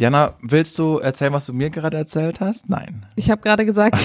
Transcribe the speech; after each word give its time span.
Jana, 0.00 0.32
willst 0.40 0.78
du 0.78 0.96
erzählen, 0.96 1.34
was 1.34 1.44
du 1.44 1.52
mir 1.52 1.68
gerade 1.68 1.98
erzählt 1.98 2.40
hast? 2.40 2.70
Nein. 2.70 3.04
Ich 3.16 3.30
habe 3.30 3.42
gerade 3.42 3.66
gesagt, 3.66 3.98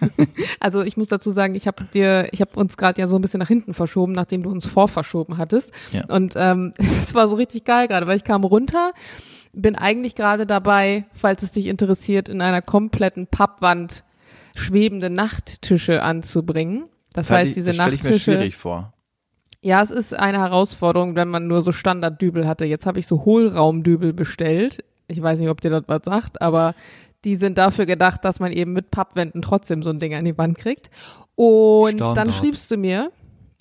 also 0.60 0.82
ich 0.82 0.96
muss 0.96 1.08
dazu 1.08 1.32
sagen, 1.32 1.56
ich 1.56 1.66
habe 1.66 1.82
dir, 1.92 2.28
ich 2.30 2.40
habe 2.40 2.52
uns 2.54 2.76
gerade 2.76 3.00
ja 3.00 3.08
so 3.08 3.16
ein 3.16 3.22
bisschen 3.22 3.40
nach 3.40 3.48
hinten 3.48 3.74
verschoben, 3.74 4.12
nachdem 4.12 4.44
du 4.44 4.50
uns 4.50 4.68
vorverschoben 4.68 5.38
hattest. 5.38 5.72
Ja. 5.90 6.04
Und 6.06 6.34
ähm, 6.36 6.74
es 6.78 7.12
war 7.16 7.26
so 7.26 7.34
richtig 7.34 7.64
geil 7.64 7.88
gerade, 7.88 8.06
weil 8.06 8.16
ich 8.16 8.22
kam 8.22 8.44
runter, 8.44 8.92
bin 9.52 9.74
eigentlich 9.74 10.14
gerade 10.14 10.46
dabei, 10.46 11.06
falls 11.12 11.42
es 11.42 11.50
dich 11.50 11.66
interessiert, 11.66 12.28
in 12.28 12.40
einer 12.40 12.62
kompletten 12.62 13.26
Pappwand 13.26 14.04
schwebende 14.54 15.10
Nachttische 15.10 16.04
anzubringen. 16.04 16.84
Das 17.14 17.30
halte 17.30 17.40
heißt, 17.40 17.48
ich- 17.48 17.54
diese 17.56 17.66
das 17.72 17.74
stelle 17.74 17.94
ich 17.94 18.04
mir 18.04 18.10
Nachttische. 18.10 18.30
schwierig 18.30 18.54
vor. 18.54 18.92
Ja, 19.60 19.82
es 19.82 19.90
ist 19.90 20.14
eine 20.16 20.38
Herausforderung, 20.38 21.16
wenn 21.16 21.26
man 21.28 21.48
nur 21.48 21.62
so 21.62 21.72
Standarddübel 21.72 22.46
hatte. 22.46 22.64
Jetzt 22.64 22.86
habe 22.86 23.00
ich 23.00 23.08
so 23.08 23.24
Hohlraumdübel 23.24 24.12
bestellt. 24.12 24.84
Ich 25.12 25.22
weiß 25.22 25.38
nicht, 25.38 25.48
ob 25.48 25.60
dir 25.60 25.70
das 25.70 25.84
was 25.86 26.02
sagt, 26.04 26.40
aber 26.42 26.74
die 27.24 27.36
sind 27.36 27.58
dafür 27.58 27.86
gedacht, 27.86 28.24
dass 28.24 28.40
man 28.40 28.52
eben 28.52 28.72
mit 28.72 28.90
Pappwänden 28.90 29.42
trotzdem 29.42 29.82
so 29.82 29.90
ein 29.90 29.98
Ding 29.98 30.14
an 30.14 30.24
die 30.24 30.36
Wand 30.36 30.58
kriegt. 30.58 30.90
Und 31.36 32.00
dann 32.00 32.10
Standard. 32.10 32.34
schriebst 32.34 32.70
du 32.70 32.76
mir 32.76 33.12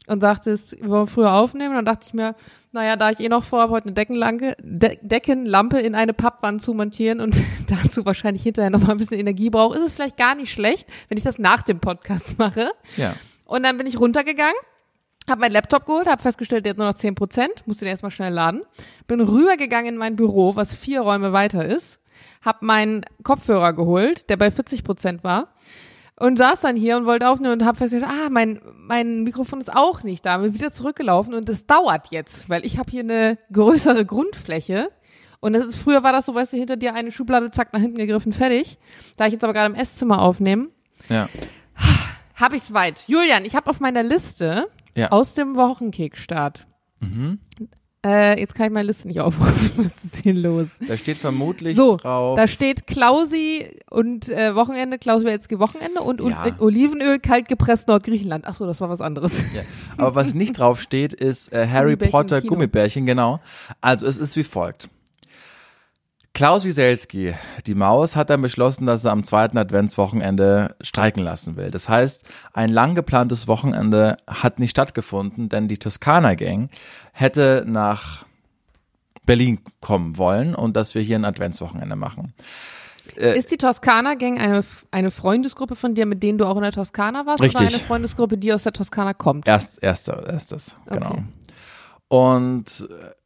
und 0.07 0.21
sagtest, 0.21 0.81
wir 0.81 0.89
wollen 0.89 1.07
früher 1.07 1.33
aufnehmen. 1.33 1.69
Und 1.69 1.85
dann 1.85 1.93
dachte 1.93 2.05
ich 2.07 2.13
mir, 2.13 2.35
naja, 2.71 2.95
da 2.95 3.11
ich 3.11 3.19
eh 3.19 3.29
noch 3.29 3.43
vorhabe, 3.43 3.73
heute 3.73 3.85
eine 3.87 3.93
Deckenlampe, 3.93 4.55
De 4.61 4.97
Deckenlampe 5.01 5.79
in 5.79 5.93
eine 5.93 6.13
Pappwand 6.13 6.61
zu 6.61 6.73
montieren 6.73 7.19
und 7.19 7.35
dazu 7.67 8.05
wahrscheinlich 8.05 8.43
hinterher 8.43 8.69
noch 8.69 8.81
mal 8.81 8.91
ein 8.91 8.97
bisschen 8.97 9.19
Energie 9.19 9.49
brauche, 9.49 9.77
ist 9.77 9.85
es 9.85 9.93
vielleicht 9.93 10.17
gar 10.17 10.35
nicht 10.35 10.51
schlecht, 10.51 10.89
wenn 11.09 11.17
ich 11.17 11.23
das 11.23 11.37
nach 11.37 11.61
dem 11.61 11.79
Podcast 11.79 12.37
mache. 12.39 12.71
Ja. 12.97 13.13
Und 13.45 13.63
dann 13.63 13.77
bin 13.77 13.85
ich 13.85 13.99
runtergegangen, 13.99 14.55
habe 15.29 15.41
meinen 15.41 15.53
Laptop 15.53 15.85
geholt, 15.85 16.07
habe 16.07 16.21
festgestellt, 16.21 16.65
der 16.65 16.71
hat 16.71 16.77
nur 16.77 16.87
noch 16.87 16.95
10 16.95 17.15
Prozent, 17.15 17.65
musste 17.67 17.85
den 17.85 17.91
erstmal 17.91 18.11
schnell 18.11 18.33
laden. 18.33 18.63
Bin 19.07 19.21
rübergegangen 19.21 19.93
in 19.93 19.97
mein 19.97 20.15
Büro, 20.15 20.55
was 20.55 20.75
vier 20.75 21.01
Räume 21.01 21.31
weiter 21.33 21.65
ist, 21.65 22.01
habe 22.43 22.65
meinen 22.65 23.05
Kopfhörer 23.23 23.73
geholt, 23.73 24.29
der 24.29 24.37
bei 24.37 24.51
40 24.51 24.83
Prozent 24.83 25.23
war. 25.23 25.53
Und 26.19 26.37
saß 26.37 26.59
dann 26.61 26.75
hier 26.75 26.97
und 26.97 27.07
wollte 27.07 27.27
aufnehmen 27.27 27.53
und 27.53 27.65
habe 27.65 27.77
festgestellt, 27.79 28.11
ah, 28.13 28.29
mein, 28.29 28.61
mein 28.75 29.23
Mikrofon 29.23 29.59
ist 29.59 29.73
auch 29.75 30.03
nicht 30.03 30.23
da. 30.23 30.37
Bin 30.37 30.53
wieder 30.53 30.71
zurückgelaufen 30.71 31.33
und 31.33 31.49
das 31.49 31.65
dauert 31.65 32.11
jetzt, 32.11 32.47
weil 32.47 32.63
ich 32.63 32.77
habe 32.77 32.91
hier 32.91 32.99
eine 33.01 33.39
größere 33.51 34.05
Grundfläche. 34.05 34.89
Und 35.39 35.53
das 35.53 35.65
ist, 35.65 35.77
früher 35.77 36.03
war 36.03 36.11
das 36.11 36.27
so, 36.27 36.35
weißt 36.35 36.53
du, 36.53 36.57
hinter 36.57 36.77
dir 36.77 36.93
eine 36.93 37.11
Schublade, 37.11 37.49
zack, 37.49 37.73
nach 37.73 37.79
hinten 37.79 37.97
gegriffen, 37.97 38.33
fertig. 38.33 38.77
Da 39.17 39.25
ich 39.25 39.33
jetzt 39.33 39.43
aber 39.43 39.53
gerade 39.53 39.73
im 39.73 39.79
Esszimmer 39.79 40.21
aufnehme, 40.21 40.67
Ja. 41.09 41.27
habe 42.35 42.55
ich's 42.55 42.71
weit. 42.73 43.03
Julian, 43.07 43.43
ich 43.45 43.55
habe 43.55 43.67
auf 43.69 43.79
meiner 43.79 44.03
Liste 44.03 44.67
Ja. 44.95 45.11
aus 45.11 45.33
dem 45.33 45.55
Wochenkickstart. 45.55 46.67
Äh, 48.03 48.39
jetzt 48.39 48.55
kann 48.55 48.65
ich 48.67 48.71
meine 48.71 48.87
Liste 48.87 49.07
nicht 49.07 49.19
aufrufen. 49.21 49.71
Was 49.85 50.03
ist 50.03 50.17
hier 50.23 50.33
los? 50.33 50.67
Da 50.87 50.97
steht 50.97 51.17
vermutlich 51.17 51.75
So, 51.77 51.97
drauf. 51.97 52.35
da 52.35 52.47
steht 52.47 52.87
Klausi 52.87 53.79
und 53.91 54.27
äh, 54.27 54.55
Wochenende, 54.55 54.97
Klausi 54.97 55.25
Welzke 55.25 55.59
Wochenende 55.59 56.01
und, 56.01 56.19
und 56.19 56.31
Ja. 56.31 56.47
äh, 56.47 56.53
Olivenöl 56.59 57.19
kalt 57.19 57.47
gepresst 57.47 57.87
Nordgriechenland. 57.87 58.45
Ach 58.47 58.55
so, 58.55 58.65
das 58.65 58.81
war 58.81 58.89
was 58.89 59.01
anderes. 59.01 59.41
Ja. 59.53 59.61
Aber 59.97 60.15
was 60.15 60.33
nicht 60.33 60.57
drauf 60.57 60.81
steht, 60.81 61.13
ist 61.13 61.53
äh, 61.53 61.67
Harry 61.67 61.91
Gummibärchen 61.91 62.11
Potter 62.11 62.41
Kino. 62.41 62.53
Gummibärchen, 62.53 63.05
genau. 63.05 63.39
Also 63.81 64.07
es 64.07 64.17
ist 64.17 64.35
wie 64.35 64.43
folgt. 64.43 64.89
Klaus 66.33 66.63
Wieselski, 66.63 67.33
die 67.67 67.75
Maus, 67.75 68.15
hat 68.15 68.29
dann 68.29 68.41
beschlossen, 68.41 68.85
dass 68.85 69.03
er 69.03 69.11
am 69.11 69.23
zweiten 69.23 69.57
Adventswochenende 69.57 70.75
streiken 70.81 71.23
lassen 71.23 71.57
will. 71.57 71.71
Das 71.71 71.89
heißt, 71.89 72.23
ein 72.53 72.69
lang 72.69 72.95
geplantes 72.95 73.47
Wochenende 73.47 74.17
hat 74.27 74.59
nicht 74.59 74.71
stattgefunden, 74.71 75.49
denn 75.49 75.67
die 75.67 75.77
Toskana 75.77 76.35
Gang 76.35 76.69
hätte 77.11 77.65
nach 77.67 78.25
Berlin 79.25 79.59
kommen 79.81 80.17
wollen 80.17 80.55
und 80.55 80.75
dass 80.75 80.95
wir 80.95 81.01
hier 81.01 81.17
ein 81.17 81.25
Adventswochenende 81.25 81.95
machen. 81.95 82.33
Ist 83.15 83.51
die 83.51 83.57
Toskana 83.57 84.15
Gang 84.15 84.39
eine, 84.39 84.63
eine 84.91 85.11
Freundesgruppe 85.11 85.75
von 85.75 85.95
dir, 85.95 86.05
mit 86.05 86.23
denen 86.23 86.37
du 86.37 86.45
auch 86.45 86.55
in 86.55 86.63
der 86.63 86.71
Toskana 86.71 87.25
warst? 87.25 87.41
Richtig. 87.41 87.61
Oder 87.61 87.69
eine 87.75 87.79
Freundesgruppe, 87.79 88.37
die 88.37 88.53
aus 88.53 88.63
der 88.63 88.73
Toskana 88.73 89.13
kommt? 89.13 89.47
Erst, 89.47 89.83
erster, 89.83 90.25
erstes, 90.27 90.77
genau. 90.85 91.11
Okay. 91.11 91.23
Und 92.07 92.87
äh, 92.89 93.20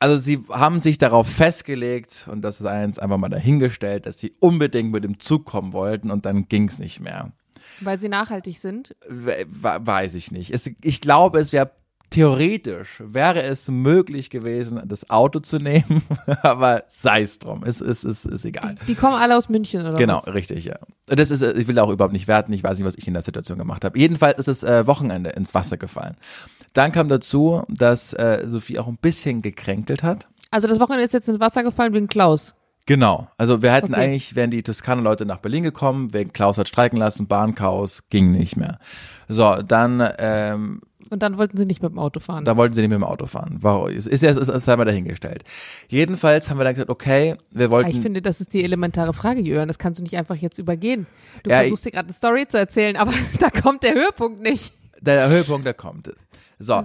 also 0.00 0.16
sie 0.18 0.42
haben 0.48 0.80
sich 0.80 0.98
darauf 0.98 1.28
festgelegt, 1.28 2.28
und 2.30 2.42
das 2.42 2.58
ist 2.60 2.66
eins 2.66 2.98
einfach 2.98 3.18
mal 3.18 3.28
dahingestellt, 3.28 4.06
dass 4.06 4.18
sie 4.18 4.32
unbedingt 4.40 4.90
mit 4.90 5.04
dem 5.04 5.20
Zug 5.20 5.44
kommen 5.44 5.72
wollten 5.72 6.10
und 6.10 6.26
dann 6.26 6.48
ging's 6.48 6.78
nicht 6.78 7.00
mehr. 7.00 7.32
Weil 7.80 8.00
sie 8.00 8.08
nachhaltig 8.08 8.58
sind. 8.58 8.96
We 9.08 9.46
we- 9.48 9.78
weiß 9.86 10.14
ich 10.14 10.32
nicht. 10.32 10.50
Es, 10.52 10.68
ich 10.82 11.00
glaube, 11.00 11.38
es 11.38 11.52
wäre 11.52 11.70
theoretisch, 12.10 13.02
wäre 13.04 13.42
es 13.42 13.68
möglich 13.68 14.30
gewesen, 14.30 14.80
das 14.84 15.08
Auto 15.10 15.40
zu 15.40 15.58
nehmen, 15.58 16.02
aber 16.42 16.84
sei 16.88 17.22
es 17.22 17.38
drum, 17.38 17.62
es 17.64 17.80
ist, 17.80 18.04
ist, 18.04 18.24
ist 18.26 18.44
egal. 18.44 18.74
Die 18.88 18.94
kommen 18.94 19.14
alle 19.14 19.36
aus 19.36 19.48
München, 19.48 19.80
oder 19.86 19.94
Genau, 19.96 20.20
was? 20.24 20.34
richtig, 20.34 20.64
ja. 20.64 20.76
Das 21.06 21.30
ist, 21.30 21.42
äh, 21.42 21.52
ich 21.52 21.66
will 21.68 21.78
auch 21.78 21.90
überhaupt 21.90 22.12
nicht 22.12 22.28
werten, 22.28 22.52
ich 22.52 22.62
weiß 22.64 22.78
nicht, 22.78 22.86
was 22.86 22.96
ich 22.96 23.06
in 23.06 23.14
der 23.14 23.22
Situation 23.22 23.58
gemacht 23.58 23.84
habe. 23.84 23.98
Jedenfalls 23.98 24.38
ist 24.38 24.48
es 24.48 24.62
äh, 24.62 24.86
Wochenende 24.86 25.30
ins 25.30 25.54
Wasser 25.54 25.76
gefallen. 25.76 26.16
Dann 26.72 26.92
kam 26.92 27.08
dazu, 27.08 27.62
dass 27.68 28.12
äh, 28.12 28.42
Sophie 28.46 28.78
auch 28.78 28.86
ein 28.88 28.96
bisschen 28.98 29.42
gekränkelt 29.42 30.02
hat. 30.02 30.28
Also 30.50 30.68
das 30.68 30.78
Wochenende 30.80 31.04
ist 31.04 31.14
jetzt 31.14 31.28
ins 31.28 31.40
Wasser 31.40 31.62
gefallen 31.62 31.94
wegen 31.94 32.08
Klaus. 32.08 32.54
Genau. 32.86 33.28
Also 33.38 33.62
wir 33.62 33.72
hätten 33.72 33.92
Okay. 33.94 34.02
eigentlich, 34.02 34.34
wären 34.34 34.50
die 34.50 34.62
Toskana-Leute 34.62 35.24
nach 35.26 35.38
Berlin 35.38 35.62
gekommen, 35.62 36.12
wegen 36.12 36.32
Klaus 36.32 36.58
hat 36.58 36.68
streiken 36.68 36.98
lassen, 36.98 37.28
Bahnchaos, 37.28 38.08
ging 38.08 38.32
nicht 38.32 38.56
mehr. 38.56 38.78
So, 39.28 39.56
dann, 39.62 40.02
ähm, 40.18 40.80
Und 41.10 41.22
dann 41.22 41.36
wollten 41.38 41.56
sie 41.56 41.66
nicht 41.66 41.82
mit 41.82 41.90
dem 41.90 41.98
Auto 41.98 42.20
fahren. 42.20 42.44
da 42.44 42.56
wollten 42.56 42.72
sie 42.72 42.80
nicht 42.82 42.90
mit 42.90 42.96
dem 42.98 43.04
Auto 43.04 43.26
fahren. 43.26 43.58
Warum? 43.60 43.88
Ist, 43.90 44.06
ist, 44.06 44.22
ist, 44.22 44.36
ist 44.48 44.64
sei 44.64 44.76
mal 44.76 44.84
dahingestellt. 44.84 45.42
Jedenfalls 45.88 46.48
haben 46.48 46.58
wir 46.58 46.64
dann 46.64 46.74
gesagt, 46.74 46.90
okay, 46.90 47.36
wir 47.50 47.66
Ah, 47.66 47.70
wollten. 47.70 47.90
Ich 47.90 48.00
finde, 48.00 48.22
das 48.22 48.40
ist 48.40 48.54
die 48.54 48.62
elementare 48.64 49.12
Frage, 49.12 49.40
Jörn. 49.40 49.68
Das 49.68 49.78
kannst 49.78 49.98
du 49.98 50.02
nicht 50.04 50.16
einfach 50.16 50.36
jetzt 50.36 50.58
übergehen. 50.58 51.06
Du 51.42 51.50
Ja, 51.50 51.60
versuchst 51.60 51.84
dir 51.84 51.90
gerade 51.90 52.06
eine 52.06 52.14
Story 52.14 52.46
zu 52.46 52.58
erzählen, 52.58 52.96
aber 52.96 53.12
da 53.40 53.50
kommt 53.50 53.82
der 53.82 53.94
Höhepunkt 53.94 54.40
nicht. 54.40 54.72
der 55.00 55.28
Höhepunkt, 55.28 55.66
der 55.66 55.74
kommt. 55.74 56.10
So. 56.58 56.84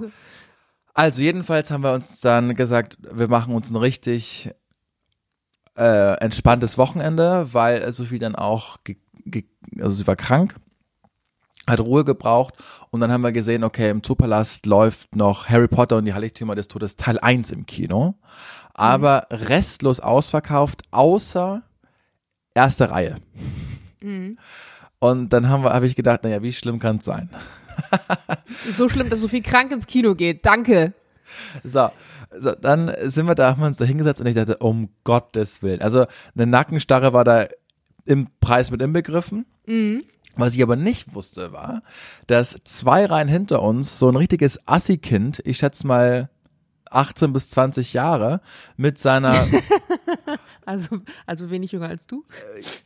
Also 0.93 1.21
jedenfalls 1.21 1.69
haben 1.71 1.83
wir 1.83 1.93
uns 1.93 2.21
dann 2.21 2.55
gesagt, 2.55 2.97
wir 3.01 3.27
machen 3.27 3.53
uns 3.53 3.69
ein 3.69 3.75
richtig 3.75 4.49
äh, 5.77 6.13
entspanntes 6.19 6.77
Wochenende, 6.77 7.53
weil 7.53 7.91
Sophie 7.91 8.17
dann 8.19 8.35
auch, 8.35 8.77
also 9.79 9.91
sie 9.95 10.07
war 10.07 10.15
krank, 10.15 10.55
hat 11.67 11.79
Ruhe 11.79 12.05
gebraucht 12.05 12.53
und 12.91 12.99
dann 12.99 13.11
haben 13.11 13.23
wir 13.23 13.31
gesehen, 13.31 13.63
okay, 13.63 13.89
im 13.89 14.03
Zoopalast 14.03 14.65
läuft 14.65 15.15
noch 15.15 15.49
Harry 15.49 15.67
Potter 15.67 15.97
und 15.97 16.05
die 16.05 16.13
Heiligtümer 16.13 16.55
des 16.55 16.67
Todes 16.67 16.95
Teil 16.95 17.19
1 17.19 17.51
im 17.51 17.65
Kino, 17.65 18.15
aber 18.73 19.27
restlos 19.31 19.99
ausverkauft, 19.99 20.83
außer 20.91 21.63
erste 22.53 22.89
Reihe. 22.89 23.15
Und 24.99 25.33
dann 25.33 25.49
habe 25.49 25.85
ich 25.85 25.95
gedacht, 25.95 26.23
naja, 26.23 26.41
wie 26.41 26.53
schlimm 26.53 26.79
kann 26.79 26.97
es 26.97 27.05
sein? 27.05 27.29
So 28.77 28.87
schlimm, 28.87 29.09
dass 29.09 29.19
so 29.19 29.27
viel 29.27 29.41
krank 29.41 29.71
ins 29.71 29.87
Kino 29.87 30.15
geht. 30.15 30.45
Danke. 30.45 30.93
So, 31.63 31.89
so, 32.39 32.51
dann 32.51 32.93
sind 33.03 33.27
wir 33.27 33.35
da, 33.35 33.49
haben 33.49 33.61
wir 33.61 33.67
uns 33.67 33.77
da 33.77 33.85
hingesetzt 33.85 34.21
und 34.21 34.27
ich 34.27 34.35
dachte, 34.35 34.57
um 34.57 34.89
Gottes 35.03 35.63
Willen. 35.63 35.81
Also 35.81 36.05
eine 36.35 36.45
Nackenstarre 36.45 37.13
war 37.13 37.23
da 37.23 37.47
im 38.05 38.27
Preis 38.39 38.71
mit 38.71 38.81
inbegriffen. 38.81 39.45
Was 40.37 40.55
ich 40.55 40.63
aber 40.63 40.75
nicht 40.75 41.13
wusste, 41.13 41.51
war, 41.51 41.81
dass 42.27 42.57
zwei 42.63 43.05
Reihen 43.05 43.27
hinter 43.27 43.61
uns 43.61 43.99
so 43.99 44.09
ein 44.09 44.15
richtiges 44.15 44.59
Assi-Kind, 44.67 45.41
ich 45.45 45.57
schätze 45.57 45.87
mal 45.87 46.29
18 46.95 47.33
bis 47.33 47.49
20 47.51 47.93
Jahre, 47.93 48.41
mit 48.77 48.97
seiner, 48.99 49.45
Also, 50.65 50.97
also 51.27 51.51
wenig 51.51 51.71
jünger 51.73 51.89
als 51.89 52.07
du. 52.07 52.23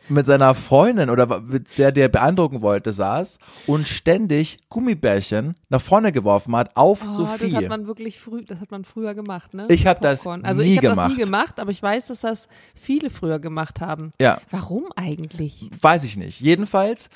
mit 0.09 0.25
seiner 0.25 0.53
Freundin 0.53 1.09
oder 1.09 1.39
mit 1.39 1.77
der, 1.77 1.93
der 1.93 2.09
beeindrucken 2.09 2.61
wollte, 2.61 2.91
saß 2.91 3.39
und 3.67 3.87
ständig 3.87 4.57
Gummibärchen 4.67 5.55
nach 5.69 5.79
vorne 5.81 6.11
geworfen 6.11 6.53
hat 6.57 6.75
auf 6.75 7.01
Oh, 7.03 7.07
Sophie. 7.07 7.45
das 7.51 7.53
hat 7.55 7.69
man 7.69 7.87
wirklich 7.87 8.19
früh, 8.19 8.43
das 8.43 8.59
hat 8.59 8.71
man 8.71 8.83
früher 8.83 9.13
gemacht, 9.15 9.53
ne? 9.53 9.65
Ich 9.69 9.87
hab 9.87 10.01
das. 10.01 10.27
Also 10.27 10.61
nie 10.61 10.71
ich 10.73 10.77
habe 10.85 10.95
das 10.95 11.07
nie 11.09 11.15
gemacht, 11.15 11.59
aber 11.59 11.71
ich 11.71 11.81
weiß, 11.81 12.07
dass 12.07 12.19
das 12.21 12.49
viele 12.75 13.09
früher 13.09 13.39
gemacht 13.39 13.79
haben. 13.79 14.11
ja. 14.19 14.41
Warum 14.51 14.85
eigentlich? 14.97 15.69
Weiß 15.81 16.03
ich 16.03 16.17
nicht. 16.17 16.41
Jedenfalls 16.41 17.09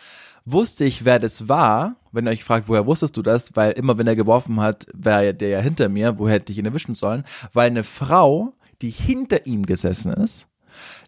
wusste 0.46 0.86
ich, 0.86 1.06
wer 1.06 1.20
das 1.20 1.48
war. 1.50 1.96
Wenn 2.12 2.28
ihr 2.28 2.32
euch 2.32 2.44
fragt, 2.44 2.68
woher 2.70 2.86
wusstest 2.86 3.18
du 3.18 3.22
das? 3.22 3.56
Weil 3.56 3.72
immer, 3.74 3.98
wenn 3.98 4.08
er 4.08 4.16
geworfen 4.16 4.60
hat, 4.60 4.86
war 4.94 5.34
der 5.34 5.50
ja 5.50 5.60
hinter 5.60 5.90
mir. 5.90 6.18
Woher 6.20 6.36
hätte 6.36 6.52
ich 6.52 6.60
ihn 6.60 6.66
erwischen 6.66 6.96
sollen? 6.96 7.24
Weil 7.54 7.68
eine 7.68 7.84
Frau, 7.84 8.54
die 8.82 8.90
hinter 8.92 9.46
ihm 9.48 9.66
gesessen 9.66 10.14
ist, 10.14 10.48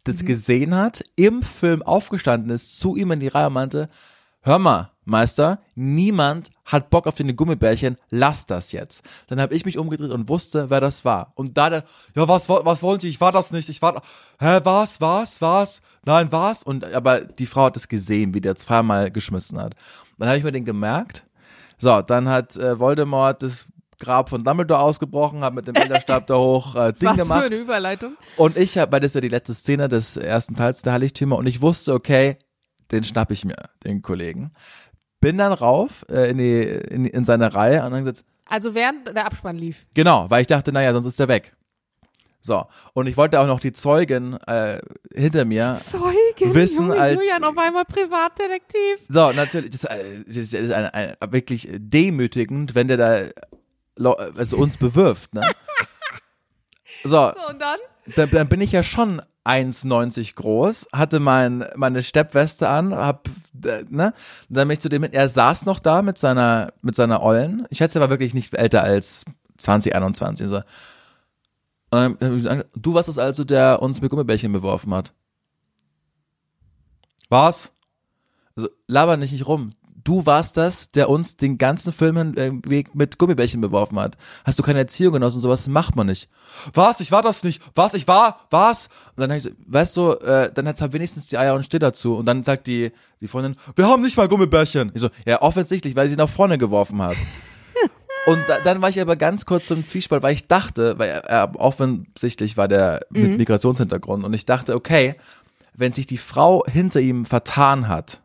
das 0.04 0.22
Mhm. 0.22 0.28
gesehen 0.28 0.76
hat, 0.76 1.04
im 1.16 1.42
Film 1.42 1.82
aufgestanden 1.84 2.50
ist, 2.52 2.80
zu 2.80 2.96
ihm 2.96 3.12
in 3.12 3.20
die 3.20 3.28
Reihe 3.28 3.48
und 3.48 3.54
meinte, 3.54 3.90
hör 4.46 4.60
mal, 4.60 4.92
Meister, 5.08 5.60
niemand 5.76 6.50
hat 6.66 6.90
Bock 6.90 7.06
auf 7.06 7.14
deine 7.16 7.36
Gummibärchen, 7.36 7.98
lass 8.10 8.46
das 8.48 8.72
jetzt. 8.72 9.04
Dann 9.28 9.40
habe 9.40 9.54
ich 9.54 9.66
mich 9.66 9.78
umgedreht 9.78 10.10
und 10.12 10.30
wusste, 10.30 10.70
wer 10.72 10.82
das 10.82 11.06
war. 11.06 11.32
Und 11.36 11.58
da 11.58 11.70
der, 11.70 11.84
ja, 12.16 12.28
was, 12.28 12.50
wa- 12.50 12.62
was 12.64 12.82
wollen 12.82 12.98
die? 13.00 13.10
Ich 13.10 13.22
war 13.22 13.32
das 13.32 13.52
nicht, 13.52 13.70
ich 13.70 13.82
war, 13.84 14.02
hä, 14.40 14.60
was, 14.64 15.00
was, 15.02 15.42
was? 15.42 15.82
Nein, 16.06 16.32
was? 16.32 16.64
Und, 16.64 16.86
aber 16.94 17.20
die 17.22 17.46
Frau 17.46 17.66
hat 17.66 17.78
es 17.78 17.88
gesehen, 17.88 18.34
wie 18.34 18.42
der 18.42 18.56
zweimal 18.56 19.12
geschmissen 19.12 19.60
hat. 19.60 19.76
Dann 20.18 20.28
habe 20.30 20.38
ich 20.40 20.44
mir 20.44 20.52
den 20.52 20.66
gemerkt. 20.66 21.26
So, 21.78 22.02
dann 22.02 22.28
hat 22.30 22.56
äh, 22.56 22.80
Voldemort 22.80 23.44
das 23.44 23.66
Grab 24.00 24.30
von 24.30 24.44
Dumbledore 24.44 24.80
ausgebrochen, 24.82 25.42
hat 25.42 25.54
mit 25.54 25.68
dem 25.68 25.74
Bilderstab 25.74 26.26
da 26.28 26.36
hoch 26.36 26.76
äh, 26.76 26.94
Ding 26.94 27.10
Was 27.10 27.18
gemacht. 27.18 27.42
für 27.42 27.46
eine 27.48 27.56
Überleitung. 27.58 28.18
Und 28.38 28.58
ich 28.58 28.78
habe, 28.78 28.92
weil 28.92 29.00
das 29.02 29.12
ist 29.12 29.16
ja 29.16 29.22
die 29.22 29.30
letzte 29.30 29.54
Szene 29.54 29.88
des 29.88 30.18
ersten 30.18 30.56
Teils 30.56 30.82
der 30.82 30.94
Heiligtümer 30.94 31.38
und 31.38 31.46
ich 31.48 31.62
wusste, 31.62 31.94
okay, 31.94 32.38
den 32.92 33.04
schnapp 33.04 33.32
ich 33.32 33.46
mir, 33.46 33.56
den 33.84 34.02
Kollegen. 34.02 34.52
Bin 35.22 35.38
dann 35.38 35.54
rauf 35.54 36.06
äh, 36.10 36.30
in, 36.30 36.38
die, 36.38 36.62
in, 36.62 37.06
in 37.06 37.26
seine 37.26 37.54
Reihe 37.54 37.84
und 37.84 37.92
dann 37.92 38.04
gesagt, 38.04 38.24
Also 38.48 38.76
während 38.76 39.08
der 39.08 39.26
Abspann 39.26 39.58
lief. 39.58 39.86
genau, 39.94 40.30
weil 40.30 40.42
ich 40.42 40.48
dachte, 40.48 40.72
naja, 40.72 40.94
sonst 40.94 41.06
ist 41.06 41.20
er 41.20 41.28
weg. 41.28 41.56
So, 42.42 42.68
und 42.94 43.08
ich 43.08 43.18
wollte 43.18 43.40
auch 43.40 43.48
noch 43.48 43.60
die 43.60 43.74
Zeugen 43.74 44.38
äh, 44.46 44.80
hinter 45.16 45.46
mir. 45.46 45.74
Zeugen. 45.74 46.54
Wissen 46.54 46.90
Junge, 46.90 47.00
als- 47.02 47.16
Julian 47.24 47.44
auf 47.44 47.58
einmal 47.58 47.86
Privatdetektiv. 47.86 49.00
So, 49.10 49.32
natürlich, 49.32 49.72
das, 49.72 49.86
äh, 49.86 50.24
das 50.28 50.36
ist 50.38 50.72
ein, 50.72 50.86
ein, 50.86 51.16
wirklich 51.32 51.68
demütigend, 51.72 52.76
wenn 52.76 52.88
der 52.88 52.98
da 52.98 54.12
also 54.38 54.58
uns 54.58 54.78
bewirft, 54.78 55.34
ne? 55.34 55.42
So, 57.04 57.10
So, 57.36 57.48
und 57.50 57.60
dann? 57.62 57.80
dann, 58.16 58.30
dann 58.32 58.48
bin 58.50 58.62
ich 58.62 58.72
ja 58.72 58.84
schon 58.84 59.22
1,90 59.46 60.36
groß, 60.36 60.88
hatte 60.92 61.20
mein, 61.20 61.66
meine 61.76 62.02
Steppweste 62.04 62.68
an, 62.68 62.94
hab, 62.94 63.28
äh, 63.64 63.84
ne, 63.90 64.14
und 64.50 64.58
dann 64.58 64.68
bin 64.68 64.74
ich 64.74 64.80
zu 64.80 64.90
dem 64.90 65.04
hin, 65.04 65.14
er 65.14 65.30
saß 65.30 65.66
noch 65.66 65.80
da 65.80 66.02
mit 66.02 66.18
seiner, 66.18 66.74
mit 66.82 66.96
seiner 66.96 67.22
Ollen. 67.22 67.68
Ich 67.70 67.78
schätze, 67.78 68.00
er 68.00 68.02
war 68.02 68.10
wirklich 68.10 68.34
nicht 68.34 68.54
älter 68.56 68.84
als 68.84 69.24
20, 69.58 69.96
21. 69.96 70.48
So. 70.48 70.62
Gesagt, 71.92 72.68
du 72.76 72.94
warst 72.94 73.08
es 73.08 73.18
also, 73.18 73.44
der 73.44 73.82
uns 73.82 74.02
mit 74.02 74.10
Gummibärchen 74.10 74.52
beworfen 74.52 74.94
hat. 74.94 75.14
Was? 77.30 77.72
Also, 78.56 78.70
laber 78.88 79.16
nicht, 79.18 79.32
nicht 79.32 79.48
rum. 79.48 79.74
Du 80.06 80.24
warst 80.28 80.56
das, 80.56 80.92
der 80.92 81.10
uns 81.10 81.36
den 81.36 81.58
ganzen 81.58 81.92
Film 81.92 82.16
hinweg 82.16 82.94
mit 82.94 83.18
Gummibärchen 83.18 83.60
beworfen 83.60 84.00
hat. 84.00 84.16
Hast 84.46 84.60
du 84.60 84.64
keine 84.64 84.78
Erziehung 84.78 85.14
genossen? 85.14 85.42
Sowas 85.42 85.68
macht 85.68 85.96
man 85.96 86.06
nicht. 86.06 86.30
Was? 86.76 87.00
Ich 87.00 87.12
war 87.12 87.24
das 87.24 87.44
nicht. 87.44 87.60
Was? 87.74 87.96
Ich 87.96 88.08
war? 88.08 88.42
Was? 88.52 88.88
Und 89.16 89.22
dann 89.22 89.32
hab 89.32 89.38
ich 89.38 89.44
so, 89.44 89.50
weißt 89.66 89.98
du, 89.98 90.12
äh, 90.12 90.52
dann 90.54 90.68
hat's 90.68 90.80
halt 90.80 90.94
wenigstens 90.94 91.28
die 91.28 91.40
Eier 91.40 91.56
und 91.56 91.66
Steh 91.66 91.80
dazu. 91.80 92.18
Und 92.18 92.28
dann 92.28 92.44
sagt 92.44 92.68
die, 92.68 92.92
die 93.20 93.28
Freundin, 93.28 93.56
wir 93.76 93.88
haben 93.88 94.04
nicht 94.04 94.16
mal 94.16 94.28
Gummibärchen. 94.28 94.92
Ich 94.94 95.02
so, 95.02 95.10
ja, 95.26 95.42
offensichtlich, 95.42 95.96
weil 95.96 96.08
sie 96.08 96.16
nach 96.16 96.30
vorne 96.30 96.60
geworfen 96.60 97.02
hat. 97.02 97.16
Und 98.28 98.44
da, 98.48 98.60
dann 98.60 98.82
war 98.82 98.90
ich 98.90 99.00
aber 99.00 99.16
ganz 99.16 99.46
kurz 99.46 99.68
zum 99.68 99.84
Zwiespalt, 99.84 100.24
weil 100.24 100.34
ich 100.34 100.48
dachte, 100.48 100.98
weil 100.98 101.10
er, 101.10 101.26
er 101.26 101.60
offensichtlich 101.60 102.58
war 102.58 102.68
der 102.68 103.06
mit 103.12 103.38
Migrationshintergrund 103.38 104.24
und 104.24 104.34
ich 104.34 104.48
dachte, 104.48 104.74
okay, 104.74 105.14
wenn 105.76 105.94
sich 105.94 106.08
die 106.08 106.18
Frau 106.18 106.64
hinter 106.66 107.02
ihm 107.02 107.28
vertan 107.28 107.88
hat, 107.88 108.22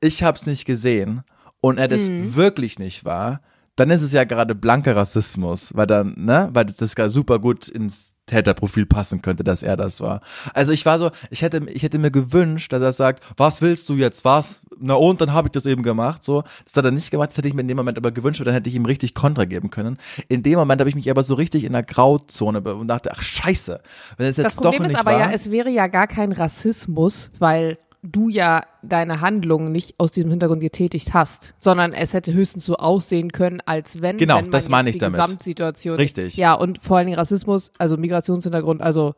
ich 0.00 0.22
hab's 0.22 0.46
nicht 0.46 0.64
gesehen 0.64 1.22
und 1.60 1.78
er 1.78 1.88
das 1.88 2.06
wirklich 2.08 2.78
nicht 2.78 3.04
war, 3.04 3.40
dann 3.76 3.88
ist 3.88 4.02
es 4.02 4.12
ja 4.12 4.24
gerade 4.24 4.54
blanker 4.54 4.94
Rassismus, 4.94 5.74
weil 5.74 5.86
dann, 5.86 6.12
ne, 6.18 6.50
weil 6.52 6.66
das, 6.66 6.76
das 6.76 6.94
gar 6.94 7.08
super 7.08 7.38
gut 7.38 7.66
ins 7.66 8.14
Täterprofil 8.26 8.84
passen 8.84 9.22
könnte, 9.22 9.42
dass 9.42 9.62
er 9.62 9.76
das 9.76 10.02
war. 10.02 10.20
Also 10.52 10.72
ich 10.72 10.84
war 10.84 10.98
so, 10.98 11.10
ich 11.30 11.40
hätte, 11.40 11.62
ich 11.72 11.82
hätte 11.82 11.98
mir 11.98 12.10
gewünscht, 12.10 12.72
dass 12.74 12.82
er 12.82 12.92
sagt, 12.92 13.24
was 13.38 13.62
willst 13.62 13.88
du 13.88 13.94
jetzt, 13.94 14.24
was? 14.26 14.60
Na 14.78 14.94
und, 14.94 15.22
dann 15.22 15.32
habe 15.32 15.48
ich 15.48 15.52
das 15.52 15.64
eben 15.64 15.82
gemacht, 15.82 16.22
so. 16.22 16.42
Das 16.66 16.76
hat 16.76 16.84
er 16.84 16.90
nicht 16.90 17.10
gemacht, 17.10 17.30
das 17.30 17.38
hätte 17.38 17.48
ich 17.48 17.54
mir 17.54 17.62
in 17.62 17.68
dem 17.68 17.76
Moment 17.78 17.96
aber 17.96 18.12
gewünscht, 18.12 18.40
weil 18.40 18.44
dann 18.44 18.54
hätte 18.54 18.68
ich 18.68 18.76
ihm 18.76 18.84
richtig 18.84 19.14
Kontra 19.14 19.46
geben 19.46 19.70
können. 19.70 19.96
In 20.28 20.42
dem 20.42 20.58
Moment 20.58 20.80
habe 20.80 20.90
ich 20.90 20.96
mich 20.96 21.10
aber 21.10 21.22
so 21.22 21.34
richtig 21.34 21.64
in 21.64 21.72
der 21.72 21.82
Grauzone 21.82 22.60
und 22.60 22.88
dachte, 22.88 23.10
ach 23.12 23.22
scheiße, 23.22 23.80
wenn 24.18 24.26
es 24.26 24.36
jetzt 24.36 24.44
Das 24.44 24.54
Problem 24.56 24.80
doch 24.80 24.86
ist 24.86 24.92
nicht 24.92 25.00
aber 25.00 25.12
war. 25.12 25.20
ja, 25.20 25.30
es 25.30 25.50
wäre 25.50 25.70
ja 25.70 25.86
gar 25.86 26.06
kein 26.06 26.32
Rassismus, 26.32 27.30
weil 27.38 27.78
du 28.02 28.28
ja 28.28 28.62
deine 28.82 29.20
Handlungen 29.20 29.72
nicht 29.72 29.96
aus 29.98 30.12
diesem 30.12 30.30
Hintergrund 30.30 30.60
getätigt 30.60 31.12
hast, 31.12 31.54
sondern 31.58 31.92
es 31.92 32.14
hätte 32.14 32.32
höchstens 32.32 32.64
so 32.64 32.76
aussehen 32.76 33.32
können, 33.32 33.60
als 33.66 34.00
wenn, 34.00 34.16
Genau, 34.16 34.36
wenn 34.36 34.44
man 34.44 34.52
das 34.52 34.68
meine 34.68 34.88
ich 34.88 34.94
die 34.96 35.00
damit. 35.00 35.20
Gesamtsituation. 35.20 35.96
Richtig. 35.96 36.36
Ja, 36.36 36.54
und 36.54 36.82
vor 36.82 36.96
allen 36.96 37.06
Dingen 37.06 37.18
Rassismus, 37.18 37.72
also 37.78 37.96
Migrationshintergrund, 37.96 38.80
also 38.80 39.14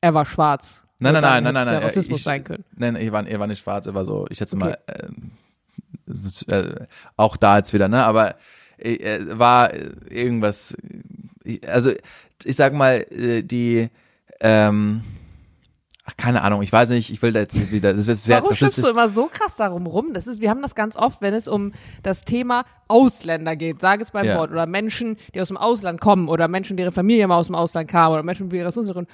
er 0.00 0.14
war 0.14 0.26
schwarz. 0.26 0.84
Nein, 1.00 1.12
nein, 1.12 1.22
nein, 1.22 1.44
nein, 1.44 1.54
nein. 1.54 1.66
Nein. 1.66 1.82
Rassismus 1.82 2.18
ich, 2.18 2.24
sein 2.24 2.44
können. 2.44 2.64
Nein, 2.76 2.96
er 2.96 3.12
war, 3.12 3.26
er 3.26 3.40
war 3.40 3.46
nicht 3.46 3.60
schwarz, 3.60 3.86
er 3.86 3.94
war 3.94 4.04
so, 4.04 4.26
ich 4.30 4.38
schätze 4.38 4.56
Okay. 4.56 4.64
mal, 4.64 4.78
äh, 4.86 5.08
so, 6.06 6.46
äh, 6.52 6.86
auch 7.16 7.36
da 7.36 7.58
jetzt 7.58 7.72
wieder, 7.72 7.88
ne? 7.88 8.04
Aber 8.04 8.36
äh, 8.78 8.94
äh, 8.94 9.38
war 9.38 9.72
irgendwas, 10.10 10.76
also 11.66 11.92
ich 12.44 12.56
sag 12.56 12.72
mal, 12.72 13.04
äh, 13.10 13.42
die, 13.42 13.88
ähm, 14.40 15.02
ach, 16.08 16.16
keine 16.16 16.42
Ahnung, 16.42 16.62
ich 16.62 16.72
weiß 16.72 16.88
nicht, 16.90 17.10
ich 17.10 17.20
will 17.20 17.32
da 17.32 17.40
jetzt 17.40 17.70
wieder, 17.70 17.92
das 17.92 18.06
wird 18.06 18.16
sehr 18.16 18.40
Warum 18.42 18.54
schimpfst 18.54 18.82
du 18.82 18.88
immer 18.88 19.08
so 19.08 19.26
krass 19.26 19.56
darum 19.56 19.86
rum? 19.86 20.14
Das 20.14 20.26
ist, 20.26 20.40
wir 20.40 20.48
haben 20.48 20.62
das 20.62 20.74
ganz 20.74 20.96
oft, 20.96 21.20
wenn 21.20 21.34
es 21.34 21.46
um 21.48 21.72
das 22.02 22.22
Thema 22.22 22.64
Ausländer 22.88 23.56
geht, 23.56 23.80
sage 23.80 24.02
es 24.02 24.10
beim 24.10 24.24
Ja. 24.24 24.38
Wort, 24.38 24.50
oder 24.50 24.66
Menschen, 24.66 25.18
die 25.34 25.40
aus 25.40 25.48
dem 25.48 25.58
Ausland 25.58 26.00
kommen, 26.00 26.28
oder 26.28 26.48
Menschen, 26.48 26.76
deren 26.78 26.92
Familie 26.92 27.26
mal 27.28 27.36
aus 27.36 27.46
dem 27.46 27.54
Ausland 27.54 27.90
kam, 27.90 28.12
oder 28.12 28.22
Menschen 28.22 28.46
mit 28.46 28.52
Migrationshintergrund. 28.52 29.08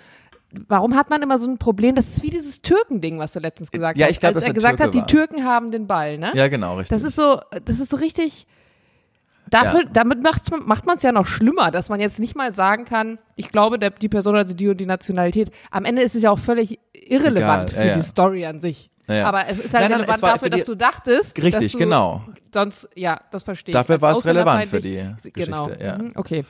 Warum 0.69 0.94
hat 0.94 1.11
man 1.11 1.20
immer 1.20 1.38
so 1.38 1.49
ein 1.49 1.58
Problem? 1.58 1.96
Das 1.96 2.06
ist 2.06 2.23
wie 2.23 2.31
dieses 2.31 2.62
Türkending, 2.62 3.19
was 3.19 3.32
du 3.32 3.41
letztens 3.41 3.73
gesagt 3.73 3.99
Ja, 3.99 4.06
hast. 4.06 4.12
ich 4.12 4.20
glaub, 4.20 4.37
als 4.37 4.44
dass 4.44 4.49
er 4.49 4.55
gesagt 4.55 4.79
Türke 4.79 4.85
hat, 4.85 4.94
die 4.94 5.00
war. 5.00 5.06
Türken 5.08 5.44
haben 5.44 5.73
den 5.73 5.88
Ball, 5.88 6.17
ne? 6.17 6.31
Ja, 6.35 6.46
genau, 6.46 6.76
richtig. 6.76 6.91
Das 6.96 7.02
ist 7.02 7.17
so, 7.17 7.41
das 7.64 7.81
ist 7.81 7.91
so 7.91 7.96
richtig. 7.96 8.46
Dafür, 9.55 9.83
Ja. 9.85 9.89
Damit 9.93 10.23
macht 10.23 10.87
man 10.87 10.97
es 10.97 11.03
ja 11.03 11.12
noch 11.12 11.27
schlimmer, 11.27 11.71
dass 11.71 11.89
man 11.89 12.01
jetzt 12.01 12.19
nicht 12.19 12.35
mal 12.35 12.53
sagen 12.53 12.85
kann, 12.85 13.19
ich 13.37 13.51
glaube, 13.53 13.79
der, 13.79 13.91
die 13.91 14.09
Person 14.09 14.37
hat 14.37 14.59
die 14.59 14.69
und 14.69 14.81
die 14.81 14.87
Nationalität. 14.87 15.51
Am 15.71 15.85
Ende 15.85 16.03
ist 16.03 16.17
es 16.17 16.23
ja 16.23 16.31
auch 16.31 16.39
völlig 16.39 16.81
irrelevant 16.93 17.71
Egal, 17.71 17.83
für 17.83 17.89
ja, 17.89 17.95
die 17.95 18.03
Story 18.03 18.47
an 18.47 18.61
sich. 18.61 18.91
Ja. 19.06 19.27
Aber 19.27 19.47
es 19.49 19.59
ist 19.59 19.75
halt 19.75 19.83
Nein, 19.83 19.91
nein, 19.93 20.01
relevant 20.01 20.23
dafür, 20.23 20.51
dass 20.51 20.65
du 20.65 20.75
dachtest. 20.75 21.37
Richtig, 21.41 21.62
dass 21.62 21.73
du 21.73 21.79
genau. 21.79 22.25
Sonst, 22.53 22.89
ja, 22.97 23.21
das 23.31 23.45
verstehe 23.45 23.73
ich. 23.73 23.75
Dafür 23.75 24.01
war 24.01 24.17
es 24.17 24.25
relevant 24.25 24.67
für 24.67 24.81
die 24.81 25.05
Genau. 25.35 25.67
Geschichte, 25.67 25.85
ja. 25.85 25.99
Mhm, 25.99 26.12
Okay. 26.17 26.45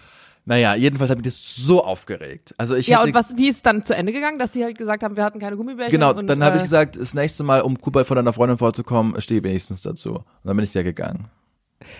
naja, 0.47 0.75
jedenfalls 0.75 1.11
hat 1.11 1.19
mich 1.19 1.27
das 1.27 1.57
so 1.57 1.85
aufgeregt. 1.85 2.55
Also 2.57 2.77
ich 2.77 2.87
Ja, 2.87 3.03
und 3.03 3.13
was, 3.13 3.37
wie 3.37 3.49
ist 3.49 3.67
dann 3.67 3.83
zu 3.85 3.95
Ende 3.95 4.13
gegangen, 4.13 4.39
dass 4.39 4.53
sie 4.53 4.63
halt 4.65 4.79
gesagt 4.79 5.03
haben, 5.03 5.17
wir 5.17 5.25
hatten 5.25 5.41
keine 5.41 5.57
Gummibärchen? 5.57 5.93
Genau, 5.93 6.15
und, 6.15 6.27
dann 6.27 6.43
habe 6.45 6.55
äh, 6.55 6.59
ich 6.59 6.63
gesagt, 6.63 6.97
das 6.97 7.13
nächste 7.13 7.43
Mal, 7.45 7.61
um 7.63 7.79
Kuba 7.79 8.05
von 8.05 8.17
deiner 8.17 8.33
Freundin 8.33 8.57
vorzukommen, 8.57 9.21
stehe 9.21 9.43
wenigstens 9.43 9.83
dazu. 9.83 10.15
Und 10.15 10.25
dann 10.45 10.57
bin 10.57 10.65
ich 10.65 10.73
da 10.73 10.83
gegangen. 10.83 11.29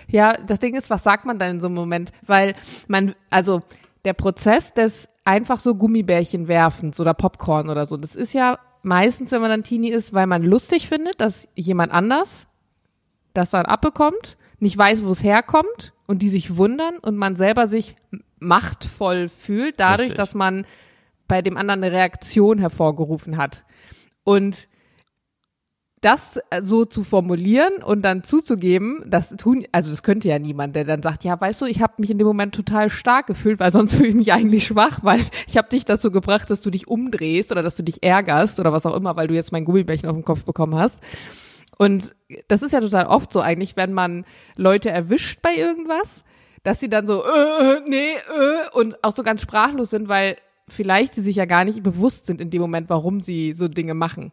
Ja, 0.09 0.33
das 0.33 0.59
Ding 0.59 0.75
ist, 0.75 0.89
was 0.89 1.03
sagt 1.03 1.25
man 1.25 1.39
dann 1.39 1.51
in 1.51 1.59
so 1.59 1.67
einem 1.67 1.75
Moment? 1.75 2.11
Weil 2.25 2.53
man, 2.87 3.15
also 3.29 3.61
der 4.05 4.13
Prozess 4.13 4.73
des 4.73 5.09
einfach 5.23 5.59
so 5.59 5.75
Gummibärchen 5.75 6.47
werfens 6.47 6.99
oder 6.99 7.13
Popcorn 7.13 7.69
oder 7.69 7.85
so, 7.85 7.97
das 7.97 8.15
ist 8.15 8.33
ja 8.33 8.59
meistens, 8.83 9.31
wenn 9.31 9.41
man 9.41 9.49
dann 9.49 9.63
Teenie 9.63 9.89
ist, 9.89 10.13
weil 10.13 10.27
man 10.27 10.43
lustig 10.43 10.87
findet, 10.87 11.19
dass 11.19 11.47
jemand 11.55 11.91
anders 11.91 12.47
das 13.33 13.49
dann 13.49 13.65
abbekommt, 13.65 14.37
nicht 14.59 14.77
weiß, 14.77 15.05
wo 15.05 15.11
es 15.11 15.23
herkommt 15.23 15.93
und 16.05 16.21
die 16.21 16.29
sich 16.29 16.55
wundern 16.55 16.97
und 16.99 17.17
man 17.17 17.35
selber 17.35 17.67
sich 17.67 17.95
machtvoll 18.39 19.27
fühlt, 19.27 19.79
dadurch, 19.79 20.09
Richtig. 20.09 20.17
dass 20.17 20.35
man 20.35 20.65
bei 21.27 21.41
dem 21.41 21.57
anderen 21.57 21.83
eine 21.83 21.93
Reaktion 21.93 22.59
hervorgerufen 22.59 23.37
hat. 23.37 23.63
Und 24.23 24.67
das 26.05 26.39
äh, 26.51 26.61
so 26.61 26.85
zu 26.85 27.03
formulieren 27.03 27.81
und 27.83 28.03
dann 28.03 28.23
zuzugeben, 28.23 29.03
das 29.07 29.29
tun, 29.29 29.65
also 29.71 29.89
das 29.89 30.03
könnte 30.03 30.27
ja 30.27 30.37
niemand, 30.37 30.75
der 30.75 30.83
dann 30.83 31.01
sagt, 31.01 31.23
ja, 31.23 31.39
weißt 31.39 31.63
du, 31.63 31.65
ich 31.65 31.81
habe 31.81 31.95
mich 31.97 32.11
in 32.11 32.19
dem 32.19 32.27
Moment 32.27 32.53
total 32.53 32.91
stark 32.91 33.25
gefühlt, 33.25 33.59
weil 33.59 33.71
sonst 33.71 33.95
fühle 33.97 34.09
ich 34.09 34.15
mich 34.15 34.31
eigentlich 34.31 34.67
schwach, 34.67 34.99
weil 35.01 35.19
ich 35.47 35.57
habe 35.57 35.67
dich 35.67 35.83
dazu 35.83 36.11
gebracht, 36.11 36.51
dass 36.51 36.61
du 36.61 36.69
dich 36.69 36.87
umdrehst 36.87 37.51
oder 37.51 37.63
dass 37.63 37.75
du 37.75 37.81
dich 37.81 38.03
ärgerst 38.03 38.59
oder 38.59 38.71
was 38.71 38.85
auch 38.85 38.95
immer, 38.95 39.15
weil 39.15 39.27
du 39.27 39.33
jetzt 39.33 39.51
mein 39.51 39.65
Gummibärchen 39.65 40.07
auf 40.07 40.15
den 40.15 40.23
Kopf 40.23 40.45
bekommen 40.45 40.75
hast. 40.75 41.01
Und 41.77 42.15
das 42.47 42.61
ist 42.61 42.71
ja 42.71 42.81
total 42.81 43.07
oft 43.07 43.33
so 43.33 43.41
eigentlich, 43.41 43.75
wenn 43.75 43.91
man 43.91 44.25
Leute 44.55 44.91
erwischt 44.91 45.41
bei 45.41 45.55
irgendwas, 45.55 46.23
dass 46.61 46.79
sie 46.79 46.87
dann 46.87 47.07
so, 47.07 47.23
äh, 47.23 47.79
nee, 47.87 48.13
äh, 48.13 48.77
und 48.77 49.03
auch 49.03 49.11
so 49.11 49.23
ganz 49.23 49.41
sprachlos 49.41 49.89
sind, 49.89 50.07
weil 50.07 50.37
vielleicht 50.67 51.15
sie 51.15 51.21
sich 51.21 51.35
ja 51.35 51.45
gar 51.45 51.65
nicht 51.65 51.81
bewusst 51.81 52.27
sind 52.27 52.41
in 52.41 52.51
dem 52.51 52.61
Moment, 52.61 52.91
warum 52.91 53.21
sie 53.21 53.53
so 53.53 53.67
Dinge 53.67 53.95
machen. 53.95 54.31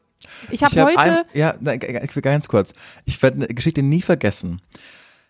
Ich 0.51 0.63
habe 0.63 0.81
hab 0.81 0.89
heute, 0.89 0.99
ein, 0.99 1.25
ja, 1.33 1.53
ganz 2.21 2.49
kurz. 2.49 2.75
Ich 3.05 3.23
werde 3.23 3.37
eine 3.37 3.47
Geschichte 3.49 3.83
nie 3.83 4.03
vergessen. 4.03 4.61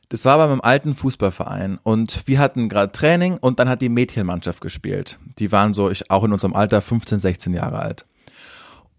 Das 0.08 0.24
war 0.26 0.36
bei 0.36 0.46
meinem 0.46 0.60
alten 0.60 0.94
Fußballverein 0.94 1.78
und 1.82 2.26
wir 2.26 2.38
hatten 2.38 2.68
gerade 2.68 2.92
Training 2.92 3.38
und 3.38 3.58
dann 3.58 3.68
hat 3.70 3.80
die 3.80 3.88
Mädchenmannschaft 3.88 4.60
gespielt. 4.60 5.18
Die 5.38 5.52
waren 5.52 5.72
so, 5.72 5.88
ich 5.88 6.10
auch 6.10 6.24
in 6.24 6.32
unserem 6.32 6.54
Alter 6.54 6.82
15, 6.82 7.18
16 7.18 7.54
Jahre 7.54 7.78
alt. 7.78 8.04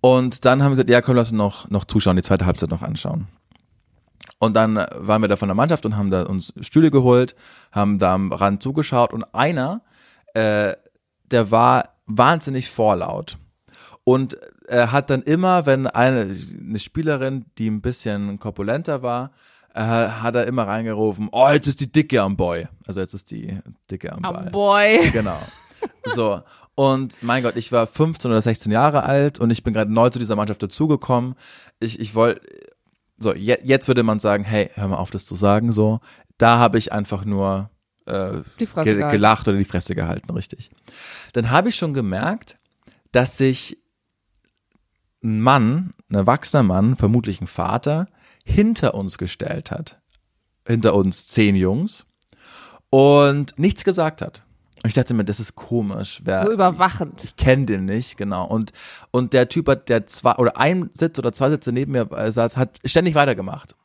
Und 0.02 0.44
dann 0.44 0.64
haben 0.64 0.72
wir 0.72 0.76
gesagt, 0.78 0.90
ja, 0.90 1.02
komm, 1.02 1.16
lass 1.16 1.30
uns 1.30 1.38
noch, 1.38 1.70
noch 1.70 1.86
zuschauen, 1.86 2.16
die 2.16 2.24
zweite 2.24 2.48
Halbzeit 2.48 2.72
noch 2.72 2.82
anschauen. 2.82 3.28
Und 4.40 4.56
dann 4.56 4.76
waren 4.76 5.22
wir 5.22 5.28
da 5.28 5.36
von 5.36 5.48
der 5.48 5.56
Mannschaft 5.56 5.86
und 5.86 5.96
haben 5.96 6.10
da 6.10 6.24
uns 6.24 6.52
Stühle 6.62 6.92
geholt, 6.92 7.36
haben 7.72 8.00
da 8.00 8.14
am 8.14 8.34
Rand 8.34 8.64
zugeschaut 8.64 9.14
und 9.14 9.24
einer, 9.34 9.82
äh, 10.34 10.74
der 11.26 11.52
war 11.52 11.90
wahnsinnig 12.06 12.70
vorlaut. 12.70 13.38
Und 14.04 14.36
er 14.74 14.92
hat 14.92 15.10
dann 15.10 15.22
immer, 15.22 15.66
wenn 15.66 15.88
eine, 15.88 16.32
eine 16.32 16.80
Spielerin, 16.80 17.46
die 17.58 17.70
ein 17.70 17.82
bisschen 17.82 18.40
korpulenter 18.40 19.04
war, 19.04 19.32
äh, 19.74 19.82
hat 19.82 20.36
er 20.36 20.48
immer 20.48 20.68
reingerufen, 20.68 21.30
oh, 21.32 21.50
jetzt 21.50 21.68
ist 21.68 21.80
die 21.80 21.92
Dicke 21.92 22.22
am 22.22 22.36
Boy. 22.36 22.68
Also 22.88 23.00
jetzt 23.00 23.14
ist 23.14 23.32
die 23.32 23.60
Dicke 23.90 24.12
am 24.12 24.22
Ball. 24.22 24.46
Oh 24.48 24.52
boy. 24.52 25.10
Genau. 25.12 25.40
So. 26.06 26.42
Und 26.76 27.22
mein 27.22 27.44
Gott, 27.44 27.56
ich 27.56 27.72
war 27.72 27.86
15 27.86 28.32
oder 28.32 28.42
16 28.42 28.72
Jahre 28.72 29.04
alt 29.04 29.40
und 29.40 29.52
ich 29.52 29.64
bin 29.64 29.74
gerade 29.74 29.94
neu 29.94 30.10
zu 30.10 30.18
dieser 30.18 30.36
Mannschaft 30.36 30.64
dazugekommen. 30.64 31.36
Ich, 31.80 32.00
ich 32.00 32.16
wollte, 32.16 32.42
so, 33.18 33.34
je, 33.34 33.58
jetzt 33.64 33.88
würde 33.88 34.02
man 34.02 34.20
sagen, 34.20 34.44
hey, 34.44 34.72
hör 34.74 34.88
mal 34.88 34.98
auf, 34.98 35.12
das 35.12 35.26
zu 35.26 35.36
sagen, 35.36 35.72
so. 35.72 36.00
Da 36.38 36.58
habe 36.58 36.78
ich 36.80 36.92
einfach 36.92 37.26
nur 37.26 37.70
äh, 38.06 38.42
gehalten. 38.58 39.10
gelacht 39.10 39.48
oder 39.48 39.58
die 39.58 39.66
Fresse 39.66 39.94
gehalten, 39.94 40.32
richtig. 40.32 40.72
Dann 41.34 41.52
habe 41.52 41.70
ich 41.70 41.76
schon 41.76 41.94
gemerkt, 41.94 42.58
dass 43.12 43.38
sich 43.38 43.83
ein 45.24 45.42
Mann, 45.42 45.94
ein 46.10 46.16
erwachsener 46.16 46.64
Mann, 46.64 46.96
vermutlich 46.96 47.42
ein 47.42 47.48
Vater, 47.48 48.08
hinter 48.44 48.94
uns 48.94 49.18
gestellt 49.18 49.72
hat. 49.72 50.00
Hinter 50.68 50.96
uns 50.96 51.28
zehn 51.28 51.56
Jungs 51.56 52.06
und 52.90 53.58
nichts 53.58 53.84
gesagt 53.84 54.22
hat. 54.22 54.44
Und 54.84 54.90
ich 54.90 54.94
dachte 54.94 55.14
mir, 55.14 55.24
das 55.24 55.40
ist 55.40 55.56
komisch. 55.56 56.22
Wer, 56.26 56.46
So 56.46 56.52
überwachend. 56.52 57.24
ich 57.24 57.36
kenne 57.38 57.66
den 57.66 57.86
nicht, 57.86 58.18
genau. 58.18 58.46
Und, 58.46 58.72
und 59.12 59.34
der 59.34 59.48
Typ 59.50 59.68
hat, 59.70 59.90
der 59.90 60.08
zwei 60.08 60.36
oder 60.36 60.58
ein 60.58 60.90
Sitz 60.94 61.18
oder 61.20 61.32
zwei 61.34 61.50
Sitze 61.50 61.72
neben 61.72 61.94
mir 61.94 62.12
äh, 62.12 62.32
saß, 62.32 62.58
hat 62.58 62.80
ständig 62.84 63.16
weitergemacht. 63.16 63.76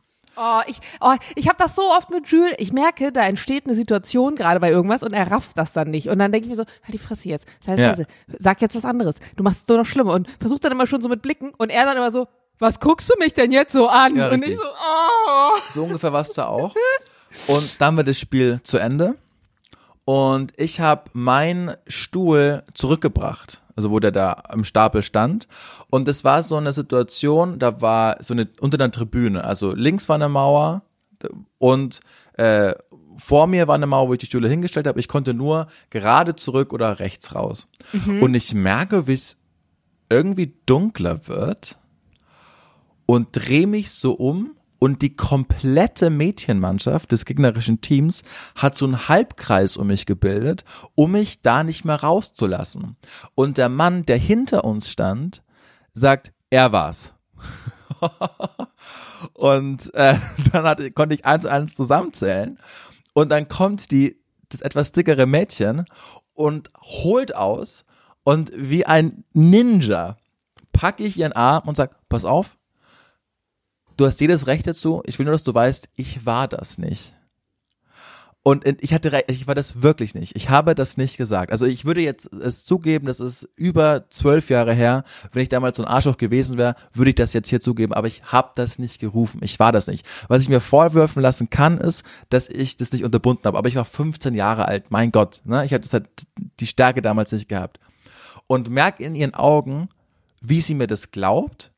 Oh, 0.40 0.60
ich, 0.66 0.78
oh, 1.00 1.14
ich 1.34 1.48
habe 1.48 1.58
das 1.58 1.74
so 1.74 1.82
oft 1.82 2.10
mit 2.10 2.28
Jules. 2.28 2.54
Ich 2.58 2.72
merke, 2.72 3.10
da 3.12 3.22
entsteht 3.26 3.66
eine 3.66 3.74
Situation 3.74 4.36
gerade 4.36 4.60
bei 4.60 4.70
irgendwas 4.70 5.02
und 5.02 5.12
er 5.12 5.30
rafft 5.30 5.58
das 5.58 5.72
dann 5.72 5.90
nicht. 5.90 6.08
Und 6.08 6.18
dann 6.20 6.30
denke 6.30 6.46
ich 6.46 6.50
mir 6.50 6.56
so, 6.56 6.64
halt 6.82 6.94
die 6.94 6.98
Fresse 6.98 7.28
jetzt. 7.28 7.46
Das 7.60 7.68
heißt, 7.68 7.78
Ja. 7.80 7.88
leise. 7.90 8.06
sag 8.38 8.60
jetzt 8.62 8.74
was 8.76 8.84
anderes. 8.84 9.16
Du 9.36 9.42
machst 9.42 9.62
es 9.62 9.68
nur 9.68 9.78
noch 9.78 9.86
schlimmer. 9.86 10.14
Und 10.14 10.28
versucht 10.38 10.62
dann 10.64 10.72
immer 10.72 10.86
schon 10.86 11.00
so 11.00 11.08
mit 11.08 11.22
Blicken. 11.22 11.52
Und 11.58 11.70
er 11.70 11.84
dann 11.86 11.96
immer 11.96 12.10
so, 12.12 12.28
was 12.60 12.78
guckst 12.80 13.10
du 13.10 13.14
mich 13.18 13.34
denn 13.34 13.50
jetzt 13.52 13.72
so 13.72 13.88
an? 13.88 14.16
Ja, 14.16 14.30
und 14.30 14.46
ich 14.46 14.56
so, 14.56 14.62
oh. 14.62 15.58
So 15.68 15.84
ungefähr 15.84 16.12
war's 16.12 16.32
da 16.32 16.46
auch. 16.46 16.74
Und 17.46 17.80
dann 17.80 17.96
war 17.96 18.04
das 18.04 18.18
Spiel 18.18 18.60
zu 18.62 18.78
Ende. 18.78 19.16
Und 20.04 20.52
ich 20.56 20.80
habe 20.80 21.10
meinen 21.12 21.74
Stuhl 21.86 22.62
zurückgebracht, 22.74 23.60
also 23.78 23.92
wo 23.92 24.00
der 24.00 24.10
da 24.10 24.42
am 24.48 24.64
Stapel 24.64 25.04
stand. 25.04 25.46
Und 25.88 26.08
es 26.08 26.24
war 26.24 26.42
so 26.42 26.56
eine 26.56 26.72
Situation, 26.72 27.60
da 27.60 27.80
war 27.80 28.16
so 28.20 28.34
eine 28.34 28.48
unter 28.58 28.76
der 28.76 28.90
Tribüne, 28.90 29.44
also 29.44 29.72
links 29.72 30.08
war 30.08 30.16
eine 30.16 30.28
Mauer 30.28 30.82
und 31.58 32.00
äh, 32.32 32.74
vor 33.18 33.46
mir 33.46 33.68
war 33.68 33.76
eine 33.76 33.86
Mauer, 33.86 34.08
wo 34.08 34.12
ich 34.14 34.18
die 34.18 34.26
Stühle 34.26 34.48
hingestellt 34.48 34.88
habe. 34.88 34.98
Ich 34.98 35.06
konnte 35.06 35.32
nur 35.32 35.68
gerade 35.90 36.34
zurück 36.34 36.72
oder 36.72 36.98
rechts 36.98 37.36
raus. 37.36 37.68
Und 38.20 38.34
ich 38.34 38.52
merke, 38.52 39.06
wie 39.06 39.14
es 39.14 39.36
irgendwie 40.10 40.54
dunkler 40.66 41.28
wird 41.28 41.78
und 43.06 43.28
drehe 43.32 43.68
mich 43.68 43.90
so 43.92 44.12
um 44.12 44.56
und 44.78 45.02
die 45.02 45.16
komplette 45.16 46.10
Mädchenmannschaft 46.10 47.12
des 47.12 47.24
gegnerischen 47.24 47.80
Teams 47.80 48.22
hat 48.54 48.76
so 48.76 48.84
einen 48.84 49.08
Halbkreis 49.08 49.76
um 49.76 49.88
mich 49.88 50.06
gebildet, 50.06 50.64
um 50.94 51.12
mich 51.12 51.42
da 51.42 51.64
nicht 51.64 51.84
mehr 51.84 51.96
rauszulassen. 51.96 52.96
Und 53.34 53.58
der 53.58 53.68
Mann, 53.68 54.06
der 54.06 54.18
hinter 54.18 54.64
uns 54.64 54.90
stand, 54.90 55.42
sagt, 55.94 56.32
er 56.50 56.72
war's. 56.72 57.12
und 59.34 59.92
äh, 59.94 60.16
dann 60.52 60.64
hatte, 60.64 60.90
konnte 60.92 61.14
ich 61.14 61.24
eins 61.24 61.44
zu 61.44 61.50
eins 61.50 61.74
zusammenzählen. 61.74 62.58
Und 63.14 63.30
dann 63.30 63.48
kommt 63.48 63.90
die, 63.90 64.20
das 64.48 64.62
etwas 64.62 64.92
dickere 64.92 65.26
Mädchen 65.26 65.84
und 66.34 66.70
holt 66.80 67.34
aus 67.34 67.84
und 68.22 68.52
wie 68.54 68.84
ein 68.84 69.24
Ninja 69.32 70.18
packe 70.72 71.02
ich 71.02 71.18
ihren 71.18 71.32
Arm 71.32 71.66
und 71.66 71.76
sag, 71.76 71.96
pass 72.10 72.26
auf, 72.26 72.57
du 73.98 74.06
hast 74.06 74.20
jedes 74.20 74.46
Recht 74.46 74.66
dazu. 74.66 75.02
Ich 75.04 75.18
will 75.18 75.26
nur, 75.26 75.32
dass 75.32 75.44
du 75.44 75.52
weißt, 75.52 75.90
ich 75.96 76.24
war 76.24 76.48
das 76.48 76.78
nicht. 76.78 77.14
Und 78.44 78.64
ich 78.80 78.94
hatte 78.94 79.12
recht, 79.12 79.30
ich 79.30 79.46
war 79.46 79.54
das 79.54 79.82
wirklich 79.82 80.14
nicht. 80.14 80.34
Ich 80.34 80.48
habe 80.48 80.74
das 80.74 80.96
nicht 80.96 81.18
gesagt. 81.18 81.52
Also 81.52 81.66
ich 81.66 81.84
würde 81.84 82.00
jetzt 82.00 82.32
es 82.32 82.64
zugeben, 82.64 83.06
das 83.06 83.20
ist 83.20 83.46
über 83.56 84.08
zwölf 84.08 84.48
Jahre 84.48 84.72
her. 84.72 85.04
Wenn 85.32 85.42
ich 85.42 85.50
damals 85.50 85.76
so 85.76 85.82
ein 85.84 85.88
Arschloch 85.88 86.16
gewesen 86.16 86.56
wäre, 86.56 86.74
würde 86.94 87.10
ich 87.10 87.16
das 87.16 87.34
jetzt 87.34 87.50
hier 87.50 87.60
zugeben. 87.60 87.92
Aber 87.92 88.06
ich 88.06 88.22
habe 88.24 88.52
das 88.54 88.78
nicht 88.78 89.00
gerufen. 89.00 89.40
Ich 89.42 89.60
war 89.60 89.70
das 89.70 89.86
nicht. 89.86 90.06
Was 90.28 90.40
ich 90.40 90.48
mir 90.48 90.60
vorwürfen 90.60 91.20
lassen 91.20 91.50
kann, 91.50 91.76
ist, 91.76 92.06
dass 92.30 92.48
ich 92.48 92.78
das 92.78 92.92
nicht 92.92 93.04
unterbunden 93.04 93.44
habe. 93.44 93.58
Aber 93.58 93.68
ich 93.68 93.76
war 93.76 93.84
15 93.84 94.34
Jahre 94.34 94.64
alt. 94.64 94.90
Mein 94.90 95.10
Gott, 95.10 95.42
ne? 95.44 95.66
ich 95.66 95.74
hatte 95.74 95.82
das 95.82 95.92
halt 95.92 96.08
die 96.60 96.66
Stärke 96.66 97.02
damals 97.02 97.32
nicht 97.32 97.50
gehabt. 97.50 97.80
Und 98.46 98.70
merke 98.70 99.02
in 99.02 99.14
ihren 99.14 99.34
Augen, 99.34 99.90
wie 100.40 100.62
sie 100.62 100.74
mir 100.74 100.86
das 100.86 101.10
glaubt 101.10 101.70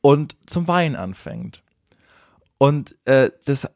und 0.00 0.36
zum 0.46 0.68
Weinen 0.68 0.96
anfängt. 0.96 1.62
Und 2.58 2.96
äh, 3.06 3.30
das, 3.44 3.68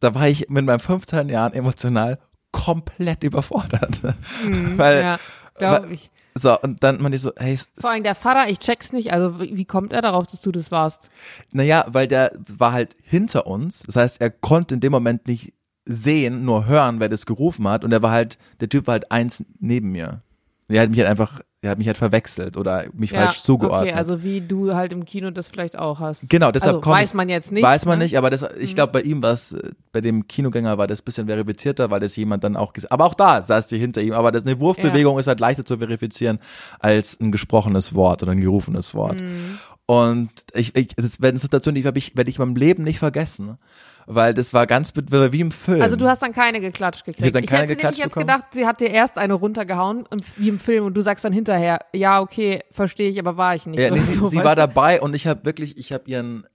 da 0.00 0.14
war 0.14 0.28
ich 0.28 0.48
mit 0.48 0.64
meinen 0.64 0.78
15 0.78 1.28
Jahren 1.28 1.52
emotional 1.52 2.18
komplett 2.52 3.24
überfordert. 3.24 4.00
Weil, 4.76 5.00
Ja, 5.02 5.18
glaube 5.56 5.92
ich. 5.94 6.10
so, 6.34 6.58
und 6.60 6.82
dann 6.84 7.02
meinte 7.02 7.16
ich 7.16 7.22
so, 7.22 7.32
hey, 7.36 7.58
Vor 7.78 7.90
allem 7.90 8.04
der 8.04 8.14
Vater, 8.14 8.48
ich 8.48 8.58
check's 8.60 8.92
nicht. 8.92 9.12
Also 9.12 9.40
wie, 9.40 9.56
wie 9.56 9.64
kommt 9.64 9.92
er 9.92 10.02
darauf, 10.02 10.26
dass 10.26 10.40
du 10.40 10.52
das 10.52 10.70
warst? 10.70 11.10
naja, 11.52 11.84
weil 11.88 12.06
der 12.06 12.32
war 12.58 12.72
halt 12.72 12.96
hinter 13.02 13.46
uns. 13.46 13.80
Das 13.86 13.96
heißt, 13.96 14.20
er 14.20 14.30
konnte 14.30 14.74
in 14.76 14.80
dem 14.80 14.92
Moment 14.92 15.26
nicht 15.26 15.52
sehen, 15.86 16.44
nur 16.44 16.66
hören, 16.66 17.00
wer 17.00 17.08
das 17.08 17.26
gerufen 17.26 17.66
hat. 17.68 17.84
Und 17.84 17.92
er 17.92 18.02
war 18.02 18.10
halt, 18.12 18.38
der 18.60 18.68
Typ 18.68 18.86
war 18.86 18.92
halt 18.92 19.10
eins 19.10 19.44
neben 19.58 19.90
mir. 19.90 20.22
Er 20.68 20.82
hat 20.82 20.90
mich 20.90 20.98
halt 21.00 21.08
einfach, 21.10 21.40
er 21.64 21.70
hat 21.70 21.78
mich 21.78 21.86
halt 21.86 21.96
verwechselt 21.96 22.56
oder 22.56 22.84
mich 22.92 23.12
falsch 23.12 23.40
zugeordnet. 23.40 23.92
Okay, 23.92 23.98
also 23.98 24.22
wie 24.22 24.40
du 24.40 24.74
halt 24.74 24.92
im 24.92 25.04
Kino 25.04 25.30
das 25.30 25.48
vielleicht 25.48 25.78
auch 25.78 25.98
hast. 25.98 26.28
Genau, 26.28 26.50
deshalb 26.50 26.74
also, 26.76 26.80
komm 26.82 26.92
weiß 26.92 27.14
man 27.14 27.28
jetzt 27.28 27.52
nicht. 27.52 27.62
Weiß 27.62 27.86
man 27.86 27.98
ne? 27.98 28.04
nicht, 28.04 28.18
aber 28.18 28.30
das, 28.30 28.44
ich 28.58 28.74
glaube, 28.74 28.92
bei 28.92 29.00
ihm 29.00 29.22
war 29.22 29.32
es, 29.32 29.52
äh, 29.52 29.70
bei 29.92 30.00
dem 30.00 30.28
Kinogänger 30.28 30.76
war 30.76 30.86
das 30.86 31.00
ein 31.00 31.04
bisschen 31.04 31.26
verifizierter, 31.26 31.90
weil 31.90 32.00
das 32.00 32.16
jemand 32.16 32.44
dann 32.44 32.56
auch 32.56 32.72
Aber 32.90 33.06
auch 33.06 33.14
da 33.14 33.40
saß 33.40 33.68
die 33.68 33.78
hinter 33.78 34.02
ihm. 34.02 34.12
Aber 34.12 34.30
das, 34.30 34.44
eine 34.44 34.60
Wurfbewegung 34.60 35.18
ist 35.18 35.26
halt 35.26 35.40
leichter 35.40 35.64
zu 35.64 35.78
verifizieren 35.78 36.38
als 36.80 37.18
ein 37.18 37.32
gesprochenes 37.32 37.94
Wort 37.94 38.22
oder 38.22 38.32
ein 38.32 38.40
gerufenes 38.40 38.94
Wort. 38.94 39.20
Mhm. 39.20 39.58
Und 39.86 40.30
ich, 40.54 40.74
ich, 40.74 40.88
das 40.96 41.20
wäre 41.20 41.30
eine 41.30 41.38
Situation, 41.38 41.74
die 41.74 41.84
werde 41.84 41.98
ich, 41.98 42.16
werd 42.16 42.28
ich 42.28 42.38
in 42.38 42.44
meinem 42.44 42.56
Leben 42.56 42.84
nicht 42.84 42.98
vergessen. 42.98 43.58
Weil 44.06 44.34
das 44.34 44.52
war 44.52 44.66
ganz 44.66 44.92
wie 44.94 45.40
im 45.40 45.50
Film. 45.50 45.80
Also 45.80 45.96
du 45.96 46.06
hast 46.06 46.22
dann 46.22 46.32
keine 46.32 46.60
geklatscht 46.60 47.04
gekriegt. 47.04 47.24
Ich 47.24 47.32
dann 47.32 47.44
keine 47.46 47.62
hätte 47.62 47.76
geklatscht 47.76 47.98
nämlich 47.98 48.04
jetzt 48.04 48.14
bekommen. 48.14 48.26
gedacht, 48.26 48.46
sie 48.52 48.66
hat 48.66 48.80
dir 48.80 48.90
erst 48.90 49.16
eine 49.16 49.34
runtergehauen, 49.34 50.04
wie 50.36 50.48
im 50.48 50.58
Film, 50.58 50.84
und 50.84 50.94
du 50.94 51.00
sagst 51.00 51.24
dann 51.24 51.32
hinterher, 51.32 51.78
ja, 51.94 52.20
okay, 52.20 52.62
verstehe 52.70 53.08
ich, 53.08 53.18
aber 53.18 53.36
war 53.38 53.54
ich 53.54 53.66
nicht. 53.66 53.80
Ja, 53.80 53.90
nee, 53.90 53.98
sie, 54.00 54.14
so, 54.14 54.28
sie 54.28 54.36
weißt 54.36 54.44
war 54.44 54.56
du? 54.56 54.60
dabei 54.60 55.00
und 55.00 55.14
ich 55.14 55.26
habe 55.26 55.44
wirklich, 55.46 55.78
ich 55.78 55.92
habe 55.92 56.04
ihren, 56.06 56.46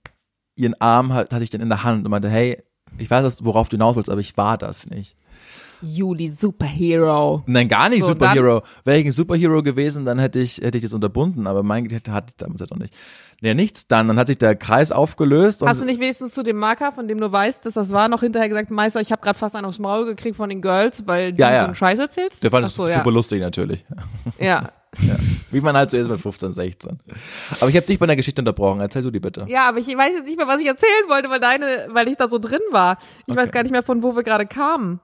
ihren 0.54 0.80
Arm 0.80 1.12
hatte 1.12 1.42
ich 1.42 1.50
dann 1.50 1.60
in 1.60 1.68
der 1.68 1.82
Hand 1.82 2.04
und 2.04 2.10
meinte, 2.10 2.28
hey, 2.28 2.62
ich 2.98 3.10
weiß, 3.10 3.44
worauf 3.44 3.68
du 3.68 3.76
hinaus 3.76 3.96
willst, 3.96 4.10
aber 4.10 4.20
ich 4.20 4.36
war 4.36 4.56
das 4.56 4.86
nicht. 4.88 5.16
Juli, 5.82 6.28
Superhero. 6.38 7.42
Nein, 7.46 7.68
gar 7.68 7.88
nicht 7.88 8.02
So, 8.02 8.08
Superhero. 8.08 8.62
Wäre 8.84 8.98
ich 8.98 9.06
ein 9.06 9.12
Superhero 9.12 9.62
gewesen, 9.62 10.04
dann 10.04 10.18
hätte 10.18 10.38
ich, 10.40 10.58
hätte 10.58 10.78
ich 10.78 10.82
das 10.84 10.92
unterbunden, 10.92 11.46
aber 11.46 11.62
mein 11.62 11.88
Gehirn 11.88 12.02
hatte 12.10 12.28
ich 12.30 12.36
damals 12.36 12.60
halt 12.60 12.70
noch 12.70 12.78
nicht. 12.78 12.94
Ja, 13.42 13.54
nichts. 13.54 13.86
Dann, 13.86 14.06
dann 14.08 14.18
hat 14.18 14.26
sich 14.26 14.36
der 14.36 14.54
Kreis 14.54 14.92
aufgelöst 14.92 15.62
und 15.62 15.68
Hast 15.68 15.80
du 15.80 15.86
nicht 15.86 16.00
wenigstens 16.00 16.34
zu 16.34 16.42
dem 16.42 16.58
Marker, 16.58 16.92
von 16.92 17.08
dem 17.08 17.18
du 17.20 17.32
weißt, 17.32 17.64
dass 17.64 17.74
das 17.74 17.90
war, 17.90 18.08
noch 18.08 18.20
hinterher 18.20 18.48
gesagt, 18.50 18.70
Meister, 18.70 19.00
ich 19.00 19.10
habe 19.12 19.22
gerade 19.22 19.38
fast 19.38 19.56
einen 19.56 19.64
aufs 19.64 19.78
Maul 19.78 20.04
gekriegt 20.04 20.36
von 20.36 20.50
den 20.50 20.60
Girls, 20.60 21.04
weil 21.06 21.32
du 21.32 21.40
Ja, 21.40 21.50
ja. 21.50 21.60
so 21.60 21.66
einen 21.66 21.74
Scheiß 21.74 21.98
erzählst? 21.98 22.42
der 22.42 22.50
fand 22.50 22.66
es 22.66 22.74
so, 22.74 22.86
super 22.86 23.10
lustig 23.10 23.40
natürlich. 23.40 23.84
ja. 24.38 24.70
Ja. 25.06 25.14
Wie 25.52 25.60
man 25.60 25.76
halt 25.76 25.88
so 25.92 25.96
ist 25.96 26.08
mit 26.08 26.20
15, 26.20 26.50
16. 26.50 26.98
Aber 27.60 27.70
ich 27.70 27.76
habe 27.76 27.86
dich 27.86 27.96
bei 27.96 28.06
der 28.06 28.16
Geschichte 28.16 28.40
unterbrochen. 28.42 28.80
Erzähl 28.80 29.02
du 29.02 29.12
die 29.12 29.20
bitte. 29.20 29.44
Ja, 29.46 29.68
aber 29.68 29.78
ich 29.78 29.86
weiß 29.86 30.10
jetzt 30.16 30.26
nicht 30.26 30.36
mehr, 30.36 30.48
was 30.48 30.60
ich 30.60 30.66
erzählen 30.66 31.04
wollte, 31.08 31.30
weil 31.30 31.38
deine, 31.38 31.86
weil 31.92 32.08
ich 32.08 32.16
da 32.16 32.26
so 32.26 32.40
drin 32.40 32.58
war. 32.72 32.98
Ich 33.28 33.36
weiß 33.36 33.50
Okay. 33.50 33.52
gar 33.58 33.62
nicht 33.62 33.70
mehr, 33.70 33.84
von 33.84 34.02
wo 34.02 34.16
wir 34.16 34.24
gerade 34.24 34.46
kamen. 34.46 34.98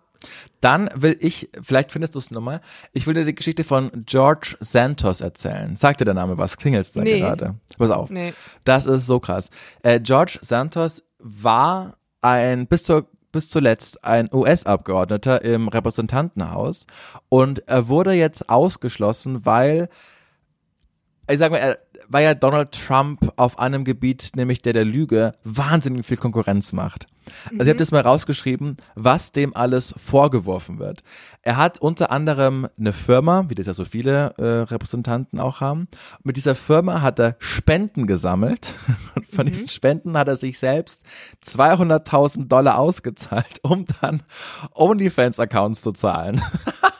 Dann 0.61 0.89
will 0.95 1.17
ich, 1.21 1.51
vielleicht 1.63 1.93
findest 1.93 2.15
du 2.15 2.19
es 2.19 2.31
nochmal, 2.31 2.61
ich 2.93 3.07
will 3.07 3.15
dir 3.15 3.25
die 3.25 3.35
Geschichte 3.35 3.65
von 3.65 3.91
George 4.07 4.57
Santos 4.61 5.21
erzählen. 5.21 5.77
Sagt 5.77 6.01
dir 6.01 6.05
der 6.05 6.15
Name 6.15 6.39
was? 6.39 6.57
Klingelst 6.57 6.97
da 6.97 7.03
Nee. 7.03 7.21
gerade? 7.21 7.55
Pass 7.79 7.91
auf. 7.91 8.11
Nee. 8.11 8.33
Das 8.65 8.87
ist 8.87 9.07
so 9.07 9.21
krass. 9.21 9.51
Äh, 9.83 10.01
George 10.01 10.39
Santos 10.43 11.03
war 11.19 11.97
ein 12.23 12.67
bis 12.67 12.85
zur 12.85 13.07
bis 13.33 13.51
zuletzt 13.51 14.03
ein 14.03 14.31
US-Abgeordneter 14.33 15.43
im 15.43 15.69
Repräsentantenhaus 15.69 16.87
und 17.29 17.69
er 17.69 17.89
wurde 17.89 18.13
jetzt 18.13 18.49
ausgeschlossen, 18.49 19.45
weil 19.45 19.91
ich 21.29 21.39
sag 21.39 21.51
mal, 21.51 21.59
er, 21.59 21.79
weil 22.09 22.25
ja 22.25 22.35
Donald 22.35 22.73
Trump 22.73 23.33
auf 23.37 23.59
einem 23.59 23.85
Gebiet, 23.85 24.33
nämlich 24.37 24.63
der 24.63 24.73
der 24.73 24.85
Lüge, 24.85 25.35
wahnsinnig 25.45 26.07
viel 26.07 26.17
Konkurrenz 26.17 26.73
macht. 26.73 27.07
Also 27.51 27.63
ich 27.63 27.69
habe 27.69 27.79
das 27.79 27.91
mal 27.91 28.03
rausgeschrieben, 28.03 28.77
was 28.95 29.33
dem 29.33 29.57
alles 29.57 29.95
vorgeworfen 29.97 30.79
wird. 30.79 31.03
Er 31.43 31.57
hat 31.57 31.81
unter 31.81 32.11
anderem 32.13 32.69
eine 32.79 32.93
Firma, 32.93 33.47
wie 33.49 33.57
das 33.57 33.67
ja 33.67 33.75
so 33.75 33.85
viele 33.85 34.35
äh, 34.39 34.45
Repräsentanten 34.45 35.41
auch 35.41 35.61
haben. 35.61 35.89
Mit 36.23 36.37
dieser 36.37 36.55
Firma 36.55 37.03
hat 37.03 37.19
er 37.19 37.37
Spenden 37.41 38.07
gesammelt. 38.07 38.75
Und 39.17 39.27
von 39.27 39.47
diesen 39.47 39.69
Spenden 39.69 40.17
hat 40.17 40.29
er 40.29 40.37
sich 40.37 40.59
selbst 40.59 41.05
200.000 41.45 42.47
Dollar 42.47 42.79
ausgezahlt, 42.79 43.59
um 43.63 43.87
dann 44.01 44.23
OnlyFans-Accounts 44.75 45.83
zu 45.83 45.93
zahlen. 45.93 46.41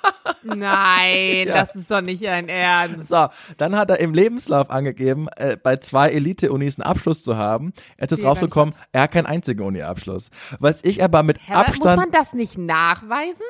Nein, 0.47 1.47
das 1.47 1.75
ist 1.75 1.91
doch 1.91 2.01
nicht 2.01 2.27
ein 2.27 2.49
Ernst. 2.49 3.09
So, 3.09 3.29
dann 3.59 3.77
hat 3.77 3.91
er 3.91 4.01
im 4.01 4.15
Lebenslauf 4.15 4.71
angegeben, 4.71 5.29
äh, 5.37 5.57
bei 5.57 5.77
zwei 5.77 6.11
Elite-Unis 6.11 6.79
einen 6.79 6.89
Abschluss 6.89 7.23
zu 7.23 7.37
haben. 7.37 7.73
Jetzt 8.01 8.13
ist 8.13 8.25
rausgekommen, 8.25 8.75
er 8.93 9.03
hat 9.03 9.13
keinen 9.13 9.27
einzigen 9.27 9.63
Uni-Abschluss. 9.63 10.31
Was 10.59 10.85
ich 10.85 11.03
aber 11.03 11.23
mit 11.23 11.39
muss 11.49 11.57
Abstand, 11.57 11.97
man 11.97 12.11
das 12.11 12.33
nicht 12.33 12.59
nachweisen? 12.59 13.45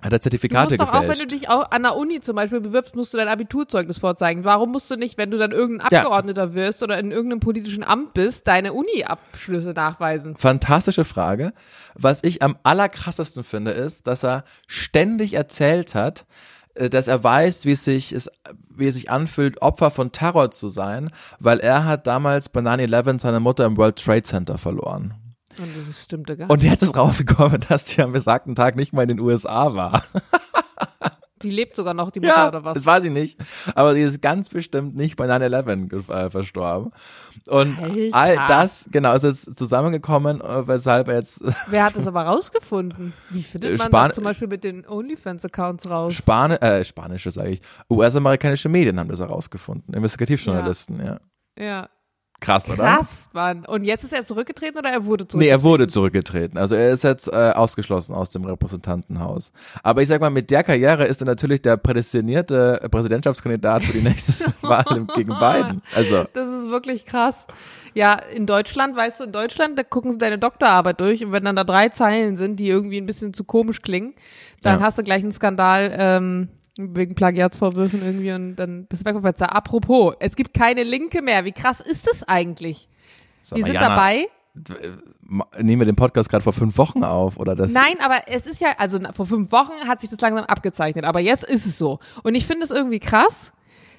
Hat 0.00 0.12
er 0.12 0.18
Du 0.18 0.22
Zertifikate 0.22 0.76
musst 0.76 0.80
doch 0.80 0.88
auch, 0.90 1.00
wenn 1.02 1.08
gefälscht. 1.10 1.22
du 1.22 1.26
dich 1.26 1.48
auch 1.48 1.70
an 1.72 1.82
der 1.82 1.96
Uni 1.96 2.20
zum 2.20 2.36
Beispiel 2.36 2.60
bewirbst, 2.60 2.94
musst 2.94 3.12
du 3.12 3.18
dein 3.18 3.26
Abiturzeugnis 3.28 3.98
vorzeigen. 3.98 4.44
Warum 4.44 4.70
musst 4.70 4.88
du 4.90 4.96
nicht, 4.96 5.18
wenn 5.18 5.30
du 5.30 5.38
dann 5.38 5.50
irgendein 5.52 5.88
Ja. 5.90 5.98
Abgeordneter 6.00 6.54
wirst 6.54 6.82
oder 6.82 6.98
in 6.98 7.10
irgendeinem 7.10 7.40
politischen 7.40 7.82
Amt 7.82 8.14
bist, 8.14 8.46
deine 8.46 8.72
Uni-Abschlüsse 8.74 9.70
nachweisen? 9.72 10.36
Fantastische 10.36 11.04
Frage. 11.04 11.52
Was 11.94 12.22
ich 12.22 12.42
am 12.42 12.56
allerkrassesten 12.62 13.42
finde, 13.42 13.72
ist, 13.72 14.06
dass 14.06 14.24
er 14.24 14.44
ständig 14.68 15.34
erzählt 15.34 15.96
hat, 15.96 16.26
äh, 16.74 16.88
dass 16.88 17.08
er 17.08 17.24
weiß, 17.24 17.64
wie 17.64 17.72
es 17.72 17.84
sich, 17.84 18.12
es, 18.12 18.30
wie 18.70 18.86
es 18.86 18.94
sich 18.94 19.10
anfühlt, 19.10 19.60
Opfer 19.62 19.90
von 19.90 20.12
Terror 20.12 20.52
zu 20.52 20.68
sein, 20.68 21.10
weil 21.40 21.58
er 21.58 21.84
hat 21.86 22.06
damals 22.06 22.48
bei 22.48 22.60
9-11 22.60 23.18
seine 23.20 23.40
Mutter 23.40 23.64
im 23.64 23.76
World 23.76 23.96
Trade 23.96 24.22
Center 24.22 24.58
verloren. 24.58 25.14
Und 25.58 25.68
das 25.88 26.02
stimmte 26.04 26.36
gar 26.36 26.50
Und 26.50 26.62
jetzt 26.62 26.82
ist 26.82 26.96
rausgekommen, 26.96 27.60
dass 27.68 27.86
sie 27.88 28.00
am 28.02 28.12
besagten 28.12 28.54
Tag 28.54 28.76
nicht 28.76 28.92
mal 28.92 29.02
in 29.02 29.08
den 29.08 29.20
USA 29.20 29.74
war. 29.74 30.02
Die 31.44 31.50
lebt 31.52 31.76
sogar 31.76 31.94
noch, 31.94 32.10
die 32.10 32.18
Mutter 32.18 32.34
Ja, 32.34 32.48
oder 32.48 32.64
was? 32.64 32.74
das 32.74 32.84
weiß 32.84 33.04
ich 33.04 33.12
nicht. 33.12 33.38
Aber 33.76 33.94
sie 33.94 34.00
ist 34.00 34.20
ganz 34.20 34.48
bestimmt 34.48 34.96
nicht 34.96 35.14
bei 35.14 35.26
9-11 35.26 35.86
ge- 35.86 36.00
äh, 36.12 36.30
verstorben. 36.30 36.90
Und 37.46 37.78
Alter. 37.80 38.16
all 38.16 38.36
das, 38.48 38.88
genau, 38.90 39.14
ist 39.14 39.22
jetzt 39.22 39.56
zusammengekommen, 39.56 40.40
äh, 40.40 40.66
weshalb 40.66 41.06
er 41.06 41.14
jetzt 41.14 41.44
Wer 41.68 41.84
hat 41.84 41.96
das 41.96 42.08
aber 42.08 42.22
rausgefunden? 42.22 43.12
Wie 43.30 43.44
findet 43.44 43.78
man 43.78 43.86
Span- 43.86 44.08
das 44.08 44.16
zum 44.16 44.24
Beispiel 44.24 44.48
mit 44.48 44.64
den 44.64 44.84
OnlyFans-Accounts 44.84 45.88
raus? 45.88 46.14
Spani 46.14 46.54
äh, 46.56 46.82
spanische, 46.84 47.30
sage 47.30 47.50
ich, 47.50 47.60
US-amerikanische 47.88 48.68
Medien 48.68 48.98
haben 48.98 49.08
das 49.08 49.20
herausgefunden. 49.20 49.94
Investigativjournalisten, 49.94 50.98
ja. 51.04 51.20
ja. 51.56 51.88
Krass, 52.40 52.70
oder? 52.70 52.76
Krass, 52.84 53.28
Mann. 53.32 53.64
Und 53.64 53.82
jetzt 53.84 54.04
ist 54.04 54.12
er 54.12 54.24
zurückgetreten 54.24 54.78
oder 54.78 54.90
er 54.90 55.04
wurde 55.06 55.24
Nee, 55.24 55.28
zurückgetreten? 55.28 55.50
er 55.58 55.62
wurde 55.64 55.86
zurückgetreten. 55.88 56.58
Also 56.58 56.76
er 56.76 56.90
ist 56.92 57.02
jetzt 57.04 57.26
äh, 57.26 57.50
ausgeschlossen 57.54 58.14
aus 58.14 58.30
dem 58.30 58.44
Repräsentantenhaus. 58.44 59.52
Aber 59.82 60.02
ich 60.02 60.08
sag 60.08 60.20
mal, 60.20 60.30
mit 60.30 60.50
der 60.50 60.62
Karriere 60.62 61.04
ist 61.06 61.20
er 61.20 61.26
natürlich 61.26 61.62
der 61.62 61.76
prädestinierte 61.76 62.86
Präsidentschaftskandidat 62.90 63.82
für 63.82 63.92
die 63.92 64.02
nächste 64.02 64.52
Wahl 64.62 65.06
gegen 65.16 65.30
Biden. 65.38 65.82
Also 65.94 66.24
Das 66.32 66.48
ist 66.48 66.68
wirklich 66.70 67.06
krass. 67.06 67.46
Ja, 67.94 68.14
in 68.14 68.46
Deutschland, 68.46 68.96
weißt 68.96 69.18
du, 69.20 69.24
in 69.24 69.32
Deutschland, 69.32 69.76
da 69.78 69.82
gucken 69.82 70.10
sie 70.12 70.18
deine 70.18 70.38
Doktorarbeit 70.38 71.00
durch 71.00 71.24
und 71.24 71.32
wenn 71.32 71.44
dann 71.44 71.56
da 71.56 71.64
drei 71.64 71.88
Zeilen 71.88 72.36
sind, 72.36 72.60
die 72.60 72.68
irgendwie 72.68 72.98
ein 73.00 73.06
bisschen 73.06 73.34
zu 73.34 73.42
komisch 73.44 73.82
klingen, 73.82 74.14
dann 74.62 74.78
Ja. 74.78 74.86
hast 74.86 74.98
du 74.98 75.02
gleich 75.02 75.22
einen 75.22 75.32
Skandal 75.32 75.92
ähm, 75.98 76.48
wegen 76.78 77.14
Plagiatsvorwürfen 77.16 78.02
irgendwie 78.02 78.32
und 78.32 78.56
dann 78.56 78.86
bist 78.86 79.02
du 79.02 79.06
weg 79.06 79.14
vom 79.14 79.22
Fenster. 79.22 79.54
Apropos, 79.54 80.14
es 80.20 80.36
gibt 80.36 80.54
keine 80.54 80.84
Linke 80.84 81.22
mehr. 81.22 81.44
Wie 81.44 81.52
krass 81.52 81.80
ist 81.80 82.06
das 82.06 82.22
eigentlich? 82.22 82.88
sag 83.42 83.56
Wir 83.58 83.64
sind 83.64 83.74
Jana, 83.74 83.88
dabei. 83.88 84.28
äh, 84.70 85.62
Nehmen 85.62 85.80
wir 85.80 85.86
den 85.86 85.96
Podcast 85.96 86.30
gerade 86.30 86.42
vor 86.44 86.52
fünf 86.52 86.78
Wochen 86.78 87.02
auf 87.04 87.36
oder 87.36 87.56
das? 87.56 87.72
Nein, 87.72 87.96
aber 88.00 88.22
es 88.28 88.46
ist 88.46 88.60
ja, 88.60 88.68
also 88.78 88.98
vor 89.12 89.26
fünf 89.26 89.50
Wochen 89.52 89.88
hat 89.88 90.00
sich 90.00 90.08
das 90.08 90.20
langsam 90.20 90.44
abgezeichnet, 90.44 91.04
aber 91.04 91.20
jetzt 91.20 91.44
ist 91.44 91.66
es 91.66 91.76
so. 91.78 91.98
Und 92.22 92.34
ich 92.34 92.46
finde 92.46 92.62
es 92.64 92.70
irgendwie 92.70 93.00
krass, 93.00 93.52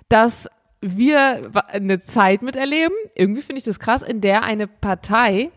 dass 0.08 0.50
wir 0.82 1.52
eine 1.68 2.00
Zeit 2.00 2.42
miterleben, 2.42 2.96
irgendwie 3.16 3.42
finde 3.42 3.60
ich 3.60 3.66
das 3.66 3.80
krass, 3.80 4.02
in 4.02 4.22
der 4.22 4.44
eine 4.44 4.68
Partei, 4.68 5.52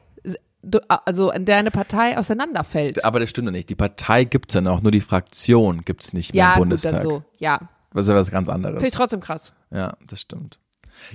also 0.88 1.30
in 1.32 1.44
der 1.44 1.56
eine 1.56 1.70
Partei 1.70 2.16
auseinanderfällt. 2.16 3.04
Aber 3.04 3.20
das 3.20 3.30
stimmt 3.30 3.46
ja 3.46 3.52
nicht. 3.52 3.68
Die 3.68 3.74
Partei 3.74 4.24
gibt's 4.24 4.54
ja 4.54 4.60
noch, 4.60 4.82
nur 4.82 4.92
die 4.92 5.00
Fraktion 5.00 5.80
gibt's 5.80 6.12
nicht 6.12 6.34
mehr 6.34 6.44
Ja, 6.44 6.52
im 6.54 6.60
Bundestag. 6.60 6.92
dann 6.92 7.02
so. 7.02 7.22
Ja, 7.38 7.60
Das 7.92 8.04
ist 8.04 8.08
ja 8.08 8.14
was 8.14 8.30
ganz 8.30 8.48
anderes. 8.48 8.74
finde 8.76 8.88
ich 8.88 8.94
trotzdem 8.94 9.20
krass. 9.20 9.52
Ja, 9.70 9.94
das 10.08 10.20
stimmt. 10.20 10.58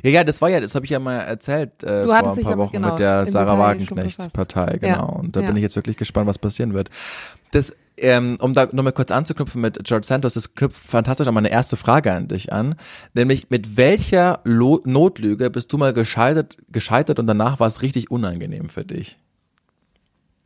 Ja, 0.03 0.09
ja, 0.09 0.23
das 0.23 0.41
war 0.41 0.49
ja, 0.49 0.59
das 0.59 0.73
habe 0.75 0.85
ich 0.85 0.91
ja 0.91 0.99
mal 0.99 1.17
erzählt 1.19 1.83
äh, 1.83 2.01
Du 2.01 2.07
vor 2.09 2.15
ein 2.17 2.23
paar 2.43 2.57
Wochen 2.57 2.71
genau, 2.73 2.89
mit 2.89 2.99
der 2.99 3.25
Sarah 3.27 3.45
Detail 3.45 3.85
schon 3.85 3.97
Wagenknecht 3.97 4.17
befasst. 4.17 4.35
Partei, 4.35 4.79
Ja, 4.81 4.95
genau. 4.95 5.19
Und 5.19 5.35
da 5.35 5.41
ja. 5.41 5.47
bin 5.47 5.55
ich 5.55 5.61
jetzt 5.61 5.75
wirklich 5.75 5.97
gespannt, 5.97 6.27
was 6.27 6.39
passieren 6.39 6.73
wird. 6.73 6.89
Das, 7.51 7.75
ähm, 7.97 8.37
um 8.41 8.53
da 8.53 8.67
nochmal 8.71 8.91
kurz 8.91 9.11
anzuknüpfen 9.11 9.61
mit 9.61 9.79
George 9.83 10.05
Santos, 10.05 10.33
das 10.33 10.53
knüpft 10.55 10.83
fantastisch 10.83 11.27
an 11.27 11.33
meine 11.35 11.49
erste 11.51 11.77
Frage 11.77 12.11
an 12.11 12.27
dich 12.27 12.51
an, 12.51 12.75
nämlich 13.13 13.49
mit 13.49 13.77
welcher 13.77 14.39
Lo 14.43 14.81
Notlüge 14.83 15.49
bist 15.51 15.71
du 15.71 15.77
mal 15.77 15.93
gescheitert, 15.93 16.57
gescheitert 16.69 17.19
und 17.19 17.27
danach 17.27 17.59
war 17.59 17.67
es 17.67 17.81
richtig 17.81 18.11
unangenehm 18.11 18.69
für 18.69 18.83
dich? 18.83 19.19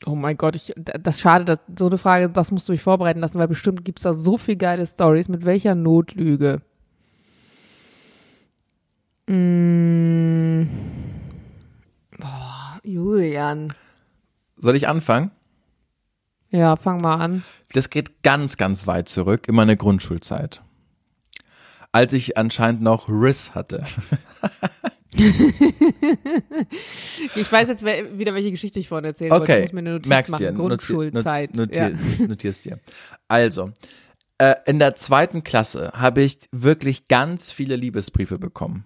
Oh 0.05 0.15
mein 0.15 0.37
Gott, 0.37 0.55
ich, 0.55 0.73
das 0.75 1.15
ist 1.15 1.21
schade, 1.21 1.45
dass, 1.45 1.59
so 1.77 1.87
eine 1.87 1.97
Frage, 1.97 2.29
das 2.29 2.51
musst 2.51 2.67
du 2.67 2.71
dich 2.71 2.81
vorbereiten 2.81 3.19
lassen, 3.19 3.37
weil 3.37 3.47
bestimmt 3.47 3.85
gibt's 3.85 4.03
da 4.03 4.13
so 4.13 4.37
viel 4.37 4.55
geile 4.55 4.85
Stories. 4.85 5.27
Mit 5.27 5.45
welcher 5.45 5.75
Notlüge? 5.75 6.61
Mm. 9.27 10.63
Boah, 12.17 12.79
Julian. 12.83 13.73
Soll 14.57 14.75
ich 14.75 14.87
anfangen? 14.87 15.31
Ja, 16.49 16.75
fang 16.75 17.01
mal 17.01 17.15
an. 17.15 17.43
Das 17.73 17.89
geht 17.89 18.23
ganz, 18.23 18.57
ganz 18.57 18.87
weit 18.87 19.07
zurück 19.07 19.47
in 19.47 19.55
meine 19.55 19.77
Grundschulzeit. 19.77 20.61
Als 21.91 22.13
ich 22.13 22.37
anscheinend 22.37 22.81
noch 22.81 23.07
Riss 23.07 23.53
hatte. 23.55 23.85
Ich 27.35 27.51
weiß 27.51 27.67
jetzt 27.69 27.83
wieder, 27.83 28.33
welche 28.33 28.51
Geschichte 28.51 28.79
ich 28.79 28.87
vorhin 28.87 29.05
erzählen 29.05 29.31
wollte. 29.31 29.45
Ich 29.45 29.49
Okay, 29.51 29.61
muss 29.63 29.73
mir 29.73 29.79
eine 29.79 29.91
Notiz 29.93 30.07
merkst 30.09 30.31
machen. 30.31 30.45
dir. 30.45 30.51
Grundschulzeit. 30.53 31.55
Noti 31.55 31.77
ja. 31.77 31.89
noti 31.89 32.27
Notierst 32.27 32.65
dir. 32.65 32.79
Also, 33.27 33.71
äh, 34.37 34.55
in 34.65 34.79
der 34.79 34.95
zweiten 34.95 35.43
Klasse 35.43 35.91
habe 35.93 36.21
ich 36.21 36.39
wirklich 36.51 37.07
ganz 37.07 37.51
viele 37.51 37.75
Liebesbriefe 37.75 38.39
bekommen. 38.39 38.85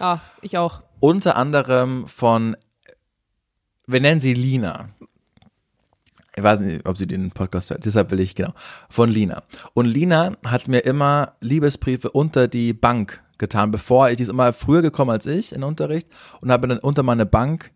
Ah, 0.00 0.18
ich 0.42 0.56
auch. 0.58 0.82
Unter 1.00 1.36
anderem 1.36 2.08
von, 2.08 2.56
wir 3.86 4.00
nennen 4.00 4.20
sie 4.20 4.34
Lina. 4.34 4.88
Ich 6.36 6.42
weiß 6.42 6.60
nicht, 6.60 6.86
ob 6.86 6.96
sie 6.96 7.06
den 7.08 7.30
Podcast 7.32 7.70
hört, 7.70 7.84
deshalb 7.84 8.12
will 8.12 8.20
ich, 8.20 8.36
genau, 8.36 8.52
von 8.88 9.10
Lina. 9.10 9.42
Und 9.74 9.86
Lina 9.86 10.36
hat 10.46 10.68
mir 10.68 10.80
immer 10.80 11.34
Liebesbriefe 11.40 12.10
unter 12.10 12.46
die 12.46 12.72
Bank 12.72 13.22
getan, 13.38 13.70
bevor 13.70 14.10
ich, 14.10 14.16
die 14.16 14.24
ist 14.24 14.28
immer 14.28 14.52
früher 14.52 14.82
gekommen 14.82 15.10
als 15.10 15.26
ich 15.26 15.52
in 15.52 15.60
den 15.60 15.68
Unterricht 15.68 16.08
und 16.40 16.50
habe 16.50 16.68
dann 16.68 16.78
unter 16.78 17.02
meine 17.02 17.26
Bank 17.26 17.70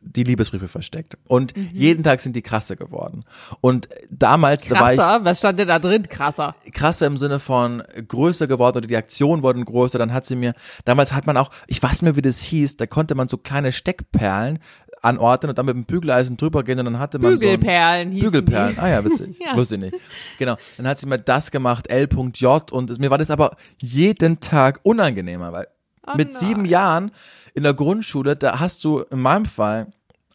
die 0.00 0.24
Liebesbriefe 0.24 0.68
versteckt. 0.68 1.18
Und 1.26 1.52
jeden 1.72 2.02
Tag 2.04 2.20
sind 2.20 2.34
die 2.36 2.42
krasser 2.42 2.76
geworden. 2.76 3.24
Und 3.60 3.88
damals, 4.10 4.66
da 4.66 4.78
war 4.80 4.92
ich 4.92 4.98
Krasser? 4.98 5.24
Was 5.24 5.38
stand 5.38 5.58
denn 5.58 5.68
da 5.68 5.78
drin? 5.78 6.04
Krasser. 6.08 6.54
krasser 6.72 7.06
im 7.06 7.18
Sinne 7.18 7.38
von 7.40 7.82
größer 8.06 8.46
geworden 8.46 8.78
oder 8.78 8.86
die 8.86 8.96
Aktionen 8.96 9.42
wurden 9.42 9.64
größer. 9.64 9.98
Dann 9.98 10.12
hat 10.12 10.24
sie 10.24 10.36
mir, 10.36 10.54
damals 10.84 11.12
hat 11.12 11.26
man 11.26 11.36
auch, 11.36 11.50
ich 11.66 11.82
weiß 11.82 11.90
nicht 11.92 12.02
mehr, 12.02 12.16
wie 12.16 12.22
das 12.22 12.40
hieß, 12.40 12.76
da 12.76 12.86
konnte 12.86 13.14
man 13.14 13.28
so 13.28 13.36
kleine 13.36 13.72
Steckperlen 13.72 14.60
anordnen 15.02 15.50
und 15.50 15.58
dann 15.58 15.66
mit 15.66 15.74
dem 15.76 15.84
Bügeleisen 15.84 16.36
drüber 16.36 16.64
gehen 16.64 16.78
und 16.78 16.84
dann 16.86 16.98
hatte 16.98 17.18
man 17.18 17.32
Bügelperlen 17.32 18.08
so 18.10 18.14
hießen 18.14 18.30
Bügelperlen. 18.32 18.74
die. 18.74 18.80
Ah 18.80 18.88
ja, 18.88 19.04
witzig. 19.04 19.38
Ja. 19.44 19.56
Wusste 19.56 19.76
ich 19.76 19.80
nicht. 19.82 19.96
Genau. 20.38 20.56
Dann 20.76 20.88
hat 20.88 20.98
sie 20.98 21.06
mir 21.06 21.18
das 21.18 21.50
gemacht, 21.50 21.88
L.J. 21.88 22.72
und 22.72 22.90
es- 22.90 22.98
mir 22.98 23.10
war 23.10 23.18
das 23.18 23.30
aber 23.30 23.56
jeden 23.78 24.40
Tag 24.40 24.80
unangenehmer, 24.82 25.52
weil 25.52 25.68
Oh 26.12 26.16
mit 26.16 26.32
nein. 26.32 26.38
sieben 26.38 26.64
Jahren 26.64 27.10
in 27.54 27.62
der 27.62 27.74
Grundschule, 27.74 28.36
da 28.36 28.60
hast 28.60 28.84
du 28.84 29.00
in 29.10 29.20
meinem 29.20 29.46
Fall 29.46 29.88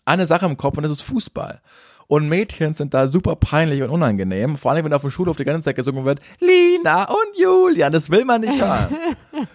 eine 0.06 0.28
Sache 0.28 0.46
im 0.46 0.58
Kopf 0.58 0.78
und 0.78 0.84
das 0.84 0.92
ist 0.92 1.02
Fußball. 1.02 1.62
Und 2.08 2.28
Mädchen 2.28 2.74
sind 2.74 2.94
da 2.94 3.08
super 3.08 3.36
peinlich 3.36 3.82
und 3.82 3.90
unangenehm. 3.90 4.58
Vor 4.58 4.72
allem, 4.72 4.86
wenn 4.86 4.94
auf 4.94 5.02
dem 5.02 5.10
Schulhof 5.10 5.38
die 5.38 5.46
ganze 5.46 5.66
Zeit 5.66 5.76
gesungen 5.76 6.06
wird, 6.06 6.20
Lina 6.40 7.06
und 7.06 7.38
Julian, 7.38 7.94
das 7.94 8.10
will 8.10 8.26
man 8.26 8.42
nicht 8.42 8.60
hören. 8.62 8.96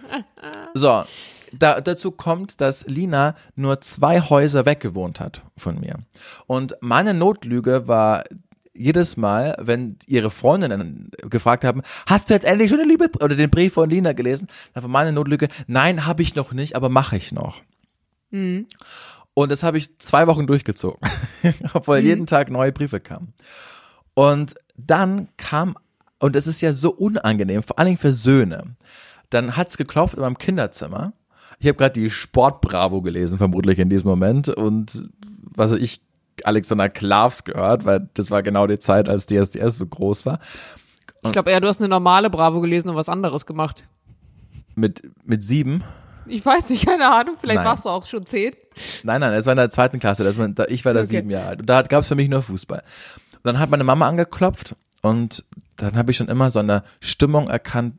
so, 0.73 1.03
da, 1.53 1.79
dazu 1.79 2.11
kommt, 2.11 2.59
dass 2.59 2.87
Lina 2.87 3.35
nur 3.55 3.81
zwei 3.81 4.19
Häuser 4.19 4.65
weggewohnt 4.65 5.19
hat 5.19 5.43
von 5.57 5.79
mir. 5.79 5.95
Und 6.47 6.75
meine 6.81 7.13
Notlüge 7.13 7.87
war 7.87 8.23
jedes 8.79 9.17
Mal, 9.17 9.55
wenn 9.59 9.97
ihre 10.07 10.31
Freundinnen 10.31 11.11
gefragt 11.29 11.63
haben, 11.63 11.81
hast 12.07 12.29
du 12.29 12.33
jetzt 12.33 12.45
endlich 12.45 12.69
schon 12.69 12.79
den, 12.79 12.87
Liebe 12.87 13.09
oder 13.21 13.35
den 13.35 13.49
Brief 13.49 13.73
von 13.73 13.89
Lina 13.89 14.13
gelesen? 14.13 14.47
Dann 14.73 14.83
war 14.83 14.89
meine 14.89 15.11
Notlüge, 15.11 15.49
nein, 15.67 16.05
habe 16.05 16.21
ich 16.21 16.35
noch 16.35 16.53
nicht, 16.53 16.75
aber 16.75 16.89
mache 16.89 17.17
ich 17.17 17.31
noch. 17.31 17.61
Und 19.33 19.51
das 19.51 19.63
habe 19.63 19.77
ich 19.77 19.99
zwei 19.99 20.27
Wochen 20.27 20.47
durchgezogen, 20.47 20.99
obwohl 21.73 21.99
jeden 21.99 22.25
Tag 22.25 22.49
neue 22.49 22.71
Briefe 22.71 22.99
kamen. 22.99 23.33
Und 24.13 24.55
dann 24.77 25.29
kam, 25.37 25.75
und 26.19 26.35
es 26.35 26.47
ist 26.47 26.61
ja 26.61 26.73
so 26.73 26.91
unangenehm, 26.91 27.63
vor 27.63 27.79
allen 27.79 27.87
Dingen 27.87 27.97
für 27.97 28.13
Söhne, 28.13 28.75
dann 29.29 29.55
hat's 29.55 29.77
geklopft 29.77 30.15
in 30.15 30.21
meinem 30.21 30.37
Kinderzimmer. 30.37 31.13
Ich 31.59 31.67
habe 31.67 31.77
gerade 31.77 31.99
die 31.99 32.09
Sportbravo 32.09 33.01
gelesen, 33.01 33.37
vermutlich 33.37 33.79
in 33.79 33.89
diesem 33.89 34.09
Moment. 34.09 34.49
Und 34.49 35.09
was 35.41 35.73
ich, 35.73 36.01
Alexander 36.45 36.89
Klavs 36.89 37.43
gehört, 37.43 37.85
weil 37.85 38.09
das 38.13 38.31
war 38.31 38.43
genau 38.43 38.67
die 38.67 38.79
Zeit, 38.79 39.09
als 39.09 39.25
DSDS 39.25 39.77
so 39.77 39.85
groß 39.85 40.25
war. 40.25 40.39
Ich 41.23 41.31
glaube 41.31 41.51
eher, 41.51 41.59
du 41.61 41.67
hast 41.67 41.79
eine 41.81 41.89
normale 41.89 42.29
Bravo 42.29 42.61
gelesen 42.61 42.89
und 42.89 42.95
was 42.95 43.09
anderes 43.09 43.45
gemacht. 43.45 43.83
Mit, 44.75 45.01
mit 45.25 45.43
sieben. 45.43 45.83
Ich 46.25 46.45
weiß 46.45 46.69
nicht, 46.69 46.85
keine 46.85 47.11
Ahnung. 47.11 47.35
Vielleicht 47.41 47.57
Nein. 47.57 47.65
warst 47.65 47.85
du 47.85 47.89
auch 47.89 48.05
schon 48.05 48.25
zehn. 48.25 48.53
Nein, 49.03 49.19
nein, 49.19 49.33
es 49.33 49.45
war 49.45 49.53
in 49.53 49.57
der 49.57 49.69
zweiten 49.69 49.99
Klasse. 49.99 50.23
Das 50.23 50.37
war, 50.37 50.47
da, 50.47 50.65
ich 50.65 50.85
war 50.85 50.93
da 50.93 51.01
Okay. 51.01 51.09
sieben 51.17 51.29
Jahre 51.29 51.47
alt. 51.49 51.59
Und 51.61 51.69
da 51.69 51.81
gab 51.81 52.01
es 52.01 52.07
für 52.07 52.15
mich 52.15 52.29
nur 52.29 52.41
Fußball. 52.41 52.79
Und 52.79 53.39
dann 53.43 53.59
hat 53.59 53.69
meine 53.69 53.83
Mama 53.83 54.07
angeklopft 54.07 54.75
und 55.01 55.43
dann 55.75 55.97
habe 55.97 56.11
ich 56.11 56.17
schon 56.17 56.27
immer 56.27 56.49
so 56.49 56.59
eine 56.59 56.83
Stimmung 57.01 57.47
erkannt, 57.49 57.95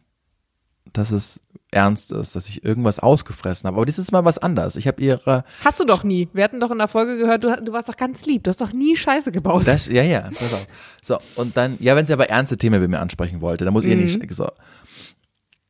dass 0.93 1.11
es 1.11 1.43
ernst 1.71 2.13
ist, 2.13 2.35
dass 2.35 2.49
ich 2.49 2.65
irgendwas 2.65 2.99
ausgefressen 2.99 3.67
habe. 3.67 3.77
Aber 3.77 3.87
dieses 3.87 4.11
Mal 4.13 4.25
was 4.25 4.39
anderes. 4.39 4.77
Ich 4.77 4.87
habe 4.87 5.01
ihre. 5.01 5.45
Hast 5.65 5.79
du 5.81 5.85
doch 5.85 6.03
nie. 6.05 6.29
Wir 6.33 6.45
hatten 6.45 6.61
doch 6.61 6.71
in 6.71 6.79
der 6.79 6.89
Folge 6.89 7.17
gehört, 7.19 7.45
du, 7.45 7.63
du 7.63 7.73
warst 7.73 7.89
doch 7.89 7.97
ganz 7.97 8.27
lieb. 8.27 8.45
Du 8.45 8.51
hast 8.51 8.61
doch 8.61 8.73
nie 8.73 8.97
Scheiße 8.97 9.33
gebaut. 9.33 9.67
Das, 9.67 9.87
ja, 9.87 10.03
ja. 10.03 10.23
Pass 10.23 10.55
auf. 10.55 10.67
So, 11.03 11.19
und 11.37 11.57
dann, 11.57 11.77
ja, 11.81 11.97
wenn 11.97 12.07
sie 12.07 12.13
aber 12.13 12.29
ernste 12.29 12.59
Themen 12.59 12.81
bei 12.81 12.89
mir 12.89 13.01
ansprechen 13.01 13.41
wollte, 13.41 13.65
dann 13.65 13.73
muss 13.73 13.85
ich 13.85 13.91
ja 13.91 13.97
nicht 13.97 14.35
so. 14.35 14.49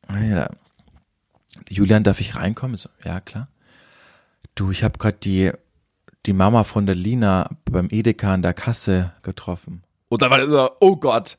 Ja, 0.09 0.49
Julian, 1.69 2.03
darf 2.03 2.19
ich 2.19 2.35
reinkommen? 2.35 2.77
So, 2.77 2.89
ja, 3.05 3.19
klar. 3.19 3.47
Du, 4.55 4.71
ich 4.71 4.83
habe 4.83 4.97
gerade 4.97 5.17
die, 5.17 5.51
die 6.25 6.33
Mama 6.33 6.63
von 6.63 6.85
der 6.85 6.95
Lina 6.95 7.49
beim 7.65 7.87
Edeka 7.89 8.33
an 8.33 8.41
der 8.41 8.53
Kasse 8.53 9.13
getroffen. 9.21 9.83
Und 10.09 10.21
dann 10.21 10.29
war 10.29 10.39
das 10.39 10.49
so, 10.49 10.69
oh 10.81 10.97
Gott, 10.97 11.37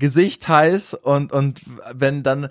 Gesicht 0.00 0.48
heiß 0.48 0.94
und, 0.94 1.32
und 1.32 1.62
wenn 1.94 2.24
dann 2.24 2.48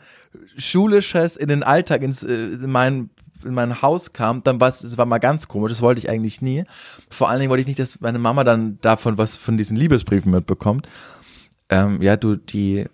Schulisches 0.58 1.36
in 1.36 1.50
den 1.50 1.64
Alltag 1.64 2.02
ins, 2.02 2.24
äh, 2.24 2.34
in 2.34 2.72
mein, 2.72 3.10
in 3.44 3.54
mein 3.54 3.82
Haus 3.82 4.14
kam, 4.14 4.44
dann 4.44 4.62
war 4.62 4.70
es, 4.70 4.98
war 4.98 5.06
mal 5.06 5.18
ganz 5.18 5.50
komisch, 5.50 5.72
das 5.74 5.82
wollte 5.82 6.00
ich 6.00 6.10
eigentlich 6.10 6.42
nie. 6.42 6.64
Vor 7.10 7.30
allen 7.30 7.40
Dingen 7.40 7.50
wollte 7.50 7.62
ich 7.62 7.68
nicht, 7.68 7.80
dass 7.80 8.00
meine 8.00 8.20
Mama 8.20 8.46
dann 8.46 8.80
davon 8.82 9.18
was 9.18 9.36
von 9.36 9.58
diesen 9.58 9.76
Liebesbriefen 9.76 10.32
mitbekommt. 10.32 10.88
Ähm, 11.70 12.02
ja, 12.02 12.16
du, 12.16 12.38
die, 12.38 12.86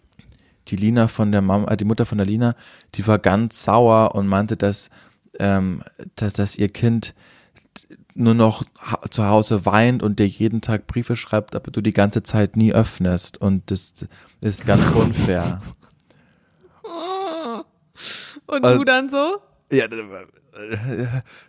die 0.68 0.76
Lina 0.76 1.08
von 1.08 1.32
der 1.32 1.41
Mama, 1.41 1.72
äh, 1.72 1.78
die 1.78 1.86
Mutter 1.86 2.06
von 2.06 2.18
der 2.18 2.28
Lina, 2.28 2.56
die 2.96 3.06
war 3.06 3.20
ganz 3.20 3.63
sauer 3.63 4.15
und 4.15 4.28
meinte, 4.28 4.58
dass, 4.58 4.89
ähm, 5.39 5.84
dass, 6.15 6.34
dass 6.34 6.58
ihr 6.58 6.70
Kind 6.70 7.13
nur 8.13 8.33
noch 8.33 8.63
zu 9.09 9.25
Hause 9.25 9.65
weint 9.65 10.01
und 10.03 10.19
dir 10.19 10.27
jeden 10.27 10.61
Tag 10.61 10.88
Briefe 10.88 11.15
schreibt, 11.15 11.55
aber 11.55 11.71
du 11.71 11.81
die 11.81 11.93
ganze 11.93 12.23
Zeit 12.23 12.55
nie 12.55 12.73
öffnest 12.73 13.39
und 13.39 13.69
das 13.71 13.93
ist 14.41 14.65
ganz 14.65 14.89
unfair. 14.95 15.61
Und 18.47 18.63
Also- 18.65 18.79
du 18.79 18.85
dann 18.85 19.09
so? 19.09 19.38
Ja, 19.71 19.85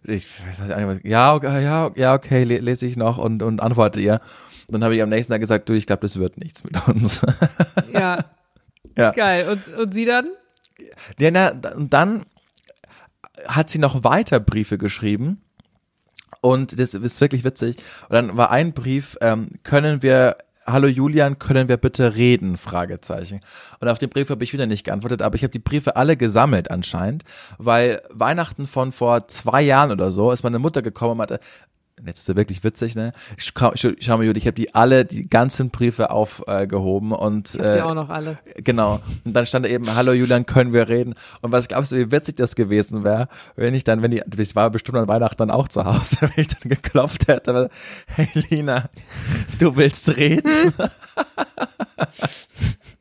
ich 0.02 0.28
weiß 0.58 0.94
nicht, 0.94 1.04
ja, 1.06 1.34
okay, 1.34 1.62
ja, 1.62 1.90
ja, 1.94 2.14
okay, 2.14 2.42
le- 2.42 2.58
lese 2.58 2.86
ich 2.86 2.96
noch 2.96 3.18
und, 3.18 3.42
und 3.42 3.60
antworte 3.62 4.00
ihr. 4.00 4.20
Dann 4.68 4.82
habe 4.82 4.96
ich 4.96 5.02
am 5.02 5.10
nächsten 5.10 5.32
Tag 5.32 5.40
gesagt, 5.40 5.68
du, 5.68 5.74
ich 5.74 5.86
glaube, 5.86 6.00
das 6.02 6.16
wird 6.16 6.38
nichts 6.38 6.64
mit 6.64 6.88
uns. 6.88 7.20
Ja. 7.92 8.24
Ja. 8.98 9.10
Geil. 9.10 9.46
Und, 9.50 9.76
und 9.76 9.92
sie 9.92 10.06
dann? 10.06 10.28
Ja, 11.20 11.30
na, 11.30 11.50
und 11.76 11.92
dann 11.92 12.24
hat 13.46 13.68
sie 13.68 13.78
noch 13.78 14.04
weiter 14.04 14.40
Briefe 14.40 14.78
geschrieben. 14.78 15.42
Und 16.40 16.78
das 16.78 16.94
ist 16.94 17.20
wirklich 17.20 17.44
witzig. 17.44 17.76
Und 18.08 18.14
dann 18.14 18.36
war 18.36 18.50
ein 18.50 18.72
Brief, 18.72 19.16
ähm, 19.20 19.48
können 19.62 20.02
wir, 20.02 20.36
hallo 20.66 20.88
Julian, 20.88 21.38
können 21.38 21.68
wir 21.68 21.76
bitte 21.76 22.16
reden? 22.16 22.56
Fragezeichen. 22.56 23.40
Und 23.80 23.88
auf 23.88 23.98
den 23.98 24.10
Brief 24.10 24.30
habe 24.30 24.44
ich 24.44 24.52
wieder 24.52 24.66
nicht 24.66 24.84
geantwortet, 24.84 25.22
aber 25.22 25.36
ich 25.36 25.42
habe 25.42 25.52
die 25.52 25.58
Briefe 25.58 25.96
alle 25.96 26.16
gesammelt 26.16 26.70
anscheinend, 26.70 27.24
weil 27.58 28.02
Weihnachten 28.10 28.66
von 28.66 28.92
vor 28.92 29.28
zwei 29.28 29.62
Jahren 29.62 29.90
oder 29.90 30.10
so 30.10 30.32
ist 30.32 30.42
meine 30.42 30.58
Mutter 30.58 30.82
gekommen 30.82 31.12
und 31.12 31.18
meinte, 31.18 31.40
Jetzt 32.04 32.20
ist 32.20 32.28
er 32.28 32.36
wirklich 32.36 32.62
witzig, 32.62 32.94
ne? 32.94 33.14
Schau, 33.38 33.72
schau 33.74 34.18
mal, 34.18 34.26
Judy, 34.26 34.38
ich 34.38 34.46
habe 34.46 34.54
die 34.54 34.74
alle, 34.74 35.06
die 35.06 35.30
ganzen 35.30 35.70
Briefe 35.70 36.10
aufgehoben 36.10 37.12
und 37.12 37.48
Habt 37.54 37.64
äh, 37.64 37.76
ihr 37.76 37.86
auch 37.86 37.94
noch 37.94 38.10
alle. 38.10 38.38
Genau. 38.56 39.00
Und 39.24 39.32
dann 39.32 39.46
stand 39.46 39.64
da 39.64 39.70
eben, 39.70 39.94
hallo 39.94 40.12
Julian, 40.12 40.44
können 40.44 40.74
wir 40.74 40.90
reden? 40.90 41.14
Und 41.40 41.52
was 41.52 41.68
glaubst 41.68 41.92
du, 41.92 41.96
wie 41.96 42.12
witzig 42.12 42.36
das 42.36 42.54
gewesen 42.54 43.02
wäre, 43.02 43.28
wenn 43.56 43.72
ich 43.72 43.82
dann, 43.82 44.02
wenn 44.02 44.10
die, 44.10 44.22
das 44.26 44.54
war 44.54 44.68
bestimmt 44.68 44.98
an 44.98 45.08
Weihnachten 45.08 45.38
dann 45.38 45.50
auch 45.50 45.68
zu 45.68 45.86
Hause, 45.86 46.18
wenn 46.20 46.32
ich 46.36 46.48
dann 46.48 46.68
geklopft 46.68 47.28
hätte, 47.28 47.50
aber, 47.50 47.70
hey 48.08 48.28
Lina, 48.50 48.90
du 49.58 49.74
willst 49.74 50.14
reden? 50.18 50.74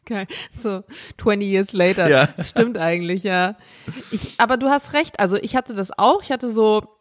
Geil. 0.06 0.28
So 0.52 0.84
20 1.18 1.42
years 1.42 1.74
later. 1.74 2.08
Ja. 2.08 2.30
Das 2.38 2.50
stimmt 2.50 2.78
eigentlich, 2.78 3.24
ja. 3.24 3.56
Ich, 4.12 4.36
aber 4.38 4.56
du 4.56 4.70
hast 4.70 4.94
recht. 4.94 5.20
Also 5.20 5.36
ich 5.36 5.56
hatte 5.56 5.74
das 5.74 5.98
auch. 5.98 6.22
Ich 6.22 6.32
hatte 6.32 6.54
so 6.54 6.95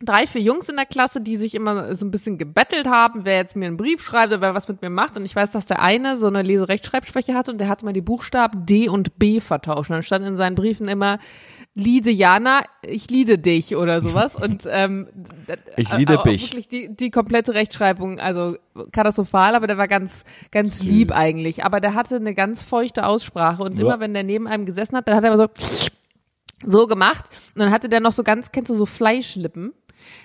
drei, 0.00 0.26
vier 0.26 0.40
Jungs 0.40 0.68
in 0.68 0.76
der 0.76 0.86
Klasse, 0.86 1.20
die 1.20 1.36
sich 1.36 1.54
immer 1.54 1.94
so 1.96 2.04
ein 2.04 2.10
bisschen 2.10 2.38
gebettelt 2.38 2.86
haben, 2.86 3.24
wer 3.24 3.36
jetzt 3.36 3.56
mir 3.56 3.66
einen 3.66 3.76
Brief 3.76 4.02
schreibt 4.04 4.28
oder 4.28 4.40
wer 4.40 4.54
was 4.54 4.68
mit 4.68 4.82
mir 4.82 4.90
macht. 4.90 5.16
Und 5.16 5.24
ich 5.24 5.34
weiß, 5.34 5.50
dass 5.52 5.66
der 5.66 5.80
eine 5.82 6.16
so 6.16 6.26
eine 6.26 6.42
Leserechtschreibschwäche 6.42 7.34
hatte 7.34 7.50
und 7.52 7.58
der 7.58 7.68
hatte 7.68 7.84
mal 7.84 7.92
die 7.92 8.00
Buchstaben 8.00 8.66
D 8.66 8.88
und 8.88 9.18
B 9.18 9.40
vertauscht. 9.40 9.90
Und 9.90 9.94
dann 9.94 10.02
stand 10.02 10.26
in 10.26 10.36
seinen 10.36 10.54
Briefen 10.54 10.88
immer 10.88 11.18
Liede 11.76 12.10
Jana, 12.10 12.60
ich 12.82 13.10
liede 13.10 13.36
dich 13.36 13.74
oder 13.74 14.00
sowas. 14.00 14.36
Und 14.40 14.62
ähm, 14.70 15.08
Ich 15.76 15.92
liede 15.92 16.22
dich. 16.24 16.44
Wirklich 16.52 16.68
die, 16.68 16.94
die 16.94 17.10
komplette 17.10 17.54
Rechtschreibung, 17.54 18.20
also 18.20 18.56
katastrophal, 18.92 19.56
aber 19.56 19.66
der 19.66 19.76
war 19.76 19.88
ganz, 19.88 20.22
ganz 20.52 20.84
lieb 20.84 21.10
eigentlich. 21.10 21.64
Aber 21.64 21.80
der 21.80 21.94
hatte 21.94 22.14
eine 22.14 22.32
ganz 22.32 22.62
feuchte 22.62 23.04
Aussprache 23.04 23.64
und 23.64 23.74
Ja. 23.74 23.80
immer 23.86 23.98
wenn 23.98 24.14
der 24.14 24.22
neben 24.22 24.46
einem 24.46 24.66
gesessen 24.66 24.96
hat, 24.96 25.08
dann 25.08 25.16
hat 25.16 25.24
er 25.24 25.34
immer 25.34 25.48
so 25.48 25.90
so 26.66 26.86
gemacht 26.86 27.24
und 27.54 27.60
dann 27.60 27.72
hatte 27.72 27.88
der 27.88 28.00
noch 28.00 28.12
so 28.12 28.22
ganz, 28.22 28.52
kennst 28.52 28.70
du 28.70 28.74
so 28.74 28.86
Fleischlippen? 28.86 29.72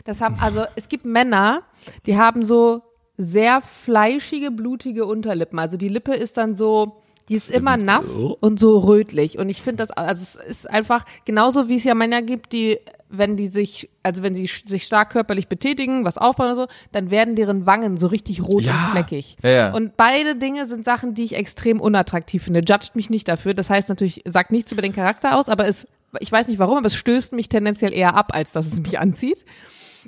Das 0.06 0.22
haben, 0.22 0.36
also 0.42 0.64
es 0.76 0.90
gibt 0.90 1.06
Männer, 1.06 1.64
die 2.06 2.18
haben 2.18 2.44
so 2.44 2.82
sehr 3.18 3.62
fleischige, 3.62 4.52
blutige 4.52 5.06
Unterlippen. 5.06 5.60
Also 5.60 5.76
die 5.78 5.90
Lippe 5.90 6.14
ist 6.14 6.38
dann 6.38 6.56
so, 6.56 7.02
die 7.28 7.36
ist 7.36 7.52
immer 7.52 7.78
nass 7.78 8.08
und 8.40 8.60
so 8.60 8.80
rötlich. 8.80 9.38
Und 9.38 9.50
ich 9.50 9.62
finde 9.62 9.84
das, 9.84 9.92
also 9.92 10.22
es 10.24 10.36
ist 10.36 10.70
einfach 10.70 11.06
genauso, 11.26 11.68
wie 11.70 11.76
es 11.76 11.84
ja 11.84 11.94
Männer 11.96 12.22
gibt, 12.22 12.54
die, 12.54 12.80
wenn 13.10 13.36
die 13.38 13.48
sich, 13.48 13.90
also 14.04 14.24
wenn 14.24 14.34
sie 14.36 14.48
sich 14.48 14.84
stark 14.86 15.12
körperlich 15.12 15.48
betätigen, 15.48 16.06
was 16.06 16.18
aufbauen 16.18 16.48
oder 16.48 16.56
so, 16.56 16.68
dann 16.92 17.12
werden 17.12 17.36
deren 17.36 17.66
Wangen 17.66 17.98
so 17.98 18.08
richtig 18.08 18.42
rot 18.42 18.64
Ja. 18.64 18.72
und 18.72 18.92
fleckig. 18.92 19.38
Ja, 19.44 19.50
ja. 19.50 19.74
Und 19.76 19.96
beide 19.98 20.36
Dinge 20.38 20.66
sind 20.66 20.86
Sachen, 20.86 21.14
die 21.14 21.24
ich 21.24 21.36
extrem 21.36 21.82
unattraktiv 21.82 22.44
finde. 22.46 22.62
Judgt 22.68 22.96
mich 22.96 23.10
nicht 23.10 23.28
dafür. 23.28 23.54
Das 23.54 23.70
heißt 23.70 23.90
natürlich, 23.90 24.24
sagt 24.26 24.52
nichts 24.52 24.72
über 24.72 24.82
den 24.82 24.94
Charakter 24.94 25.38
aus, 25.38 25.50
aber 25.50 25.68
es, 25.68 25.88
ich 26.20 26.32
weiß 26.32 26.48
nicht 26.48 26.60
warum, 26.60 26.78
aber 26.78 26.88
es 26.88 26.96
stößt 26.96 27.34
mich 27.34 27.50
tendenziell 27.50 27.94
eher 27.94 28.16
ab, 28.16 28.32
als 28.34 28.52
dass 28.52 28.68
es 28.68 28.82
mich 28.82 29.00
anzieht. 29.00 29.46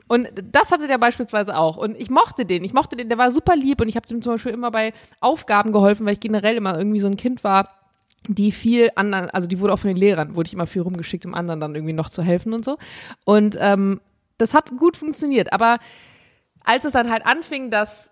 Und 0.07 0.29
das 0.51 0.71
hatte 0.71 0.87
der 0.87 0.97
beispielsweise 0.97 1.57
auch. 1.57 1.77
Und 1.77 1.97
ich 1.99 2.09
mochte 2.09 2.45
den. 2.45 2.63
Ich 2.63 2.73
mochte 2.73 2.95
den, 2.95 3.09
der 3.09 3.17
war 3.17 3.31
super 3.31 3.55
lieb 3.55 3.81
und 3.81 3.89
ich 3.89 3.95
habe 3.95 4.07
dem 4.07 4.21
zum 4.21 4.33
Beispiel 4.33 4.53
immer 4.53 4.71
bei 4.71 4.93
Aufgaben 5.19 5.71
geholfen, 5.71 6.05
weil 6.05 6.13
ich 6.13 6.19
generell 6.19 6.55
immer 6.55 6.77
irgendwie 6.77 6.99
so 6.99 7.07
ein 7.07 7.17
Kind 7.17 7.43
war, 7.43 7.69
die 8.27 8.51
viel 8.51 8.89
anderen, 8.95 9.29
also 9.31 9.47
die 9.47 9.59
wurde 9.59 9.73
auch 9.73 9.79
von 9.79 9.89
den 9.89 9.97
Lehrern, 9.97 10.35
wurde 10.35 10.47
ich 10.47 10.53
immer 10.53 10.67
viel 10.67 10.83
rumgeschickt, 10.83 11.25
um 11.25 11.33
anderen 11.33 11.59
dann 11.59 11.75
irgendwie 11.75 11.93
noch 11.93 12.09
zu 12.09 12.21
helfen 12.21 12.53
und 12.53 12.63
so. 12.63 12.77
Und 13.25 13.57
ähm, 13.59 13.99
das 14.37 14.53
hat 14.53 14.71
gut 14.77 14.95
funktioniert. 14.95 15.53
Aber 15.53 15.79
als 16.63 16.85
es 16.85 16.93
dann 16.93 17.11
halt 17.11 17.25
anfing, 17.25 17.71
dass 17.71 18.11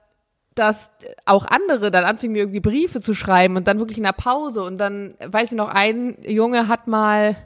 dass 0.56 0.92
auch 1.26 1.46
andere 1.46 1.90
dann 1.90 2.04
anfingen, 2.04 2.34
mir 2.34 2.40
irgendwie 2.40 2.60
Briefe 2.60 3.00
zu 3.00 3.14
schreiben 3.14 3.56
und 3.56 3.68
dann 3.68 3.80
wirklich 3.80 3.98
in 3.98 4.04
der 4.04 4.12
Pause 4.12 4.64
und 4.64 4.78
dann, 4.78 5.16
weiß 5.26 5.54
ich 5.54 5.58
noch, 5.58 5.70
ein 5.70 6.18
Junge 6.22 6.68
hat 6.68 6.88
mal, 6.88 7.38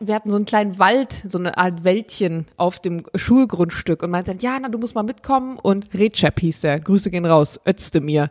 wir 0.00 0.14
hatten 0.14 0.30
so 0.30 0.36
einen 0.36 0.44
kleinen 0.44 0.78
Wald, 0.78 1.12
so 1.26 1.38
eine 1.38 1.56
Art 1.58 1.84
Wäldchen 1.84 2.46
auf 2.56 2.78
dem 2.80 3.02
Schulgrundstück 3.14 4.02
und 4.02 4.10
meinte, 4.10 4.36
ja, 4.40 4.58
na, 4.60 4.68
du 4.68 4.78
musst 4.78 4.94
mal 4.94 5.02
mitkommen 5.02 5.58
und 5.58 5.86
Recep 5.94 6.40
hieß 6.40 6.60
der, 6.60 6.80
Grüße 6.80 7.10
gehen 7.10 7.24
raus, 7.26 7.60
Özdemir, 7.66 8.30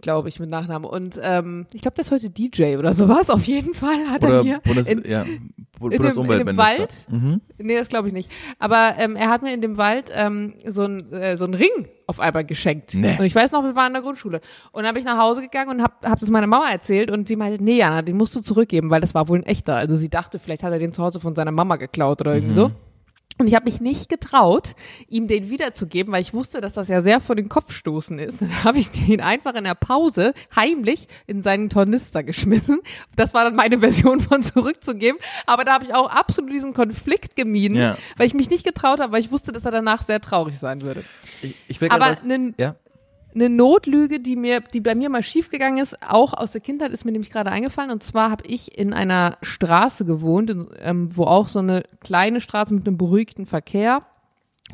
glaube 0.00 0.28
ich, 0.28 0.40
mit 0.40 0.48
Nachnamen 0.50 0.88
und 0.88 1.18
ähm, 1.22 1.66
ich 1.72 1.82
glaube, 1.82 1.94
der 1.96 2.02
ist 2.04 2.10
heute 2.10 2.30
DJ 2.30 2.76
oder 2.76 2.92
sowas, 2.94 3.28
auf 3.30 3.44
jeden 3.46 3.74
Fall 3.74 4.08
hat 4.08 4.22
Oder 4.24 4.38
er 4.38 4.44
mir 4.44 4.60
Bundes, 4.64 4.86
in, 4.88 5.04
ja, 5.08 5.24
Bu- 5.78 5.88
in 5.88 6.02
dem- 6.02 6.16
in 6.40 6.46
dem. 6.46 6.56
Wald? 6.56 7.06
Mhm. 7.10 7.40
Nee, 7.58 7.76
das 7.76 7.88
glaube 7.88 8.08
ich 8.08 8.14
nicht. 8.14 8.30
Aber 8.58 8.94
ähm, 8.98 9.16
er 9.16 9.28
hat 9.30 9.42
mir 9.42 9.52
in 9.54 9.60
dem 9.62 9.76
Wald 9.78 10.10
ähm, 10.14 10.54
so 10.66 10.82
ein 10.84 11.10
äh, 11.12 11.36
so 11.36 11.44
ein 11.44 11.54
Ring 11.54 11.88
auf 12.10 12.20
einmal 12.20 12.44
geschenkt. 12.44 12.94
Nee. 12.94 13.16
Und 13.18 13.24
ich 13.24 13.34
weiß 13.34 13.52
noch, 13.52 13.64
wir 13.64 13.74
waren 13.74 13.88
in 13.88 13.94
der 13.94 14.02
Grundschule. 14.02 14.40
Und 14.72 14.82
dann 14.82 14.88
habe 14.88 14.98
ich 14.98 15.04
nach 15.04 15.18
Hause 15.18 15.40
gegangen 15.40 15.70
und 15.70 15.82
hab, 15.82 16.04
hab 16.04 16.18
das 16.18 16.28
meiner 16.28 16.46
Mama 16.46 16.68
erzählt 16.70 17.10
und 17.10 17.28
sie 17.28 17.36
meinte, 17.36 17.62
nee, 17.62 17.78
Jana, 17.78 18.02
den 18.02 18.16
musst 18.16 18.36
du 18.36 18.40
zurückgeben, 18.40 18.90
weil 18.90 19.00
das 19.00 19.14
war 19.14 19.28
wohl 19.28 19.38
ein 19.38 19.44
echter. 19.44 19.76
Also 19.76 19.94
sie 19.96 20.08
dachte, 20.10 20.38
vielleicht 20.38 20.62
hat 20.62 20.72
er 20.72 20.78
den 20.78 20.92
zu 20.92 21.02
Hause 21.02 21.20
von 21.20 21.34
seiner 21.34 21.52
Mama 21.52 21.76
geklaut 21.76 22.20
oder 22.20 22.34
irgendwie 22.34 22.54
so. 22.54 22.70
Und 23.40 23.46
ich 23.46 23.54
habe 23.54 23.70
mich 23.70 23.80
nicht 23.80 24.08
getraut, 24.10 24.74
ihm 25.08 25.26
den 25.26 25.48
wiederzugeben, 25.48 26.12
weil 26.12 26.20
ich 26.20 26.34
wusste, 26.34 26.60
dass 26.60 26.74
das 26.74 26.88
ja 26.88 27.00
sehr 27.02 27.20
vor 27.20 27.36
den 27.36 27.48
Kopf 27.48 27.72
stoßen 27.72 28.18
ist. 28.18 28.42
Dann 28.42 28.64
habe 28.64 28.78
ich 28.78 28.90
den 28.90 29.20
einfach 29.22 29.54
in 29.54 29.64
der 29.64 29.74
Pause 29.74 30.34
heimlich 30.54 31.08
in 31.26 31.40
seinen 31.42 31.70
Tornister 31.70 32.22
geschmissen. 32.22 32.80
Das 33.16 33.32
war 33.34 33.44
dann 33.44 33.54
meine 33.56 33.78
Version 33.80 34.20
von 34.20 34.42
zurückzugeben. 34.42 35.18
Aber 35.46 35.64
da 35.64 35.72
habe 35.74 35.84
ich 35.84 35.94
auch 35.94 36.10
absolut 36.10 36.52
diesen 36.52 36.74
Konflikt 36.74 37.34
gemieden, 37.34 37.76
Ja. 37.78 37.96
weil 38.18 38.26
ich 38.26 38.34
mich 38.34 38.50
nicht 38.50 38.64
getraut 38.64 39.00
habe, 39.00 39.12
weil 39.12 39.20
ich 39.20 39.32
wusste, 39.32 39.52
dass 39.52 39.64
er 39.64 39.70
danach 39.70 40.02
sehr 40.02 40.20
traurig 40.20 40.58
sein 40.58 40.82
würde. 40.82 41.02
Ich, 41.40 41.54
ich 41.66 41.80
will 41.80 41.88
Aber 41.90 42.10
was, 42.10 42.22
nen- 42.24 42.54
ja. 42.58 42.76
Eine 43.34 43.48
Notlüge, 43.48 44.20
die 44.20 44.36
mir, 44.36 44.60
die 44.60 44.80
bei 44.80 44.94
mir 44.94 45.08
mal 45.08 45.22
schiefgegangen 45.22 45.78
ist, 45.78 45.96
auch 46.08 46.34
aus 46.34 46.52
der 46.52 46.60
Kindheit, 46.60 46.90
ist 46.90 47.04
mir 47.04 47.12
nämlich 47.12 47.30
gerade 47.30 47.50
eingefallen. 47.50 47.90
Und 47.90 48.02
zwar 48.02 48.30
habe 48.30 48.44
ich 48.46 48.76
in 48.76 48.92
einer 48.92 49.38
Straße 49.42 50.04
gewohnt, 50.04 50.50
in, 50.50 50.68
ähm, 50.80 51.16
wo 51.16 51.24
auch 51.24 51.48
so 51.48 51.60
eine 51.60 51.84
kleine 52.00 52.40
Straße 52.40 52.74
mit 52.74 52.86
einem 52.86 52.98
beruhigten 52.98 53.46
Verkehr 53.46 54.02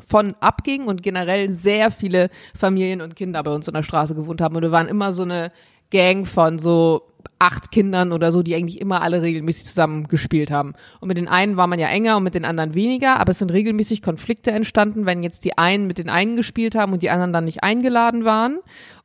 von 0.06 0.34
abging 0.40 0.86
und 0.86 1.02
generell 1.02 1.52
sehr 1.52 1.90
viele 1.90 2.30
Familien 2.54 3.00
und 3.00 3.16
Kinder 3.16 3.42
bei 3.42 3.54
uns 3.54 3.68
in 3.68 3.74
der 3.74 3.82
Straße 3.82 4.14
gewohnt 4.14 4.40
haben. 4.40 4.56
Und 4.56 4.62
wir 4.62 4.72
waren 4.72 4.88
immer 4.88 5.12
so 5.12 5.22
eine 5.22 5.52
Gang 5.90 6.26
von 6.26 6.58
so 6.58 7.02
acht 7.38 7.70
Kindern 7.70 8.12
oder 8.12 8.32
so, 8.32 8.42
die 8.42 8.54
eigentlich 8.54 8.80
immer 8.80 9.02
alle 9.02 9.22
regelmäßig 9.22 9.66
zusammen 9.66 10.08
gespielt 10.08 10.50
haben. 10.50 10.74
Und 11.00 11.08
mit 11.08 11.18
den 11.18 11.28
einen 11.28 11.56
war 11.56 11.66
man 11.66 11.78
ja 11.78 11.88
enger 11.88 12.16
und 12.16 12.24
mit 12.24 12.34
den 12.34 12.44
anderen 12.44 12.74
weniger, 12.74 13.18
aber 13.20 13.30
es 13.30 13.38
sind 13.38 13.52
regelmäßig 13.52 14.02
Konflikte 14.02 14.50
entstanden, 14.50 15.06
wenn 15.06 15.22
jetzt 15.22 15.44
die 15.44 15.58
einen 15.58 15.86
mit 15.86 15.98
den 15.98 16.08
einen 16.08 16.36
gespielt 16.36 16.74
haben 16.74 16.92
und 16.92 17.02
die 17.02 17.10
anderen 17.10 17.32
dann 17.32 17.44
nicht 17.44 17.62
eingeladen 17.62 18.24
waren. 18.24 18.58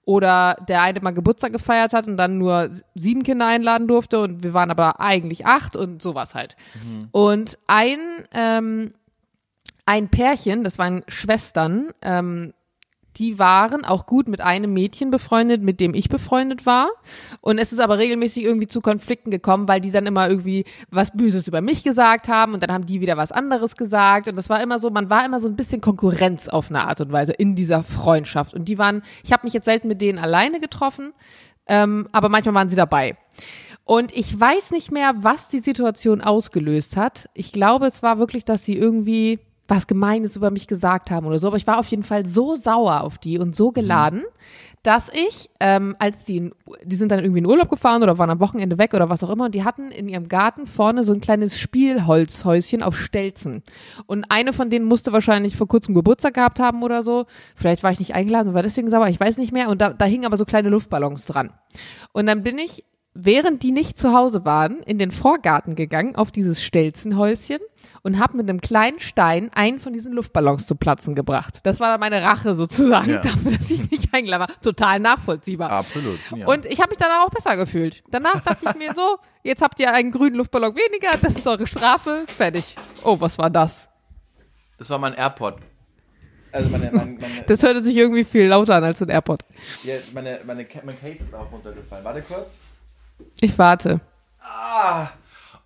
Oder 0.03 0.57
der 0.67 0.81
eine 0.81 0.99
mal 1.01 1.11
Geburtstag 1.11 1.53
gefeiert 1.53 1.93
hat 1.93 2.07
und 2.07 2.17
dann 2.17 2.39
nur 2.39 2.69
sieben 2.95 3.21
Kinder 3.21 3.45
einladen 3.45 3.87
durfte 3.87 4.19
und 4.19 4.41
wir 4.43 4.53
waren 4.53 4.71
aber 4.71 4.99
eigentlich 4.99 5.45
acht 5.45 5.75
und 5.75 6.01
sowas 6.01 6.33
halt. 6.33 6.55
Und 7.11 7.59
ein, 7.67 7.99
ähm, 8.33 8.93
ein 9.85 10.09
Pärchen, 10.09 10.63
das 10.63 10.79
waren 10.79 11.03
Schwestern, 11.07 11.91
ähm, 12.01 12.53
die 13.17 13.39
waren 13.39 13.83
auch 13.83 14.05
gut 14.05 14.27
mit 14.27 14.41
einem 14.41 14.73
Mädchen 14.73 15.11
befreundet, 15.11 15.61
mit 15.61 15.79
dem 15.79 15.93
ich 15.93 16.09
befreundet 16.09 16.65
war. 16.65 16.89
Und 17.41 17.57
es 17.57 17.73
ist 17.73 17.79
aber 17.79 17.97
regelmäßig 17.97 18.43
irgendwie 18.43 18.67
zu 18.67 18.81
Konflikten 18.81 19.31
gekommen, 19.31 19.67
weil 19.67 19.81
die 19.81 19.91
dann 19.91 20.05
immer 20.05 20.29
irgendwie 20.29 20.65
was 20.89 21.11
Böses 21.11 21.47
über 21.47 21.61
mich 21.61 21.83
gesagt 21.83 22.27
haben 22.27 22.53
und 22.53 22.63
dann 22.63 22.71
haben 22.71 22.85
die 22.85 23.01
wieder 23.01 23.17
was 23.17 23.31
anderes 23.31 23.75
gesagt. 23.75 24.27
Und 24.27 24.35
das 24.35 24.49
war 24.49 24.61
immer 24.61 24.79
so, 24.79 24.89
man 24.89 25.09
war 25.09 25.25
immer 25.25 25.39
so 25.39 25.47
ein 25.47 25.55
bisschen 25.55 25.81
Konkurrenz 25.81 26.47
auf 26.47 26.69
eine 26.69 26.87
Art 26.87 27.01
und 27.01 27.11
Weise 27.11 27.33
in 27.33 27.55
dieser 27.55 27.83
Freundschaft. 27.83 28.53
Und 28.53 28.65
die 28.65 28.77
waren, 28.77 29.03
ich 29.23 29.33
habe 29.33 29.45
mich 29.45 29.53
jetzt 29.53 29.65
selten 29.65 29.87
mit 29.87 30.01
denen 30.01 30.19
alleine 30.19 30.59
getroffen, 30.59 31.13
ähm, 31.67 32.07
aber 32.11 32.29
manchmal 32.29 32.55
waren 32.55 32.69
sie 32.69 32.75
dabei. 32.75 33.17
Und 33.83 34.15
ich 34.15 34.39
weiß 34.39 34.71
nicht 34.71 34.91
mehr, 34.91 35.13
was 35.17 35.47
die 35.47 35.59
Situation 35.59 36.21
ausgelöst 36.21 36.95
hat. 36.95 37.29
Ich 37.33 37.51
glaube, 37.51 37.87
es 37.87 38.01
war 38.01 38.19
wirklich, 38.19 38.45
dass 38.45 38.63
sie 38.63 38.77
irgendwie 38.77 39.39
was 39.71 39.87
Gemeines 39.87 40.35
über 40.35 40.51
mich 40.51 40.67
gesagt 40.67 41.11
haben 41.11 41.25
oder 41.25 41.39
so. 41.39 41.47
Aber 41.47 41.55
ich 41.55 41.65
war 41.65 41.79
auf 41.79 41.87
jeden 41.87 42.03
Fall 42.03 42.25
so 42.25 42.55
sauer 42.55 43.01
auf 43.01 43.17
die 43.17 43.39
und 43.39 43.55
so 43.55 43.71
geladen, 43.71 44.23
dass 44.83 45.09
ich, 45.13 45.49
ähm, 45.61 45.95
als 45.97 46.25
die, 46.25 46.37
in, 46.37 46.53
die 46.83 46.97
sind 46.97 47.09
dann 47.09 47.19
irgendwie 47.19 47.39
in 47.39 47.45
Urlaub 47.45 47.69
gefahren 47.69 48.03
oder 48.03 48.17
waren 48.17 48.29
am 48.29 48.41
Wochenende 48.41 48.77
weg 48.77 48.93
oder 48.93 49.09
was 49.09 49.23
auch 49.23 49.29
immer, 49.29 49.45
und 49.45 49.55
die 49.55 49.63
hatten 49.63 49.91
in 49.91 50.09
ihrem 50.09 50.27
Garten 50.27 50.67
vorne 50.67 51.05
so 51.05 51.13
ein 51.13 51.21
kleines 51.21 51.57
Spielholzhäuschen 51.57 52.83
auf 52.83 52.97
Stelzen. 52.97 53.63
Und 54.07 54.25
eine 54.27 54.51
von 54.51 54.69
denen 54.69 54.85
musste 54.85 55.13
wahrscheinlich 55.13 55.55
vor 55.55 55.69
kurzem 55.69 55.95
Geburtstag 55.95 56.33
gehabt 56.33 56.59
haben 56.59 56.83
oder 56.83 57.01
so. 57.01 57.25
Vielleicht 57.55 57.81
war 57.81 57.91
ich 57.91 57.99
nicht 57.99 58.13
eingeladen 58.13 58.49
und 58.49 58.53
war 58.55 58.63
deswegen 58.63 58.89
sauer, 58.89 59.07
ich 59.07 59.19
weiß 59.21 59.37
nicht 59.37 59.53
mehr. 59.53 59.69
Und 59.69 59.79
da, 59.79 59.93
da 59.93 60.03
hingen 60.03 60.25
aber 60.25 60.35
so 60.35 60.43
kleine 60.43 60.67
Luftballons 60.67 61.25
dran. 61.27 61.53
Und 62.11 62.25
dann 62.25 62.43
bin 62.43 62.57
ich 62.57 62.83
während 63.13 63.63
die 63.63 63.71
nicht 63.71 63.99
zu 63.99 64.13
Hause 64.13 64.45
waren, 64.45 64.81
in 64.83 64.97
den 64.97 65.11
Vorgarten 65.11 65.75
gegangen, 65.75 66.15
auf 66.15 66.31
dieses 66.31 66.63
Stelzenhäuschen 66.63 67.59
und 68.03 68.19
habe 68.19 68.37
mit 68.37 68.49
einem 68.49 68.61
kleinen 68.61 68.99
Stein 68.99 69.49
einen 69.53 69.79
von 69.79 69.91
diesen 69.93 70.13
Luftballons 70.13 70.65
zu 70.65 70.75
platzen 70.75 71.13
gebracht. 71.13 71.59
Das 71.63 71.79
war 71.79 71.89
dann 71.89 71.99
meine 71.99 72.21
Rache 72.21 72.53
sozusagen 72.53 73.09
Ja. 73.11 73.17
dafür, 73.21 73.51
dass 73.51 73.69
ich 73.69 73.89
nicht 73.91 74.13
eingeladen 74.13 74.47
war. 74.49 74.61
Total 74.61 74.99
nachvollziehbar. 74.99 75.69
Absolut. 75.71 76.19
Ja. 76.35 76.47
Und 76.47 76.65
ich 76.65 76.79
habe 76.79 76.89
mich 76.91 76.97
danach 76.99 77.25
auch 77.25 77.29
besser 77.29 77.57
gefühlt. 77.57 78.03
Danach 78.11 78.41
dachte 78.41 78.67
ich 78.69 78.75
mir 78.77 78.93
so, 78.93 79.17
jetzt 79.43 79.61
habt 79.61 79.79
ihr 79.79 79.93
einen 79.93 80.11
grünen 80.11 80.35
Luftballon 80.37 80.73
weniger, 80.75 81.17
das 81.21 81.37
ist 81.37 81.47
eure 81.47 81.67
Strafe, 81.67 82.23
fertig. 82.27 82.75
Oh, 83.03 83.17
was 83.19 83.37
war 83.37 83.49
das? 83.49 83.89
das 84.77 84.89
war 84.89 84.97
mein 84.97 85.13
AirPod. 85.13 85.57
Also 86.53 86.69
meine, 86.69 86.91
meine, 86.91 87.11
meine, 87.11 87.43
Das 87.45 87.61
hörte 87.63 87.81
sich 87.83 87.95
irgendwie 87.95 88.23
viel 88.25 88.47
lauter 88.47 88.75
an 88.75 88.83
als 88.83 89.01
ein 89.01 89.09
AirPod. 89.09 89.41
ja, 89.83 89.95
meine, 90.13 90.39
meine, 90.45 90.65
mein 90.83 90.99
Case 90.99 91.23
ist 91.23 91.33
auch 91.35 91.51
runtergefallen. 91.51 92.03
Warte 92.03 92.21
kurz. 92.23 92.59
Ich 93.39 93.57
warte. 93.57 94.01
Ah. 94.41 95.09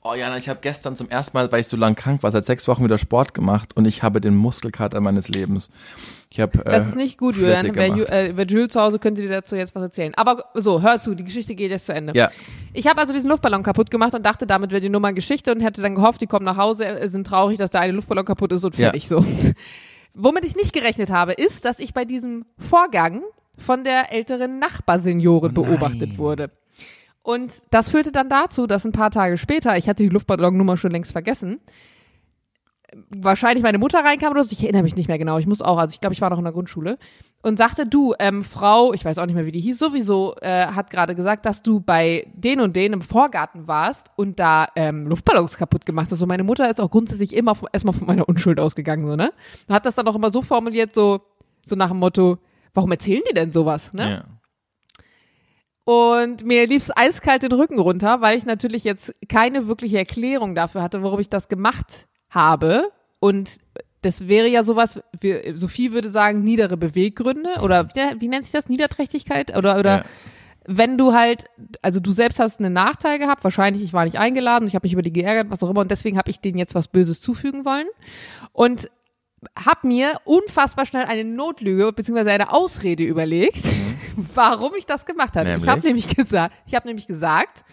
Oh 0.08 0.14
Jana, 0.14 0.38
ich 0.38 0.48
habe 0.50 0.60
gestern 0.62 0.96
zum 0.96 1.10
ersten 1.10 1.36
Mal, 1.36 1.52
weil 1.52 1.62
ich 1.62 1.68
so 1.68 1.76
lang 1.78 1.96
krank 1.96 2.22
war, 2.22 2.30
seit 2.30 2.46
sechs 2.46 2.68
Wochen 2.68 2.84
wieder 2.84 3.00
Sport 3.00 3.34
gemacht 3.34 3.76
und 3.76 3.86
ich 3.86 4.04
habe 4.04 4.22
den 4.22 4.36
Muskelkater 4.36 5.02
meines 5.02 5.30
Lebens. 5.30 5.72
Ich 6.30 6.40
habe 6.40 6.60
äh, 6.64 6.70
Das 6.70 6.86
ist 6.88 6.96
nicht 6.96 7.18
gut, 7.18 7.36
Julian. 7.36 7.74
Wer, 7.74 8.12
äh, 8.12 8.38
wer 8.38 8.46
Jules 8.46 8.74
zu 8.74 8.80
Hause 8.80 9.00
könnte 9.00 9.22
dir 9.24 9.30
dazu 9.30 9.56
jetzt 9.56 9.74
was 9.74 9.82
erzählen. 9.82 10.14
Aber 10.16 10.46
so, 10.54 10.84
hör 10.84 11.00
zu, 11.00 11.16
die 11.16 11.24
Geschichte 11.24 11.56
geht 11.56 11.72
jetzt 11.72 11.88
zu 11.88 11.94
Ende. 11.96 12.14
Ja. 12.16 12.30
Ich 12.74 12.86
habe 12.86 13.02
also 13.02 13.14
diesen 13.14 13.32
Luftballon 13.32 13.64
kaputt 13.64 13.90
gemacht 13.90 14.14
und 14.14 14.24
dachte, 14.24 14.46
damit 14.46 14.70
wäre 14.70 14.82
die 14.82 14.90
Nummer 14.90 15.12
Geschichte 15.12 15.52
und 15.52 15.62
hätte 15.62 15.82
dann 15.82 15.96
gehofft, 15.96 16.22
die 16.22 16.28
kommen 16.28 16.46
nach 16.46 16.58
Hause, 16.58 16.86
äh, 16.86 17.08
sind 17.08 17.26
traurig, 17.26 17.58
dass 17.58 17.72
der 17.72 17.82
eine 17.82 17.94
Luftballon 17.94 18.26
kaputt 18.26 18.52
ist 18.52 18.64
und 18.64 18.78
Ja. 18.78 18.90
fertig 18.90 19.08
so. 19.08 19.26
Womit 20.14 20.46
ich 20.46 20.56
nicht 20.56 20.72
gerechnet 20.72 21.10
habe, 21.10 21.34
ist, 21.34 21.66
dass 21.66 21.80
ich 21.80 21.96
bei 21.96 22.06
diesem 22.06 22.46
Vorgang 22.60 23.24
von 23.58 23.84
der 23.84 24.14
älteren 24.14 24.60
Nachbarseniorin 24.60 25.52
Oh 25.58 25.64
beobachtet 25.64 26.20
wurde. 26.20 26.52
Und 27.26 27.64
das 27.72 27.90
führte 27.90 28.12
dann 28.12 28.30
dazu, 28.30 28.68
dass 28.68 28.86
ein 28.86 28.92
paar 28.92 29.10
Tage 29.10 29.40
später, 29.40 29.76
ich 29.78 29.90
hatte 29.90 30.04
die 30.04 30.10
Luftballonnummer 30.10 30.78
schon 30.78 30.92
längst 30.92 31.12
vergessen, 31.12 31.60
wahrscheinlich 33.10 33.64
meine 33.64 33.80
Mutter 33.80 34.04
reinkam 34.04 34.30
oder 34.30 34.44
so, 34.44 34.52
ich 34.52 34.62
erinnere 34.62 34.84
mich 34.84 34.96
nicht 34.96 35.08
mehr 35.08 35.18
genau, 35.18 35.40
ich 35.40 35.48
muss 35.48 35.64
auch, 35.64 35.80
also 35.80 35.92
ich 35.92 36.00
glaube, 36.00 36.14
ich 36.14 36.22
war 36.22 36.30
noch 36.30 36.38
in 36.38 36.44
der 36.44 36.54
Grundschule 36.54 37.00
und 37.42 37.58
sagte, 37.58 37.88
du, 37.88 38.14
ähm, 38.20 38.44
Frau, 38.44 38.94
ich 38.94 39.04
weiß 39.04 39.18
auch 39.18 39.26
nicht 39.26 39.34
mehr, 39.34 39.48
wie 39.48 39.52
die 39.52 39.60
hieß, 39.60 39.80
sowieso 39.80 40.36
äh, 40.42 40.68
hat 40.68 40.92
gerade 40.92 41.16
gesagt, 41.16 41.48
dass 41.48 41.64
du 41.64 41.80
bei 41.80 42.28
den 42.36 42.60
und 42.60 42.76
den 42.76 42.94
im 42.94 43.02
Vorgarten 43.02 43.68
warst 43.68 44.12
und 44.18 44.40
da 44.40 44.68
ähm, 44.76 45.08
Luftballons 45.08 45.58
kaputt 45.58 45.88
gemacht 45.88 46.10
hast. 46.12 46.20
So, 46.20 46.28
meine 46.28 46.44
Mutter 46.44 46.70
ist 46.70 46.80
auch 46.80 46.92
grundsätzlich 46.92 47.36
immer 47.36 47.58
erstmal 47.74 47.96
von 47.96 48.06
meiner 48.06 48.30
Unschuld 48.30 48.60
ausgegangen, 48.60 49.08
so, 49.08 49.16
ne? 49.16 49.34
Und 49.68 49.74
hat 49.74 49.88
das 49.88 49.96
dann 49.96 50.08
auch 50.08 50.16
immer 50.16 50.30
so 50.30 50.44
formuliert, 50.44 50.94
so, 50.94 51.22
so 51.64 51.76
nach 51.76 51.90
dem 51.90 51.98
Motto, 51.98 52.38
warum 52.76 52.92
erzählen 52.92 53.24
die 53.28 53.34
denn 53.34 53.52
sowas, 53.52 53.94
ne? 53.94 54.10
Ja. 54.12 54.35
Und 55.86 56.44
mir 56.44 56.68
lief's 56.68 56.92
eiskalt 56.96 57.44
den 57.44 57.52
Rücken 57.52 57.80
runter, 57.80 58.20
weil 58.20 58.38
ich 58.38 58.46
natürlich 58.46 58.84
jetzt 58.84 59.14
keine 59.30 59.68
wirkliche 59.68 59.98
Erklärung 60.00 60.56
dafür 60.56 60.82
hatte, 60.82 61.04
warum 61.04 61.20
ich 61.20 61.30
das 61.30 61.48
gemacht 61.48 62.08
habe. 62.30 62.90
Und 63.20 63.60
das 64.02 64.28
wäre 64.28 64.48
ja 64.48 64.64
sowas, 64.64 65.00
wie, 65.20 65.54
Sophie 65.56 65.92
würde 65.94 66.10
sagen, 66.10 66.42
niedere 66.42 66.76
Beweggründe 66.76 67.62
oder 67.62 67.88
wie, 67.94 68.22
wie 68.22 68.28
nennt 68.28 68.46
sich 68.46 68.52
das? 68.52 68.68
Niederträchtigkeit? 68.68 69.56
Oder, 69.56 69.80
oder 69.80 69.98
Ja. 69.98 70.04
wenn 70.68 70.98
du 70.98 71.14
halt, 71.14 71.46
also 71.84 72.00
du 72.00 72.12
selbst 72.12 72.40
hast 72.40 72.60
einen 72.60 72.74
Nachteil 72.74 73.20
gehabt, 73.20 73.44
wahrscheinlich, 73.44 73.84
ich 73.84 73.94
war 73.94 74.06
nicht 74.06 74.18
eingeladen, 74.18 74.68
ich 74.68 74.74
habe 74.76 74.86
mich 74.86 74.94
über 74.94 75.04
die 75.04 75.14
geärgert, 75.14 75.52
was 75.52 75.62
auch 75.64 75.70
immer, 75.70 75.82
und 75.82 75.92
deswegen 75.92 76.18
habe 76.18 76.32
ich 76.32 76.40
denen 76.40 76.58
jetzt 76.58 76.74
was 76.74 76.88
Böses 76.88 77.22
zufügen 77.22 77.64
wollen. 77.66 77.88
Und 78.54 78.90
hab 79.56 79.84
mir 79.84 80.20
unfassbar 80.26 80.86
schnell 80.86 81.06
eine 81.06 81.24
Notlüge 81.24 81.92
bzw. 81.94 82.30
eine 82.30 82.52
Ausrede 82.52 83.04
überlegt, 83.04 83.64
warum 84.36 84.74
ich 84.76 84.86
das 84.86 85.06
gemacht 85.06 85.36
habe. 85.36 85.46
Ich 85.46 85.56
Nämlich? 85.56 85.70
habe 85.70 85.82
nämlich 85.82 86.16
gesagt, 86.16 86.56
ich 86.66 86.76
habe 86.76 86.88
nämlich 86.88 87.08
gesagt, 87.08 87.64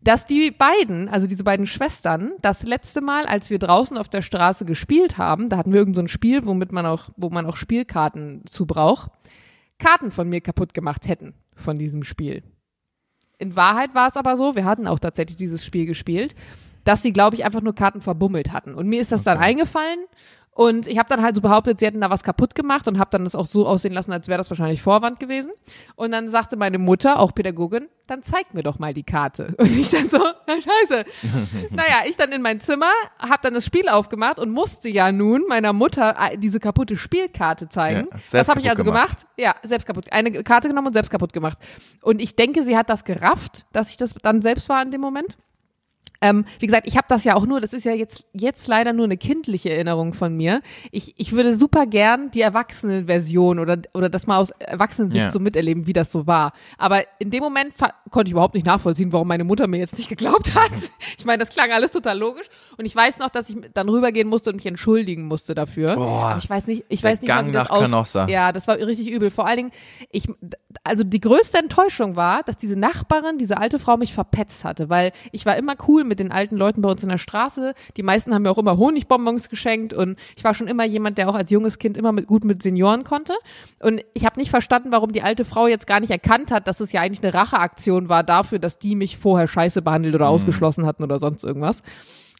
dass 0.00 0.26
die 0.26 0.50
beiden, 0.50 1.08
also 1.08 1.26
diese 1.26 1.44
beiden 1.44 1.66
Schwestern, 1.66 2.32
das 2.40 2.62
letzte 2.62 3.00
Mal, 3.00 3.26
als 3.26 3.50
wir 3.50 3.58
draußen 3.58 3.98
auf 3.98 4.08
der 4.08 4.22
Straße 4.22 4.64
gespielt 4.64 5.18
haben, 5.18 5.48
da 5.48 5.56
hatten 5.56 5.72
wir 5.72 5.80
irgend 5.80 5.96
so 5.96 6.02
ein 6.02 6.08
Spiel, 6.08 6.46
womit 6.46 6.72
man 6.72 6.86
auch, 6.86 7.10
wo 7.16 7.30
man 7.30 7.46
auch 7.46 7.56
Spielkarten 7.56 8.44
zu 8.48 8.66
braucht, 8.66 9.10
Karten 9.78 10.10
von 10.10 10.28
mir 10.28 10.40
kaputt 10.40 10.74
gemacht 10.74 11.08
hätten 11.08 11.34
von 11.54 11.78
diesem 11.78 12.04
Spiel. 12.04 12.42
In 13.38 13.54
Wahrheit 13.56 13.94
war 13.94 14.08
es 14.08 14.16
aber 14.16 14.36
so, 14.36 14.56
wir 14.56 14.64
hatten 14.64 14.86
auch 14.86 14.98
tatsächlich 14.98 15.36
dieses 15.36 15.64
Spiel 15.64 15.86
gespielt, 15.86 16.34
dass 16.84 17.02
sie, 17.02 17.12
glaube 17.12 17.36
ich, 17.36 17.44
einfach 17.44 17.60
nur 17.60 17.74
Karten 17.74 18.00
verbummelt 18.00 18.52
hatten. 18.52 18.74
Und 18.74 18.88
mir 18.88 19.00
ist 19.00 19.12
das 19.12 19.22
dann 19.22 19.38
eingefallen 19.38 20.00
und 20.58 20.88
ich 20.88 20.98
habe 20.98 21.08
dann 21.08 21.22
halt 21.22 21.36
so 21.36 21.40
behauptet, 21.40 21.78
sie 21.78 21.86
hätten 21.86 22.00
da 22.00 22.10
was 22.10 22.24
kaputt 22.24 22.56
gemacht 22.56 22.88
und 22.88 22.98
habe 22.98 23.10
dann 23.12 23.22
das 23.22 23.36
auch 23.36 23.46
so 23.46 23.64
aussehen 23.64 23.92
lassen, 23.92 24.10
als 24.10 24.26
wäre 24.26 24.38
das 24.38 24.50
wahrscheinlich 24.50 24.82
Vorwand 24.82 25.20
gewesen. 25.20 25.52
Und 25.94 26.10
dann 26.10 26.30
sagte 26.30 26.56
meine 26.56 26.78
Mutter, 26.78 27.20
auch 27.20 27.32
Pädagogin, 27.32 27.86
dann 28.08 28.24
zeig 28.24 28.54
mir 28.54 28.64
doch 28.64 28.80
mal 28.80 28.92
die 28.92 29.04
Karte. 29.04 29.54
Und 29.58 29.70
ich 29.78 29.88
dann 29.88 30.08
so, 30.08 30.18
na 30.18 30.54
scheiße. 30.54 31.04
naja, 31.70 31.98
ich 32.08 32.16
dann 32.16 32.32
in 32.32 32.42
mein 32.42 32.58
Zimmer, 32.58 32.90
habe 33.20 33.38
dann 33.40 33.54
das 33.54 33.64
Spiel 33.64 33.88
aufgemacht 33.88 34.40
und 34.40 34.50
musste 34.50 34.88
ja 34.88 35.12
nun 35.12 35.44
meiner 35.48 35.72
Mutter 35.72 36.16
äh, 36.18 36.36
diese 36.36 36.58
kaputte 36.58 36.96
Spielkarte 36.96 37.68
zeigen. 37.68 38.08
Ja, 38.10 38.18
das 38.32 38.48
habe 38.48 38.58
ich 38.58 38.68
also 38.68 38.82
gemacht. 38.82 39.20
gemacht. 39.20 39.26
Ja, 39.38 39.54
selbst 39.62 39.86
kaputt. 39.86 40.12
Eine 40.12 40.42
Karte 40.42 40.66
genommen 40.66 40.88
und 40.88 40.92
selbst 40.92 41.10
kaputt 41.10 41.32
gemacht. 41.32 41.58
Und 42.02 42.20
ich 42.20 42.34
denke, 42.34 42.64
sie 42.64 42.76
hat 42.76 42.90
das 42.90 43.04
gerafft, 43.04 43.64
dass 43.70 43.90
ich 43.90 43.96
das 43.96 44.12
dann 44.22 44.42
selbst 44.42 44.68
war 44.68 44.82
in 44.82 44.90
dem 44.90 45.02
Moment. 45.02 45.38
Ähm, 46.20 46.44
wie 46.58 46.66
gesagt, 46.66 46.86
ich 46.88 46.96
habe 46.96 47.06
das 47.08 47.22
ja 47.24 47.36
auch 47.36 47.46
nur, 47.46 47.60
das 47.60 47.72
ist 47.72 47.84
ja 47.84 47.92
jetzt, 47.92 48.26
jetzt 48.32 48.66
leider 48.66 48.92
nur 48.92 49.04
eine 49.04 49.16
kindliche 49.16 49.70
Erinnerung 49.70 50.12
von 50.14 50.36
mir. 50.36 50.62
Ich, 50.90 51.14
ich 51.16 51.32
würde 51.32 51.56
super 51.56 51.86
gern 51.86 52.30
die 52.32 52.40
Erwachsenenversion 52.40 53.58
oder, 53.58 53.78
oder 53.94 54.08
das 54.08 54.26
mal 54.26 54.38
aus 54.38 54.50
Erwachsenensicht 54.58 55.26
Ja. 55.26 55.30
so 55.30 55.38
miterleben, 55.38 55.86
wie 55.86 55.92
das 55.92 56.10
so 56.10 56.26
war. 56.26 56.52
Aber 56.76 57.02
in 57.20 57.30
dem 57.30 57.42
Moment 57.42 57.74
konnte 58.10 58.28
ich 58.28 58.32
überhaupt 58.32 58.54
nicht 58.54 58.66
nachvollziehen, 58.66 59.12
warum 59.12 59.28
meine 59.28 59.44
Mutter 59.44 59.66
mir 59.68 59.78
jetzt 59.78 59.96
nicht 59.96 60.08
geglaubt 60.08 60.54
hat. 60.54 60.72
Ich 61.18 61.24
meine, 61.24 61.38
das 61.38 61.50
klang 61.50 61.70
alles 61.70 61.92
total 61.92 62.18
logisch. 62.18 62.46
Und 62.76 62.84
ich 62.84 62.96
weiß 62.96 63.18
noch, 63.18 63.30
dass 63.30 63.48
ich 63.50 63.56
dann 63.74 63.88
rübergehen 63.88 64.28
musste 64.28 64.50
und 64.50 64.56
mich 64.56 64.66
entschuldigen 64.66 65.26
musste 65.26 65.54
dafür. 65.54 65.94
Boah, 65.96 66.36
ich 66.42 66.48
weiß 66.50 66.66
nicht, 66.66 66.84
ich 66.88 67.02
weiß 67.02 67.20
nicht, 67.20 67.28
mal, 67.28 67.46
wie 67.46 67.52
das 67.52 67.70
aus 67.70 67.82
Canossa. 67.82 68.26
Ja, 68.28 68.52
das 68.52 68.66
war 68.66 68.76
richtig 68.76 69.08
übel. 69.10 69.30
Vor 69.30 69.46
allen 69.46 69.56
Dingen, 69.56 69.70
ich, 70.10 70.26
also 70.84 71.04
die 71.04 71.20
größte 71.20 71.58
Enttäuschung 71.58 72.16
war, 72.16 72.42
dass 72.42 72.56
diese 72.56 72.76
Nachbarin, 72.78 73.38
diese 73.38 73.58
alte 73.58 73.78
Frau 73.78 73.96
mich 73.96 74.12
verpetzt 74.12 74.64
hatte, 74.64 74.88
weil 74.88 75.12
ich 75.32 75.46
war 75.46 75.56
immer 75.56 75.76
cool 75.86 76.04
mit 76.08 76.18
den 76.18 76.32
alten 76.32 76.56
Leuten 76.56 76.82
bei 76.82 76.90
uns 76.90 77.02
in 77.02 77.08
der 77.08 77.18
Straße. 77.18 77.74
Die 77.96 78.02
meisten 78.02 78.34
haben 78.34 78.42
mir 78.42 78.50
auch 78.50 78.58
immer 78.58 78.76
Honigbonbons 78.76 79.48
geschenkt 79.48 79.92
und 79.92 80.16
ich 80.36 80.44
war 80.44 80.54
schon 80.54 80.66
immer 80.66 80.84
jemand, 80.84 81.18
der 81.18 81.28
auch 81.28 81.34
als 81.34 81.50
junges 81.50 81.78
Kind 81.78 81.96
immer 81.96 82.12
mit, 82.12 82.26
gut 82.26 82.44
mit 82.44 82.62
Senioren 82.62 83.04
konnte. 83.04 83.34
Und 83.80 84.04
ich 84.14 84.24
habe 84.24 84.38
nicht 84.38 84.50
verstanden, 84.50 84.90
warum 84.90 85.12
die 85.12 85.22
alte 85.22 85.44
Frau 85.44 85.66
jetzt 85.66 85.86
gar 85.86 86.00
nicht 86.00 86.10
erkannt 86.10 86.50
hat, 86.50 86.66
dass 86.66 86.80
es 86.80 86.92
ja 86.92 87.00
eigentlich 87.00 87.22
eine 87.22 87.34
Racheaktion 87.34 88.08
war 88.08 88.24
dafür, 88.24 88.58
dass 88.58 88.78
die 88.78 88.96
mich 88.96 89.18
vorher 89.18 89.48
scheiße 89.48 89.82
behandelt 89.82 90.14
oder 90.14 90.28
ausgeschlossen 90.28 90.86
hatten 90.86 91.04
oder 91.04 91.18
sonst 91.18 91.44
irgendwas. 91.44 91.82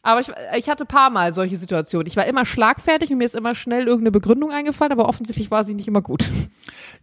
Aber 0.01 0.21
ich, 0.21 0.31
ich 0.57 0.69
hatte 0.69 0.85
paar 0.85 1.09
Mal 1.09 1.33
solche 1.33 1.57
Situationen. 1.57 2.07
Ich 2.07 2.15
war 2.15 2.25
immer 2.25 2.45
schlagfertig 2.45 3.11
und 3.11 3.17
mir 3.17 3.25
ist 3.25 3.35
immer 3.35 3.55
schnell 3.55 3.81
irgendeine 3.81 4.11
Begründung 4.11 4.51
eingefallen, 4.51 4.93
aber 4.93 5.09
offensichtlich 5.09 5.51
war 5.51 5.63
sie 5.63 5.75
nicht 5.75 5.87
immer 5.87 6.01
gut. 6.01 6.29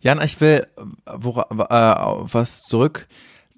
Jan, 0.00 0.20
ich 0.22 0.40
will 0.40 0.66
äh, 0.76 1.11
wora, 1.16 1.46
äh, 1.50 2.33
was 2.33 2.64
zurück, 2.64 3.07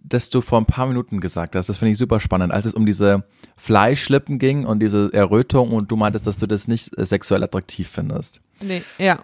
das 0.09 0.31
du 0.31 0.41
vor 0.41 0.61
ein 0.61 0.67
paar 0.67 0.87
Minuten 0.87 1.21
gesagt 1.21 1.55
hast. 1.55 1.69
Das 1.69 1.79
finde 1.79 1.93
ich 1.93 1.99
super 1.99 2.21
spannend, 2.21 2.53
als 2.53 2.67
es 2.67 2.75
um 2.75 2.87
diese 2.87 3.25
Fleischlippen 3.57 4.39
ging 4.39 4.65
und 4.65 4.81
diese 4.81 5.11
Errötung 5.13 5.73
und 5.73 5.91
du 5.91 5.97
meintest, 5.97 6.27
dass 6.27 6.39
du 6.39 6.47
das 6.47 6.69
nicht 6.69 6.97
äh, 6.99 7.05
sexuell 7.05 7.43
attraktiv 7.43 7.89
findest. 7.89 8.41
Nee, 8.61 8.83
ja. 8.99 9.21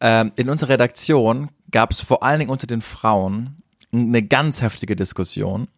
Ähm, 0.00 0.32
in 0.36 0.48
unserer 0.48 0.70
Redaktion 0.70 1.50
gab 1.70 1.90
es 1.90 2.00
vor 2.00 2.22
allen 2.22 2.38
Dingen 2.38 2.50
unter 2.50 2.66
den 2.66 2.80
Frauen 2.82 3.62
eine 3.92 4.22
ganz 4.22 4.62
heftige 4.62 4.96
Diskussion. 4.96 5.68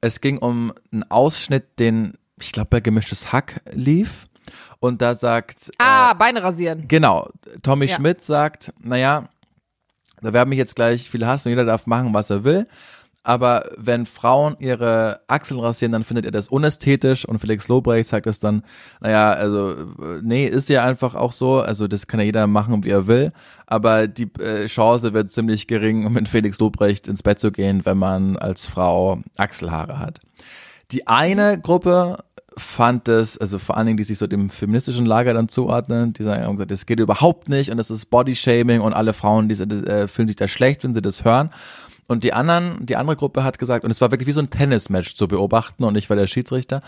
Es 0.00 0.20
ging 0.20 0.38
um 0.38 0.72
einen 0.92 1.04
Ausschnitt, 1.10 1.78
den 1.78 2.14
ich 2.40 2.52
glaube 2.52 2.68
bei 2.70 2.80
gemischtes 2.80 3.32
Hack 3.32 3.60
lief. 3.72 4.26
Und 4.80 5.00
da 5.00 5.14
sagt. 5.14 5.70
Ah, 5.78 6.10
äh, 6.10 6.14
Beine 6.16 6.42
rasieren. 6.42 6.88
Genau. 6.88 7.28
Tommy 7.62 7.86
Ja. 7.86 7.94
Schmidt 7.96 8.22
sagt, 8.22 8.72
naja, 8.80 9.28
da 10.20 10.32
werden 10.32 10.48
mich 10.48 10.58
jetzt 10.58 10.74
gleich 10.74 11.08
viele 11.08 11.26
hassen 11.26 11.48
und 11.48 11.52
jeder 11.52 11.64
darf 11.64 11.86
machen, 11.86 12.12
was 12.12 12.30
er 12.30 12.42
will. 12.44 12.66
Aber 13.24 13.70
wenn 13.76 14.04
Frauen 14.04 14.56
ihre 14.58 15.20
Achseln 15.28 15.60
rasieren, 15.60 15.92
dann 15.92 16.02
findet 16.02 16.24
er 16.24 16.32
das 16.32 16.48
unästhetisch 16.48 17.24
und 17.24 17.38
Felix 17.38 17.68
Lobrecht 17.68 18.08
sagt 18.08 18.26
es 18.26 18.40
dann, 18.40 18.62
naja, 19.00 19.32
also, 19.32 19.72
äh, 19.72 20.20
nee, 20.22 20.46
ist 20.46 20.68
ja 20.68 20.84
einfach 20.84 21.14
auch 21.14 21.32
so, 21.32 21.60
also 21.60 21.86
das 21.86 22.08
kann 22.08 22.18
ja 22.18 22.26
jeder 22.26 22.48
machen, 22.48 22.82
wie 22.82 22.90
er 22.90 23.06
will, 23.06 23.32
aber 23.66 24.08
die 24.08 24.28
äh, 24.40 24.66
Chance 24.66 25.12
wird 25.12 25.30
ziemlich 25.30 25.68
gering, 25.68 26.04
um 26.04 26.14
mit 26.14 26.28
Felix 26.28 26.58
Lobrecht 26.58 27.06
ins 27.06 27.22
Bett 27.22 27.38
zu 27.38 27.52
gehen, 27.52 27.84
wenn 27.84 27.98
man 27.98 28.36
als 28.36 28.66
Frau 28.66 29.20
Achselhaare 29.36 30.00
hat. 30.00 30.18
Die 30.90 31.06
eine 31.06 31.60
Gruppe 31.60 32.18
fand 32.56 33.08
es, 33.08 33.38
also 33.38 33.58
vor 33.58 33.76
allen 33.76 33.86
Dingen, 33.86 33.96
die 33.96 34.04
sich 34.04 34.18
so 34.18 34.26
dem 34.26 34.50
feministischen 34.50 35.06
Lager 35.06 35.32
dann 35.32 35.48
zuordnen, 35.48 36.12
die 36.12 36.22
sagen, 36.22 36.62
das 36.66 36.86
geht 36.86 37.00
überhaupt 37.00 37.48
nicht 37.48 37.70
und 37.70 37.76
das 37.76 37.90
ist 37.90 38.06
Bodyshaming 38.06 38.80
und 38.80 38.92
alle 38.92 39.12
Frauen, 39.12 39.48
die 39.48 39.54
äh, 39.54 40.08
fühlen 40.08 40.28
sich 40.28 40.36
da 40.36 40.48
schlecht, 40.48 40.84
wenn 40.84 40.92
sie 40.92 41.02
das 41.02 41.24
hören. 41.24 41.50
Und 42.06 42.24
die 42.24 42.32
anderen, 42.32 42.84
die 42.84 42.96
andere 42.96 43.16
Gruppe 43.16 43.44
hat 43.44 43.58
gesagt, 43.58 43.84
und 43.84 43.90
es 43.90 44.00
war 44.00 44.10
wirklich 44.10 44.26
wie 44.28 44.32
so 44.32 44.40
ein 44.40 44.50
Tennismatch 44.50 45.14
zu 45.14 45.28
beobachten 45.28 45.84
und 45.84 45.96
ich 45.96 46.10
war 46.10 46.16
der 46.16 46.26
Schiedsrichter, 46.26 46.82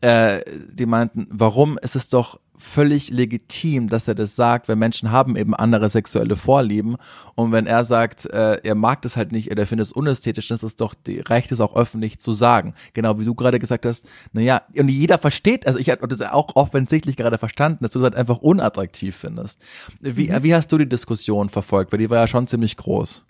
äh, 0.00 0.40
die 0.70 0.86
meinten, 0.86 1.26
warum 1.30 1.78
ist 1.78 1.96
es 1.96 2.08
doch 2.08 2.38
völlig 2.56 3.10
legitim, 3.10 3.88
dass 3.88 4.06
er 4.06 4.14
das 4.14 4.36
sagt, 4.36 4.68
weil 4.68 4.76
Menschen 4.76 5.10
haben 5.10 5.36
eben 5.36 5.54
andere 5.54 5.88
sexuelle 5.88 6.36
Vorlieben 6.36 6.96
und 7.34 7.52
wenn 7.52 7.66
er 7.66 7.84
sagt, 7.84 8.26
äh, 8.26 8.60
er 8.62 8.74
mag 8.74 9.02
das 9.02 9.16
halt 9.16 9.32
nicht 9.32 9.50
oder 9.50 9.66
findet 9.66 9.86
es 9.86 9.92
unästhetisch, 9.92 10.48
dann 10.48 10.56
ist 10.56 10.62
es 10.62 10.76
doch 10.76 10.94
die 10.94 11.20
Recht, 11.20 11.50
es 11.50 11.60
auch 11.60 11.74
öffentlich 11.74 12.20
zu 12.20 12.32
sagen. 12.32 12.74
Genau 12.94 13.18
wie 13.18 13.24
du 13.24 13.34
gerade 13.34 13.58
gesagt 13.58 13.84
hast, 13.84 14.06
naja, 14.32 14.62
und 14.76 14.88
jeder 14.88 15.18
versteht, 15.18 15.66
also 15.66 15.78
ich 15.78 15.90
habe 15.90 16.06
das 16.08 16.22
auch 16.22 16.54
offensichtlich 16.54 17.16
gerade 17.16 17.38
verstanden, 17.38 17.82
dass 17.82 17.90
du 17.90 17.98
es 17.98 18.04
halt 18.04 18.14
einfach 18.14 18.38
unattraktiv 18.38 19.16
findest. 19.16 19.60
Wie, 20.00 20.32
wie 20.42 20.54
hast 20.54 20.70
du 20.72 20.78
die 20.78 20.88
Diskussion 20.88 21.48
verfolgt? 21.48 21.92
Weil 21.92 21.98
die 21.98 22.10
war 22.10 22.18
ja 22.18 22.26
schon 22.28 22.46
ziemlich 22.46 22.76
groß. 22.76 23.24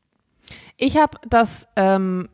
Ich 0.84 0.96
habe 0.96 1.16
das 1.28 1.68
ähm, 1.76 2.28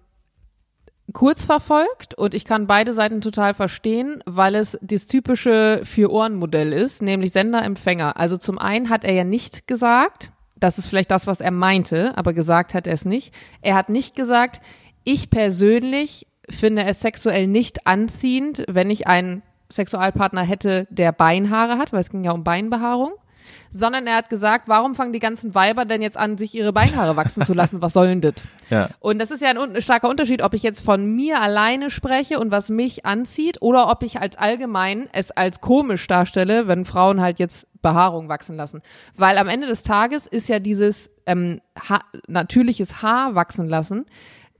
kurz 1.12 1.44
verfolgt 1.44 2.14
und 2.14 2.32
ich 2.32 2.46
kann 2.46 2.66
beide 2.66 2.94
Seiten 2.94 3.20
total 3.20 3.52
verstehen, 3.52 4.22
weil 4.24 4.54
es 4.54 4.78
das 4.80 5.06
typische 5.06 5.82
Vier-Ohren-Modell 5.84 6.72
ist, 6.72 7.02
nämlich 7.02 7.32
Sender-Empfänger. 7.32 8.16
Also 8.16 8.38
zum 8.38 8.58
einen 8.58 8.88
hat 8.88 9.04
er 9.04 9.12
ja 9.12 9.24
nicht 9.24 9.66
gesagt, 9.66 10.32
das 10.56 10.78
ist 10.78 10.86
vielleicht 10.86 11.10
das, 11.10 11.26
was 11.26 11.42
er 11.42 11.50
meinte, 11.50 12.16
aber 12.16 12.32
gesagt 12.32 12.72
hat 12.72 12.86
er 12.86 12.94
es 12.94 13.04
nicht. 13.04 13.34
Er 13.60 13.74
hat 13.74 13.90
nicht 13.90 14.16
gesagt, 14.16 14.62
ich 15.04 15.28
persönlich 15.28 16.26
finde 16.48 16.84
es 16.84 17.00
sexuell 17.00 17.48
nicht 17.48 17.86
anziehend, 17.86 18.64
wenn 18.66 18.88
ich 18.88 19.06
einen 19.06 19.42
Sexualpartner 19.70 20.42
hätte, 20.42 20.86
der 20.88 21.12
Beinhaare 21.12 21.76
hat, 21.76 21.92
weil 21.92 22.00
es 22.00 22.08
ging 22.08 22.24
ja 22.24 22.32
um 22.32 22.44
Beinbehaarung 22.44 23.12
sondern 23.70 24.06
er 24.06 24.16
hat 24.16 24.28
gesagt, 24.30 24.68
warum 24.68 24.94
fangen 24.94 25.12
die 25.12 25.18
ganzen 25.18 25.54
Weiber 25.54 25.84
denn 25.84 26.02
jetzt 26.02 26.16
an, 26.16 26.38
sich 26.38 26.54
ihre 26.54 26.72
Beinhaare 26.72 27.16
wachsen 27.16 27.44
zu 27.44 27.54
lassen? 27.54 27.82
Was 27.82 27.92
soll 27.92 28.08
denn 28.08 28.20
das? 28.20 28.34
Ja. 28.70 28.90
Und 29.00 29.18
das 29.18 29.30
ist 29.30 29.40
ja 29.40 29.48
ein, 29.48 29.56
un- 29.56 29.80
starker 29.80 30.10
Unterschied, 30.10 30.42
ob 30.42 30.52
ich 30.52 30.62
jetzt 30.62 30.82
von 30.84 31.16
mir 31.16 31.40
alleine 31.40 31.88
spreche 31.88 32.38
und 32.38 32.50
was 32.50 32.68
mich 32.68 33.06
anzieht 33.06 33.62
oder 33.62 33.88
ob 33.90 34.02
ich 34.02 34.20
als 34.20 34.36
allgemein 34.36 35.08
es 35.12 35.30
als 35.30 35.62
komisch 35.62 36.06
darstelle, 36.06 36.68
wenn 36.68 36.84
Frauen 36.84 37.22
halt 37.22 37.38
jetzt 37.38 37.66
Behaarung 37.80 38.28
wachsen 38.28 38.56
lassen. 38.56 38.82
Weil 39.16 39.38
am 39.38 39.48
Ende 39.48 39.66
des 39.68 39.84
Tages 39.84 40.26
ist 40.26 40.50
ja 40.50 40.58
dieses 40.58 41.08
ähm, 41.24 41.62
ha 41.88 42.00
natürliches 42.26 43.00
Haar 43.00 43.34
wachsen 43.34 43.66
lassen, 43.68 44.04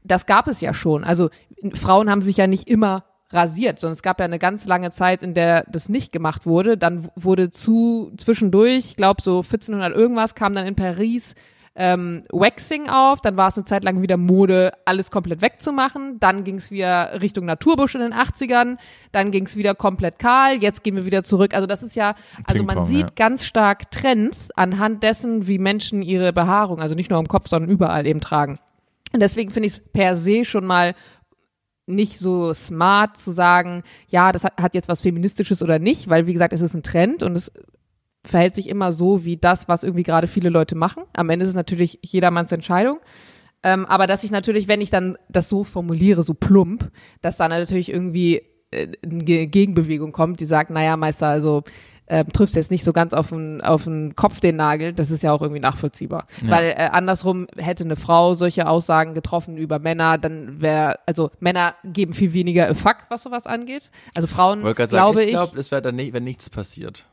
das 0.04 0.24
gab 0.24 0.48
es 0.48 0.62
ja 0.62 0.72
schon. 0.72 1.04
Also 1.04 1.28
Frauen 1.74 2.08
haben 2.08 2.22
sich 2.22 2.38
ja 2.38 2.46
nicht 2.46 2.66
immer 2.66 3.04
rasiert, 3.30 3.78
sondern 3.78 3.94
es 3.94 4.02
gab 4.02 4.20
ja 4.20 4.24
eine 4.24 4.38
ganz 4.38 4.66
lange 4.66 4.90
Zeit, 4.90 5.22
in 5.22 5.34
der 5.34 5.64
das 5.70 5.88
nicht 5.88 6.12
gemacht 6.12 6.46
wurde. 6.46 6.78
Dann 6.78 7.08
wurde 7.14 7.50
zu 7.50 8.10
zwischendurch, 8.16 8.78
ich 8.78 8.96
glaube 8.96 9.22
so 9.22 9.38
1400 9.38 9.94
irgendwas, 9.94 10.34
kam 10.34 10.54
dann 10.54 10.66
in 10.66 10.74
Paris 10.74 11.34
ähm, 11.80 12.24
Waxing 12.32 12.88
auf, 12.88 13.20
dann 13.20 13.36
war 13.36 13.48
es 13.48 13.56
eine 13.56 13.64
Zeit 13.64 13.84
lang 13.84 14.02
wieder 14.02 14.16
Mode, 14.16 14.72
alles 14.84 15.12
komplett 15.12 15.42
wegzumachen. 15.42 16.18
Dann 16.18 16.42
ging 16.42 16.56
es 16.56 16.72
wieder 16.72 17.20
Richtung 17.20 17.44
Naturbusch 17.44 17.94
in 17.94 18.00
den 18.00 18.12
80ern, 18.12 18.78
dann 19.12 19.30
ging 19.30 19.46
es 19.46 19.56
wieder 19.56 19.76
komplett 19.76 20.18
kahl, 20.18 20.60
jetzt 20.60 20.82
gehen 20.82 20.96
wir 20.96 21.06
wieder 21.06 21.22
zurück. 21.22 21.54
Also 21.54 21.68
das 21.68 21.84
ist 21.84 21.94
ja, 21.94 22.14
also 22.44 22.64
man 22.64 22.84
sieht 22.84 23.00
ja. 23.00 23.14
ganz 23.14 23.46
stark 23.46 23.92
Trends 23.92 24.50
anhand 24.56 25.04
dessen, 25.04 25.46
wie 25.46 25.58
Menschen 25.58 26.02
ihre 26.02 26.32
Behaarung, 26.32 26.80
also 26.80 26.96
nicht 26.96 27.10
nur 27.10 27.20
im 27.20 27.28
Kopf, 27.28 27.48
sondern 27.48 27.70
überall 27.70 28.06
eben 28.06 28.20
tragen. 28.20 28.58
Und 29.12 29.20
deswegen 29.20 29.52
finde 29.52 29.68
ich 29.68 29.74
es 29.74 29.80
per 29.92 30.16
se 30.16 30.44
schon 30.44 30.66
mal 30.66 30.94
nicht 31.88 32.18
so 32.18 32.54
smart 32.54 33.16
zu 33.16 33.32
sagen, 33.32 33.82
ja, 34.08 34.30
das 34.32 34.44
hat, 34.44 34.60
hat 34.60 34.74
jetzt 34.74 34.88
was 34.88 35.02
Feministisches 35.02 35.62
oder 35.62 35.78
nicht, 35.78 36.08
weil 36.08 36.26
wie 36.26 36.32
gesagt, 36.32 36.52
es 36.52 36.60
ist 36.60 36.74
ein 36.74 36.82
Trend 36.82 37.22
und 37.22 37.34
es 37.34 37.50
verhält 38.24 38.54
sich 38.54 38.68
immer 38.68 38.92
so 38.92 39.24
wie 39.24 39.36
das, 39.36 39.68
was 39.68 39.82
irgendwie 39.82 40.02
gerade 40.02 40.26
viele 40.26 40.50
Leute 40.50 40.74
machen. 40.74 41.04
Am 41.16 41.30
Ende 41.30 41.44
ist 41.44 41.50
es 41.50 41.56
natürlich 41.56 41.98
jedermanns 42.02 42.52
Entscheidung. 42.52 42.98
Ähm, 43.62 43.86
aber 43.86 44.06
dass 44.06 44.22
ich 44.22 44.30
natürlich, 44.30 44.68
wenn 44.68 44.80
ich 44.80 44.90
dann 44.90 45.16
das 45.28 45.48
so 45.48 45.64
formuliere, 45.64 46.22
so 46.22 46.34
plump, 46.34 46.90
dass 47.22 47.36
dann 47.36 47.50
natürlich 47.50 47.90
irgendwie 47.90 48.42
äh, 48.70 48.92
eine 49.02 49.24
Ge- 49.24 49.46
Gegenbewegung 49.46 50.12
kommt, 50.12 50.40
die 50.40 50.44
sagt, 50.44 50.70
naja, 50.70 50.96
Meister, 50.96 51.28
also 51.28 51.64
äh, 52.08 52.24
triffst 52.24 52.56
jetzt 52.56 52.70
nicht 52.70 52.84
so 52.84 52.92
ganz 52.92 53.12
auf 53.12 53.28
den, 53.28 53.60
auf 53.60 53.84
den 53.84 54.16
Kopf 54.16 54.40
den 54.40 54.56
Nagel, 54.56 54.92
das 54.92 55.10
ist 55.10 55.22
ja 55.22 55.32
auch 55.32 55.42
irgendwie 55.42 55.60
nachvollziehbar. 55.60 56.26
Weil 56.42 56.70
äh, 56.70 56.88
andersrum 56.92 57.46
hätte 57.56 57.84
eine 57.84 57.96
Frau 57.96 58.34
solche 58.34 58.66
Aussagen 58.66 59.14
getroffen 59.14 59.56
über 59.56 59.78
Männer, 59.78 60.18
dann 60.18 60.60
wäre, 60.60 60.98
also 61.06 61.30
Männer 61.40 61.74
geben 61.84 62.12
viel 62.12 62.32
weniger 62.32 62.68
a 62.68 62.74
fuck, 62.74 62.96
was 63.08 63.22
sowas 63.22 63.46
angeht. 63.46 63.90
Also 64.14 64.26
Frauen, 64.26 64.62
sagen, 64.62 64.88
glaube 64.88 65.20
ich 65.20 65.26
ich, 65.26 65.32
glaube, 65.32 65.58
es 65.58 65.70
wäre 65.70 65.82
dann 65.82 65.96
nicht, 65.96 66.12
wenn 66.12 66.24
nichts 66.24 66.50
passiert. 66.50 67.04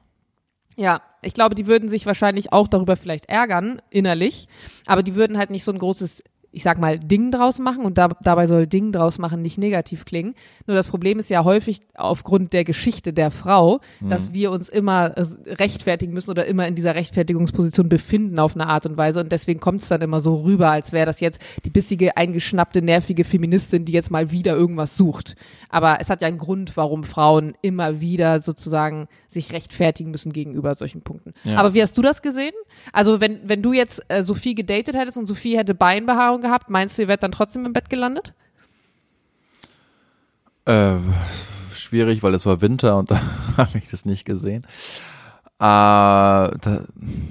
ja, 0.77 1.01
ich 1.21 1.33
glaube, 1.33 1.55
die 1.55 1.67
würden 1.67 1.89
sich 1.89 2.05
wahrscheinlich 2.05 2.53
auch 2.53 2.67
darüber 2.67 2.95
vielleicht 2.95 3.25
ärgern, 3.25 3.81
innerlich, 3.89 4.47
aber 4.85 5.03
die 5.03 5.15
würden 5.15 5.37
halt 5.37 5.49
nicht 5.49 5.63
so 5.63 5.71
ein 5.71 5.79
großes, 5.79 6.23
ich 6.55 6.63
sag 6.63 6.79
mal, 6.79 6.97
Ding 6.97 7.31
draus 7.31 7.59
machen 7.59 7.83
und 7.83 7.97
da, 7.97 8.07
dabei 8.21 8.47
soll 8.47 8.65
Ding 8.65 8.93
draus 8.93 9.17
machen 9.19 9.41
nicht 9.41 9.57
negativ 9.57 10.05
klingen. 10.05 10.35
Nur 10.65 10.75
das 10.77 10.87
Problem 10.87 11.19
ist 11.19 11.29
ja 11.29 11.43
häufig 11.43 11.81
aufgrund 11.95 12.53
der 12.53 12.63
Geschichte 12.63 13.11
der 13.11 13.29
Frau, 13.29 13.81
dass 14.01 14.33
wir 14.33 14.51
uns 14.51 14.69
immer 14.69 15.17
äh, 15.17 15.25
rechtfertigen 15.47 16.13
müssen 16.13 16.31
oder 16.31 16.45
immer 16.45 16.65
in 16.65 16.75
dieser 16.75 16.95
Rechtfertigungsposition 16.95 17.89
befinden 17.89 18.39
auf 18.39 18.55
eine 18.55 18.67
Art 18.67 18.85
und 18.85 18.95
Weise 18.95 19.19
und 19.19 19.33
deswegen 19.33 19.59
kommt 19.59 19.81
es 19.81 19.89
dann 19.89 20.01
immer 20.01 20.21
so 20.21 20.43
rüber, 20.43 20.69
als 20.71 20.93
wäre 20.93 21.05
das 21.05 21.19
jetzt 21.19 21.41
die 21.65 21.69
bissige, 21.69 22.15
eingeschnappte, 22.15 22.81
nervige 22.81 23.25
Feministin, 23.25 23.83
die 23.83 23.91
jetzt 23.91 24.09
mal 24.09 24.31
wieder 24.31 24.55
irgendwas 24.55 24.95
sucht. 24.95 25.35
Aber 25.69 25.97
es 25.99 26.09
hat 26.09 26.21
ja 26.21 26.29
einen 26.29 26.37
Grund, 26.37 26.77
warum 26.77 27.03
Frauen 27.03 27.53
immer 27.61 27.99
wieder 27.99 28.39
sozusagen 28.39 29.07
sich 29.27 29.51
rechtfertigen 29.51 30.09
müssen 30.09 30.31
gegenüber 30.31 30.73
solchen 30.75 31.01
Punkten. 31.01 31.33
Ja. 31.43 31.57
Aber 31.57 31.73
wie 31.73 31.81
hast 31.81 31.97
du 31.97 32.01
das 32.01 32.21
gesehen? 32.21 32.53
Also 32.93 33.19
wenn, 33.19 33.41
wenn 33.43 33.61
du 33.61 33.73
jetzt 33.73 34.01
äh, 34.07 34.23
Sophie 34.23 34.55
gedatet 34.55 34.95
hättest 34.95 35.17
und 35.17 35.27
Sophie 35.27 35.57
hätte 35.57 35.75
Beinbehaarung 35.75 36.44
gehabt, 36.45 36.69
meinst 36.69 36.97
du, 36.97 37.03
ihr 37.03 37.07
wärt 37.07 37.23
dann 37.23 37.31
trotzdem 37.31 37.65
im 37.65 37.73
Bett 37.73 37.89
gelandet? 37.89 38.33
Äh, 40.65 40.97
schwierig, 41.73 42.23
weil 42.23 42.33
es 42.33 42.45
war 42.45 42.61
Winter 42.61 42.97
und 42.97 43.11
da 43.11 43.19
habe 43.57 43.77
ich 43.77 43.89
das 43.89 44.05
nicht 44.05 44.25
gesehen. 44.25 44.63
Äh, 45.59 45.59
da, 45.59 46.85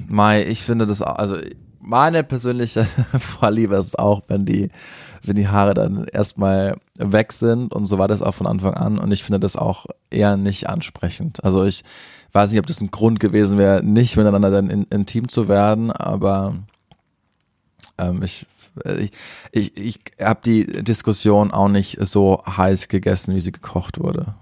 Mai, 0.08 0.44
ich 0.44 0.62
finde 0.62 0.86
das, 0.86 1.02
also 1.02 1.36
meine 1.80 2.24
persönliche 2.24 2.84
Vorliebe 3.18 3.76
ist 3.76 3.98
auch, 3.98 4.22
wenn 4.28 4.46
die, 4.46 4.70
wenn 5.22 5.36
die 5.36 5.48
Haare 5.48 5.74
dann 5.74 6.04
erstmal 6.04 6.76
weg 6.98 7.32
sind 7.32 7.74
und 7.74 7.84
so 7.86 7.98
war 7.98 8.08
das 8.08 8.22
auch 8.22 8.34
von 8.34 8.46
Anfang 8.46 8.74
an 8.74 8.98
und 8.98 9.12
ich 9.12 9.22
finde 9.22 9.40
das 9.40 9.56
auch 9.56 9.86
eher 10.10 10.36
nicht 10.36 10.68
ansprechend. 10.68 11.44
Also 11.44 11.64
ich 11.64 11.82
weiß 12.32 12.50
nicht, 12.50 12.58
ob 12.58 12.66
das 12.66 12.80
ein 12.80 12.90
Grund 12.90 13.20
gewesen 13.20 13.58
wäre, 13.58 13.82
nicht 13.82 14.16
miteinander 14.16 14.50
dann 14.50 14.70
in, 14.70 14.84
intim 14.84 15.28
zu 15.28 15.48
werden, 15.48 15.92
aber 15.92 16.54
ähm, 17.98 18.22
ich 18.22 18.46
ich, 18.98 19.12
ich, 19.52 19.76
ich 19.76 20.00
habe 20.20 20.40
die 20.44 20.66
Diskussion 20.82 21.50
auch 21.50 21.68
nicht 21.68 21.98
so 22.00 22.42
heiß 22.44 22.88
gegessen, 22.88 23.34
wie 23.34 23.40
sie 23.40 23.52
gekocht 23.52 24.00
wurde. 24.00 24.34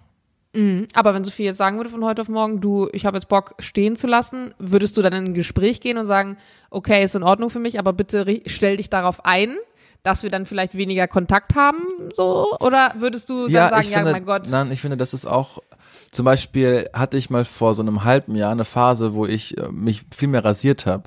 Mhm. 0.55 0.89
Aber 0.93 1.15
wenn 1.15 1.25
Sophie 1.25 1.45
jetzt 1.45 1.59
sagen 1.59 1.79
würde 1.79 1.91
von 1.91 2.05
heute 2.05 2.23
auf 2.23 2.29
morgen, 2.29 2.61
du, 2.61 2.89
ich 2.93 3.07
habe 3.07 3.17
jetzt 3.17 3.29
Bock 3.29 3.55
stehen 3.59 3.97
zu 3.97 4.07
lassen, 4.07 4.55
würdest 4.59 4.97
du 4.97 5.03
dann 5.03 5.13
in 5.13 5.25
ein 5.27 5.35
Gespräch 5.35 5.81
gehen 5.81 5.99
und 5.99 6.07
sagen, 6.07 6.37
okay, 6.71 7.03
ist 7.03 7.15
in 7.15 7.23
Ordnung 7.23 7.51
für 7.51 7.59
mich, 7.59 7.79
aber 7.79 7.93
bitte 7.93 8.43
stell 8.47 8.77
dich 8.77 8.91
darauf 8.91 9.25
ein, 9.25 9.57
dass 10.03 10.23
wir 10.23 10.31
dann 10.31 10.47
vielleicht 10.47 10.77
weniger 10.77 11.09
Kontakt 11.09 11.55
haben, 11.55 11.79
so? 12.15 12.57
Oder 12.61 12.93
würdest 12.99 13.31
du 13.31 13.49
dann 13.49 13.71
sagen, 13.71 13.83
ich 13.83 13.91
ja, 13.91 13.99
finde, 13.99 14.13
mein 14.13 14.25
Gott, 14.25 14.49
nein, 14.51 14.71
ich 14.71 14.81
finde, 14.81 14.97
das 14.97 15.15
ist 15.15 15.27
auch, 15.27 15.63
zum 16.11 16.25
Beispiel 16.25 16.91
hatte 16.93 17.17
ich 17.17 17.31
mal 17.31 17.45
vor 17.45 17.75
so 17.75 17.83
einem 17.83 18.05
halben 18.05 18.35
Jahr 18.35 18.53
eine 18.53 18.65
Phase, 18.65 19.15
wo 19.15 19.27
ich 19.27 19.57
äh, 19.57 19.69
mich 19.71 20.05
viel 20.15 20.29
mehr 20.29 20.45
rasiert 20.45 20.87
habe. 20.87 21.05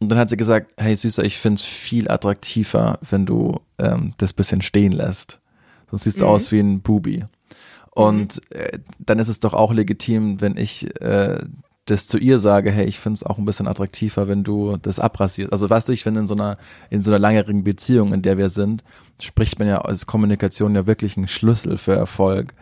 Und 0.00 0.08
dann 0.10 0.18
hat 0.18 0.30
sie 0.30 0.36
gesagt, 0.36 0.72
hey 0.76 0.94
Süßer, 0.94 1.24
ich 1.24 1.38
find's 1.38 1.62
viel 1.62 2.10
attraktiver, 2.10 2.98
wenn 3.08 3.26
du 3.26 3.60
ähm, 3.78 4.14
das 4.18 4.32
bisschen 4.32 4.62
stehen 4.62 4.92
lässt. 4.92 5.40
Sonst 5.90 6.04
siehst 6.04 6.20
du 6.20 6.24
Mhm. 6.24 6.30
aus 6.30 6.52
wie 6.52 6.60
ein 6.60 6.80
Bubi. 6.80 7.24
Und 7.90 8.40
äh, 8.52 8.78
dann 9.00 9.18
ist 9.18 9.28
es 9.28 9.40
doch 9.40 9.54
auch 9.54 9.72
legitim, 9.72 10.40
wenn 10.40 10.56
ich 10.56 10.86
äh, 11.00 11.40
das 11.86 12.06
zu 12.06 12.18
ihr 12.18 12.38
sage, 12.38 12.70
hey, 12.70 12.84
ich 12.86 13.00
finde 13.00 13.14
es 13.16 13.24
auch 13.24 13.38
ein 13.38 13.44
bisschen 13.44 13.66
attraktiver, 13.66 14.28
wenn 14.28 14.44
du 14.44 14.76
das 14.76 15.00
abrasierst. 15.00 15.52
Also 15.52 15.68
weißt 15.68 15.88
du, 15.88 15.92
ich 15.92 16.02
finde 16.04 16.20
in 16.20 16.26
so 16.26 16.34
einer, 16.34 16.58
in 16.90 17.02
so 17.02 17.10
einer 17.10 17.18
langjährigen 17.18 17.64
Beziehung, 17.64 18.12
in 18.12 18.22
der 18.22 18.36
wir 18.38 18.50
sind, 18.50 18.84
spricht 19.20 19.58
man 19.58 19.66
ja 19.68 19.80
als 19.80 20.06
Kommunikation 20.06 20.74
ja 20.74 20.86
wirklich 20.86 21.16
ein 21.16 21.26
Schlüssel 21.28 21.78
für 21.78 21.94
Erfolg. 21.96 22.54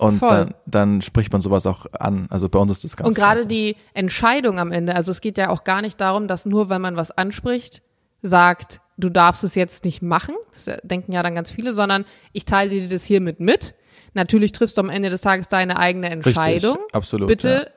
Und 0.00 0.22
dann, 0.22 0.54
dann 0.66 1.02
spricht 1.02 1.32
man 1.32 1.40
sowas 1.42 1.66
auch 1.66 1.86
an. 1.92 2.26
Also 2.30 2.48
bei 2.48 2.58
uns 2.58 2.72
ist 2.72 2.84
das 2.84 2.96
ganz 2.96 3.08
Und 3.08 3.14
gerade 3.14 3.46
die 3.46 3.76
Entscheidung 3.92 4.58
am 4.58 4.72
Ende, 4.72 4.94
also 4.96 5.10
es 5.10 5.20
geht 5.20 5.36
ja 5.36 5.50
auch 5.50 5.62
gar 5.62 5.82
nicht 5.82 6.00
darum, 6.00 6.26
dass 6.26 6.46
nur 6.46 6.70
wenn 6.70 6.80
man 6.80 6.96
was 6.96 7.10
anspricht, 7.10 7.82
sagt, 8.22 8.80
du 8.96 9.10
darfst 9.10 9.44
es 9.44 9.54
jetzt 9.54 9.84
nicht 9.84 10.02
machen, 10.02 10.34
das 10.52 10.70
denken 10.82 11.12
ja 11.12 11.22
dann 11.22 11.34
ganz 11.34 11.50
viele, 11.50 11.72
sondern 11.72 12.04
ich 12.32 12.44
teile 12.44 12.70
dir 12.70 12.88
das 12.88 13.04
hiermit 13.04 13.40
mit. 13.40 13.74
Natürlich 14.14 14.52
triffst 14.52 14.76
du 14.76 14.80
am 14.80 14.90
Ende 14.90 15.10
des 15.10 15.20
Tages 15.20 15.48
deine 15.48 15.78
eigene 15.78 16.10
Entscheidung. 16.10 16.76
Richtig, 16.76 16.94
absolut. 16.94 17.28
Bitte 17.28 17.70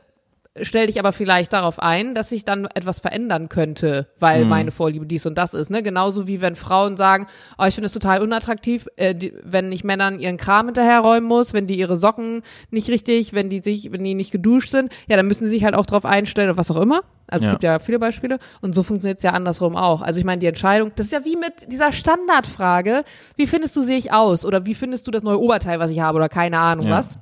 stell 0.62 0.86
dich 0.86 1.00
aber 1.00 1.14
vielleicht 1.14 1.52
darauf 1.54 1.80
ein, 1.80 2.14
dass 2.14 2.30
sich 2.30 2.46
dann 2.46 2.66
etwas 2.66 3.00
verändern 3.00 3.50
könnte, 3.50 4.08
weil 4.20 4.44
Mhm. 4.44 4.50
meine 4.50 4.72
Vorliebe 4.72 5.06
dies 5.08 5.26
und 5.26 5.36
das 5.36 5.56
ist. 5.56 5.72
Ne? 5.72 5.82
Genauso 5.82 6.28
wie 6.28 6.42
wenn 6.42 6.56
Frauen 6.56 6.96
sagen, 6.96 7.26
oh, 7.58 7.64
ich 7.66 7.74
finde 7.74 7.88
es 7.88 7.92
total 7.92 8.22
unattraktiv, 8.22 8.88
äh, 8.96 9.16
die, 9.16 9.34
wenn 9.44 9.72
ich 9.72 9.84
Männern 9.84 10.20
ihren 10.20 10.38
Kram 10.38 10.68
hinterherräumen 10.68 11.28
muss, 11.28 11.54
wenn 11.54 11.66
die 11.66 11.78
ihre 11.80 11.98
Socken 11.98 12.44
nicht 12.70 12.88
richtig, 12.90 13.34
wenn 13.34 13.50
die 13.50 13.62
sich, 13.62 13.92
wenn 13.92 14.04
die 14.04 14.14
nicht 14.14 14.30
geduscht 14.32 14.70
sind, 14.70 14.92
ja, 15.08 15.18
dann 15.18 15.28
müssen 15.28 15.46
sie 15.46 15.52
sich 15.52 15.64
halt 15.64 15.74
auch 15.74 15.88
drauf 15.88 16.06
einstellen 16.06 16.50
oder 16.50 16.58
was 16.60 16.70
auch 16.70 16.80
immer. 16.80 17.02
Also 17.28 17.44
Ja. 17.46 17.48
es 17.48 17.52
gibt 17.54 17.64
ja 17.64 17.80
viele 17.80 17.98
Beispiele 17.98 18.38
und 18.62 18.76
so 18.76 18.84
funktioniert 18.84 19.18
es 19.18 19.24
ja 19.24 19.32
andersrum 19.32 19.76
auch. 19.76 20.04
Also 20.04 20.20
ich 20.20 20.26
meine, 20.26 20.40
die 20.40 20.46
Entscheidung, 20.46 20.92
das 20.96 21.08
ist 21.08 21.14
ja 21.14 21.26
wie 21.26 21.36
mit 21.36 21.72
dieser 21.72 21.92
Standardfrage, 21.92 23.04
wie 23.38 23.48
findest 23.48 23.76
du, 23.76 23.82
sehe 23.82 23.98
ich 23.98 24.12
aus? 24.14 24.46
Oder 24.46 24.66
wie 24.66 24.74
findest 24.76 25.08
du 25.08 25.12
das 25.12 25.24
neue 25.24 25.40
Oberteil, 25.40 25.80
was 25.80 25.90
ich 25.92 26.00
habe 26.00 26.18
oder 26.18 26.30
keine 26.30 26.60
Ahnung 26.60 26.88
Ja. 26.88 26.98
was? 26.98 27.18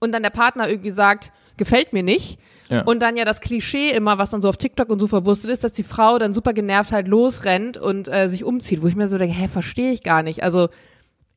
und 0.00 0.12
dann 0.12 0.22
der 0.22 0.30
Partner 0.30 0.68
irgendwie 0.68 0.90
sagt, 0.90 1.32
gefällt 1.56 1.92
mir 1.92 2.02
nicht. 2.02 2.38
Ja. 2.70 2.82
Und 2.82 3.00
dann 3.00 3.16
ja 3.16 3.24
das 3.24 3.40
Klischee 3.40 3.90
immer, 3.90 4.18
was 4.18 4.30
dann 4.30 4.40
so 4.42 4.48
auf 4.48 4.56
TikTok 4.56 4.88
und 4.88 4.98
so 4.98 5.06
verwurstet 5.06 5.50
ist, 5.50 5.64
dass 5.64 5.72
die 5.72 5.82
Frau 5.82 6.18
dann 6.18 6.32
super 6.32 6.52
genervt 6.52 6.92
halt 6.92 7.08
losrennt 7.08 7.76
und 7.76 8.08
äh, 8.08 8.28
sich 8.28 8.44
umzieht, 8.44 8.82
wo 8.82 8.86
ich 8.86 8.96
mir 8.96 9.06
so 9.08 9.18
denke, 9.18 9.36
hä, 9.36 9.48
verstehe 9.48 9.92
ich 9.92 10.02
gar 10.02 10.22
nicht. 10.22 10.42
Also 10.42 10.68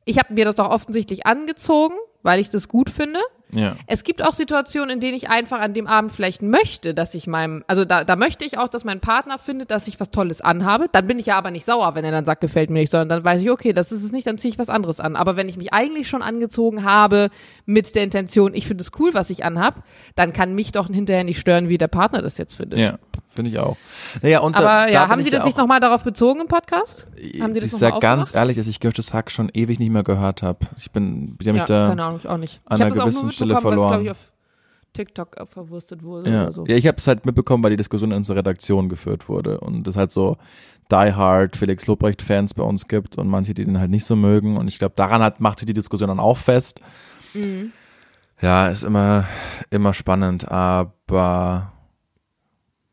ich 0.04 0.18
habe 0.18 0.32
mir 0.32 0.46
das 0.46 0.56
doch 0.56 0.70
offensichtlich 0.70 1.26
angezogen, 1.26 1.94
weil 2.22 2.40
ich 2.40 2.48
das 2.48 2.68
gut 2.68 2.88
finde. 2.88 3.20
Ja. 3.50 3.76
Es 3.86 4.04
gibt 4.04 4.24
auch 4.24 4.34
Situationen, 4.34 4.90
in 4.90 5.00
denen 5.00 5.16
ich 5.16 5.30
einfach 5.30 5.60
an 5.60 5.72
dem 5.72 5.86
Abend 5.86 6.12
vielleicht 6.12 6.42
möchte, 6.42 6.94
dass 6.94 7.14
ich 7.14 7.26
meinem, 7.26 7.64
also 7.66 7.84
da, 7.84 8.04
da 8.04 8.16
möchte 8.16 8.44
ich 8.44 8.58
auch, 8.58 8.68
dass 8.68 8.84
mein 8.84 9.00
Partner 9.00 9.38
findet, 9.38 9.70
dass 9.70 9.88
ich 9.88 9.98
was 10.00 10.10
Tolles 10.10 10.40
anhabe. 10.40 10.86
Dann 10.92 11.06
bin 11.06 11.18
ich 11.18 11.26
ja 11.26 11.38
aber 11.38 11.50
nicht 11.50 11.64
sauer, 11.64 11.94
wenn 11.94 12.04
er 12.04 12.10
dann 12.10 12.24
sagt, 12.24 12.40
gefällt 12.40 12.70
mir 12.70 12.80
nicht, 12.80 12.90
sondern 12.90 13.08
dann 13.08 13.24
weiß 13.24 13.40
ich, 13.42 13.50
okay, 13.50 13.72
das 13.72 13.90
ist 13.92 14.04
es 14.04 14.12
nicht, 14.12 14.26
dann 14.26 14.38
ziehe 14.38 14.52
ich 14.52 14.58
was 14.58 14.68
anderes 14.68 15.00
an. 15.00 15.16
Aber 15.16 15.36
wenn 15.36 15.48
ich 15.48 15.56
mich 15.56 15.72
eigentlich 15.72 16.08
schon 16.08 16.22
angezogen 16.22 16.84
habe 16.84 17.30
mit 17.64 17.94
der 17.94 18.04
Intention, 18.04 18.54
ich 18.54 18.66
finde 18.66 18.82
es 18.82 18.90
cool, 18.98 19.14
was 19.14 19.30
ich 19.30 19.44
anhab, 19.44 19.82
dann 20.14 20.32
kann 20.32 20.54
mich 20.54 20.72
doch 20.72 20.88
hinterher 20.88 21.24
nicht 21.24 21.40
stören, 21.40 21.68
wie 21.68 21.78
der 21.78 21.88
Partner 21.88 22.20
das 22.22 22.36
jetzt 22.38 22.54
findet. 22.54 22.78
Ja, 22.80 22.98
finde 23.30 23.50
ich 23.50 23.58
auch. 23.58 23.76
Naja, 24.22 24.40
und 24.40 24.56
da, 24.56 24.58
Aber 24.58 24.86
da 24.86 24.92
ja, 24.92 25.02
bin 25.04 25.10
haben 25.12 25.22
Sie 25.22 25.30
das 25.30 25.40
ja 25.40 25.46
nicht 25.46 25.56
nochmal 25.56 25.80
darauf 25.80 26.04
bezogen 26.04 26.40
im 26.42 26.48
Podcast? 26.48 27.06
Haben 27.40 27.54
Sie 27.54 27.60
das 27.60 27.72
ich 27.72 27.76
sag 27.78 28.00
ganz 28.00 28.34
ehrlich, 28.34 28.56
dass 28.56 28.66
ich 28.66 28.80
Gemischtes 28.80 29.14
Hack 29.14 29.30
schon 29.30 29.50
ewig 29.54 29.78
nicht 29.78 29.90
mehr 29.90 30.02
gehört 30.02 30.42
habe. 30.42 30.60
Ich 30.76 30.90
bin, 30.90 31.36
ich 31.40 31.48
hab 31.48 31.54
mich 31.54 31.60
Ja, 31.60 31.66
da, 31.66 31.88
keine 31.88 32.04
Ahnung, 32.04 32.20
ich 32.22 32.28
auch 32.28 32.36
nicht. 32.36 32.60
an 32.66 32.76
ich 32.78 32.84
einer 32.84 32.94
gewissen 32.94 33.30
Stelle 33.38 33.54
glaube 33.54 33.68
ich, 33.68 33.82
verloren. 33.82 34.08
auf 34.08 34.32
TikTok 34.92 35.36
verwurstet 35.48 36.02
wurde 36.02 36.30
ja, 36.30 36.42
oder 36.44 36.52
so. 36.52 36.66
ja, 36.66 36.76
ich 36.76 36.86
habe 36.86 36.98
es 36.98 37.06
halt 37.06 37.24
mitbekommen, 37.26 37.62
weil 37.62 37.70
die 37.70 37.76
Diskussion 37.76 38.10
in 38.10 38.16
unserer 38.16 38.38
Redaktion 38.38 38.88
geführt 38.88 39.28
wurde 39.28 39.60
und 39.60 39.86
es 39.86 39.96
halt 39.96 40.10
so 40.10 40.36
Die 40.90 41.12
Hard 41.12 41.56
Felix 41.56 41.86
Lobrecht 41.86 42.22
Fans 42.22 42.54
bei 42.54 42.62
uns 42.62 42.88
gibt 42.88 43.16
und 43.18 43.28
manche, 43.28 43.54
die 43.54 43.64
den 43.64 43.78
halt 43.78 43.90
nicht 43.90 44.04
so 44.04 44.16
mögen 44.16 44.56
und 44.56 44.66
ich 44.68 44.78
glaube, 44.78 44.94
daran 44.96 45.22
hat, 45.22 45.40
macht 45.40 45.58
sich 45.58 45.66
die 45.66 45.72
Diskussion 45.72 46.08
dann 46.08 46.20
auch 46.20 46.36
fest. 46.36 46.80
Mhm. 47.34 47.72
Ja, 48.40 48.68
ist 48.68 48.84
immer, 48.84 49.26
immer 49.70 49.94
spannend, 49.94 50.48
aber 50.50 51.72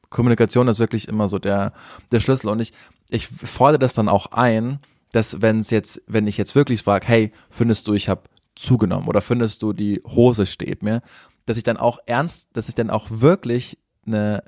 Kommunikation 0.10 0.68
ist 0.68 0.80
wirklich 0.80 1.08
immer 1.08 1.28
so 1.28 1.39
der, 1.39 1.74
der 2.12 2.20
Schlüssel 2.20 2.50
und 2.50 2.60
ich, 2.60 2.74
ich 3.10 3.28
fordere 3.28 3.80
das 3.80 3.93
dann 3.93 4.10
auch 4.10 4.28
ein, 4.32 4.80
dass 5.12 5.41
wenn 5.41 5.60
es 5.60 5.70
jetzt, 5.70 6.02
wenn 6.08 6.28
ich 6.28 6.38
jetzt 6.38 6.56
wirklich 6.56 6.84
frage, 6.84 7.08
hey, 7.08 7.32
findest 7.50 7.88
du, 7.88 7.93
ich 7.93 8.10
habe 8.10 8.24
zugenommen 8.56 9.08
oder 9.08 9.22
findest 9.22 9.62
du, 9.62 9.74
die 9.74 10.01
Hose 10.06 10.45
steht 10.45 10.84
mir, 10.84 11.01
dass 11.45 11.58
ich 11.58 11.64
dann 11.64 11.78
auch 11.78 11.99
ernst, 12.06 12.49
dass 12.53 12.70
ich 12.70 12.76
dann 12.76 12.89
auch 12.89 13.08
wirklich 13.10 13.78
eine 14.08 14.43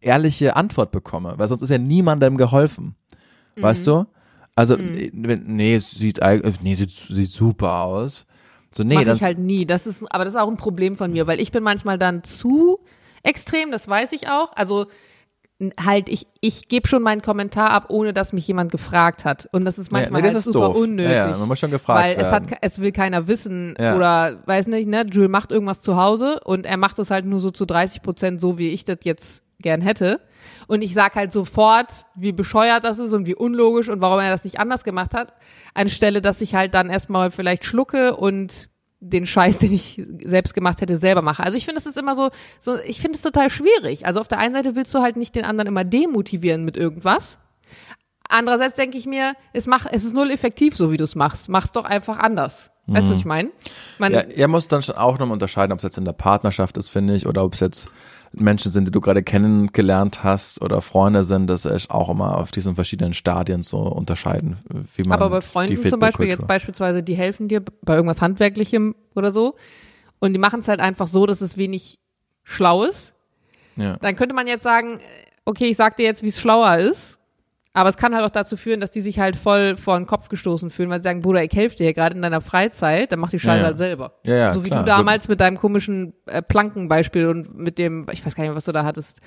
ehrliche 0.00 0.56
Antwort 0.56 0.90
bekomme, 0.92 1.34
weil 1.36 1.46
sonst 1.48 1.62
ist 1.62 1.70
ja 1.70 1.78
niemandem 1.78 2.36
geholfen. 2.36 2.94
Weißt 3.56 3.86
du? 3.86 4.06
Also, 4.56 4.78
wenn- 5.12 5.44
nee, 5.56 5.74
es 5.74 5.90
sieht, 5.90 6.22
eig- 6.22 6.42
nee, 6.62 6.74
sieht, 6.74 6.90
sieht 6.90 7.30
super 7.30 7.82
aus. 7.82 8.26
So, 8.70 8.82
nee, 8.84 8.94
Mach 8.94 9.04
das, 9.04 9.18
ich 9.18 9.24
halt 9.24 9.38
nie. 9.38 9.66
Das 9.66 9.86
ist, 9.86 10.02
aber 10.12 10.24
das 10.24 10.34
ist 10.34 10.40
auch 10.40 10.48
ein 10.48 10.56
Problem 10.56 10.96
von 10.96 11.12
mir, 11.12 11.26
weil 11.26 11.40
ich 11.40 11.50
bin 11.52 11.62
manchmal 11.62 11.98
dann 11.98 12.22
zu 12.24 12.78
extrem, 13.22 13.70
das 13.70 13.88
weiß 13.88 14.12
ich 14.12 14.28
auch. 14.28 14.52
Also 14.54 14.86
halt, 15.82 16.08
ich, 16.08 16.26
ich 16.40 16.68
gebe 16.68 16.88
schon 16.88 17.02
meinen 17.02 17.22
Kommentar 17.22 17.70
ab, 17.70 17.86
ohne 17.88 18.12
dass 18.12 18.32
mich 18.32 18.46
jemand 18.48 18.72
gefragt 18.72 19.24
hat. 19.24 19.48
Und 19.52 19.64
das 19.64 19.78
ist 19.78 19.92
manchmal 19.92 20.22
nee, 20.22 20.28
das 20.28 20.34
halt 20.34 20.46
ist 20.46 20.52
super 20.52 20.68
doof. 20.68 20.76
unnötig. 20.76 21.12
Ja, 21.12 21.30
ja, 21.30 21.36
man 21.36 21.48
muss 21.48 21.58
schon 21.58 21.70
gefragt 21.70 22.00
weil 22.00 22.16
es, 22.24 22.32
hat, 22.32 22.50
werden. 22.50 22.58
es 22.62 22.78
will 22.80 22.92
keiner 22.92 23.26
wissen 23.26 23.74
Ja. 23.78 23.94
oder 23.94 24.38
weiß 24.46 24.68
nicht, 24.68 24.88
ne, 24.88 25.04
Jules 25.10 25.28
macht 25.28 25.52
irgendwas 25.52 25.82
zu 25.82 25.96
Hause 25.96 26.40
und 26.44 26.64
er 26.64 26.78
macht 26.78 26.98
es 26.98 27.10
halt 27.10 27.26
nur 27.26 27.40
so 27.40 27.50
zu 27.50 27.66
30 27.66 28.00
Prozent 28.02 28.40
so, 28.40 28.56
wie 28.56 28.70
ich 28.70 28.84
das 28.84 28.98
jetzt 29.02 29.42
gern 29.60 29.82
hätte. 29.82 30.20
Und 30.68 30.80
ich 30.80 30.94
sag 30.94 31.14
halt 31.16 31.32
sofort, 31.32 32.06
wie 32.14 32.32
bescheuert 32.32 32.84
das 32.84 32.98
ist 32.98 33.12
und 33.12 33.26
wie 33.26 33.34
unlogisch 33.34 33.90
und 33.90 34.00
warum 34.00 34.20
er 34.20 34.30
das 34.30 34.44
nicht 34.44 34.58
anders 34.58 34.84
gemacht 34.84 35.12
hat, 35.12 35.34
anstelle, 35.74 36.22
dass 36.22 36.40
ich 36.40 36.54
halt 36.54 36.72
dann 36.72 36.88
erstmal 36.88 37.30
vielleicht 37.30 37.66
schlucke 37.66 38.16
und 38.16 38.69
den 39.00 39.26
Scheiß, 39.26 39.58
den 39.58 39.72
ich 39.72 40.02
selbst 40.24 40.54
gemacht 40.54 40.80
hätte, 40.80 40.96
selber 40.96 41.22
mache. 41.22 41.42
Also 41.42 41.56
ich 41.56 41.64
finde, 41.64 41.78
es 41.78 41.86
ist 41.86 41.96
immer 41.96 42.14
so, 42.14 42.30
so, 42.58 42.78
ich 42.84 43.00
finde 43.00 43.16
es 43.16 43.22
total 43.22 43.50
schwierig. 43.50 44.06
Also 44.06 44.20
auf 44.20 44.28
der 44.28 44.38
einen 44.38 44.54
Seite 44.54 44.76
willst 44.76 44.94
du 44.94 45.00
halt 45.00 45.16
nicht 45.16 45.34
den 45.34 45.44
anderen 45.44 45.68
immer 45.68 45.84
demotivieren 45.84 46.64
mit 46.64 46.76
irgendwas. 46.76 47.38
Andererseits 48.28 48.76
denke 48.76 48.96
ich 48.98 49.06
mir, 49.06 49.34
es, 49.52 49.66
mach, 49.66 49.86
es 49.90 50.04
ist 50.04 50.14
null 50.14 50.30
effektiv, 50.30 50.76
so 50.76 50.92
wie 50.92 50.96
du 50.96 51.04
es 51.04 51.16
machst. 51.16 51.48
Mach's 51.48 51.72
doch 51.72 51.84
einfach 51.84 52.18
anders. 52.18 52.70
Weißt 52.86 53.06
du, 53.06 53.12
was 53.12 53.18
ich 53.20 53.24
meine? 53.24 53.50
Man, 53.98 54.12
Ja, 54.12 54.20
er 54.20 54.48
muss 54.48 54.66
dann 54.66 54.82
schon 54.82 54.96
auch 54.96 55.18
noch 55.18 55.30
unterscheiden, 55.30 55.72
ob 55.72 55.78
es 55.78 55.84
jetzt 55.84 55.98
in 55.98 56.04
der 56.04 56.12
Partnerschaft 56.12 56.76
ist, 56.76 56.88
finde 56.88 57.14
ich, 57.14 57.26
oder 57.26 57.44
ob 57.44 57.54
es 57.54 57.60
jetzt 57.60 57.88
Menschen 58.32 58.70
sind, 58.70 58.86
die 58.86 58.92
du 58.92 59.00
gerade 59.00 59.22
kennengelernt 59.22 60.22
hast 60.22 60.62
oder 60.62 60.80
Freunde 60.82 61.24
sind, 61.24 61.48
das 61.48 61.64
ist 61.64 61.90
auch 61.90 62.08
immer 62.08 62.38
auf 62.38 62.50
diesen 62.50 62.74
verschiedenen 62.74 63.12
Stadien 63.12 63.62
so 63.62 63.78
unterscheiden, 63.78 64.58
wie 64.94 65.02
man 65.02 65.20
aber 65.20 65.30
bei 65.30 65.40
Freunden 65.40 65.84
zum 65.84 65.98
Beispiel, 65.98 66.28
jetzt 66.28 66.46
beispielsweise, 66.46 67.02
die 67.02 67.14
helfen 67.14 67.48
dir 67.48 67.62
bei 67.82 67.96
irgendwas 67.96 68.20
Handwerklichem 68.20 68.94
oder 69.14 69.32
so. 69.32 69.56
Und 70.20 70.34
die 70.34 70.38
machen 70.38 70.60
es 70.60 70.68
halt 70.68 70.80
einfach 70.80 71.06
so, 71.08 71.26
dass 71.26 71.40
es 71.40 71.56
wenig 71.56 71.98
schlau 72.44 72.84
ist. 72.84 73.14
Ja. 73.76 73.96
Dann 73.96 74.16
könnte 74.16 74.34
man 74.34 74.46
jetzt 74.46 74.62
sagen, 74.62 75.00
okay, 75.44 75.66
ich 75.66 75.76
sag 75.76 75.96
dir 75.96 76.04
jetzt, 76.04 76.22
wie 76.22 76.28
es 76.28 76.40
schlauer 76.40 76.76
ist. 76.76 77.19
Aber 77.72 77.88
es 77.88 77.96
kann 77.96 78.14
halt 78.14 78.24
auch 78.24 78.30
dazu 78.30 78.56
führen, 78.56 78.80
dass 78.80 78.90
die 78.90 79.00
sich 79.00 79.20
halt 79.20 79.36
voll 79.36 79.76
vor 79.76 79.96
den 79.96 80.06
Kopf 80.06 80.28
gestoßen 80.28 80.70
fühlen, 80.70 80.90
weil 80.90 81.00
sie 81.00 81.04
sagen, 81.04 81.22
Bruder, 81.22 81.44
ich 81.44 81.52
helfe 81.52 81.76
dir 81.76 81.84
hier 81.84 81.94
gerade 81.94 82.16
in 82.16 82.22
deiner 82.22 82.40
Freizeit, 82.40 83.12
dann 83.12 83.20
mach 83.20 83.30
die 83.30 83.38
Scheiße 83.38 83.58
Ja, 83.58 83.62
ja. 83.62 83.66
halt 83.66 83.78
selber. 83.78 84.12
Ja, 84.24 84.34
ja, 84.34 84.52
so 84.52 84.64
wie 84.64 84.70
klar. 84.70 84.82
du 84.82 84.86
damals 84.86 85.28
mit 85.28 85.40
deinem 85.40 85.56
komischen 85.56 86.14
äh, 86.26 86.42
Plankenbeispiel 86.42 87.28
und 87.28 87.56
mit 87.56 87.78
dem, 87.78 88.08
ich 88.10 88.26
weiß 88.26 88.34
gar 88.34 88.42
nicht 88.42 88.50
mehr, 88.50 88.56
was 88.56 88.64
du 88.64 88.72
da 88.72 88.84
hattest. 88.84 89.20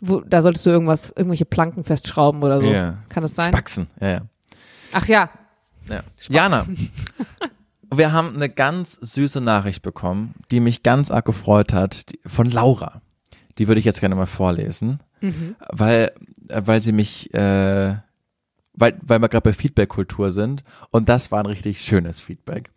Wo, 0.00 0.20
da 0.20 0.42
solltest 0.42 0.66
du 0.66 0.70
irgendwas, 0.70 1.10
irgendwelche 1.10 1.44
Planken 1.44 1.84
festschrauben 1.84 2.42
oder 2.42 2.60
so. 2.60 2.66
Ja. 2.66 2.98
Kann 3.08 3.22
das 3.22 3.36
sein? 3.36 3.52
Spaxen, 3.52 3.86
ja, 4.00 4.08
ja. 4.08 4.20
Ach 4.92 5.06
ja. 5.06 5.30
ja. 5.88 6.02
Jana, 6.28 6.66
wir 7.94 8.12
haben 8.12 8.34
eine 8.34 8.48
ganz 8.48 8.94
süße 8.94 9.40
Nachricht 9.40 9.82
bekommen, 9.82 10.34
die 10.50 10.58
mich 10.58 10.82
ganz 10.82 11.12
arg 11.12 11.24
gefreut 11.24 11.72
hat, 11.72 12.10
die, 12.10 12.18
von 12.26 12.50
Laura. 12.50 13.00
Die 13.58 13.68
würde 13.68 13.78
ich 13.78 13.84
jetzt 13.84 14.00
gerne 14.00 14.14
mal 14.14 14.26
vorlesen, 14.26 15.00
weil, 15.68 16.04
äh, 16.04 16.10
weil 16.54 16.82
sie 16.82 16.92
mich, 16.92 17.32
äh, 17.34 17.96
weil, 18.74 18.98
weil 19.02 19.18
wir 19.18 19.28
gerade 19.28 19.42
bei 19.42 19.52
Feedback-Kultur 19.52 20.30
sind 20.30 20.64
und 20.90 21.08
das 21.08 21.30
war 21.30 21.40
ein 21.40 21.46
richtig 21.46 21.80
schönes 21.82 22.20
Feedback. 22.20 22.70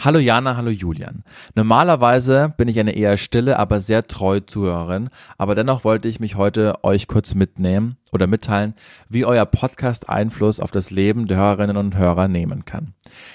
Hallo 0.00 0.20
Jana, 0.20 0.56
hallo 0.56 0.70
Julian. 0.70 1.24
Normalerweise 1.56 2.54
bin 2.56 2.68
ich 2.68 2.78
eine 2.78 2.94
eher 2.94 3.16
stille, 3.16 3.58
aber 3.58 3.80
sehr 3.80 4.04
treue 4.04 4.46
Zuhörerin, 4.46 5.10
aber 5.38 5.56
dennoch 5.56 5.82
wollte 5.82 6.06
ich 6.06 6.20
mich 6.20 6.36
heute 6.36 6.84
euch 6.84 7.08
kurz 7.08 7.34
mitnehmen 7.34 7.96
oder 8.12 8.26
mitteilen, 8.28 8.74
wie 9.08 9.24
euer 9.24 9.44
Podcast 9.44 10.08
Einfluss 10.08 10.60
auf 10.60 10.70
das 10.70 10.90
Leben 10.90 11.26
der 11.26 11.38
Hörerinnen 11.38 11.76
und 11.76 11.96
Hörer 11.96 12.28
nehmen 12.28 12.64
kann. 12.64 12.94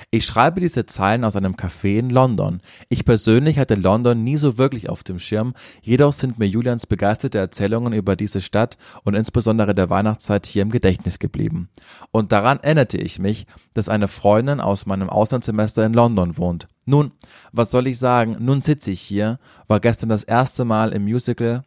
Ich 0.09 0.25
schreibe 0.25 0.61
diese 0.61 0.85
Zeilen 0.85 1.23
aus 1.23 1.35
einem 1.35 1.55
Café 1.55 1.99
in 1.99 2.09
London. 2.09 2.61
Ich 2.89 3.05
persönlich 3.05 3.59
hatte 3.59 3.75
London 3.75 4.23
nie 4.23 4.37
so 4.37 4.57
wirklich 4.57 4.89
auf 4.89 5.03
dem 5.03 5.19
Schirm, 5.19 5.53
jedoch 5.81 6.13
sind 6.13 6.39
mir 6.39 6.47
Julians 6.47 6.87
begeisterte 6.87 7.39
Erzählungen 7.39 7.93
über 7.93 8.15
diese 8.15 8.39
Stadt 8.41 8.77
und 9.03 9.15
insbesondere 9.15 9.75
der 9.75 9.89
Weihnachtszeit 9.89 10.45
hier 10.45 10.61
im 10.61 10.71
Gedächtnis 10.71 11.19
geblieben. 11.19 11.69
Und 12.11 12.31
daran 12.31 12.59
erinnerte 12.59 12.97
ich 12.97 13.19
mich, 13.19 13.47
dass 13.73 13.89
eine 13.89 14.07
Freundin 14.07 14.59
aus 14.59 14.85
meinem 14.85 15.09
Auslandssemester 15.09 15.85
in 15.85 15.93
London 15.93 16.37
wohnt. 16.37 16.52
Nun, 16.85 17.11
was 17.51 17.71
soll 17.71 17.87
ich 17.87 17.97
sagen? 17.99 18.37
Nun 18.39 18.61
sitze 18.61 18.91
ich 18.91 19.01
hier, 19.01 19.39
war 19.67 19.79
gestern 19.79 20.09
das 20.09 20.23
erste 20.23 20.65
Mal 20.65 20.91
im 20.91 21.03
Musical 21.03 21.63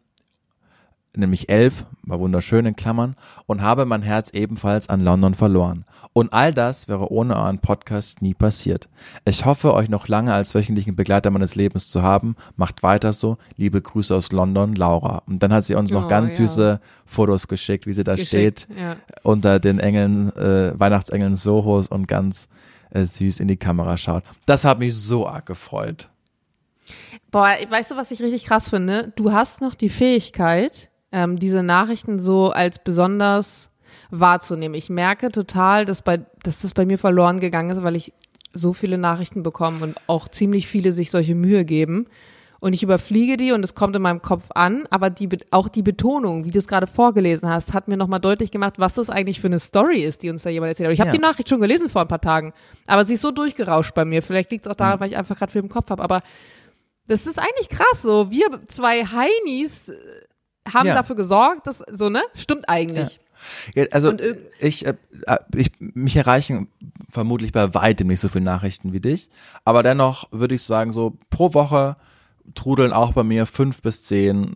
nämlich 1.17 1.49
elf, 1.49 1.85
war 2.03 2.19
wunderschön 2.19 2.65
in 2.65 2.75
Klammern, 2.75 3.15
und 3.45 3.61
habe 3.61 3.85
mein 3.85 4.01
Herz 4.01 4.31
ebenfalls 4.31 4.87
an 4.87 5.01
London 5.01 5.33
verloren. 5.33 5.85
Und 6.13 6.31
all 6.33 6.53
das 6.53 6.87
wäre 6.87 7.11
ohne 7.11 7.35
euren 7.35 7.59
Podcast 7.59 8.21
nie 8.21 8.33
passiert. 8.33 8.87
Ich 9.25 9.45
hoffe, 9.45 9.73
euch 9.73 9.89
noch 9.89 10.07
lange 10.07 10.33
als 10.33 10.55
wöchentlichen 10.55 10.95
Begleiter 10.95 11.31
meines 11.31 11.55
Lebens 11.55 11.89
zu 11.89 12.03
haben. 12.03 12.35
Macht 12.55 12.83
weiter 12.83 13.13
so. 13.13 13.37
Liebe 13.55 13.81
Grüße 13.81 14.15
aus 14.15 14.31
London, 14.31 14.75
Laura. 14.75 15.23
Und 15.27 15.41
dann 15.43 15.51
hat 15.53 15.63
sie 15.63 15.75
uns 15.75 15.91
noch 15.91 16.05
Oh, 16.05 16.07
ganz 16.07 16.37
ja. 16.37 16.45
süße 16.45 16.79
Fotos 17.05 17.47
geschickt, 17.47 17.87
wie 17.87 17.93
sie 17.93 18.03
da 18.03 18.15
Geschickt, 18.15 18.61
steht, 18.61 18.67
ja. 18.79 18.95
unter 19.23 19.59
den 19.59 19.79
Engeln, 19.79 20.33
äh, 20.35 20.79
Weihnachtsengeln 20.79 21.33
Sohos 21.33 21.87
und 21.87 22.07
ganz 22.07 22.47
süß 23.05 23.39
in 23.39 23.47
die 23.47 23.57
Kamera 23.57 23.97
schaut. 23.97 24.23
Das 24.45 24.65
hat 24.65 24.79
mich 24.79 24.95
so 24.95 25.27
arg 25.27 25.45
gefreut. 25.45 26.09
Boah, 27.31 27.49
weißt 27.69 27.91
du, 27.91 27.95
was 27.97 28.11
ich 28.11 28.21
richtig 28.21 28.45
krass 28.45 28.69
finde? 28.69 29.11
Du 29.15 29.31
hast 29.31 29.61
noch 29.61 29.75
die 29.75 29.89
Fähigkeit, 29.89 30.89
ähm, 31.11 31.37
diese 31.37 31.63
Nachrichten 31.63 32.19
so 32.19 32.51
als 32.51 32.79
besonders 32.79 33.69
wahrzunehmen. 34.09 34.75
Ich 34.75 34.89
merke 34.89 35.31
total, 35.31 35.85
dass, 35.85 36.01
bei, 36.01 36.19
dass 36.43 36.59
das 36.59 36.73
bei 36.73 36.85
mir 36.85 36.97
verloren 36.97 37.39
gegangen 37.39 37.69
ist, 37.69 37.83
weil 37.83 37.95
ich 37.95 38.13
so 38.53 38.73
viele 38.73 38.97
Nachrichten 38.97 39.43
bekomme 39.43 39.83
und 39.83 39.95
auch 40.07 40.27
ziemlich 40.29 40.67
viele 40.67 40.91
sich 40.91 41.11
solche 41.11 41.35
Mühe 41.35 41.65
geben. 41.65 42.07
Und 42.59 42.73
ich 42.73 42.81
überfliege 42.83 43.37
die 43.37 43.51
und 43.51 43.63
es 43.63 43.75
kommt 43.75 43.95
in 43.95 44.01
meinem 44.01 44.21
Kopf 44.21 44.45
an, 44.55 44.87
aber 44.89 45.09
die, 45.11 45.29
auch 45.51 45.69
die 45.69 45.83
Betonung, 45.83 46.45
wie 46.45 46.51
du 46.51 46.57
es 46.59 46.67
gerade 46.67 46.87
vorgelesen 46.87 47.47
hast, 47.49 47.73
hat 47.73 47.87
mir 47.87 47.97
nochmal 47.97 48.19
deutlich 48.19 48.49
gemacht, 48.51 48.75
was 48.77 48.95
das 48.95 49.09
eigentlich 49.11 49.39
für 49.39 49.47
eine 49.47 49.59
Story 49.59 50.03
ist, 50.03 50.23
die 50.23 50.29
uns 50.29 50.41
da 50.43 50.49
jemand 50.49 50.69
erzählt 50.71 50.87
hat. 50.87 50.93
Ich 50.93 50.99
habe 50.99 51.09
Ja. 51.09 51.13
die 51.15 51.19
Nachricht 51.21 51.49
schon 51.49 51.61
gelesen 51.61 51.87
vor 51.89 52.01
ein 52.01 52.07
paar 52.07 52.21
Tagen, 52.21 52.53
aber 52.87 53.05
sie 53.05 53.13
ist 53.13 53.21
so 53.21 53.31
durchgerauscht 53.31 53.93
bei 53.93 54.05
mir. 54.05 54.23
Vielleicht 54.23 54.51
liegt 54.51 54.65
es 54.65 54.71
auch 54.71 54.75
daran, 54.75 54.99
weil 54.99 55.09
ich 55.09 55.17
einfach 55.17 55.37
gerade 55.37 55.51
viel 55.51 55.61
im 55.61 55.69
Kopf 55.69 55.89
habe, 55.91 56.01
aber 56.01 56.21
das 57.07 57.27
ist 57.27 57.39
eigentlich 57.39 57.69
krass 57.69 58.01
so. 58.01 58.31
Wir 58.31 58.45
zwei 58.67 59.03
Heinis 59.05 59.89
äh, 59.89 59.95
haben 60.73 60.87
Ja. 60.87 60.95
dafür 60.95 61.15
gesorgt, 61.15 61.67
dass 61.67 61.83
so, 61.91 62.09
ne? 62.09 62.21
Stimmt 62.35 62.67
eigentlich. 62.67 63.19
Ja, 63.75 63.85
also 63.91 64.09
Und 64.09 64.19
irg- 64.21 64.39
ich, 64.59 64.85
äh, 64.87 64.95
äh, 65.27 65.37
ich, 65.55 65.71
mich 65.79 66.15
erreichen 66.15 66.69
vermutlich 67.11 67.51
bei 67.51 67.71
weitem 67.75 68.07
nicht 68.07 68.19
so 68.19 68.29
viele 68.29 68.43
Nachrichten 68.45 68.93
wie 68.93 68.99
dich, 68.99 69.29
aber 69.63 69.83
dennoch 69.83 70.27
würde 70.31 70.55
ich 70.55 70.63
sagen, 70.63 70.91
so 70.91 71.17
pro 71.29 71.53
Woche 71.53 71.97
trudeln 72.55 72.93
auch 72.93 73.13
bei 73.13 73.23
mir 73.23 73.45
fünf 73.45 73.81
bis 73.81 74.03
zehn 74.03 74.55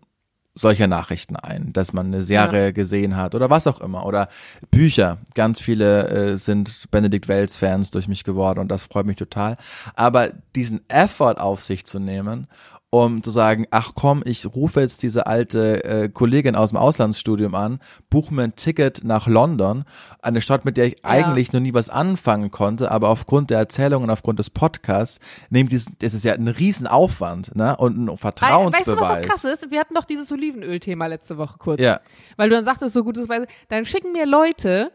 solcher 0.53 0.87
Nachrichten 0.87 1.37
ein, 1.37 1.71
dass 1.71 1.93
man 1.93 2.07
eine 2.07 2.21
Serie 2.21 2.73
gesehen 2.73 3.15
hat 3.15 3.35
oder 3.35 3.49
was 3.49 3.67
auch 3.67 3.79
immer 3.79 4.05
oder 4.05 4.27
Bücher. 4.69 5.19
Ganz 5.33 5.61
viele 5.61 6.09
äh, 6.09 6.37
sind 6.37 6.91
Benedikt 6.91 7.27
Wells 7.29 7.55
Fans 7.55 7.91
durch 7.91 8.07
mich 8.07 8.23
geworden 8.23 8.59
und 8.59 8.69
das 8.69 8.83
freut 8.83 9.05
mich 9.05 9.15
total. 9.15 9.55
Aber 9.95 10.31
diesen 10.55 10.81
Effort 10.89 11.39
auf 11.39 11.61
sich 11.61 11.85
zu 11.85 11.99
nehmen, 11.99 12.47
um 12.93 13.23
zu 13.23 13.31
sagen, 13.31 13.65
ach 13.71 13.93
komm, 13.95 14.21
ich 14.25 14.45
rufe 14.53 14.81
jetzt 14.81 15.01
diese 15.01 15.25
alte 15.25 15.83
äh, 15.85 16.09
Kollegin 16.09 16.55
aus 16.57 16.69
dem 16.69 16.77
Auslandsstudium 16.77 17.55
an, 17.55 17.79
buche 18.09 18.33
mir 18.33 18.43
ein 18.43 18.55
Ticket 18.57 19.03
nach 19.05 19.27
London, 19.27 19.85
eine 20.21 20.41
Stadt, 20.41 20.65
mit 20.65 20.75
der 20.75 20.85
ich 20.87 21.03
eigentlich 21.05 21.53
noch 21.53 21.61
nie 21.61 21.73
was 21.73 21.89
anfangen 21.89 22.51
konnte, 22.51 22.91
aber 22.91 23.07
aufgrund 23.07 23.49
der 23.49 23.59
Erzählung 23.59 24.03
und 24.03 24.09
aufgrund 24.09 24.39
des 24.39 24.49
Podcasts, 24.49 25.19
nehmt 25.49 25.71
diesen, 25.71 25.95
das 25.99 26.13
ist 26.13 26.25
ja 26.25 26.33
ein 26.33 26.49
Riesenaufwand, 26.49 27.55
ne? 27.55 27.77
Und 27.77 27.97
ein 27.97 28.07
Wei- 28.09 28.17
Vertrauensbeweis. 28.17 28.87
Weißt 28.87 28.97
du, 28.97 29.01
was 29.01 29.09
auch 29.09 29.21
krass 29.21 29.43
ist? 29.45 29.71
Wir 29.71 29.79
hatten 29.79 29.93
doch 29.95 30.05
dieses 30.05 30.29
Olivenöl-Thema 30.31 31.07
letzte 31.07 31.37
Woche 31.37 31.57
kurz. 31.57 31.79
Ja. 31.81 32.01
Weil 32.35 32.49
du 32.49 32.55
dann 32.55 32.65
sagtest, 32.65 32.93
so 32.93 33.03
gutes 33.05 33.29
Weise, 33.29 33.47
dann 33.69 33.85
schicken 33.85 34.11
mir 34.11 34.25
Leute 34.25 34.91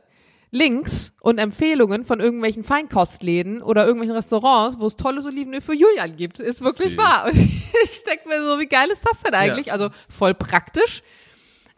Links 0.56 1.12
und 1.20 1.38
Empfehlungen 1.38 2.04
von 2.04 2.18
irgendwelchen 2.20 2.64
Feinkostläden 2.64 3.62
oder 3.62 3.84
irgendwelchen 3.84 4.16
Restaurants, 4.16 4.78
wo 4.80 4.86
es 4.86 4.96
tolles 4.96 5.26
Olivenöl 5.26 5.60
für 5.60 5.74
Julian 5.74 6.16
gibt. 6.16 6.40
Ist 6.40 6.62
wirklich 6.62 6.90
Süß. 6.90 6.98
wahr. 6.98 7.26
Und 7.26 7.34
ich 7.84 8.02
denke 8.04 8.28
mir 8.28 8.42
so, 8.42 8.58
wie 8.58 8.66
geil 8.66 8.88
ist 8.90 9.04
das 9.06 9.20
denn 9.20 9.34
eigentlich? 9.34 9.66
Ja. 9.66 9.74
Also 9.74 9.90
voll 10.08 10.34
praktisch. 10.34 11.02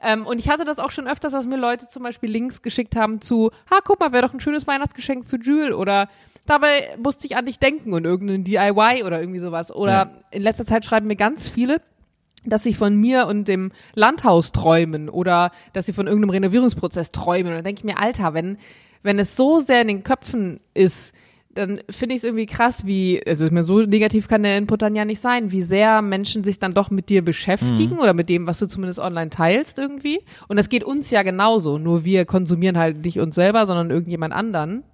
Ähm, 0.01 0.27
und 0.27 0.39
ich 0.39 0.49
hatte 0.49 0.65
das 0.65 0.79
auch 0.79 0.93
schon 0.93 1.09
öfters, 1.09 1.33
dass 1.33 1.47
mir 1.47 1.57
Leute 1.57 1.89
zum 1.89 2.05
Beispiel 2.05 2.31
Links 2.31 2.63
geschickt 2.63 2.95
haben 2.95 3.21
zu, 3.21 3.51
ha, 3.71 3.81
guck 3.83 3.99
mal, 3.99 4.13
wäre 4.13 4.27
doch 4.27 4.33
ein 4.33 4.39
schönes 4.41 4.67
Weihnachtsgeschenk 4.69 5.27
für 5.29 5.39
Jules 5.41 5.73
oder 5.75 6.09
dabei 6.47 6.97
musste 7.03 7.27
ich 7.27 7.37
an 7.37 7.47
dich 7.47 7.59
denken 7.59 7.93
und 7.93 8.05
irgendein 8.05 8.45
DIY 8.45 9.03
oder 9.05 9.19
irgendwie 9.21 9.41
sowas. 9.41 9.75
Oder 9.75 9.93
Ja. 9.93 10.11
in 10.31 10.43
letzter 10.43 10.65
Zeit 10.65 10.85
schreiben 10.85 11.09
mir 11.09 11.17
ganz 11.17 11.49
viele, 11.49 11.81
dass 12.45 12.63
sie 12.63 12.75
von 12.75 12.97
mir 12.97 13.27
und 13.27 13.49
dem 13.49 13.73
Landhaus 13.95 14.53
träumen 14.53 15.09
oder 15.09 15.51
dass 15.73 15.87
sie 15.87 15.93
von 15.93 16.07
irgendeinem 16.07 16.31
Renovierungsprozess 16.31 17.11
träumen. 17.11 17.49
Und 17.49 17.55
dann 17.55 17.65
denke 17.65 17.81
ich 17.81 17.85
mir, 17.85 17.99
Alter, 17.99 18.35
wenn, 18.35 18.59
wenn 19.03 19.19
es 19.19 19.37
so 19.37 19.61
sehr 19.61 19.83
in 19.83 19.89
den 19.89 20.03
Köpfen 20.03 20.61
ist, 20.75 21.15
dann 21.55 21.81
finde 21.91 22.15
ich 22.15 22.21
es 22.21 22.25
irgendwie 22.25 22.47
krass, 22.47 22.87
wie, 22.87 23.21
also 23.27 23.49
so 23.63 23.81
negativ 23.81 24.29
kann 24.29 24.45
der 24.45 24.57
Input 24.57 24.81
dann 24.81 24.95
ja 24.95 25.05
nicht 25.05 25.21
sein, 25.21 25.51
wie 25.51 25.63
sehr 25.63 26.03
Menschen 26.03 26.45
sich 26.45 26.61
dann 26.61 26.73
doch 26.73 26.91
mit 26.91 27.09
dir 27.09 27.25
beschäftigen 27.25 27.99
oder 27.99 28.15
mit 28.15 28.29
dem, 28.29 28.47
was 28.47 28.59
du 28.59 28.67
zumindest 28.67 29.01
online 29.01 29.31
teilst 29.31 29.79
irgendwie. 29.79 30.21
Und 30.47 30.57
das 30.57 30.69
geht 30.69 30.85
uns 30.85 31.11
ja 31.11 31.23
genauso, 31.23 31.79
nur 31.79 32.05
wir 32.05 32.27
konsumieren 32.27 32.79
halt 32.79 33.05
nicht 33.05 33.19
uns 33.19 33.35
selber, 33.35 33.67
sondern 33.67 33.91
irgendjemand 33.91 34.35
anderen. 34.35 34.85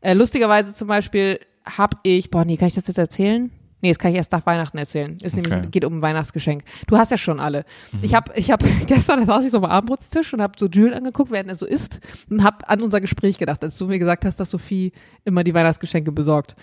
Äh, 0.00 0.14
lustigerweise 0.14 0.74
zum 0.74 0.88
Beispiel 0.88 1.38
habe 1.64 1.98
ich, 2.02 2.30
boah, 2.30 2.44
nee, 2.44 2.56
kann 2.56 2.68
ich 2.68 2.74
das 2.74 2.88
jetzt 2.88 2.98
erzählen? 2.98 3.50
Nee, 3.80 3.90
das 3.90 3.98
kann 3.98 4.10
ich 4.10 4.16
erst 4.16 4.32
nach 4.32 4.44
Weihnachten 4.44 4.76
erzählen. 4.76 5.16
Es 5.22 5.36
Okay. 5.36 5.66
geht 5.70 5.84
um 5.84 5.98
ein 5.98 6.02
Weihnachtsgeschenk. 6.02 6.64
Du 6.88 6.96
hast 6.98 7.10
ja 7.12 7.16
schon 7.18 7.38
alle. 7.38 7.64
Ich 8.02 8.12
habe 8.14 8.32
ich 8.34 8.50
hab, 8.50 8.60
gestern 8.86 9.24
saß 9.24 9.44
ich 9.44 9.52
so 9.52 9.58
am 9.58 9.64
Abendbrotstisch 9.66 10.34
und 10.34 10.42
habe 10.42 10.54
so 10.58 10.66
Jules 10.66 10.96
angeguckt, 10.96 11.30
während 11.30 11.48
er 11.48 11.54
so 11.54 11.64
isst 11.66 12.00
und 12.28 12.42
habe 12.42 12.68
an 12.68 12.80
unser 12.82 13.00
Gespräch 13.00 13.38
gedacht, 13.38 13.62
als 13.62 13.78
du 13.78 13.86
mir 13.86 13.98
gesagt 14.00 14.24
hast, 14.24 14.36
dass 14.40 14.50
Sophie 14.50 14.92
immer 15.24 15.44
die 15.44 15.54
Weihnachtsgeschenke 15.54 16.10
besorgt. 16.10 16.56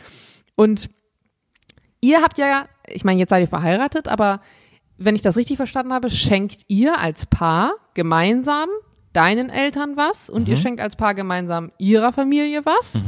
Und 0.55 0.89
ihr 2.01 2.21
habt 2.21 2.37
ja, 2.37 2.65
ich 2.87 3.03
meine, 3.05 3.19
jetzt 3.19 3.29
seid 3.29 3.41
ihr 3.41 3.47
verheiratet, 3.47 4.07
aber 4.07 4.41
wenn 4.97 5.15
ich 5.15 5.21
das 5.21 5.37
richtig 5.37 5.57
verstanden 5.57 5.93
habe, 5.93 6.09
schenkt 6.09 6.63
ihr 6.67 6.99
als 6.99 7.25
Paar 7.25 7.73
gemeinsam 7.93 8.67
deinen 9.13 9.49
Eltern 9.49 9.95
was 9.95 10.29
und 10.29 10.43
Mhm. 10.43 10.47
ihr 10.53 10.57
schenkt 10.57 10.81
als 10.81 10.95
Paar 10.97 11.15
gemeinsam 11.15 11.71
ihrer 11.77 12.11
Familie 12.11 12.65
was. 12.65 13.01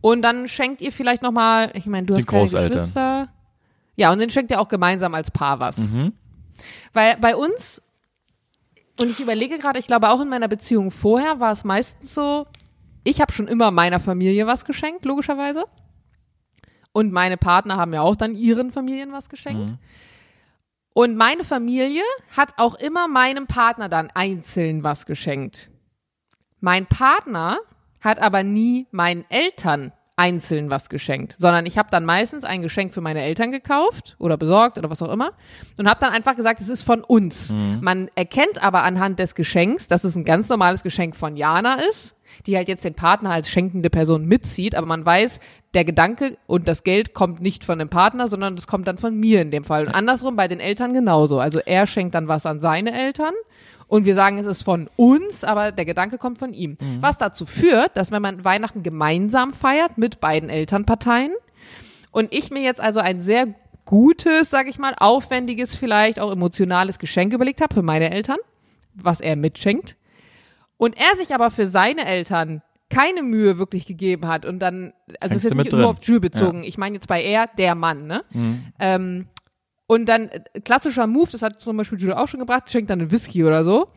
Und 0.00 0.22
dann 0.22 0.46
schenkt 0.48 0.80
ihr 0.80 0.92
vielleicht 0.92 1.22
nochmal, 1.22 1.70
ich 1.74 1.86
meine, 1.86 2.06
du 2.06 2.14
Die 2.14 2.20
hast 2.20 2.26
keine 2.28 2.42
Großeltern. 2.44 2.72
Geschwister. 2.78 3.28
Ja, 3.98 4.12
und 4.12 4.20
dann 4.20 4.30
schenkt 4.30 4.52
ihr 4.52 4.60
auch 4.60 4.68
gemeinsam 4.68 5.12
als 5.14 5.32
Paar 5.32 5.58
was. 5.58 5.76
Mhm. 5.76 6.12
Weil 6.92 7.16
bei 7.16 7.34
uns, 7.34 7.82
und 9.00 9.10
ich 9.10 9.18
überlege 9.18 9.58
gerade, 9.58 9.80
ich 9.80 9.88
glaube 9.88 10.10
auch 10.10 10.20
in 10.20 10.28
meiner 10.28 10.46
Beziehung 10.46 10.92
vorher 10.92 11.40
war 11.40 11.52
es 11.52 11.64
meistens 11.64 12.14
so, 12.14 12.46
ich 13.02 13.20
habe 13.20 13.32
schon 13.32 13.48
immer 13.48 13.72
meiner 13.72 13.98
Familie 13.98 14.46
was 14.46 14.64
geschenkt, 14.64 15.04
logischerweise. 15.04 15.64
Und 16.92 17.12
meine 17.12 17.36
Partner 17.36 17.76
haben 17.76 17.92
ja 17.92 18.02
auch 18.02 18.14
dann 18.14 18.36
ihren 18.36 18.70
Familien 18.70 19.10
was 19.12 19.28
geschenkt. 19.28 19.74
Und 20.94 21.16
meine 21.16 21.42
Familie 21.42 22.02
hat 22.36 22.54
auch 22.56 22.76
immer 22.76 23.08
meinem 23.08 23.48
Partner 23.48 23.88
dann 23.88 24.10
einzeln 24.14 24.84
was 24.84 25.06
geschenkt. 25.06 25.70
Mein 26.60 26.86
Partner 26.86 27.58
hat 28.00 28.20
aber 28.20 28.44
nie 28.44 28.86
meinen 28.92 29.24
Eltern 29.28 29.92
einzeln 30.18 30.68
was 30.68 30.88
geschenkt, 30.88 31.36
sondern 31.38 31.64
ich 31.64 31.78
habe 31.78 31.88
dann 31.90 32.04
meistens 32.04 32.44
ein 32.44 32.60
Geschenk 32.60 32.92
für 32.92 33.00
meine 33.00 33.22
Eltern 33.22 33.52
gekauft 33.52 34.16
oder 34.18 34.36
besorgt 34.36 34.76
oder 34.76 34.90
was 34.90 35.00
auch 35.00 35.12
immer 35.12 35.32
und 35.76 35.88
habe 35.88 36.00
dann 36.00 36.12
einfach 36.12 36.34
gesagt, 36.34 36.60
es 36.60 36.68
ist 36.68 36.82
von 36.82 37.04
uns. 37.04 37.54
Man 37.80 38.10
erkennt 38.16 38.62
aber 38.62 38.82
anhand 38.82 39.20
des 39.20 39.34
Geschenks, 39.34 39.86
dass 39.86 40.02
es 40.02 40.16
ein 40.16 40.24
ganz 40.24 40.48
normales 40.48 40.82
Geschenk 40.82 41.14
von 41.14 41.36
Jana 41.36 41.74
ist, 41.88 42.16
die 42.46 42.56
halt 42.56 42.68
jetzt 42.68 42.84
den 42.84 42.94
Partner 42.94 43.30
als 43.30 43.48
schenkende 43.48 43.90
Person 43.90 44.26
mitzieht, 44.26 44.74
aber 44.74 44.86
man 44.86 45.06
weiß, 45.06 45.38
der 45.74 45.84
Gedanke 45.84 46.36
und 46.46 46.66
das 46.66 46.82
Geld 46.82 47.14
kommt 47.14 47.40
nicht 47.40 47.64
von 47.64 47.78
dem 47.78 47.88
Partner, 47.88 48.26
sondern 48.26 48.56
das 48.56 48.66
kommt 48.66 48.88
dann 48.88 48.98
von 48.98 49.14
mir 49.14 49.40
in 49.40 49.50
dem 49.50 49.64
Fall. 49.64 49.86
Und 49.86 49.94
andersrum 49.94 50.34
bei 50.34 50.48
den 50.48 50.60
Eltern 50.60 50.94
genauso. 50.94 51.38
Also 51.38 51.60
er 51.60 51.86
schenkt 51.86 52.14
dann 52.14 52.26
was 52.26 52.44
an 52.44 52.60
seine 52.60 52.92
Eltern 52.92 53.34
und 53.88 54.04
wir 54.04 54.14
sagen, 54.14 54.38
es 54.38 54.46
ist 54.46 54.62
von 54.62 54.88
uns, 54.96 55.44
aber 55.44 55.72
der 55.72 55.84
Gedanke 55.84 56.18
kommt 56.18 56.38
von 56.38 56.52
ihm. 56.52 56.76
Was 57.00 57.18
dazu 57.18 57.46
führt, 57.46 57.96
dass 57.96 58.10
wenn 58.10 58.22
man 58.22 58.44
Weihnachten 58.44 58.82
gemeinsam 58.82 59.52
feiert 59.52 59.98
mit 59.98 60.20
beiden 60.20 60.50
Elternparteien 60.50 61.32
und 62.10 62.32
ich 62.32 62.50
mir 62.50 62.62
jetzt 62.62 62.80
also 62.80 63.00
ein 63.00 63.20
sehr 63.20 63.54
gutes, 63.84 64.50
sag 64.50 64.68
ich 64.68 64.78
mal, 64.78 64.94
aufwendiges, 64.98 65.74
vielleicht 65.74 66.20
auch 66.20 66.30
emotionales 66.30 66.98
Geschenk 66.98 67.32
überlegt 67.32 67.62
habe 67.62 67.72
für 67.72 67.82
meine 67.82 68.10
Eltern, 68.10 68.36
was 68.94 69.20
er 69.20 69.34
mitschenkt, 69.36 69.96
und 70.76 70.96
er 70.98 71.16
sich 71.16 71.34
aber 71.34 71.50
für 71.50 71.66
seine 71.66 72.04
Eltern 72.04 72.62
keine 72.90 73.22
Mühe 73.22 73.58
wirklich 73.58 73.86
gegeben 73.86 74.26
hat 74.28 74.44
und 74.46 74.60
dann, 74.60 74.92
also 75.20 75.36
es 75.36 75.44
ist 75.44 75.50
jetzt 75.50 75.56
nicht 75.56 75.72
nur 75.72 75.82
drin. 75.82 75.90
auf 75.90 75.98
Jules 76.02 76.20
bezogen, 76.20 76.64
ich 76.64 76.78
meine 76.78 76.94
jetzt 76.94 77.08
bei 77.08 77.22
er, 77.22 77.46
der 77.46 77.74
Mann, 77.74 78.06
ne? 78.06 78.24
Ähm, 78.78 79.26
und 79.88 80.08
dann 80.08 80.28
äh, 80.28 80.60
klassischer 80.60 81.06
Move, 81.06 81.30
das 81.32 81.42
hat 81.42 81.60
zum 81.60 81.76
Beispiel 81.76 81.98
Jules 81.98 82.16
auch 82.16 82.28
schon 82.28 82.40
gebracht, 82.40 82.70
schenkt 82.70 82.90
dann 82.90 83.00
einen 83.00 83.10
Whisky 83.10 83.44
oder 83.44 83.64
so. 83.64 83.88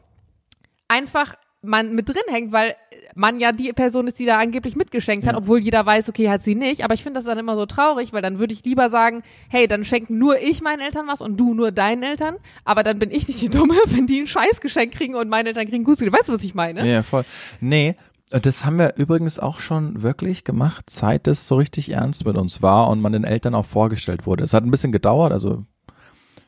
Einfach 0.88 1.36
man 1.62 1.94
mit 1.94 2.10
drin 2.10 2.24
hängt, 2.28 2.52
weil 2.52 2.76
man 3.14 3.40
ja 3.40 3.52
die 3.52 3.72
Person 3.74 4.08
ist, 4.08 4.18
die 4.18 4.26
da 4.26 4.40
angeblich 4.40 4.76
mitgeschenkt 4.76 5.28
hat, 5.28 5.36
obwohl 5.36 5.60
jeder 5.60 5.86
weiß, 5.86 6.10
okay, 6.10 6.30
hat 6.30 6.42
sie 6.42 6.56
nicht. 6.56 6.84
Aber 6.84 6.94
ich 6.94 7.04
finde 7.04 7.20
das 7.20 7.26
dann 7.26 7.38
immer 7.38 7.56
so 7.56 7.66
traurig, 7.66 8.14
weil 8.14 8.22
dann 8.22 8.40
würde 8.40 8.54
ich 8.54 8.64
lieber 8.64 8.90
sagen, 8.90 9.22
hey, 9.50 9.68
dann 9.68 9.84
schenken 9.84 10.18
nur 10.18 10.40
ich 10.40 10.62
meinen 10.62 10.80
Eltern 10.80 11.08
was 11.08 11.22
und 11.22 11.38
du 11.38 11.54
nur 11.54 11.72
deinen 11.72 12.04
Eltern. 12.04 12.38
Aber 12.64 12.84
dann 12.84 12.98
bin 12.98 13.12
ich 13.12 13.28
nicht 13.28 13.42
die 13.42 13.50
Dumme, 13.50 13.76
wenn 13.88 14.08
die 14.08 14.22
ein 14.22 14.28
Scheißgeschenk 14.28 14.94
kriegen 14.94 15.16
und 15.16 15.30
meine 15.30 15.50
Eltern 15.50 15.68
kriegen 15.68 15.84
Gutschrift. 15.84 16.14
Weißt 16.14 16.30
du, 16.30 16.34
was 16.34 16.44
ich 16.44 16.56
meine? 16.56 16.90
Ja, 16.90 17.04
voll. 17.04 17.26
Nee, 17.60 17.96
das 18.32 18.66
haben 18.66 18.80
wir 18.80 18.96
übrigens 18.96 19.40
auch 19.40 19.60
schon 19.60 20.02
wirklich 20.02 20.46
gemacht, 20.46 20.90
seit 20.90 21.28
es 21.28 21.48
so 21.48 21.58
richtig 21.58 21.92
ernst 21.92 22.26
mit 22.26 22.38
uns 22.38 22.62
war 22.62 22.90
und 22.90 23.02
man 23.02 23.12
den 23.12 23.26
Eltern 23.26 23.54
auch 23.54 23.66
vorgestellt 23.66 24.26
wurde. 24.26 24.46
Es 24.46 24.54
hat 24.54 24.64
ein 24.64 24.72
bisschen 24.72 24.94
gedauert, 24.94 25.34
also 25.34 25.66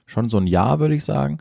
schon 0.05 0.29
so 0.29 0.37
ein 0.37 0.47
Jahr, 0.47 0.79
würde 0.79 0.95
ich 0.95 1.03
sagen. 1.05 1.39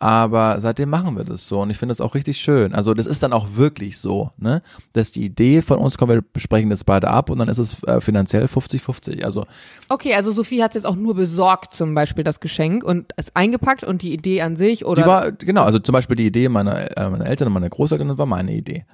Aber 0.00 0.60
seitdem 0.60 0.90
machen 0.90 1.16
wir 1.16 1.24
das 1.24 1.48
so 1.48 1.60
und 1.60 1.70
ich 1.70 1.76
finde 1.76 1.90
das 1.90 2.00
auch 2.00 2.14
richtig 2.14 2.36
schön. 2.38 2.72
Also 2.72 2.94
das 2.94 3.06
ist 3.06 3.20
dann 3.24 3.32
auch 3.32 3.48
wirklich 3.56 3.98
so, 3.98 4.30
ne? 4.36 4.62
Dass 4.92 5.10
die 5.10 5.24
Idee 5.24 5.60
von 5.60 5.78
uns, 5.78 5.98
kommen 5.98 6.12
wir 6.14 6.22
besprechen 6.22 6.70
das 6.70 6.84
beide 6.84 7.08
ab 7.08 7.30
und 7.30 7.38
dann 7.40 7.48
ist 7.48 7.58
es 7.58 7.82
äh, 7.82 8.00
finanziell 8.00 8.44
50-50. 8.44 9.24
Also 9.24 9.44
Okay, 9.88 10.14
also 10.14 10.30
Sophie 10.30 10.62
hat 10.62 10.70
es 10.70 10.74
jetzt 10.76 10.84
auch 10.84 10.94
nur 10.94 11.16
besorgt, 11.16 11.74
zum 11.74 11.96
Beispiel 11.96 12.22
das 12.22 12.38
Geschenk 12.38 12.84
und 12.84 13.12
es 13.16 13.34
eingepackt 13.34 13.82
und 13.82 14.02
die 14.02 14.12
Idee 14.12 14.40
an 14.42 14.54
sich 14.54 14.84
oder. 14.86 15.02
die 15.02 15.08
war, 15.08 15.32
genau, 15.32 15.64
also 15.64 15.80
zum 15.80 15.94
Beispiel 15.94 16.14
die 16.14 16.26
Idee 16.26 16.48
meiner, 16.48 16.96
äh, 16.96 17.10
meiner 17.10 17.26
Eltern 17.26 17.48
und 17.48 17.54
meiner 17.54 17.68
Großeltern, 17.70 18.06
das 18.06 18.18
war 18.18 18.26
meine 18.26 18.52
Idee. 18.54 18.84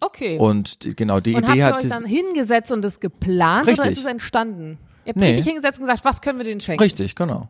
okay. 0.00 0.38
Und 0.38 0.82
die, 0.82 0.96
genau, 0.96 1.20
die 1.20 1.36
Und 1.36 1.42
habt 1.42 1.50
Idee 1.50 1.58
ihr 1.60 1.66
hat 1.66 1.74
euch 1.76 1.82
das, 1.88 1.92
dann 2.00 2.04
hingesetzt 2.04 2.72
und 2.72 2.84
es 2.84 2.98
geplant 2.98 3.62
oder 3.68 3.72
Richtig. 3.74 3.92
ist 3.92 3.98
es 4.00 4.04
entstanden? 4.06 4.78
Ihr 5.04 5.10
habt 5.10 5.20
Nee. 5.20 5.26
richtig 5.28 5.46
hingesetzt 5.46 5.78
und 5.78 5.84
gesagt, 5.86 6.04
was 6.04 6.20
können 6.20 6.38
wir 6.38 6.44
denen 6.44 6.60
schenken? 6.60 6.82
richtig, 6.82 7.14
genau. 7.14 7.48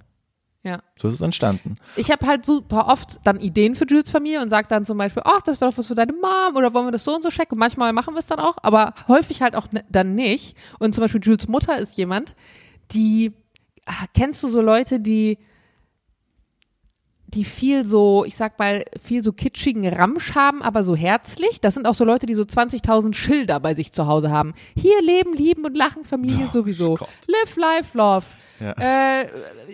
Ja. 0.65 0.81
So 0.97 1.09
ist 1.09 1.15
es 1.15 1.21
entstanden. 1.21 1.77
Ich 1.97 2.11
habe 2.13 2.25
halt 2.27 2.47
super 2.47 2.87
oft 2.87 3.19
dann 3.25 3.41
Ideen 3.41 3.75
für 3.75 3.85
Jules 3.85 4.13
Familie 4.13 4.41
und 4.41 4.49
sage 4.49 4.69
dann 4.69 4.85
zum 4.85 4.97
Beispiel, 4.97 5.23
ach, 5.27 5.43
das 5.43 5.61
wäre 5.61 5.71
doch 5.71 5.79
was 5.79 5.89
für 5.89 5.97
deine 5.97 6.13
Mom 6.13 6.55
oder 6.55 6.73
wollen 6.73 6.87
wir 6.87 6.93
das 6.93 7.03
so 7.05 7.15
und 7.15 7.23
so 7.23 7.31
schenken? 7.33 7.55
Und 7.55 7.59
manchmal 7.59 7.93
machen 7.93 8.15
wir 8.15 8.21
es 8.21 8.27
dann 8.27 8.39
auch, 8.39 8.57
aber 8.63 8.95
häufig 9.09 9.43
halt 9.43 9.57
auch 9.57 9.73
ne, 9.73 9.85
dann 9.91 10.15
nicht. 10.15 10.57
Und 10.79 10.95
zum 10.95 11.03
Beispiel 11.03 11.21
Jules 11.23 11.49
Mutter 11.49 11.79
ist 11.79 11.99
jemand, 11.99 12.37
die, 12.93 13.33
ah, 13.87 14.07
kennst 14.15 14.43
du 14.45 14.49
so 14.49 14.61
Leute, 14.61 15.01
die 15.01 15.39
die 17.35 17.45
viel 17.45 17.85
so, 17.85 18.25
ich 18.27 18.37
sag 18.37 18.59
mal, 18.59 18.85
viel 19.03 19.23
so 19.23 19.33
kitschigen 19.33 19.89
Ramsch 19.89 20.35
haben, 20.35 20.63
aber 20.63 20.85
so 20.85 20.95
herzlich. 20.95 21.61
Das 21.61 21.75
sind 21.75 21.87
auch 21.87 21.95
so 21.95 22.05
Leute, 22.05 22.27
die 22.27 22.35
so 22.35 22.43
20.000 22.43 23.15
Schilder 23.15 23.59
bei 23.59 23.75
sich 23.75 23.93
zu 23.93 24.07
Hause 24.07 24.31
haben. 24.31 24.53
Hier 24.77 25.01
leben, 25.01 25.33
lieben 25.33 25.65
und 25.65 25.75
lachen, 25.75 26.05
Familie 26.05 26.49
sowieso. 26.53 26.95
Gott. 26.95 27.09
Live, 27.27 27.57
life, 27.57 27.97
love. 27.97 28.27
Ja. 28.61 28.73
Äh, 28.73 29.29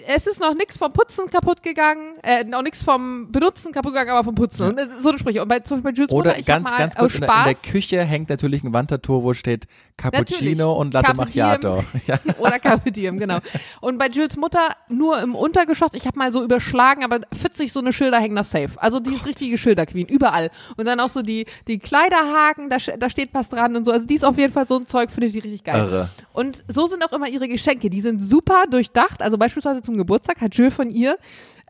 es 0.07 0.26
ist 0.26 0.41
noch 0.41 0.55
nichts 0.55 0.79
vom 0.79 0.93
Putzen 0.93 1.31
kaputt 1.31 1.62
gegangen, 1.62 2.14
äh, 2.22 2.45
noch 2.45 2.62
nichts 2.62 2.85
vom 2.85 3.31
Benutzen 3.31 3.72
kaputt 3.72 3.93
gegangen, 3.93 4.11
aber 4.11 4.24
vom 4.24 4.35
Putzen. 4.35 4.76
Ist 4.79 5.03
so 5.03 5.11
eine 5.11 5.18
Sprüche. 5.18 5.43
Und 5.43 5.49
bei, 5.49 5.61
zum 5.61 5.83
Beispiel 5.83 5.99
Jules 5.99 6.12
Oder 6.12 6.31
Mutter, 6.31 6.41
ich 6.41 6.47
ganz, 6.47 6.70
ganz 6.70 6.95
kurz, 6.95 7.14
in 7.14 7.20
der, 7.22 7.37
in 7.37 7.45
der 7.45 7.55
Küche 7.55 8.05
hängt 8.05 8.29
natürlich 8.31 8.64
ein 8.64 8.72
Wandtattoo, 8.72 9.22
wo 9.22 9.35
steht 9.35 9.66
Cappuccino 9.97 10.39
Natürlich. 10.39 10.61
und 10.61 10.95
Latte 10.95 11.07
Carpe. 11.07 11.16
Macchiato. 11.16 11.85
Ja. 12.07 12.18
oder 12.39 12.59
Carpe 12.59 12.93
Diem, 12.93 13.18
genau. 13.18 13.39
Und 13.81 13.99
bei 13.99 14.09
Jules 14.09 14.37
Mutter 14.37 14.61
nur 14.89 15.20
im 15.20 15.35
Untergeschoss, 15.35 15.93
ich 15.95 16.07
habe 16.07 16.18
mal 16.18 16.33
so 16.33 16.43
überschlagen, 16.43 17.05
aber 17.05 17.20
40 17.33 17.72
so 17.72 17.81
eine 17.81 17.93
Schilder 17.93 18.18
hängen 18.18 18.37
da 18.37 18.45
safe. 18.45 18.70
Also 18.76 19.01
die 19.01 19.12
ist 19.12 19.26
richtige 19.26 19.59
Schilderqueen, 19.59 20.07
überall. 20.07 20.51
Und 20.76 20.87
dann 20.87 21.01
auch 21.01 21.09
so 21.09 21.22
die, 21.22 21.47
die 21.66 21.79
Kleiderhaken, 21.79 22.70
da, 22.70 22.76
da 22.99 23.11
steht 23.11 23.31
was 23.35 23.51
dran 23.51 23.76
und 23.76 23.85
so. 23.85 23.93
Also 23.93 24.07
die 24.07 24.14
ist 24.14 24.24
auf 24.24 24.39
jeden 24.39 24.53
Fall 24.53 24.66
so 24.66 24.76
ein 24.76 24.87
Zeug, 24.87 25.11
finde 25.11 25.26
ich 25.26 25.33
die 25.33 25.41
richtig 25.41 25.64
geil. 25.64 25.81
Irre. 25.81 26.09
Und 26.33 26.64
so 26.68 26.87
sind 26.87 27.05
auch 27.05 27.12
immer 27.12 27.29
ihre 27.29 27.49
Geschenke. 27.49 27.91
Die 27.91 28.01
sind 28.01 28.20
super 28.20 28.64
durchdacht. 28.79 29.22
Also 29.22 29.39
beispielsweise 29.39 29.83
zum 29.83 29.97
Geburtstag 29.97 30.41
hat 30.41 30.55
Jules 30.55 30.74
von 30.74 30.91
ihr 30.91 31.18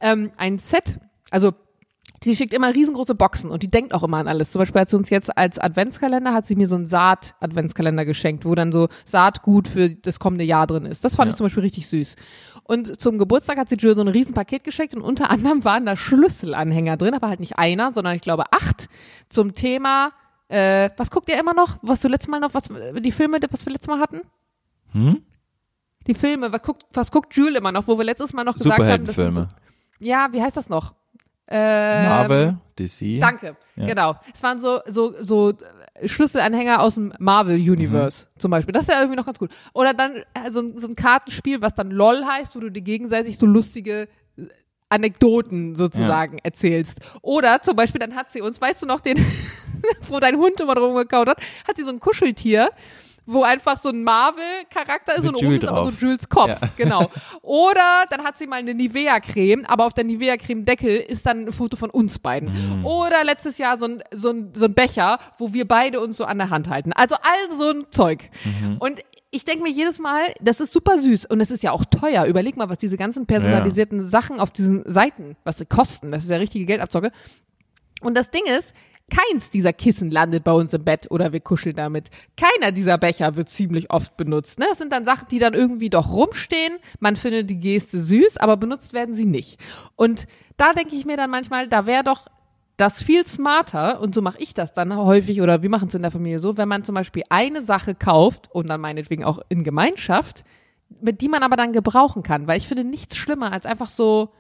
ähm, 0.01 0.31
ein 0.37 0.59
Set, 0.59 0.99
also 1.31 1.53
Sie 2.25 2.35
schickt 2.35 2.53
immer 2.53 2.75
riesengroße 2.75 3.15
Boxen 3.15 3.49
und 3.49 3.63
die 3.63 3.71
denkt 3.71 3.95
auch 3.95 4.03
immer 4.03 4.17
an 4.17 4.27
alles. 4.27 4.51
Zum 4.51 4.59
Beispiel 4.59 4.81
hat 4.81 4.89
sie 4.89 4.97
uns 4.97 5.09
jetzt 5.09 5.39
als 5.39 5.57
Adventskalender, 5.61 6.35
hat 6.35 6.47
sie 6.47 6.57
mir 6.57 6.67
so 6.67 6.75
einen 6.75 6.87
Saat-Adventskalender 6.87 8.05
geschenkt, 8.05 8.45
wo 8.45 8.57
dann 8.57 8.73
so 8.73 8.89
Saatgut 9.05 9.69
für 9.69 9.91
das 9.91 10.19
kommende 10.19 10.45
Jahr 10.45 10.67
drin 10.67 10.85
ist. 10.85 11.05
Das 11.05 11.15
fand 11.15 11.29
Ja. 11.29 11.31
ich 11.31 11.37
zum 11.37 11.47
Beispiel 11.47 11.63
richtig 11.63 11.87
süß. 11.87 12.17
Und 12.65 13.01
zum 13.01 13.19
Geburtstag 13.19 13.57
hat 13.57 13.69
sie 13.69 13.77
Jill 13.77 13.95
so 13.95 14.01
ein 14.01 14.09
Riesenpaket 14.09 14.65
geschenkt 14.65 14.97
und 14.97 15.03
unter 15.03 15.31
anderem 15.31 15.65
waren 15.65 15.87
da 15.87 15.95
Schlüsselanhänger 15.97 16.97
drin, 16.97 17.15
aber 17.15 17.29
halt 17.29 17.39
nicht 17.39 17.57
einer, 17.57 17.93
sondern 17.93 18.17
ich 18.17 18.23
glaube 18.23 18.47
acht 18.51 18.89
zum 19.29 19.55
Thema, 19.55 20.11
äh, 20.49 20.91
was 20.97 21.13
guckt 21.13 21.31
ihr 21.31 21.39
immer 21.39 21.55
noch? 21.55 21.79
Was 21.83 22.01
du 22.01 22.09
letztes 22.09 22.29
Mal 22.29 22.41
noch, 22.41 22.53
was 22.53 22.65
die 22.65 23.13
Filme, 23.13 23.39
was 23.49 23.65
wir 23.65 23.73
letztes 23.73 23.89
Mal 23.89 24.01
hatten? 24.01 24.23
Hm? 24.93 25.23
Die 26.09 26.15
Filme, 26.15 26.51
was 26.51 26.63
guckt, 26.63 26.85
was 26.93 27.11
guckt 27.13 27.35
Jules 27.35 27.57
immer 27.57 27.71
noch, 27.71 27.87
wo 27.87 27.97
wir 27.99 28.05
letztes 28.05 28.33
Mal 28.33 28.43
noch 28.45 28.55
gesagt 28.57 28.81
haben, 28.81 29.05
das 29.05 29.17
sind 29.17 29.33
so, 29.33 29.47
ja, 30.01 30.29
wie 30.33 30.43
heißt 30.43 30.57
das 30.57 30.69
noch? 30.69 30.95
Ähm, 31.51 32.03
Marvel, 32.09 32.57
DC. 32.79 33.21
Danke, 33.21 33.57
Ja. 33.77 33.87
genau. 33.87 34.17
Es 34.35 34.43
waren 34.43 34.59
so, 34.61 34.81
so, 34.87 35.15
so 35.25 35.55
Schlüsselanhänger 36.05 36.81
aus 36.83 36.97
dem 36.97 37.13
Marvel 37.19 37.57
Universe 37.57 38.27
Mhm. 38.27 38.41
zum 38.41 38.51
Beispiel. 38.51 38.73
Das 38.73 38.83
ist 38.83 38.89
ja 38.95 39.01
irgendwie 39.01 39.17
noch 39.17 39.25
ganz 39.27 39.39
gut. 39.39 39.51
Oder 39.73 39.95
dann 39.95 40.17
äh, 40.35 40.51
so, 40.51 40.61
ein- 40.61 40.77
so 40.77 40.87
ein 40.89 40.95
Kartenspiel, 40.95 41.63
was 41.63 41.75
dann 41.75 41.91
LOL 41.91 42.25
heißt, 42.25 42.55
wo 42.55 42.61
du 42.61 42.71
dir 42.71 42.83
gegenseitig 42.83 43.39
so 43.39 43.47
lustige 43.47 44.09
äh, 44.37 44.43
Anekdoten 44.91 45.77
sozusagen 45.77 46.39
erzählst. 46.43 47.01
Oder 47.23 47.61
zum 47.63 47.77
Beispiel, 47.77 47.99
dann 47.99 48.15
hat 48.15 48.31
sie 48.31 48.41
uns, 48.43 48.61
weißt 48.61 48.83
du 48.83 48.87
noch, 48.87 49.01
den, 49.01 49.17
wo 50.09 50.21
dein 50.21 50.37
Hund 50.37 50.61
immer 50.61 50.75
drum 50.75 50.95
gekaut 50.97 51.29
hat, 51.29 51.41
hat 51.67 51.77
sie 51.77 51.83
so 51.85 51.91
ein 51.91 52.01
Kuscheltier, 52.01 52.71
wo 53.31 53.43
einfach 53.43 53.77
so 53.77 53.91
ein 53.91 54.05
Marvel-Charakter 54.05 55.17
ist 55.17 55.25
Mit 55.25 55.35
und 55.35 55.37
oben 55.37 55.47
Jules 55.47 55.63
ist 55.63 55.69
aber 55.69 55.85
so 55.85 55.91
drauf. 55.91 56.01
Jules 56.01 56.29
Kopf. 56.31 56.49
Ja. 56.49 56.59
Genau. 56.79 57.11
Oder 57.43 58.05
dann 58.09 58.25
hat 58.25 58.39
sie 58.39 58.47
mal 58.47 58.57
eine 58.57 58.73
Nivea-Creme, 58.73 59.67
aber 59.67 59.85
auf 59.85 59.93
der 59.93 60.05
Nivea-Creme-Deckel 60.05 60.97
ist 60.97 61.27
dann 61.27 61.47
ein 61.47 61.53
Foto 61.53 61.77
von 61.77 61.91
uns 61.91 62.19
beiden. 62.19 62.79
Mhm. 62.79 62.87
Oder 62.87 63.25
letztes 63.25 63.59
Jahr 63.59 63.79
so 63.79 63.85
ein, 63.85 64.03
so, 64.13 64.31
ein, 64.31 64.53
so 64.55 64.65
ein 64.65 64.73
Becher, 64.73 65.19
wo 65.37 65.53
wir 65.53 65.69
beide 65.69 66.01
uns 66.01 66.17
so 66.17 66.25
an 66.25 66.39
der 66.39 66.49
Hand 66.49 66.71
halten. 66.71 66.95
Also 66.95 67.17
all 67.17 67.57
so 67.57 67.69
ein 67.69 67.85
Zeug. 67.91 68.31
Mhm. 68.45 68.79
Und 68.79 69.03
ich 69.31 69.45
denke 69.45 69.63
mir 69.63 69.71
jedes 69.71 69.99
Mal, 69.99 70.23
das 70.41 70.61
ist 70.61 70.73
super 70.73 70.97
süß 70.97 71.27
und 71.27 71.43
es 71.43 71.51
ist 71.51 71.63
ja 71.63 71.73
auch 71.73 71.85
teuer. 71.85 72.25
Überleg 72.25 72.57
mal, 72.57 72.71
was 72.71 72.79
diese 72.79 72.97
ganzen 72.97 73.27
personalisierten 73.27 74.09
Sachen 74.09 74.41
auf 74.41 74.53
diesen 74.53 74.85
Seiten, 74.91 75.37
was 75.45 75.59
sie 75.59 75.67
kosten. 75.67 76.13
Das 76.13 76.25
ist 76.25 76.31
ja 76.31 76.39
richtige 76.39 76.65
Geldabzocke. 76.65 77.13
Und 78.01 78.17
das 78.17 78.31
Ding 78.31 78.45
ist, 78.47 78.73
keins 79.11 79.51
dieser 79.51 79.73
Kissen 79.73 80.11
landet 80.11 80.45
bei 80.45 80.53
uns 80.53 80.75
im 80.75 80.85
Bett 80.85 81.11
oder 81.11 81.33
wir 81.33 81.41
kuscheln 81.41 81.77
damit. 81.77 82.11
Keiner 82.37 82.73
dieser 82.73 82.99
Becher 82.99 83.37
wird 83.37 83.49
ziemlich 83.49 83.91
oft 83.91 84.17
benutzt. 84.17 84.59
Ne? 84.59 84.67
Das 84.69 84.79
sind 84.79 84.93
dann 84.93 85.05
Sachen, 85.05 85.29
die 85.31 85.39
dann 85.39 85.55
irgendwie 85.55 85.91
doch 85.91 86.13
rumstehen. 86.13 86.79
Man 87.01 87.17
findet 87.17 87.51
die 87.51 87.59
Geste 87.59 88.01
süß, 88.01 88.37
aber 88.37 88.57
benutzt 88.57 88.93
werden 88.93 89.15
sie 89.15 89.27
nicht. 89.27 89.59
Und 89.97 90.27
da 90.57 90.73
denke 90.73 90.97
ich 90.97 91.05
mir 91.05 91.17
dann 91.17 91.31
manchmal, 91.31 91.69
da 91.69 91.87
wäre 91.87 92.05
doch 92.05 92.27
das 92.77 93.03
viel 93.03 93.27
smarter, 93.27 94.01
und 94.01 94.15
so 94.15 94.23
mache 94.23 94.39
ich 94.39 94.55
das 94.55 94.73
dann 94.73 94.97
häufig, 94.97 95.41
oder 95.41 95.63
wir 95.63 95.69
machen 95.69 95.89
es 95.89 95.95
in 95.95 96.03
der 96.03 96.13
Familie 96.13 96.39
so, 96.39 96.57
wenn 96.57 96.69
man 96.69 96.85
zum 96.85 96.95
Beispiel 96.95 97.25
eine 97.29 97.61
Sache 97.61 97.97
kauft 97.97 98.49
und 98.53 98.69
dann 98.69 98.81
meinetwegen 98.81 99.25
auch 99.25 99.41
in 99.49 99.65
Gemeinschaft, 99.65 100.45
mit 101.01 101.21
die 101.21 101.29
man 101.29 101.43
aber 101.43 101.57
dann 101.57 101.73
gebrauchen 101.73 102.23
kann. 102.23 102.47
Weil 102.47 102.59
ich 102.59 102.69
finde 102.69 102.85
nichts 102.85 103.17
schlimmer 103.17 103.53
als 103.53 103.67
einfach 103.67 103.89
so 103.89 104.31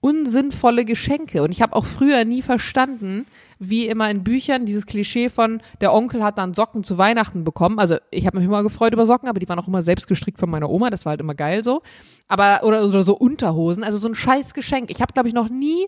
unsinnvolle 0.00 0.84
Geschenke. 0.84 1.42
Und 1.42 1.52
ich 1.52 1.62
habe 1.62 1.76
auch 1.76 1.86
früher 1.86 2.24
nie 2.24 2.42
verstanden, 2.42 3.26
wie 3.62 3.86
immer 3.86 4.10
in 4.10 4.24
Büchern 4.24 4.66
dieses 4.66 4.86
Klischee 4.86 5.28
von 5.28 5.62
der 5.80 5.92
Onkel 5.92 6.22
hat 6.22 6.36
dann 6.38 6.52
Socken 6.52 6.82
zu 6.82 6.98
Weihnachten 6.98 7.44
bekommen. 7.44 7.78
Also 7.78 7.96
ich 8.10 8.26
habe 8.26 8.38
mich 8.38 8.46
immer 8.46 8.62
gefreut 8.62 8.92
über 8.92 9.06
Socken, 9.06 9.28
aber 9.28 9.38
die 9.38 9.48
waren 9.48 9.58
auch 9.58 9.68
immer 9.68 9.82
selbst 9.82 10.08
gestrickt 10.08 10.40
von 10.40 10.50
meiner 10.50 10.68
Oma. 10.68 10.90
Das 10.90 11.04
war 11.04 11.10
halt 11.10 11.20
immer 11.20 11.34
geil 11.34 11.62
so. 11.62 11.82
Aber 12.26 12.62
oder, 12.64 12.84
oder 12.86 13.02
so 13.02 13.16
Unterhosen, 13.16 13.84
also 13.84 13.98
so 13.98 14.08
ein 14.08 14.14
scheiß 14.14 14.54
Geschenk. 14.54 14.90
Ich 14.90 15.00
habe 15.00 15.12
glaube 15.12 15.28
ich 15.28 15.34
noch 15.34 15.48
nie 15.48 15.86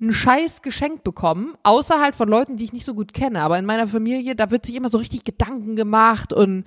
ein 0.00 0.12
scheiß 0.12 0.62
Geschenk 0.62 1.04
bekommen, 1.04 1.54
außer 1.62 2.00
halt 2.00 2.16
von 2.16 2.28
Leuten, 2.28 2.56
die 2.56 2.64
ich 2.64 2.72
nicht 2.72 2.84
so 2.84 2.94
gut 2.94 3.12
kenne. 3.12 3.42
Aber 3.42 3.58
in 3.58 3.66
meiner 3.66 3.86
Familie, 3.86 4.34
da 4.34 4.50
wird 4.50 4.66
sich 4.66 4.74
immer 4.74 4.88
so 4.88 4.98
richtig 4.98 5.24
Gedanken 5.24 5.76
gemacht 5.76 6.32
und 6.32 6.64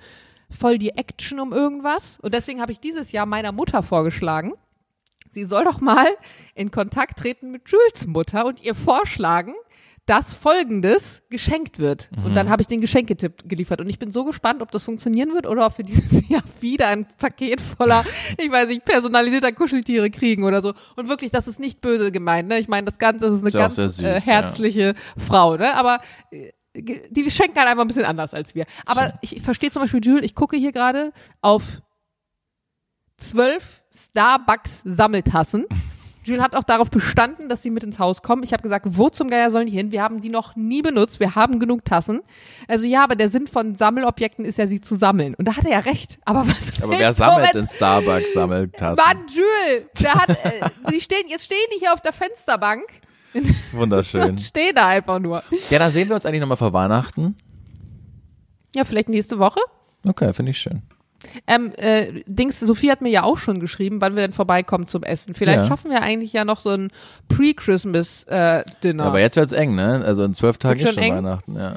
voll 0.50 0.78
die 0.78 0.90
Action 0.90 1.40
um 1.40 1.52
irgendwas. 1.52 2.18
Und 2.22 2.32
deswegen 2.32 2.60
habe 2.60 2.72
ich 2.72 2.80
dieses 2.80 3.12
Jahr 3.12 3.26
meiner 3.26 3.52
Mutter 3.52 3.82
vorgeschlagen, 3.82 4.52
sie 5.30 5.44
soll 5.44 5.64
doch 5.64 5.80
mal 5.80 6.06
in 6.54 6.70
Kontakt 6.70 7.18
treten 7.18 7.50
mit 7.50 7.68
Jules 7.68 8.06
Mutter 8.06 8.46
und 8.46 8.62
ihr 8.62 8.74
vorschlagen, 8.74 9.54
dass 10.08 10.32
folgendes 10.32 11.22
geschenkt 11.28 11.78
wird. 11.78 12.08
Und 12.24 12.34
dann 12.34 12.48
habe 12.48 12.62
ich 12.62 12.66
den 12.66 12.80
Geschenketipp 12.80 13.46
geliefert. 13.46 13.82
Und 13.82 13.90
ich 13.90 13.98
bin 13.98 14.10
so 14.10 14.24
gespannt, 14.24 14.62
ob 14.62 14.70
das 14.70 14.84
funktionieren 14.84 15.34
wird 15.34 15.46
oder 15.46 15.66
ob 15.66 15.76
wir 15.76 15.84
dieses 15.84 16.26
Jahr 16.30 16.42
wieder 16.60 16.88
ein 16.88 17.06
Paket 17.18 17.60
voller, 17.60 18.06
ich 18.38 18.50
weiß 18.50 18.68
nicht, 18.68 18.86
personalisierter 18.86 19.52
Kuscheltiere 19.52 20.08
kriegen 20.08 20.44
oder 20.44 20.62
so. 20.62 20.72
Und 20.96 21.10
wirklich, 21.10 21.30
das 21.30 21.46
ist 21.46 21.60
nicht 21.60 21.82
böse 21.82 22.10
gemeint. 22.10 22.48
Ne? 22.48 22.58
Ich 22.58 22.68
meine, 22.68 22.86
das 22.86 22.98
Ganze 22.98 23.26
das 23.26 23.34
ist 23.34 23.40
eine 23.40 23.48
Ist 23.48 23.54
ganz 23.54 23.74
süß, 23.76 23.98
äh, 24.00 24.14
ja. 24.14 24.20
herzliche 24.20 24.94
Frau. 25.18 25.58
Ne? 25.58 25.74
Aber 25.74 26.00
äh, 26.30 26.52
die 27.10 27.30
schenken 27.30 27.58
halt 27.58 27.68
einfach 27.68 27.84
ein 27.84 27.88
bisschen 27.88 28.06
anders 28.06 28.32
als 28.32 28.54
wir. 28.54 28.64
Aber 28.86 29.12
ich 29.20 29.42
verstehe 29.42 29.70
zum 29.70 29.82
Beispiel 29.82 30.00
Jules, 30.02 30.24
ich 30.24 30.34
gucke 30.34 30.56
hier 30.56 30.72
gerade 30.72 31.12
auf 31.42 31.82
zwölf 33.18 33.82
Starbucks 33.92 34.82
Sammeltassen. 34.86 35.66
Jules 36.28 36.42
hat 36.42 36.54
auch 36.54 36.64
darauf 36.64 36.90
bestanden, 36.90 37.48
dass 37.48 37.62
sie 37.62 37.70
mit 37.70 37.82
ins 37.82 37.98
Haus 37.98 38.22
kommen. 38.22 38.42
Ich 38.42 38.52
habe 38.52 38.62
gesagt, 38.62 38.86
wo 38.88 39.08
zum 39.08 39.28
Geier 39.28 39.50
sollen 39.50 39.66
die 39.66 39.72
hin? 39.72 39.90
Wir 39.90 40.02
haben 40.02 40.20
die 40.20 40.28
noch 40.28 40.56
nie 40.56 40.82
benutzt. 40.82 41.20
Wir 41.20 41.34
haben 41.34 41.58
genug 41.58 41.84
Tassen. 41.84 42.20
Also 42.68 42.86
ja, 42.86 43.04
aber 43.04 43.16
der 43.16 43.28
Sinn 43.28 43.46
von 43.46 43.74
Sammelobjekten 43.74 44.44
ist 44.44 44.58
ja, 44.58 44.66
sie 44.66 44.80
zu 44.80 44.96
sammeln. 44.96 45.34
Und 45.34 45.48
da 45.48 45.56
hat 45.56 45.64
er 45.64 45.72
ja 45.72 45.78
recht. 45.80 46.18
Aber 46.24 46.46
was 46.46 46.82
Aber 46.82 46.98
wer 46.98 47.12
sammelt 47.12 47.54
in 47.54 47.66
Starbucks 47.66 48.34
Sammeltassen? 48.34 49.02
Mann, 49.04 49.26
Jules, 49.28 49.88
der 50.00 50.14
hat, 50.14 50.30
äh, 50.30 50.60
die 50.92 51.00
stehen, 51.00 51.28
jetzt 51.28 51.44
stehen 51.44 51.56
die 51.74 51.80
hier 51.80 51.92
auf 51.92 52.00
der 52.00 52.12
Fensterbank. 52.12 52.84
Wunderschön. 53.72 54.38
Stehen 54.38 54.74
da 54.74 54.88
einfach 54.88 55.18
nur. 55.18 55.42
Ja, 55.70 55.78
dann 55.78 55.90
sehen 55.90 56.08
wir 56.08 56.14
uns 56.14 56.24
eigentlich 56.24 56.40
nochmal 56.40 56.56
vor 56.56 56.72
Weihnachten. 56.72 57.36
Ja, 58.74 58.84
vielleicht 58.84 59.08
nächste 59.08 59.38
Woche. 59.38 59.60
Okay, 60.08 60.32
finde 60.32 60.50
ich 60.50 60.58
schön. 60.58 60.82
Ähm, 61.46 61.72
äh, 61.76 62.22
Dings, 62.26 62.60
Sophie 62.60 62.90
hat 62.90 63.02
mir 63.02 63.08
ja 63.10 63.24
auch 63.24 63.38
schon 63.38 63.58
geschrieben, 63.60 64.00
wann 64.00 64.14
wir 64.14 64.22
denn 64.22 64.32
vorbeikommen 64.32 64.86
zum 64.86 65.02
Essen. 65.02 65.34
Vielleicht 65.34 65.58
Ja. 65.60 65.64
schaffen 65.64 65.90
wir 65.90 66.00
eigentlich 66.02 66.32
ja 66.32 66.44
noch 66.44 66.60
so 66.60 66.70
ein 66.70 66.90
Pre-Christmas-Dinner. 67.28 69.04
Aber 69.04 69.20
jetzt 69.20 69.36
wird's 69.36 69.52
eng, 69.52 69.74
ne? 69.74 70.02
Also 70.04 70.24
in 70.24 70.34
zwölf 70.34 70.58
Tagen 70.58 70.78
Wird 70.78 70.90
ist 70.90 70.94
schon 70.94 71.02
schon 71.04 71.12
eng? 71.16 71.24
Weihnachten, 71.24 71.56
ja. 71.56 71.74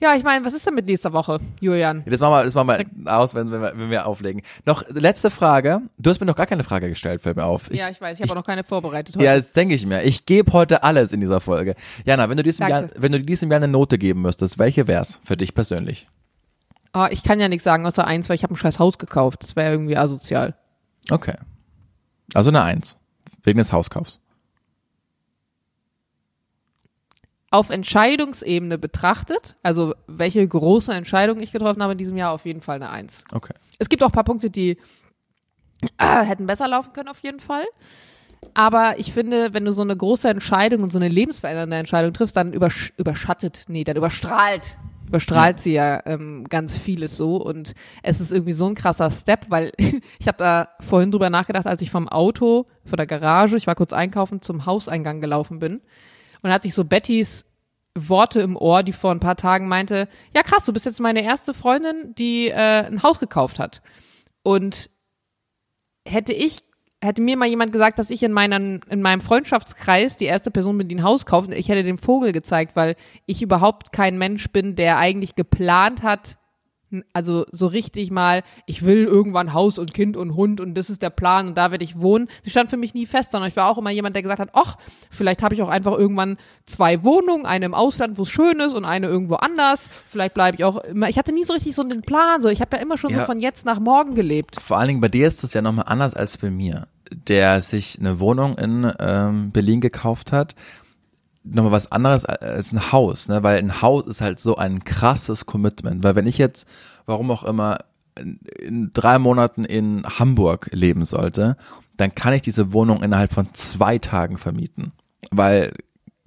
Ja, 0.00 0.14
ich 0.14 0.22
meine, 0.22 0.44
was 0.46 0.54
ist 0.54 0.64
denn 0.64 0.76
mit 0.76 0.86
nächster 0.86 1.12
Woche, 1.12 1.40
Julian? 1.60 2.04
Das 2.06 2.20
machen 2.20 2.32
wir, 2.34 2.44
das 2.44 2.54
machen 2.54 2.68
wir 2.68 3.12
aus, 3.18 3.34
wenn, 3.34 3.50
wenn, 3.50 3.60
wir, 3.60 3.72
wenn 3.76 3.90
wir 3.90 4.06
auflegen. 4.06 4.42
Noch 4.64 4.84
letzte 4.90 5.28
Frage. 5.28 5.80
Du 5.98 6.08
hast 6.10 6.20
mir 6.20 6.26
noch 6.26 6.36
gar 6.36 6.46
keine 6.46 6.62
Frage 6.62 6.88
gestellt, 6.88 7.20
fällt 7.20 7.36
mir 7.36 7.44
auf. 7.44 7.62
ja, 7.74 7.88
ich 7.90 8.00
weiß, 8.00 8.16
ich 8.16 8.22
habe 8.22 8.30
auch 8.30 8.36
noch 8.36 8.46
keine 8.46 8.62
vorbereitet 8.62 9.16
heute. 9.16 9.24
Ja, 9.24 9.34
das 9.34 9.50
denke 9.50 9.74
ich 9.74 9.84
mir. 9.86 10.04
Ich 10.04 10.24
gebe 10.24 10.52
heute 10.52 10.84
alles 10.84 11.12
in 11.12 11.20
dieser 11.20 11.40
Folge. 11.40 11.74
Jana, 12.04 12.28
wenn 12.30 12.36
du 12.36 12.44
diesem 12.44 12.68
Jahr, 12.68 12.82
Danke. 12.82 12.94
wenn 13.02 13.10
du 13.10 13.20
diesem 13.20 13.50
Jahr 13.50 13.56
eine 13.56 13.66
Note 13.66 13.98
geben 13.98 14.22
müsstest, 14.22 14.60
welche 14.60 14.86
wär's 14.86 15.18
für 15.24 15.36
dich 15.36 15.52
persönlich? 15.52 16.06
Oh, 16.94 17.06
ich 17.10 17.22
kann 17.22 17.40
ja 17.40 17.48
nichts 17.48 17.64
sagen 17.64 17.86
außer 17.86 18.06
eins, 18.06 18.28
weil 18.28 18.36
ich 18.36 18.42
habe 18.42 18.54
ein 18.54 18.56
scheiß 18.56 18.78
Haus 18.78 18.98
gekauft. 18.98 19.42
Das 19.42 19.56
wäre 19.56 19.72
irgendwie 19.72 19.96
asozial. 19.96 20.56
Okay. 21.10 21.34
Also 22.34 22.50
eine 22.50 22.62
Eins. 22.62 22.98
Wegen 23.42 23.58
des 23.58 23.72
Hauskaufs. 23.72 24.20
Auf 27.50 27.70
Entscheidungsebene 27.70 28.76
betrachtet, 28.76 29.56
also 29.62 29.94
welche 30.06 30.46
große 30.46 30.92
Entscheidung 30.92 31.40
ich 31.40 31.52
getroffen 31.52 31.82
habe 31.82 31.92
in 31.92 31.98
diesem 31.98 32.16
Jahr, 32.18 32.32
auf 32.32 32.44
jeden 32.44 32.60
Fall 32.60 32.76
eine 32.76 32.90
Eins. 32.90 33.24
Okay. 33.32 33.54
Es 33.78 33.88
gibt 33.88 34.02
auch 34.02 34.08
ein 34.08 34.12
paar 34.12 34.24
Punkte, 34.24 34.50
die 34.50 34.76
äh, 35.96 36.24
hätten 36.24 36.46
besser 36.46 36.68
laufen 36.68 36.92
können, 36.92 37.08
auf 37.08 37.22
jeden 37.22 37.40
Fall. 37.40 37.64
Aber 38.52 38.98
ich 38.98 39.12
finde, 39.12 39.54
wenn 39.54 39.64
du 39.64 39.72
so 39.72 39.82
eine 39.82 39.96
große 39.96 40.28
Entscheidung 40.28 40.82
und 40.82 40.92
so 40.92 40.98
eine 40.98 41.08
lebensverändernde 41.08 41.76
Entscheidung 41.76 42.12
triffst, 42.12 42.36
dann 42.36 42.52
übersch 42.52 42.92
überschattet, 42.98 43.64
nee, 43.68 43.84
dann 43.84 43.96
überstrahlt, 43.96 44.78
überstrahlt 45.08 45.58
sie 45.58 45.72
ja 45.72 46.02
ähm, 46.06 46.44
ganz 46.48 46.78
vieles 46.78 47.16
so. 47.16 47.36
Und 47.36 47.74
es 48.02 48.20
ist 48.20 48.32
irgendwie 48.32 48.52
so 48.52 48.66
ein 48.66 48.74
krasser 48.74 49.10
Step, 49.10 49.46
weil 49.48 49.72
ich 49.78 50.28
habe 50.28 50.38
da 50.38 50.68
vorhin 50.80 51.10
drüber 51.10 51.30
nachgedacht, 51.30 51.66
als 51.66 51.82
ich 51.82 51.90
vom 51.90 52.08
Auto, 52.08 52.66
von 52.84 52.96
der 52.96 53.06
Garage, 53.06 53.56
ich 53.56 53.66
war 53.66 53.74
kurz 53.74 53.92
einkaufen, 53.92 54.42
zum 54.42 54.66
Hauseingang 54.66 55.20
gelaufen 55.20 55.58
bin. 55.58 55.78
Und 56.42 56.44
da 56.44 56.52
hatte 56.52 56.68
ich 56.68 56.74
so 56.74 56.84
Bettys 56.84 57.44
Worte 57.94 58.40
im 58.40 58.56
Ohr, 58.56 58.82
die 58.84 58.92
vor 58.92 59.10
ein 59.10 59.20
paar 59.20 59.36
Tagen 59.36 59.66
meinte, 59.66 60.06
ja 60.34 60.42
krass, 60.42 60.64
du 60.64 60.72
bist 60.72 60.86
jetzt 60.86 61.00
meine 61.00 61.24
erste 61.24 61.52
Freundin, 61.52 62.14
die 62.16 62.48
äh, 62.48 62.86
ein 62.86 63.02
Haus 63.02 63.18
gekauft 63.18 63.58
hat. 63.58 63.82
Und 64.42 64.88
hätte 66.06 66.32
ich, 66.32 66.58
hätte 67.02 67.22
mir 67.22 67.36
mal 67.36 67.48
jemand 67.48 67.72
gesagt, 67.72 67.98
dass 67.98 68.10
ich 68.10 68.22
in, 68.22 68.32
meinen, 68.32 68.80
in 68.90 69.02
meinem 69.02 69.20
Freundschaftskreis 69.20 70.16
die 70.16 70.24
erste 70.24 70.50
Person 70.50 70.78
bin, 70.78 70.88
die 70.88 70.96
ein 70.96 71.02
Haus 71.02 71.26
kauft, 71.26 71.50
ich 71.52 71.68
hätte 71.68 71.84
den 71.84 71.98
Vogel 71.98 72.32
gezeigt, 72.32 72.74
weil 72.74 72.96
ich 73.26 73.42
überhaupt 73.42 73.92
kein 73.92 74.18
Mensch 74.18 74.50
bin, 74.50 74.74
der 74.74 74.98
eigentlich 74.98 75.36
geplant 75.36 76.02
hat, 76.02 76.38
also 77.12 77.44
so 77.52 77.66
richtig 77.66 78.10
mal, 78.10 78.42
ich 78.66 78.84
will 78.84 79.04
irgendwann 79.04 79.52
Haus 79.52 79.78
und 79.78 79.92
Kind 79.92 80.16
und 80.16 80.34
Hund 80.34 80.60
und 80.60 80.74
das 80.74 80.90
ist 80.90 81.02
der 81.02 81.10
Plan 81.10 81.48
und 81.48 81.58
da 81.58 81.70
werde 81.70 81.84
ich 81.84 82.00
wohnen. 82.00 82.28
Das 82.44 82.52
stand 82.52 82.70
für 82.70 82.76
mich 82.76 82.94
nie 82.94 83.06
fest, 83.06 83.30
sondern 83.30 83.48
ich 83.48 83.56
war 83.56 83.68
auch 83.68 83.78
immer 83.78 83.90
jemand, 83.90 84.16
der 84.16 84.22
gesagt 84.22 84.40
hat, 84.40 84.50
ach, 84.52 84.76
vielleicht 85.10 85.42
habe 85.42 85.54
ich 85.54 85.62
auch 85.62 85.68
einfach 85.68 85.96
irgendwann 85.96 86.38
zwei 86.66 87.02
Wohnungen, 87.04 87.46
eine 87.46 87.66
im 87.66 87.74
Ausland, 87.74 88.18
wo 88.18 88.22
es 88.22 88.30
schön 88.30 88.60
ist 88.60 88.74
und 88.74 88.84
eine 88.84 89.06
irgendwo 89.06 89.36
anders. 89.36 89.90
Vielleicht 90.08 90.34
bleibe 90.34 90.56
ich 90.56 90.64
auch 90.64 90.78
immer, 90.78 91.08
ich 91.08 91.18
hatte 91.18 91.32
nie 91.32 91.44
so 91.44 91.52
richtig 91.52 91.74
so 91.74 91.82
einen 91.82 92.02
Plan, 92.02 92.42
so 92.42 92.48
ich 92.48 92.60
habe 92.60 92.76
ja 92.76 92.82
immer 92.82 92.96
schon 92.98 93.10
Ja. 93.10 93.20
so 93.20 93.26
von 93.26 93.38
jetzt 93.40 93.66
nach 93.66 93.80
morgen 93.80 94.14
gelebt. 94.14 94.56
Vor 94.60 94.78
allen 94.78 94.88
Dingen 94.88 95.00
bei 95.00 95.08
dir 95.08 95.28
ist 95.28 95.44
es 95.44 95.54
ja 95.54 95.62
nochmal 95.62 95.86
anders 95.88 96.14
als 96.14 96.38
bei 96.38 96.50
mir, 96.50 96.88
der 97.10 97.60
sich 97.60 97.98
eine 97.98 98.20
Wohnung 98.20 98.56
in 98.58 98.90
ähm, 98.98 99.50
Berlin 99.50 99.80
gekauft 99.80 100.32
hat. 100.32 100.54
Nochmal 101.50 101.72
was 101.72 101.90
anderes 101.90 102.24
als 102.24 102.72
ein 102.72 102.92
Haus, 102.92 103.28
ne? 103.28 103.42
Weil 103.42 103.58
ein 103.58 103.80
Haus 103.82 104.06
ist 104.06 104.20
halt 104.20 104.40
so 104.40 104.56
ein 104.56 104.84
krasses 104.84 105.46
Commitment. 105.46 106.04
Weil 106.04 106.14
wenn 106.14 106.26
ich 106.26 106.38
jetzt, 106.38 106.66
warum 107.06 107.30
auch 107.30 107.44
immer, 107.44 107.78
in, 108.16 108.90
drei 108.92 109.18
Monaten 109.18 109.64
in 109.64 110.04
Hamburg 110.04 110.70
leben 110.72 111.04
sollte, 111.04 111.56
dann 111.96 112.14
kann 112.14 112.32
ich 112.32 112.42
diese 112.42 112.72
Wohnung 112.72 113.02
innerhalb 113.02 113.32
von 113.32 113.52
zwei 113.54 113.98
Tagen 113.98 114.38
vermieten. 114.38 114.92
Weil 115.30 115.72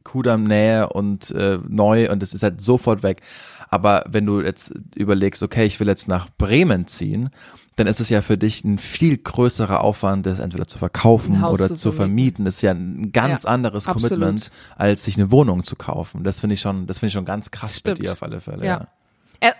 Kudam 0.03 0.43
Nähe 0.43 0.89
und 0.89 1.31
äh, 1.31 1.59
neu 1.67 2.11
und 2.11 2.23
es 2.23 2.33
ist 2.33 2.43
halt 2.43 2.61
sofort 2.61 3.03
weg. 3.03 3.21
Aber 3.69 4.03
wenn 4.09 4.25
du 4.25 4.41
jetzt 4.41 4.73
überlegst, 4.95 5.43
okay, 5.43 5.65
ich 5.65 5.79
will 5.79 5.87
jetzt 5.87 6.07
nach 6.07 6.27
Bremen 6.37 6.87
ziehen, 6.87 7.29
dann 7.77 7.87
ist 7.87 7.99
es 8.01 8.09
ja 8.09 8.21
für 8.21 8.37
dich 8.37 8.63
ein 8.65 8.77
viel 8.77 9.17
größerer 9.17 9.81
Aufwand, 9.81 10.25
das 10.25 10.39
entweder 10.39 10.67
zu 10.67 10.77
verkaufen 10.77 11.43
oder 11.43 11.69
zu 11.69 11.75
zu 11.75 11.91
vermieten. 11.91 12.45
Das 12.45 12.55
ist 12.55 12.61
ja 12.61 12.71
ein 12.71 13.11
ganz 13.11 13.43
Ja, 13.43 13.49
anderes 13.49 13.87
absolut. 13.87 14.11
Commitment, 14.19 14.51
als 14.75 15.03
sich 15.05 15.17
eine 15.17 15.31
Wohnung 15.31 15.63
zu 15.63 15.75
kaufen. 15.75 16.23
Das 16.23 16.41
finde 16.41 16.55
ich 16.55 16.61
schon, 16.61 16.85
das 16.87 16.99
finde 16.99 17.07
ich 17.07 17.13
schon 17.13 17.25
ganz 17.25 17.49
krass 17.51 17.77
Stimmt. 17.77 17.99
bei 17.99 18.03
dir 18.03 18.11
auf 18.11 18.23
alle 18.23 18.41
Fälle. 18.41 18.65
Ja. 18.65 18.71
Ja. 18.81 18.87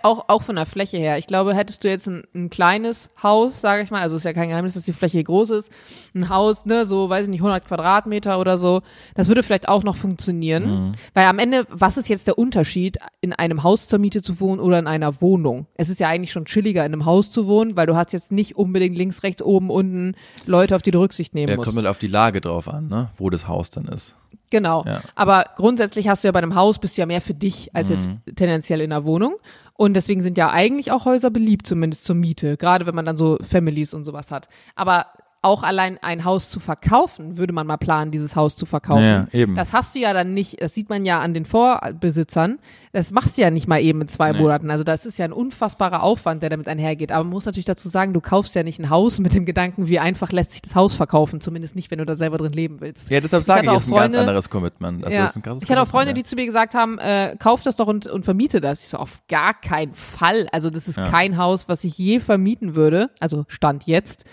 Auch, 0.02 0.24
auch 0.28 0.42
von 0.42 0.54
der 0.54 0.66
Fläche 0.66 0.96
her. 0.96 1.18
Ich 1.18 1.26
glaube, 1.26 1.54
hättest 1.54 1.82
du 1.82 1.88
jetzt 1.88 2.06
ein, 2.06 2.22
ein 2.34 2.50
kleines 2.50 3.08
Haus, 3.20 3.60
sage 3.60 3.82
ich 3.82 3.90
mal, 3.90 4.00
also 4.00 4.14
ist 4.16 4.24
ja 4.24 4.32
kein 4.32 4.48
Geheimnis, 4.48 4.74
dass 4.74 4.84
die 4.84 4.92
Fläche 4.92 5.22
groß 5.24 5.50
ist, 5.50 5.70
ein 6.14 6.28
Haus, 6.28 6.66
ne, 6.66 6.86
so, 6.86 7.08
weiß 7.08 7.24
ich 7.24 7.30
nicht, 7.30 7.40
100 7.40 7.66
Quadratmeter 7.66 8.38
oder 8.38 8.58
so, 8.58 8.82
das 9.14 9.26
würde 9.26 9.42
vielleicht 9.42 9.68
auch 9.68 9.82
noch 9.82 9.96
funktionieren. 9.96 10.88
Mhm. 10.90 10.94
Weil 11.14 11.26
am 11.26 11.40
Ende, 11.40 11.66
was 11.68 11.96
ist 11.96 12.08
jetzt 12.08 12.28
der 12.28 12.38
Unterschied, 12.38 12.98
in 13.20 13.32
einem 13.32 13.64
Haus 13.64 13.88
zur 13.88 13.98
Miete 13.98 14.22
zu 14.22 14.38
wohnen 14.38 14.60
oder 14.60 14.78
in 14.78 14.86
einer 14.86 15.20
Wohnung? 15.20 15.66
Es 15.74 15.88
ist 15.88 15.98
ja 15.98 16.08
eigentlich 16.08 16.30
schon 16.32 16.44
chilliger, 16.44 16.86
in 16.86 16.92
einem 16.92 17.04
Haus 17.04 17.32
zu 17.32 17.48
wohnen, 17.48 17.76
weil 17.76 17.86
du 17.86 17.96
hast 17.96 18.12
jetzt 18.12 18.30
nicht 18.30 18.56
unbedingt 18.56 18.96
links, 18.96 19.24
rechts, 19.24 19.42
oben, 19.42 19.68
unten 19.68 20.14
Leute, 20.46 20.76
auf 20.76 20.82
die 20.82 20.92
du 20.92 21.00
Rücksicht 21.00 21.34
nehmen 21.34 21.50
Ja, 21.50 21.56
musst. 21.56 21.66
kommt 21.66 21.78
halt 21.78 21.88
auf 21.88 21.98
die 21.98 22.06
Lage 22.06 22.40
drauf 22.40 22.68
an, 22.68 22.86
ne? 22.86 23.10
wo 23.18 23.30
das 23.30 23.48
Haus 23.48 23.70
dann 23.70 23.86
ist. 23.86 24.14
Genau. 24.50 24.84
Ja. 24.86 25.00
Aber 25.14 25.44
grundsätzlich 25.56 26.08
hast 26.08 26.24
du 26.24 26.28
ja 26.28 26.32
bei 26.32 26.40
einem 26.40 26.54
Haus 26.54 26.78
bist 26.78 26.96
du 26.96 27.02
ja 27.02 27.06
mehr 27.06 27.20
für 27.20 27.34
dich 27.34 27.74
als 27.74 27.88
jetzt 27.88 28.10
tendenziell 28.36 28.80
in 28.80 28.92
einer 28.92 29.04
Wohnung. 29.04 29.36
Und 29.74 29.94
deswegen 29.94 30.20
sind 30.22 30.38
ja 30.38 30.50
eigentlich 30.50 30.92
auch 30.92 31.06
Häuser 31.06 31.30
beliebt, 31.30 31.66
zumindest 31.66 32.04
zur 32.04 32.14
Miete. 32.14 32.56
Gerade 32.56 32.86
wenn 32.86 32.94
man 32.94 33.06
dann 33.06 33.16
so 33.16 33.38
Families 33.42 33.94
und 33.94 34.04
sowas 34.04 34.30
hat. 34.30 34.48
Aber 34.76 35.06
auch 35.44 35.64
allein 35.64 35.98
ein 36.02 36.24
Haus 36.24 36.50
zu 36.50 36.60
verkaufen, 36.60 37.36
würde 37.36 37.52
man 37.52 37.66
mal 37.66 37.76
planen, 37.76 38.12
dieses 38.12 38.36
Haus 38.36 38.54
zu 38.54 38.64
verkaufen. 38.64 39.02
Ja, 39.02 39.26
eben. 39.32 39.54
Das 39.56 39.72
hast 39.72 39.94
du 39.94 39.98
ja 39.98 40.12
dann 40.12 40.34
nicht, 40.34 40.62
das 40.62 40.72
sieht 40.72 40.88
man 40.88 41.04
ja 41.04 41.20
an 41.20 41.34
den 41.34 41.44
Vorbesitzern. 41.44 42.58
Das 42.92 43.10
machst 43.10 43.36
du 43.38 43.42
ja 43.42 43.50
nicht 43.50 43.66
mal 43.66 43.80
eben 43.80 44.02
in 44.02 44.08
zwei 44.08 44.32
Nee. 44.32 44.38
Monaten. 44.38 44.70
Also 44.70 44.84
das 44.84 45.04
ist 45.06 45.18
ja 45.18 45.24
ein 45.24 45.32
unfassbarer 45.32 46.02
Aufwand, 46.02 46.42
der 46.42 46.50
damit 46.50 46.68
einhergeht. 46.68 47.10
Aber 47.10 47.24
man 47.24 47.32
muss 47.32 47.46
natürlich 47.46 47.64
dazu 47.64 47.88
sagen, 47.88 48.12
du 48.12 48.20
kaufst 48.20 48.54
ja 48.54 48.62
nicht 48.62 48.78
ein 48.78 48.90
Haus 48.90 49.18
mit 49.18 49.34
dem 49.34 49.44
Gedanken, 49.46 49.88
wie 49.88 49.98
einfach 49.98 50.30
lässt 50.30 50.52
sich 50.52 50.62
das 50.62 50.74
Haus 50.74 50.94
verkaufen. 50.94 51.40
Zumindest 51.40 51.74
nicht, 51.74 51.90
wenn 51.90 51.98
du 51.98 52.06
da 52.06 52.14
selber 52.16 52.38
drin 52.38 52.52
leben 52.52 52.80
willst. 52.80 53.10
Ja, 53.10 53.20
deshalb 53.20 53.40
Ich 53.40 53.46
sage 53.46 53.62
ich, 53.64 53.68
auch 53.70 53.76
ist 53.78 53.88
ein 53.88 53.94
ganz 53.94 54.14
Freunde- 54.14 54.18
anderes 54.20 54.50
Commitment. 54.50 55.04
Also 55.04 55.16
ja. 55.16 55.26
ist 55.26 55.36
ein 55.36 55.42
krasses 55.42 55.62
Ich 55.64 55.70
hatte 55.70 55.82
auch 55.82 55.88
Freunde, 55.88 56.14
die 56.14 56.22
Commitment, 56.22 56.26
zu 56.28 56.36
mir 56.36 56.46
gesagt 56.46 56.74
haben, 56.74 56.98
äh, 56.98 57.34
kauf 57.38 57.62
das 57.62 57.76
doch 57.76 57.86
und, 57.88 58.06
und 58.06 58.24
vermiete 58.24 58.60
das. 58.60 58.82
Ich 58.82 58.88
so, 58.88 58.98
auf 58.98 59.22
gar 59.28 59.54
keinen 59.54 59.94
Fall. 59.94 60.46
Also 60.52 60.70
das 60.70 60.86
ist 60.86 60.98
Ja. 60.98 61.08
kein 61.08 61.36
Haus, 61.36 61.68
was 61.68 61.82
ich 61.84 61.96
je 61.98 62.20
vermieten 62.20 62.74
würde. 62.74 63.10
Also 63.18 63.44
Stand 63.48 63.86
jetzt. 63.86 64.24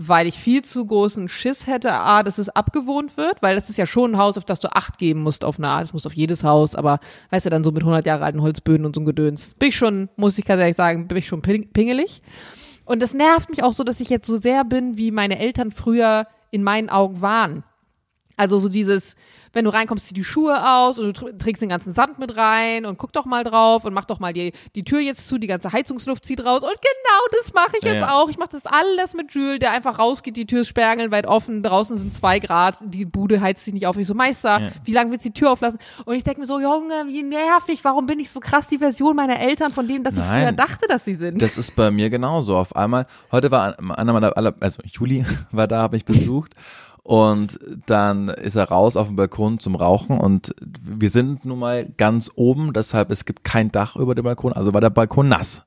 Weil 0.00 0.28
ich 0.28 0.38
viel 0.38 0.62
zu 0.62 0.86
großen 0.86 1.28
Schiss 1.28 1.66
hätte, 1.66 1.92
A, 1.92 2.22
dass 2.22 2.38
es 2.38 2.48
abgewohnt 2.48 3.16
wird, 3.16 3.42
weil 3.42 3.56
das 3.56 3.68
ist 3.68 3.78
ja 3.78 3.84
schon 3.84 4.12
ein 4.12 4.18
Haus, 4.18 4.38
auf 4.38 4.44
das 4.44 4.60
du 4.60 4.72
Acht 4.72 4.96
geben 4.96 5.22
musst 5.22 5.44
auf 5.44 5.58
eine 5.58 5.66
Art. 5.68 5.84
Es 5.84 5.92
muss 5.92 6.06
auf 6.06 6.14
jedes 6.14 6.44
Haus, 6.44 6.76
aber 6.76 7.00
weißt 7.30 7.46
du, 7.46 7.50
dann 7.50 7.64
so 7.64 7.72
mit 7.72 7.82
100 7.82 8.06
Jahre 8.06 8.24
alten 8.24 8.40
Holzböden 8.40 8.86
und 8.86 8.94
so 8.94 9.00
ein 9.00 9.06
Gedöns. 9.06 9.54
Bin 9.58 9.70
ich 9.70 9.76
schon, 9.76 10.08
muss 10.16 10.38
ich 10.38 10.44
ganz 10.44 10.60
ehrlich 10.60 10.76
sagen, 10.76 11.08
bin 11.08 11.18
ich 11.18 11.26
schon 11.26 11.42
ping- 11.42 11.72
pingelig. 11.72 12.22
Und 12.84 13.02
das 13.02 13.12
nervt 13.12 13.50
mich 13.50 13.64
auch 13.64 13.72
so, 13.72 13.82
dass 13.82 13.98
ich 14.00 14.08
jetzt 14.08 14.28
so 14.28 14.38
sehr 14.40 14.64
bin, 14.64 14.96
wie 14.96 15.10
meine 15.10 15.38
Eltern 15.40 15.72
früher 15.72 16.28
in 16.52 16.62
meinen 16.62 16.90
Augen 16.90 17.20
waren. 17.20 17.64
Also 18.38 18.58
so 18.58 18.68
dieses, 18.68 19.16
wenn 19.52 19.64
du 19.64 19.70
reinkommst, 19.72 20.06
zieh 20.06 20.14
die 20.14 20.22
Schuhe 20.24 20.56
aus 20.76 20.98
und 20.98 21.18
du 21.18 21.26
tr- 21.26 21.38
trägst 21.38 21.60
den 21.60 21.68
ganzen 21.68 21.92
Sand 21.92 22.18
mit 22.18 22.36
rein 22.36 22.86
und 22.86 22.96
guck 22.98 23.12
doch 23.12 23.26
mal 23.26 23.42
drauf 23.44 23.84
und 23.84 23.92
mach 23.92 24.04
doch 24.04 24.20
mal 24.20 24.32
die, 24.32 24.52
die 24.76 24.84
Tür 24.84 25.00
jetzt 25.00 25.26
zu, 25.28 25.38
die 25.38 25.46
ganze 25.48 25.72
Heizungsluft 25.72 26.24
zieht 26.24 26.44
raus. 26.44 26.62
Und 26.62 26.70
genau 26.70 27.20
das 27.36 27.52
mache 27.52 27.72
ich 27.78 27.82
jetzt 27.84 27.96
ja. 27.96 28.12
auch. 28.14 28.28
Ich 28.30 28.38
mache 28.38 28.50
das 28.52 28.64
alles 28.64 29.14
mit 29.14 29.32
Jules, 29.34 29.58
der 29.58 29.72
einfach 29.72 29.98
rausgeht, 29.98 30.36
die 30.36 30.46
Tür 30.46 30.60
ist 30.60 30.68
sperrangelweit 30.68 31.26
offen, 31.26 31.62
draußen 31.64 31.98
sind 31.98 32.14
zwei 32.14 32.38
Grad, 32.38 32.78
die 32.84 33.04
Bude 33.04 33.40
heizt 33.40 33.64
sich 33.64 33.74
nicht 33.74 33.86
auf. 33.86 33.96
Ich 33.96 34.06
so, 34.06 34.14
Meister, 34.14 34.60
Ja. 34.60 34.68
wie 34.84 34.92
lange 34.92 35.10
willst 35.10 35.24
du 35.26 35.30
die 35.30 35.34
Tür 35.40 35.50
auflassen? 35.50 35.78
Und 36.04 36.14
ich 36.14 36.22
denke 36.24 36.40
mir 36.40 36.46
so, 36.46 36.60
Junge, 36.60 37.06
wie 37.08 37.22
nervig, 37.24 37.80
warum 37.82 38.06
bin 38.06 38.20
ich 38.20 38.30
so 38.30 38.38
krass 38.40 38.68
die 38.68 38.78
Version 38.78 39.16
meiner 39.16 39.40
Eltern 39.40 39.72
von 39.72 39.88
dem, 39.88 40.04
dass 40.04 40.14
ich 40.14 40.20
Nein. 40.20 40.42
früher 40.44 40.52
dachte, 40.52 40.86
dass 40.88 41.04
sie 41.04 41.16
sind? 41.16 41.42
Das 41.42 41.58
ist 41.58 41.74
bei 41.74 41.90
mir 41.90 42.08
genauso. 42.08 42.56
Auf 42.56 42.76
einmal, 42.76 43.06
heute 43.32 43.50
war 43.50 43.76
einer 43.96 44.12
meiner 44.12 44.36
aller, 44.36 44.54
also 44.60 44.80
Juli 44.84 45.24
war 45.50 45.66
da, 45.66 45.78
habe 45.82 45.96
mich 45.96 46.04
besucht. 46.04 46.52
Und 47.08 47.58
dann 47.86 48.28
ist 48.28 48.54
er 48.56 48.64
raus 48.68 48.94
auf 48.94 49.06
dem 49.06 49.16
Balkon 49.16 49.58
zum 49.60 49.76
Rauchen 49.76 50.18
und 50.18 50.54
wir 50.82 51.08
sind 51.08 51.46
nun 51.46 51.58
mal 51.58 51.88
ganz 51.96 52.30
oben, 52.34 52.74
deshalb 52.74 53.10
es 53.10 53.24
gibt 53.24 53.44
kein 53.44 53.72
Dach 53.72 53.96
über 53.96 54.14
dem 54.14 54.24
Balkon, 54.24 54.52
also 54.52 54.74
war 54.74 54.82
der 54.82 54.90
Balkon 54.90 55.26
nass. 55.26 55.62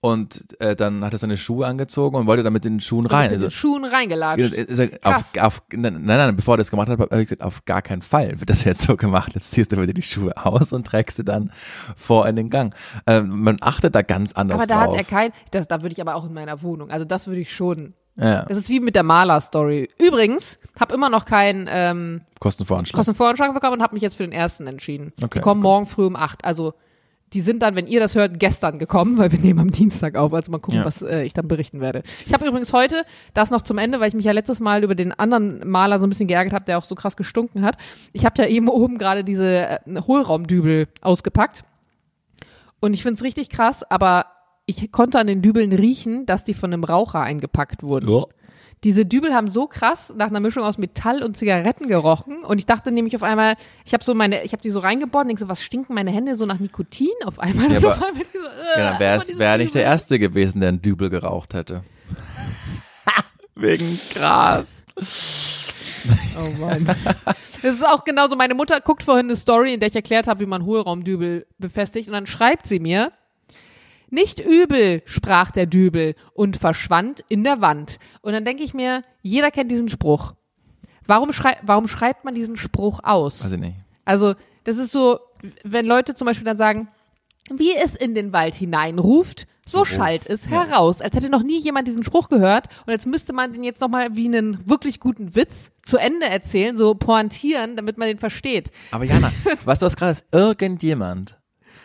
Und 0.00 0.44
äh, 0.60 0.76
dann 0.76 1.04
hat 1.04 1.14
er 1.14 1.18
seine 1.18 1.36
Schuhe 1.36 1.66
angezogen 1.66 2.14
und 2.16 2.28
wollte 2.28 2.44
dann 2.44 2.52
mit 2.52 2.64
den 2.64 2.78
Schuhen 2.78 3.06
rein. 3.06 3.22
mit 3.24 3.32
Also, 3.32 3.46
den 3.46 3.50
Schuhen 3.50 3.84
reingelatscht. 3.84 4.52
ist 4.52 4.78
er 4.78 4.86
Krass. 4.86 5.32
auf, 5.36 5.42
auf, 5.42 5.62
nein, 5.72 6.00
nein, 6.04 6.36
bevor 6.36 6.54
er 6.54 6.58
das 6.58 6.70
gemacht 6.70 6.88
hat, 6.90 7.00
habe 7.00 7.22
ich 7.22 7.26
gesagt, 7.28 7.42
auf 7.42 7.64
gar 7.64 7.82
keinen 7.82 8.02
Fall 8.02 8.38
wird 8.38 8.48
das 8.48 8.62
jetzt 8.62 8.82
so 8.82 8.94
gemacht. 8.96 9.34
Jetzt 9.34 9.50
ziehst 9.50 9.72
du 9.72 9.82
wieder 9.82 9.94
die 9.94 10.02
Schuhe 10.02 10.32
aus 10.46 10.72
und 10.72 10.86
trägst 10.86 11.16
sie 11.16 11.24
dann 11.24 11.50
vor 11.96 12.28
in 12.28 12.36
den 12.36 12.50
Gang. 12.50 12.72
Ähm, 13.08 13.40
man 13.42 13.56
achtet 13.62 13.96
da 13.96 14.02
ganz 14.02 14.32
anders 14.34 14.58
Aber 14.60 14.68
da 14.68 14.84
drauf. 14.84 14.92
hat 14.96 15.00
er 15.00 15.04
kein, 15.04 15.32
das, 15.50 15.66
da 15.66 15.82
würde 15.82 15.92
ich 15.92 16.00
aber 16.00 16.14
auch 16.14 16.24
in 16.26 16.34
meiner 16.34 16.62
Wohnung, 16.62 16.88
also 16.88 17.04
das 17.04 17.26
würde 17.26 17.40
ich 17.40 17.52
schon. 17.52 17.94
Ja, 18.16 18.44
Das 18.44 18.56
ist 18.58 18.68
wie 18.68 18.80
mit 18.80 18.94
der 18.94 19.02
Maler-Story. 19.02 19.88
Übrigens, 19.98 20.58
habe 20.78 20.94
immer 20.94 21.10
noch 21.10 21.24
keinen 21.24 21.68
ähm, 21.70 22.22
Kostenvoranschlag. 22.40 22.96
Kostenvoranschlag 22.96 23.52
bekommen 23.54 23.74
und 23.74 23.82
habe 23.82 23.94
mich 23.94 24.02
jetzt 24.02 24.16
für 24.16 24.24
den 24.24 24.32
ersten 24.32 24.66
entschieden. 24.66 25.12
Okay, 25.22 25.38
die 25.38 25.40
kommen 25.40 25.60
okay. 25.60 25.68
morgen 25.68 25.86
früh 25.86 26.06
um 26.06 26.16
acht. 26.16 26.44
Also 26.44 26.74
die 27.32 27.40
sind 27.40 27.60
dann, 27.62 27.74
wenn 27.74 27.86
ihr 27.88 27.98
das 28.00 28.14
hört, 28.14 28.38
gestern 28.38 28.78
gekommen, 28.78 29.18
weil 29.18 29.32
wir 29.32 29.38
nehmen 29.40 29.58
am 29.60 29.70
Dienstag 29.70 30.16
auf. 30.16 30.32
Also 30.32 30.50
mal 30.50 30.58
gucken, 30.58 30.80
Ja. 30.80 30.84
was 30.86 31.02
äh, 31.02 31.24
ich 31.24 31.34
dann 31.34 31.48
berichten 31.48 31.80
werde. 31.80 32.02
Ich 32.24 32.32
habe 32.32 32.46
übrigens 32.46 32.72
heute, 32.72 33.04
das 33.34 33.50
noch 33.50 33.62
zum 33.62 33.78
Ende, 33.78 34.00
weil 34.00 34.08
ich 34.08 34.14
mich 34.14 34.24
ja 34.24 34.32
letztes 34.32 34.60
Mal 34.60 34.84
über 34.84 34.94
den 34.94 35.12
anderen 35.12 35.68
Maler 35.68 35.98
so 35.98 36.06
ein 36.06 36.08
bisschen 36.10 36.28
geärgert 36.28 36.54
habe, 36.54 36.64
der 36.64 36.78
auch 36.78 36.84
so 36.84 36.94
krass 36.94 37.16
gestunken 37.16 37.62
hat. 37.64 37.76
Ich 38.12 38.24
habe 38.24 38.40
ja 38.40 38.48
eben 38.48 38.68
oben 38.68 38.96
gerade 38.96 39.24
diese 39.24 39.46
äh, 39.68 39.78
Hohlraumdübel 40.06 40.88
ausgepackt. 41.02 41.64
Und 42.80 42.94
ich 42.94 43.02
find's 43.02 43.22
richtig 43.22 43.50
krass, 43.50 43.82
aber 43.90 44.26
ich 44.66 44.90
konnte 44.92 45.18
an 45.18 45.26
den 45.28 45.42
Dübeln 45.42 45.72
riechen, 45.72 46.26
dass 46.26 46.44
die 46.44 46.54
von 46.54 46.72
einem 46.72 46.84
Raucher 46.84 47.20
eingepackt 47.20 47.82
wurden. 47.82 48.08
Ja. 48.10 48.24
Diese 48.84 49.06
Dübel 49.06 49.32
haben 49.32 49.48
so 49.48 49.66
krass 49.66 50.12
nach 50.16 50.26
einer 50.26 50.38
Mischung 50.40 50.62
aus 50.62 50.76
Metall 50.76 51.22
und 51.22 51.36
Zigaretten 51.36 51.88
gerochen 51.88 52.44
und 52.44 52.58
ich 52.58 52.66
dachte 52.66 52.92
nämlich 52.92 53.16
auf 53.16 53.22
einmal, 53.22 53.54
ich 53.86 53.94
habe 53.94 54.04
so 54.04 54.14
meine, 54.14 54.42
ich 54.44 54.52
habe 54.52 54.62
die 54.62 54.70
so 54.70 54.80
reingebohrt 54.80 55.22
und 55.24 55.28
denk 55.28 55.38
so, 55.38 55.48
was 55.48 55.62
stinken 55.62 55.94
meine 55.94 56.10
Hände 56.10 56.36
so 56.36 56.44
nach 56.44 56.58
Nikotin 56.58 57.08
auf 57.24 57.38
einmal? 57.38 57.70
Ja, 57.70 57.78
Und 57.78 57.84
aber- 57.84 57.94
auf 57.96 58.02
einmal 58.02 58.22
die 58.22 58.38
so, 58.38 58.44
äh, 58.44 58.78
Ja, 58.80 58.90
dann 58.90 59.00
wäre 59.00 59.38
wär 59.38 59.58
nicht 59.58 59.74
der. 59.74 59.82
Erste 59.84 60.18
gewesen, 60.18 60.60
der 60.60 60.68
einen 60.70 60.82
Dübel 60.82 61.08
geraucht 61.10 61.54
hätte. 61.54 61.82
Wegen 63.54 63.98
Gras. 64.12 64.84
Oh 66.38 66.60
Mann. 66.60 66.84
Das 67.62 67.74
ist 67.74 67.86
auch 67.86 68.04
genauso. 68.04 68.36
Meine 68.36 68.54
Mutter 68.54 68.80
guckt 68.82 69.02
vorhin 69.02 69.26
eine 69.26 69.36
Story, 69.36 69.72
in 69.74 69.80
der 69.80 69.88
ich 69.88 69.96
erklärt 69.96 70.26
habe, 70.26 70.40
wie 70.40 70.46
man 70.46 70.64
Hohlraumdübel 70.66 71.46
befestigt. 71.58 72.08
Und 72.08 72.12
dann 72.12 72.26
schreibt 72.26 72.66
sie 72.66 72.78
mir, 72.80 73.12
nicht 74.10 74.40
übel, 74.40 75.02
sprach 75.04 75.50
der 75.50 75.66
Dübel 75.66 76.14
und 76.32 76.56
verschwand 76.56 77.24
in 77.28 77.44
der 77.44 77.60
Wand. 77.60 77.98
Und 78.22 78.32
dann 78.32 78.44
denke 78.44 78.62
ich 78.62 78.74
mir, 78.74 79.02
jeder 79.22 79.50
kennt 79.50 79.70
diesen 79.70 79.88
Spruch. 79.88 80.34
Warum, 81.06 81.32
schrei 81.32 81.56
warum 81.62 81.88
schreibt 81.88 82.24
man 82.24 82.34
diesen 82.34 82.56
Spruch 82.56 83.00
aus? 83.02 83.44
Weiß 83.44 83.52
ich 83.52 83.60
nicht. 83.60 83.76
Also, 84.04 84.34
das 84.64 84.76
ist 84.78 84.92
so, 84.92 85.20
wenn 85.64 85.86
Leute 85.86 86.14
zum 86.14 86.26
Beispiel 86.26 86.44
dann 86.44 86.56
sagen, 86.56 86.88
wie 87.50 87.74
es 87.76 87.94
in 87.94 88.14
den 88.14 88.32
Wald 88.32 88.54
hineinruft, 88.54 89.46
so, 89.68 89.78
So 89.78 89.84
schallt 89.84 90.26
es 90.26 90.48
ja. 90.48 90.64
heraus. 90.64 91.00
Als 91.00 91.16
hätte 91.16 91.28
noch 91.28 91.42
nie 91.42 91.58
jemand 91.58 91.88
diesen 91.88 92.04
Spruch 92.04 92.28
gehört. 92.28 92.68
Und 92.86 92.92
jetzt 92.92 93.04
müsste 93.06 93.32
man 93.32 93.52
den 93.52 93.64
jetzt 93.64 93.80
nochmal 93.80 94.14
wie 94.14 94.26
einen 94.26 94.68
wirklich 94.68 95.00
guten 95.00 95.34
Witz 95.34 95.72
zu 95.84 95.96
Ende 95.96 96.26
erzählen, 96.26 96.76
so 96.76 96.94
pointieren, 96.94 97.74
damit 97.74 97.98
man 97.98 98.06
den 98.06 98.18
versteht. 98.18 98.70
Aber 98.92 99.02
Jana, 99.04 99.32
weißt 99.64 99.82
du 99.82 99.86
was 99.86 99.96
gerade 99.96 100.12
ist? 100.12 100.26
Irgendjemand 100.30 101.36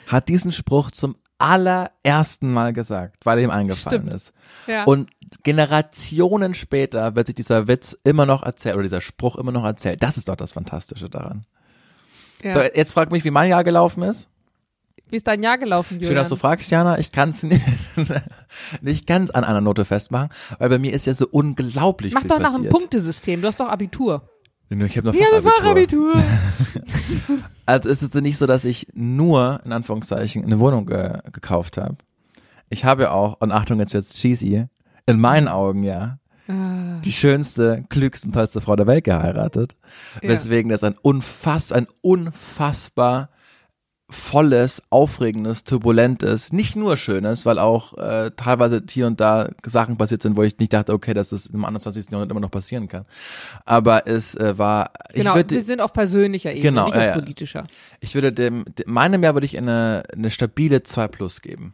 hat 0.06 0.30
diesen 0.30 0.52
Spruch 0.52 0.92
zum 0.92 1.16
allerersten 1.42 2.52
Mal 2.54 2.74
gesagt, 2.74 3.26
weil 3.26 3.40
ihm 3.40 3.50
eingefallen 3.50 4.02
Stimmt. 4.04 4.14
ist. 4.14 4.34
Ja. 4.68 4.84
Und 4.86 5.10
Generationen 5.44 6.54
später 6.54 7.16
wird 7.16 7.28
sich 7.28 7.36
dieser 7.36 7.68
Witz 7.68 7.98
immer 8.04 8.26
noch 8.26 8.44
erzählt 8.44 8.76
oder 8.76 8.84
dieser 8.84 9.02
Spruch 9.02 9.36
immer 9.38 9.52
noch 9.52 9.64
erzählt. 9.66 10.04
Das 10.04 10.18
ist 10.18 10.28
doch 10.30 10.36
das 10.36 10.52
Fantastische 10.54 11.10
daran. 11.10 11.46
ja. 12.44 12.52
So, 12.52 12.60
jetzt 12.62 12.94
frag 12.94 13.12
mich, 13.12 13.24
wie 13.24 13.32
mein 13.32 13.50
Jahr 13.50 13.64
gelaufen 13.64 14.04
ist. 14.04 14.28
wie 15.10 15.16
ist 15.18 15.28
dein 15.28 15.42
Jahr 15.44 15.58
gelaufen, 15.58 15.96
Julian? 15.96 16.08
Schön, 16.08 16.16
dass 16.16 16.30
du 16.30 16.36
fragst, 16.36 16.70
Jana. 16.72 16.98
Ich 17.00 17.12
kann 17.12 17.30
es 17.30 17.44
nicht, 17.44 17.62
nicht 18.82 19.08
ganz 19.08 19.30
an 19.30 19.44
einer 19.44 19.62
Note 19.62 19.86
festmachen, 19.86 20.30
weil 20.60 20.70
bei 20.70 20.80
mir 20.80 20.94
ist 20.94 21.06
ja 21.06 21.14
so 21.14 21.28
unglaublich 21.30 22.14
Mach 22.14 22.22
viel 22.22 22.30
doch 22.30 22.40
nach 22.40 22.56
einem. 22.56 22.70
Punktesystem. 22.70 23.42
Du 23.42 23.48
hast 23.48 23.60
doch 23.60 23.70
Abitur. 23.70 24.30
Ich 24.72 24.98
habe 24.98 25.08
noch 25.08 25.14
wir 25.14 25.42
Fachabitur. 25.42 26.16
Fachabitur. 26.16 26.24
Also 27.66 27.90
ist 27.90 28.02
es 28.02 28.14
nicht 28.14 28.38
so, 28.38 28.48
dass 28.48 28.66
ich 28.66 28.88
nur, 28.94 29.62
in 29.64 29.72
Anführungszeichen, 29.72 30.44
eine 30.44 30.60
Wohnung 30.60 30.86
ge 30.86 31.20
gekauft 31.32 31.78
habe. 31.78 31.98
Ich 32.70 32.84
habe 32.86 33.04
ja 33.04 33.12
auch, 33.12 33.40
und 33.40 33.52
Achtung, 33.52 33.80
jetzt 33.80 33.94
wird's 33.94 34.14
cheesy, 34.14 34.66
in 35.06 35.20
meinen 35.20 35.48
Augen 35.48 35.84
ja, 35.84 36.20
Ah. 36.48 37.00
die 37.06 37.12
schönste, 37.12 37.86
klügste 37.90 38.28
und 38.28 38.34
tollste 38.34 38.62
Frau 38.62 38.76
der 38.76 38.88
Welt 38.88 39.04
geheiratet. 39.04 39.78
Ja. 40.22 40.30
Weswegen 40.30 40.70
das 40.70 40.84
ein 40.84 40.96
unfass, 41.02 41.72
ein 41.72 41.88
unfassbar 42.02 43.30
volles, 44.12 44.84
aufregendes, 44.90 45.64
turbulentes, 45.64 46.52
nicht 46.52 46.76
nur 46.76 46.98
schönes, 46.98 47.46
weil 47.46 47.58
auch 47.60 47.98
äh, 47.98 48.32
teilweise 48.36 48.84
hier 48.90 49.08
und 49.08 49.20
da 49.20 49.50
Sachen 49.66 49.98
passiert 49.98 50.22
sind, 50.22 50.36
wo 50.38 50.44
ich 50.44 50.58
nicht 50.60 50.74
dachte, 50.74 50.94
okay, 50.94 51.14
dass 51.14 51.30
das 51.30 51.48
im 51.48 51.64
21. 51.66 52.06
Jahrhundert 52.12 52.32
immer 52.32 52.42
noch 52.42 52.52
passieren 52.52 52.88
kann. 52.88 53.06
Aber 53.66 54.08
es 54.08 54.36
äh, 54.36 54.58
war, 54.58 54.92
Genau, 55.14 55.32
ich 55.32 55.36
würde, 55.36 55.56
wir 55.56 55.64
sind 55.64 55.80
auf 55.80 55.94
persönlicher 55.94 56.52
Ebene, 56.52 56.64
Genau, 56.64 56.86
nicht 56.86 56.96
auf 56.96 57.04
ja. 57.04 57.14
politischer. 57.14 57.64
ich 58.02 58.14
würde 58.14 58.34
dem, 58.34 58.66
dem 58.78 58.92
meinem 58.94 59.24
Jahr 59.24 59.34
würde 59.34 59.46
ich 59.46 59.58
eine, 59.58 60.04
eine 60.14 60.30
stabile 60.30 60.84
2 60.84 61.08
Plus 61.08 61.42
geben. 61.42 61.74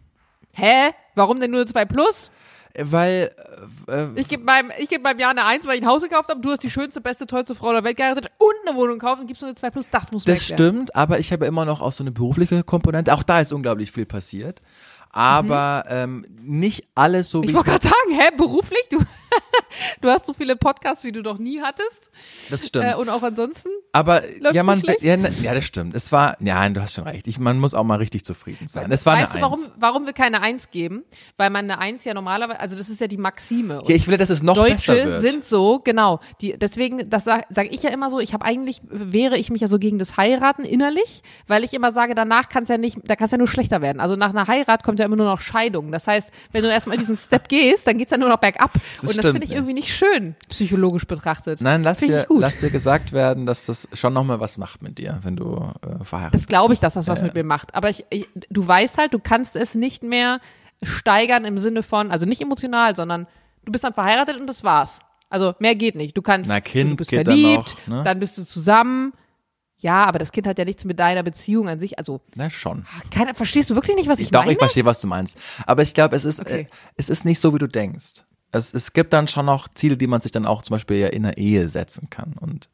Hä? 0.53 0.91
Warum 1.15 1.39
denn 1.39 1.51
nur 1.51 1.65
2 1.67 1.85
plus? 1.85 2.31
Weil, 2.79 3.31
äh, 3.87 4.05
Ich 4.15 4.27
gebe 4.27 4.43
meinem, 4.43 4.71
ich 4.77 4.87
geb 4.87 5.03
meinem 5.03 5.19
Jahr 5.19 5.31
eine 5.31 5.45
1, 5.45 5.65
weil 5.65 5.77
ich 5.77 5.81
ein 5.81 5.87
Haus 5.87 6.03
gekauft 6.03 6.29
habe. 6.29 6.39
Du 6.41 6.51
hast 6.51 6.61
die 6.63 6.69
schönste, 6.69 7.01
beste, 7.01 7.25
tollste 7.25 7.55
Frau 7.55 7.73
der 7.73 7.83
Welt 7.83 7.97
geheiratet 7.97 8.29
und 8.37 8.53
eine 8.67 8.77
Wohnung 8.77 8.99
gekauft 8.99 9.21
und 9.21 9.27
gibst 9.27 9.41
nur 9.41 9.49
eine 9.49 9.55
2 9.55 9.69
plus. 9.71 9.85
Das 9.89 10.11
muss 10.11 10.23
das 10.25 10.43
stimmt, 10.45 10.95
aber 10.95 11.17
ich 11.19 11.31
habe 11.31 11.45
immer 11.47 11.65
noch 11.65 11.81
auch 11.81 11.91
so 11.91 12.03
eine 12.03 12.11
berufliche 12.11 12.63
Komponente. 12.63 13.13
Auch 13.13 13.23
da 13.23 13.41
ist 13.41 13.51
unglaublich 13.51 13.91
viel 13.91 14.05
passiert. 14.05 14.61
Aber 15.11 15.85
ähm, 15.87 16.25
nicht 16.43 16.87
alles 16.93 17.31
so, 17.31 17.41
wie 17.41 17.45
Ich 17.45 17.51
ich, 17.51 17.55
wollte 17.55 17.71
gerade 17.71 17.87
sagen, 17.87 18.11
hä, 18.11 18.29
beruflich? 18.37 18.87
Du, 18.91 18.99
du 20.01 20.09
hast 20.09 20.25
so 20.25 20.33
viele 20.33 20.55
Podcasts, 20.55 21.03
wie 21.03 21.11
du 21.11 21.21
noch 21.21 21.37
nie 21.37 21.61
hattest. 21.61 22.11
das 22.49 22.67
stimmt. 22.67 22.85
Äh, 22.85 22.95
und 22.95 23.09
auch 23.09 23.23
ansonsten. 23.23 23.69
aber 23.91 24.21
ja, 24.53 24.63
man, 24.63 24.81
ja, 25.01 25.17
ne- 25.17 25.33
ja, 25.41 25.53
das 25.53 25.65
stimmt. 25.65 25.93
Es 25.93 26.11
war, 26.11 26.37
ja, 26.41 26.55
nein, 26.55 26.73
du 26.73 26.81
hast 26.81 26.93
schon 26.93 27.05
recht. 27.05 27.27
Ich, 27.27 27.39
man 27.39 27.59
muss 27.59 27.73
auch 27.73 27.83
mal 27.83 27.97
richtig 27.97 28.25
zufrieden 28.25 28.67
sein. 28.67 28.91
Es 28.91 29.05
war 29.05 29.17
weißt 29.17 29.33
eine 29.33 29.41
du, 29.41 29.45
warum, 29.45 29.63
Eins. 29.63 29.71
warum 29.77 30.05
wir 30.05 30.13
keine 30.13 30.41
1 30.41 30.71
geben? 30.71 31.03
Weil 31.37 31.49
man 31.49 31.69
eine 31.69 31.79
1 31.79 32.03
ja 32.05 32.13
normalerweise, 32.13 32.59
also 32.59 32.75
das 32.75 32.89
ist 32.89 33.01
ja 33.01 33.07
die 33.07 33.17
Maxime. 33.17 33.81
Ja, 33.87 33.95
ich 33.95 34.07
will, 34.07 34.17
dass 34.17 34.29
es 34.29 34.43
noch 34.43 34.55
besser 34.55 34.93
Deutsche 34.95 35.05
wird. 35.07 35.21
sind 35.21 35.45
so, 35.45 35.79
genau. 35.79 36.19
Die, 36.41 36.57
deswegen, 36.57 37.09
das 37.09 37.23
sage 37.23 37.43
sag 37.49 37.71
ich 37.71 37.83
ja 37.83 37.89
immer 37.89 38.09
so, 38.09 38.19
ich 38.19 38.33
habe 38.33 38.45
eigentlich, 38.45 38.81
wehre 38.89 39.37
ich 39.37 39.49
mich 39.49 39.61
ja 39.61 39.67
so 39.67 39.79
gegen 39.79 39.99
das 39.99 40.17
Heiraten 40.17 40.63
innerlich, 40.63 41.21
weil 41.47 41.63
ich 41.63 41.73
immer 41.73 41.91
sage, 41.91 42.15
danach 42.15 42.49
kann 42.49 42.63
es 42.63 42.69
ja 42.69 42.77
nicht, 42.77 42.97
da 43.05 43.15
kann 43.15 43.25
es 43.25 43.31
ja 43.31 43.37
nur 43.37 43.47
schlechter 43.47 43.81
werden. 43.81 43.99
Also 43.99 44.15
nach 44.15 44.29
einer 44.29 44.47
Heirat 44.47 44.83
kommt 44.83 44.99
ja 44.99 45.05
immer 45.05 45.15
nur 45.15 45.25
noch 45.25 45.41
Scheidung. 45.41 45.91
Das 45.91 46.07
heißt, 46.07 46.31
wenn 46.51 46.63
du 46.63 46.69
erstmal 46.69 46.97
diesen 46.97 47.17
Step 47.17 47.47
gehst, 47.49 47.87
dann 47.87 47.97
geht's 47.97 48.11
ja 48.11 48.17
nur 48.17 48.29
noch 48.29 48.37
bergab. 48.37 48.71
Und 49.01 49.16
das 49.17 49.25
stimmt, 49.25 49.33
finde 49.35 49.45
ich 49.45 49.51
irgendwie 49.53 49.73
nicht 49.73 49.93
schön, 49.95 50.35
psychologisch 50.49 51.05
betrachtet. 51.05 51.61
Nein, 51.61 51.83
lass 51.83 51.99
dir, 51.99 52.25
lass 52.29 52.57
dir 52.57 52.69
gesagt 52.69 53.11
werden, 53.11 53.45
dass 53.45 53.65
das 53.65 53.87
schon 53.93 54.13
nochmal 54.13 54.39
was 54.39 54.57
macht 54.57 54.81
mit 54.81 54.97
dir, 54.97 55.19
wenn 55.23 55.35
du 55.35 55.55
äh, 55.81 56.03
verheiratet 56.03 56.39
Das 56.39 56.47
glaube 56.47 56.73
ich, 56.73 56.79
dass 56.79 56.93
das 56.95 57.07
was 57.07 57.19
Ja, 57.19 57.25
mit 57.25 57.33
mir 57.33 57.43
macht. 57.43 57.75
Aber 57.75 57.89
ich, 57.89 58.05
ich, 58.09 58.27
du 58.49 58.67
weißt 58.67 58.97
halt, 58.97 59.13
du 59.13 59.19
kannst 59.19 59.55
es 59.55 59.75
nicht 59.75 60.03
mehr 60.03 60.39
steigern 60.83 61.45
im 61.45 61.57
Sinne 61.57 61.83
von, 61.83 62.11
also 62.11 62.25
nicht 62.25 62.41
emotional, 62.41 62.95
sondern 62.95 63.27
du 63.65 63.71
bist 63.71 63.83
dann 63.83 63.93
verheiratet 63.93 64.37
und 64.39 64.47
das 64.47 64.63
war's. 64.63 64.99
Also 65.29 65.53
mehr 65.59 65.75
geht 65.75 65.95
nicht. 65.95 66.15
Du 66.15 66.21
kannst, 66.21 66.49
Na, 66.49 66.61
Kind 66.61 66.91
du 66.91 66.95
bist 66.95 67.09
geht 67.09 67.27
dann 67.27 67.33
verliebt, 67.37 67.75
noch, 67.87 67.97
ne? 67.97 68.03
dann 68.03 68.19
bist 68.19 68.37
du 68.37 68.43
zusammen. 68.45 69.13
Ja, 69.79 70.05
aber 70.05 70.17
das 70.17 70.31
Kind 70.31 70.47
hat 70.47 70.57
ja 70.57 70.65
nichts 70.65 70.85
mit 70.85 70.99
deiner 70.99 71.21
Beziehung 71.21 71.67
an 71.69 71.79
sich. 71.79 71.99
Also, 71.99 72.21
Na 72.35 72.49
schon. 72.49 72.85
keine, 73.11 73.35
verstehst 73.35 73.69
du 73.69 73.75
wirklich 73.75 73.95
nicht, 73.95 74.07
was 74.09 74.17
ich, 74.17 74.25
Ich 74.25 74.31
doch, 74.31 74.39
meine? 74.39 74.53
ich 74.53 74.57
verstehe, 74.57 74.85
was 74.85 74.99
du 75.01 75.07
meinst. 75.07 75.37
Aber 75.67 75.83
ich 75.83 75.93
glaube, 75.93 76.15
es 76.15 76.25
ist, 76.25 76.39
Okay. 76.41 76.61
äh, 76.61 76.65
es 76.95 77.09
ist 77.09 77.25
nicht 77.25 77.39
so, 77.39 77.53
wie 77.53 77.59
du 77.59 77.67
denkst. 77.67 78.23
Es, 78.51 78.73
es 78.73 78.93
gibt 78.93 79.13
dann 79.13 79.27
schon 79.27 79.45
noch 79.45 79.67
Ziele, 79.73 79.97
die 79.97 80.07
man 80.07 80.21
sich 80.21 80.31
dann 80.31 80.45
auch 80.45 80.61
zum 80.61 80.75
Beispiel 80.75 80.97
ja 80.97 81.07
in 81.07 81.23
der 81.23 81.37
Ehe 81.37 81.67
setzen 81.69 82.09
kann. 82.09 82.35
Und 82.39 82.69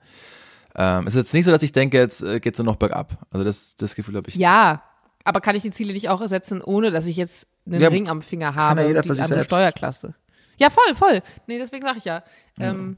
ähm, 0.75 1.07
es 1.07 1.15
ist 1.15 1.25
jetzt 1.25 1.33
nicht 1.33 1.45
so, 1.45 1.51
dass 1.51 1.63
ich 1.63 1.71
denke, 1.71 1.97
jetzt 1.97 2.21
äh, 2.21 2.39
geht's 2.39 2.59
nur 2.59 2.65
noch 2.65 2.75
bergab. 2.75 3.25
Also 3.31 3.43
das, 3.43 3.75
das 3.75 3.95
Gefühl 3.95 4.15
habe 4.15 4.29
ich. 4.29 4.35
Ja, 4.35 4.83
aber 5.23 5.41
kann 5.41 5.55
ich 5.55 5.63
die 5.63 5.71
Ziele 5.71 5.93
nicht 5.93 6.09
auch 6.09 6.25
setzen, 6.27 6.61
ohne 6.61 6.91
dass 6.91 7.05
ich 7.05 7.15
jetzt 7.15 7.47
einen 7.65 7.81
Ja, 7.81 7.89
Ring 7.89 8.09
am 8.09 8.21
Finger 8.21 8.55
habe 8.55 8.81
ja 8.81 8.87
jeder 8.87 9.01
die 9.01 9.09
andere 9.09 9.27
selbst. 9.27 9.45
Steuerklasse? 9.45 10.15
Ja, 10.57 10.69
voll, 10.69 10.95
voll. 10.95 11.21
Nee, 11.47 11.57
deswegen 11.57 11.85
sage 11.85 11.97
ich 11.97 12.05
ja. 12.05 12.23
Ähm, 12.59 12.97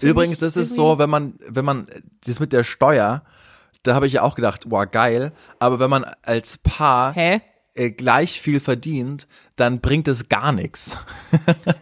Übrigens, 0.00 0.30
mich 0.30 0.38
das 0.38 0.56
ist 0.56 0.74
so, 0.74 0.98
wenn 0.98 1.08
man, 1.08 1.34
wenn 1.48 1.64
man, 1.64 1.86
das 2.26 2.40
mit 2.40 2.52
der 2.52 2.64
Steuer, 2.64 3.22
da 3.82 3.94
habe 3.94 4.06
ich 4.06 4.14
ja 4.14 4.22
auch 4.22 4.34
gedacht, 4.34 4.64
wow, 4.68 4.88
geil. 4.90 5.32
Aber 5.58 5.78
wenn 5.78 5.90
man 5.90 6.04
als 6.22 6.58
Paar 6.58 7.14
hä? 7.14 7.40
Äh, 7.74 7.90
gleich 7.90 8.40
viel 8.40 8.60
verdient, 8.60 9.26
dann 9.56 9.80
bringt 9.80 10.08
es 10.08 10.28
gar 10.28 10.52
nichts. 10.52 10.96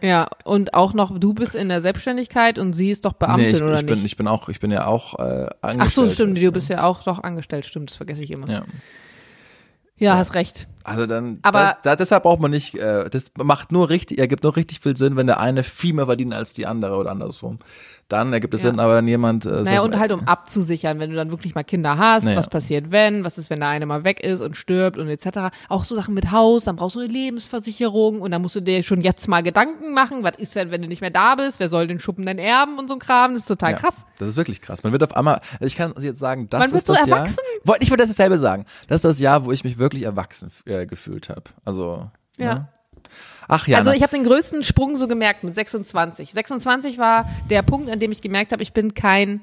Ja, 0.01 0.27
und 0.43 0.73
auch 0.73 0.93
noch, 0.93 1.17
du 1.17 1.33
bist 1.33 1.55
in 1.55 1.69
der 1.69 1.79
Selbstständigkeit 1.79 2.57
und 2.57 2.73
sie 2.73 2.89
ist 2.89 3.05
doch 3.05 3.13
Beamtin, 3.13 3.47
nee, 3.47 3.53
ich, 3.53 3.61
oder 3.61 3.75
ich 3.75 3.85
bin, 3.85 3.95
nicht? 3.95 4.05
ich 4.05 4.17
bin 4.17 4.27
auch, 4.27 4.49
ich 4.49 4.59
bin 4.59 4.71
ja 4.71 4.85
auch 4.85 5.17
äh, 5.17 5.47
angestellt. 5.61 5.79
Ach 5.79 5.89
so, 5.89 6.09
stimmt, 6.09 6.41
du 6.41 6.51
bist 6.51 6.69
ja 6.69 6.83
auch 6.83 7.03
doch 7.03 7.23
angestellt, 7.23 7.65
stimmt, 7.65 7.89
das 7.89 7.97
vergesse 7.97 8.23
ich 8.23 8.31
immer. 8.31 8.49
Ja, 8.49 8.65
Ja. 10.11 10.17
hast 10.17 10.33
recht. 10.35 10.67
Also 10.85 11.05
dann, 11.05 11.39
Aber- 11.43 11.59
das, 11.59 11.81
da, 11.83 11.95
deshalb 11.95 12.23
braucht 12.23 12.41
man 12.41 12.51
nicht, 12.51 12.75
äh, 12.75 13.09
das 13.09 13.31
macht 13.41 13.71
nur 13.71 13.89
richtig, 13.89 14.19
ergibt 14.19 14.43
nur 14.43 14.53
richtig 14.57 14.81
viel 14.81 14.97
Sinn, 14.97 15.15
wenn 15.15 15.27
der 15.27 15.39
eine 15.39 15.63
viel 15.63 15.93
mehr 15.93 16.07
verdient 16.07 16.33
als 16.33 16.51
die 16.51 16.65
andere 16.65 16.97
oder 16.97 17.09
andersrum. 17.11 17.59
Dann 18.09 18.33
ergibt 18.33 18.53
es 18.53 18.63
Ja. 18.63 18.69
Sinn, 18.69 18.81
aber 18.81 18.97
wenn 18.97 19.07
jemand 19.07 19.45
äh, 19.45 19.61
Naja, 19.63 19.79
so, 19.79 19.85
und 19.85 19.97
halt 19.97 20.11
um 20.11 20.27
abzusichern, 20.27 20.99
wenn 20.99 21.09
du 21.09 21.15
dann 21.15 21.31
wirklich 21.31 21.55
mal 21.55 21.63
Kinder 21.63 21.97
hast, 21.97 22.25
Naja. 22.25 22.37
was 22.37 22.49
passiert 22.49 22.91
wenn, 22.91 23.23
was 23.23 23.37
ist, 23.37 23.49
wenn 23.49 23.61
der 23.61 23.69
eine 23.69 23.85
mal 23.85 24.03
weg 24.03 24.19
ist 24.19 24.41
und 24.41 24.57
stirbt 24.57 24.97
und 24.97 25.07
etc. 25.07 25.55
Auch 25.69 25.85
so 25.85 25.95
Sachen 25.95 26.13
mit 26.15 26.31
Haus, 26.31 26.65
dann 26.65 26.75
brauchst 26.75 26.97
du 26.97 26.99
eine 26.99 27.07
Lebensversicherung 27.47 28.19
und 28.19 28.31
dann 28.31 28.41
musst 28.41 28.55
du 28.55 28.59
dir 28.61 28.83
schon 28.83 28.99
jetzt 28.99 29.29
mal 29.29 29.41
Gedanken 29.41 29.93
machen, 29.93 30.17
was 30.23 30.33
ist 30.37 30.53
denn, 30.57 30.69
wenn 30.71 30.81
du 30.81 30.89
nicht 30.89 30.99
mehr 30.99 31.11
da 31.11 31.35
bist, 31.35 31.61
wer 31.61 31.69
soll 31.69 31.87
den 31.87 32.01
Schuppen 32.01 32.25
denn 32.25 32.39
erben 32.39 32.77
und 32.77 32.89
so 32.89 32.95
ein 32.95 32.99
Kram, 32.99 33.31
das 33.33 33.43
ist 33.43 33.47
total 33.47 33.71
ja, 33.71 33.77
krass. 33.77 34.05
Das 34.19 34.27
ist 34.27 34.35
wirklich 34.35 34.59
krass. 34.61 34.83
Man 34.83 34.91
wird 34.91 35.03
auf 35.03 35.15
einmal, 35.15 35.35
also 35.53 35.65
ich 35.65 35.77
kann 35.77 35.93
jetzt 36.01 36.19
sagen, 36.19 36.49
das 36.49 36.59
Man 36.59 36.71
wird 36.71 36.79
ist 36.81 36.87
so 36.87 36.93
das 36.93 37.05
Jahr. 37.07 37.19
erwachsen. 37.19 37.39
Wollte 37.65 37.83
ich 37.83 37.89
wollte 37.89 38.03
das 38.03 38.09
dasselbe 38.09 38.37
sagen. 38.37 38.65
Das 38.87 38.97
ist 38.97 39.05
das 39.05 39.19
Jahr, 39.19 39.45
wo 39.45 39.51
ich 39.51 39.63
mich 39.63 39.77
wirklich 39.77 40.03
erwachsen 40.03 40.51
äh, 40.65 40.85
gefühlt 40.85 41.29
habe. 41.29 41.43
Also 41.65 42.09
Ja. 42.37 42.55
Ne? 42.55 42.67
Ach 43.47 43.67
ja. 43.67 43.77
Also 43.77 43.91
ich 43.91 44.01
habe 44.01 44.15
den 44.15 44.23
größten 44.23 44.63
Sprung 44.63 44.95
so 44.95 45.07
gemerkt 45.07 45.43
mit 45.43 45.55
26. 45.55 46.31
26 46.31 46.97
war 46.97 47.29
der 47.49 47.61
Punkt, 47.61 47.89
an 47.89 47.99
dem 47.99 48.11
ich 48.11 48.21
gemerkt 48.21 48.51
habe, 48.51 48.63
ich 48.63 48.73
bin 48.73 48.93
kein 48.93 49.41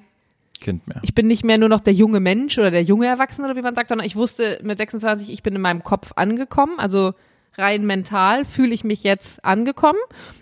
Kind 0.60 0.86
mehr. 0.86 1.00
ich 1.02 1.14
bin 1.14 1.26
nicht 1.26 1.44
mehr 1.44 1.58
nur 1.58 1.68
noch 1.68 1.80
der 1.80 1.92
junge 1.92 2.20
Mensch 2.20 2.58
oder 2.58 2.70
der 2.70 2.82
junge 2.82 3.06
Erwachsene 3.06 3.46
oder 3.46 3.56
wie 3.56 3.62
man 3.62 3.74
sagt, 3.74 3.88
sondern 3.88 4.06
ich 4.06 4.16
wusste 4.16 4.60
mit 4.62 4.78
26, 4.78 5.32
ich 5.32 5.42
bin 5.42 5.54
in 5.54 5.60
meinem 5.60 5.82
Kopf 5.82 6.12
angekommen, 6.16 6.78
also 6.78 7.14
rein 7.60 7.86
mental 7.86 8.44
fühle 8.44 8.74
ich 8.74 8.82
mich 8.84 9.04
jetzt 9.04 9.44
angekommen. 9.44 9.98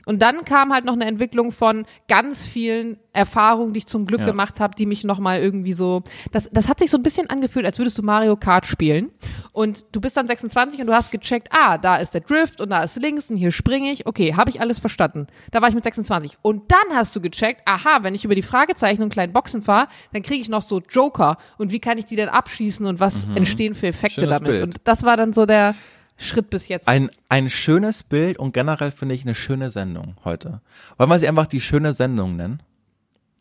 Und 0.06 0.22
dann 0.22 0.44
kam 0.44 0.72
halt 0.72 0.84
noch 0.84 0.94
eine 0.94 1.04
Entwicklung 1.04 1.52
von 1.52 1.84
ganz 2.08 2.46
vielen 2.46 2.98
Erfahrungen, 3.12 3.72
die 3.72 3.78
ich 3.78 3.86
zum 3.86 4.06
Glück 4.06 4.20
Ja. 4.20 4.26
gemacht 4.26 4.60
habe, 4.60 4.74
die 4.76 4.86
mich 4.86 5.02
nochmal 5.04 5.40
irgendwie 5.40 5.72
so, 5.72 6.02
das, 6.30 6.48
das 6.52 6.68
hat 6.68 6.78
sich 6.78 6.90
so 6.90 6.96
ein 6.96 7.02
bisschen 7.02 7.28
angefühlt, 7.28 7.66
als 7.66 7.78
würdest 7.78 7.98
du 7.98 8.02
Mario 8.02 8.36
Kart 8.36 8.64
spielen. 8.64 9.10
Und 9.52 9.84
du 9.92 10.00
bist 10.00 10.16
dann 10.16 10.26
26 10.28 10.80
und 10.80 10.86
du 10.86 10.94
hast 10.94 11.10
gecheckt, 11.10 11.48
ah, 11.50 11.76
da 11.78 11.96
ist 11.96 12.14
der 12.14 12.20
Drift 12.20 12.60
und 12.60 12.70
da 12.70 12.84
ist 12.84 12.96
links 12.96 13.28
und 13.30 13.36
hier 13.36 13.50
springe 13.50 13.90
ich. 13.90 14.06
Okay, 14.06 14.34
habe 14.34 14.50
ich 14.50 14.60
alles 14.60 14.78
verstanden. 14.78 15.26
Da 15.50 15.60
war 15.60 15.68
ich 15.68 15.74
mit 15.74 15.82
26. 15.84 16.38
Und 16.42 16.70
dann 16.70 16.96
hast 16.96 17.14
du 17.16 17.20
gecheckt, 17.20 17.62
aha, 17.66 17.98
wenn 18.02 18.14
ich 18.14 18.24
über 18.24 18.34
die 18.36 18.42
Fragezeichen 18.42 19.02
und 19.02 19.12
kleinen 19.12 19.32
Boxen 19.32 19.62
fahre, 19.62 19.88
dann 20.12 20.22
kriege 20.22 20.40
ich 20.40 20.48
noch 20.48 20.62
so 20.62 20.80
Joker. 20.88 21.38
Und 21.58 21.72
wie 21.72 21.80
kann 21.80 21.98
ich 21.98 22.04
die 22.04 22.16
denn 22.16 22.28
abschießen 22.28 22.86
und 22.86 23.00
was 23.00 23.26
entstehen 23.34 23.74
für 23.74 23.88
Effekte 23.88 24.20
Mhm. 24.20 24.24
Schönes 24.26 24.38
damit? 24.38 24.50
Bild. 24.52 24.62
Und 24.62 24.76
das 24.84 25.02
war 25.02 25.16
dann 25.16 25.32
so 25.32 25.44
der 25.44 25.74
Schritt 26.18 26.50
bis 26.50 26.68
jetzt. 26.68 26.88
Ein, 26.88 27.10
ein 27.28 27.48
schönes 27.48 28.02
Bild 28.02 28.38
und 28.38 28.52
generell 28.52 28.90
finde 28.90 29.14
ich 29.14 29.22
eine 29.22 29.34
schöne 29.34 29.70
Sendung 29.70 30.16
heute. 30.24 30.60
Wollen 30.96 31.10
wir 31.10 31.18
sie 31.18 31.28
einfach 31.28 31.46
die 31.46 31.60
schöne 31.60 31.92
Sendung 31.92 32.36
nennen? 32.36 32.62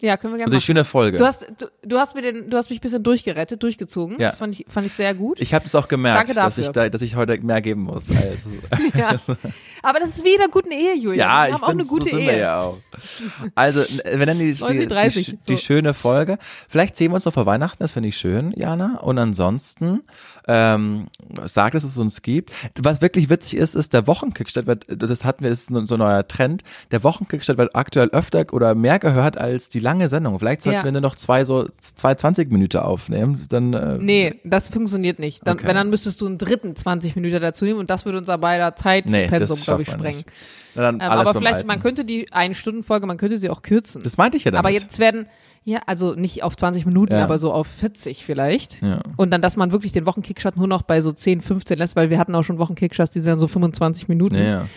Ja, 0.02 0.16
können 0.18 0.34
wir 0.34 0.38
gerne 0.38 0.46
Also 0.48 0.56
machen. 0.58 0.62
schöne 0.66 0.86
Folge. 0.86 1.18
Du 1.18 1.26
hast, 1.26 1.48
du, 1.58 1.66
du 1.84 1.98
hast 1.98 2.14
mir 2.16 2.22
den, 2.22 2.50
du 2.50 2.58
hast 2.58 2.70
mich 2.70 2.80
ein 2.80 2.82
bisschen 2.82 3.04
durchgerettet, 3.04 3.62
durchgezogen. 3.64 4.20
Ja. 4.20 4.30
Das 4.30 4.38
fand 4.38 4.60
ich, 4.60 4.66
fand 4.70 4.86
ich 4.86 4.94
sehr 4.94 5.14
gut. 5.16 5.40
ich 5.40 5.54
habe 5.54 5.66
es 5.66 5.74
auch 5.76 5.88
gemerkt, 5.88 6.36
dass 6.36 6.58
ich, 6.58 6.70
da, 6.70 6.88
dass 6.90 7.02
ich 7.02 7.16
heute 7.16 7.38
mehr 7.42 7.62
geben 7.62 7.82
muss. 7.82 8.10
Als, 8.16 8.48
ja. 8.94 9.16
Aber 9.84 10.00
das 10.00 10.12
ist 10.18 10.24
wie 10.26 10.36
in 10.36 10.42
einer 10.42 10.50
guten 10.52 10.72
Ehe, 10.72 10.96
Julian. 10.96 11.18
ja, 11.28 11.42
wir 11.44 11.48
ich 11.50 11.54
haben 11.56 11.64
auch 11.64 11.68
eine 11.70 11.84
so 11.86 11.90
gute 11.90 12.10
sind 12.10 12.20
Ehe. 12.20 12.40
ja 12.40 12.62
auch. 12.62 12.78
Also, 13.56 13.82
n- 13.82 14.02
wir 14.20 14.26
nennen 14.26 14.40
die, 14.40 14.52
die, 14.54 14.60
90, 14.62 14.88
30, 14.88 15.26
die, 15.26 15.38
die 15.48 15.54
so. 15.56 15.58
schöne 15.62 15.94
Folge. 15.94 16.38
Vielleicht 16.70 16.96
sehen 16.98 17.12
wir 17.12 17.16
uns 17.16 17.26
noch 17.26 17.34
vor 17.34 17.46
Weihnachten, 17.46 17.78
das 17.80 17.92
finde 17.92 18.10
ich 18.10 18.18
schön, 18.18 18.52
Jana. 18.56 19.00
Und 19.02 19.18
ansonsten, 19.18 20.04
ähm, 20.48 21.08
sag, 21.46 21.74
dass 21.74 21.84
es 21.84 21.98
uns 21.98 22.22
gibt. 22.22 22.52
Was 22.80 23.02
wirklich 23.02 23.30
witzig 23.30 23.58
ist, 23.58 23.76
ist, 23.76 23.94
der 23.94 24.08
Wochenkickstart 24.08 24.68
wird, 24.68 24.86
das 24.90 25.26
hatten 25.26 25.44
wir, 25.44 25.50
das 25.50 25.62
ist 25.62 25.68
so 25.88 25.96
ein 25.96 26.00
neuer 26.00 26.28
Trend, 26.28 26.64
der 26.92 27.04
Wochenkickstart 27.04 27.58
wird 27.58 27.76
aktuell 27.76 28.10
öfter 28.10 28.46
oder 28.52 28.76
mehr 28.76 29.00
gehört 29.00 29.38
als 29.38 29.70
die 29.70 29.80
lange 29.88 30.10
Sendung. 30.10 30.38
Vielleicht 30.40 30.62
sollten 30.62 30.78
Ja. 30.80 30.84
wir 30.84 30.92
nur 30.92 31.02
noch 31.02 31.16
zwei 31.16 31.46
so, 31.46 31.68
zwei 31.80 32.14
20 32.16 32.52
Minuten 32.52 32.78
aufnehmen, 32.80 33.46
dann, 33.50 33.74
äh, 33.74 33.98
Nee, 34.00 34.36
das 34.44 34.68
funktioniert 34.68 35.18
nicht. 35.20 35.46
Dann, 35.48 35.58
Okay. 35.58 35.68
Wenn, 35.68 35.76
dann 35.76 35.90
müsstest 35.90 36.20
du 36.22 36.26
einen 36.28 36.38
dritten 36.38 36.76
20 36.76 37.16
Minuten 37.16 37.42
dazu 37.42 37.66
nehmen 37.66 37.80
und 37.80 37.90
das 37.90 38.06
würde 38.06 38.18
unser 38.18 38.38
beider 38.38 38.70
nee, 38.72 38.76
Zeitpensum, 38.76 39.30
das 39.58 39.64
glaube 39.64 39.82
ich, 39.84 39.90
sprengen. 39.90 40.24
Ähm, 40.76 41.02
aber 41.02 41.34
vielleicht, 41.34 41.56
Alten. 41.56 41.68
man 41.68 41.80
könnte 41.80 42.06
die 42.06 42.32
Ein-Stunden-Folge, 42.32 43.08
man 43.08 43.18
könnte 43.18 43.38
sie 43.40 43.50
auch 43.50 43.62
kürzen. 43.64 44.04
Das 44.04 44.18
meinte 44.18 44.38
ich 44.38 44.44
ja 44.44 44.52
damit. 44.52 44.60
aber 44.66 44.70
jetzt 44.70 45.00
werden, 45.00 45.28
ja, 45.64 45.80
also 45.88 46.14
nicht 46.14 46.44
auf 46.44 46.56
20 46.56 46.86
Minuten, 46.86 47.16
Ja. 47.16 47.24
aber 47.24 47.40
so 47.40 47.52
auf 47.52 47.66
40 47.68 48.24
vielleicht. 48.24 48.82
Ja. 48.84 49.00
Und 49.16 49.32
dann, 49.32 49.42
dass 49.42 49.58
man 49.58 49.72
wirklich 49.72 49.92
den 49.92 50.06
Wochenkickstart 50.06 50.56
nur 50.58 50.68
noch 50.68 50.84
bei 50.84 51.02
so 51.02 51.12
10, 51.12 51.42
15 51.42 51.78
lässt, 51.78 51.96
weil 51.96 52.10
wir 52.12 52.20
hatten 52.20 52.36
auch 52.36 52.44
schon 52.44 52.60
Wochenkickstarts, 52.60 53.12
die 53.14 53.22
sind 53.22 53.32
dann 53.32 53.40
so 53.40 53.48
25 53.48 54.08
Minuten. 54.08 54.36
ja. 54.36 54.68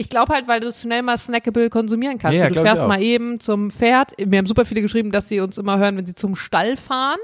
Ich 0.00 0.08
glaube 0.08 0.32
halt, 0.32 0.48
weil 0.48 0.60
du 0.60 0.68
es 0.68 0.80
schnell 0.80 1.02
mal 1.02 1.18
snackable 1.18 1.68
konsumieren 1.68 2.16
kannst. 2.16 2.38
Ja, 2.38 2.48
So, 2.48 2.54
du 2.54 2.62
fährst 2.62 2.86
mal 2.88 3.02
eben 3.02 3.38
zum 3.38 3.70
Pferd. 3.70 4.14
Wir 4.16 4.38
haben 4.38 4.46
super 4.46 4.64
viele 4.64 4.80
geschrieben, 4.80 5.12
dass 5.12 5.28
sie 5.28 5.40
uns 5.40 5.58
immer 5.58 5.78
hören, 5.78 5.98
wenn 5.98 6.06
sie 6.06 6.14
zum 6.14 6.36
Stall 6.36 6.78
fahren. 6.78 7.18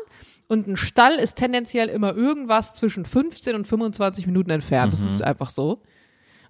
Und 0.46 0.66
ein 0.68 0.76
Stall 0.76 1.14
ist 1.14 1.36
tendenziell 1.36 1.88
immer 1.88 2.14
irgendwas 2.14 2.74
zwischen 2.74 3.06
15 3.06 3.54
und 3.54 3.66
25 3.66 4.26
Minuten 4.26 4.50
entfernt. 4.50 4.92
Das 4.92 5.00
ist 5.00 5.22
einfach 5.22 5.48
so. 5.48 5.82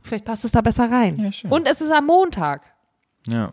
Vielleicht 0.02 0.24
passt 0.24 0.44
es 0.44 0.50
da 0.50 0.62
besser 0.62 0.90
rein. 0.90 1.16
Mhm. 1.16 1.24
Ja, 1.26 1.32
schön. 1.32 1.52
und 1.52 1.68
es 1.68 1.80
ist 1.80 1.92
am 1.92 2.06
Montag. 2.06 2.62
Ja. 3.28 3.52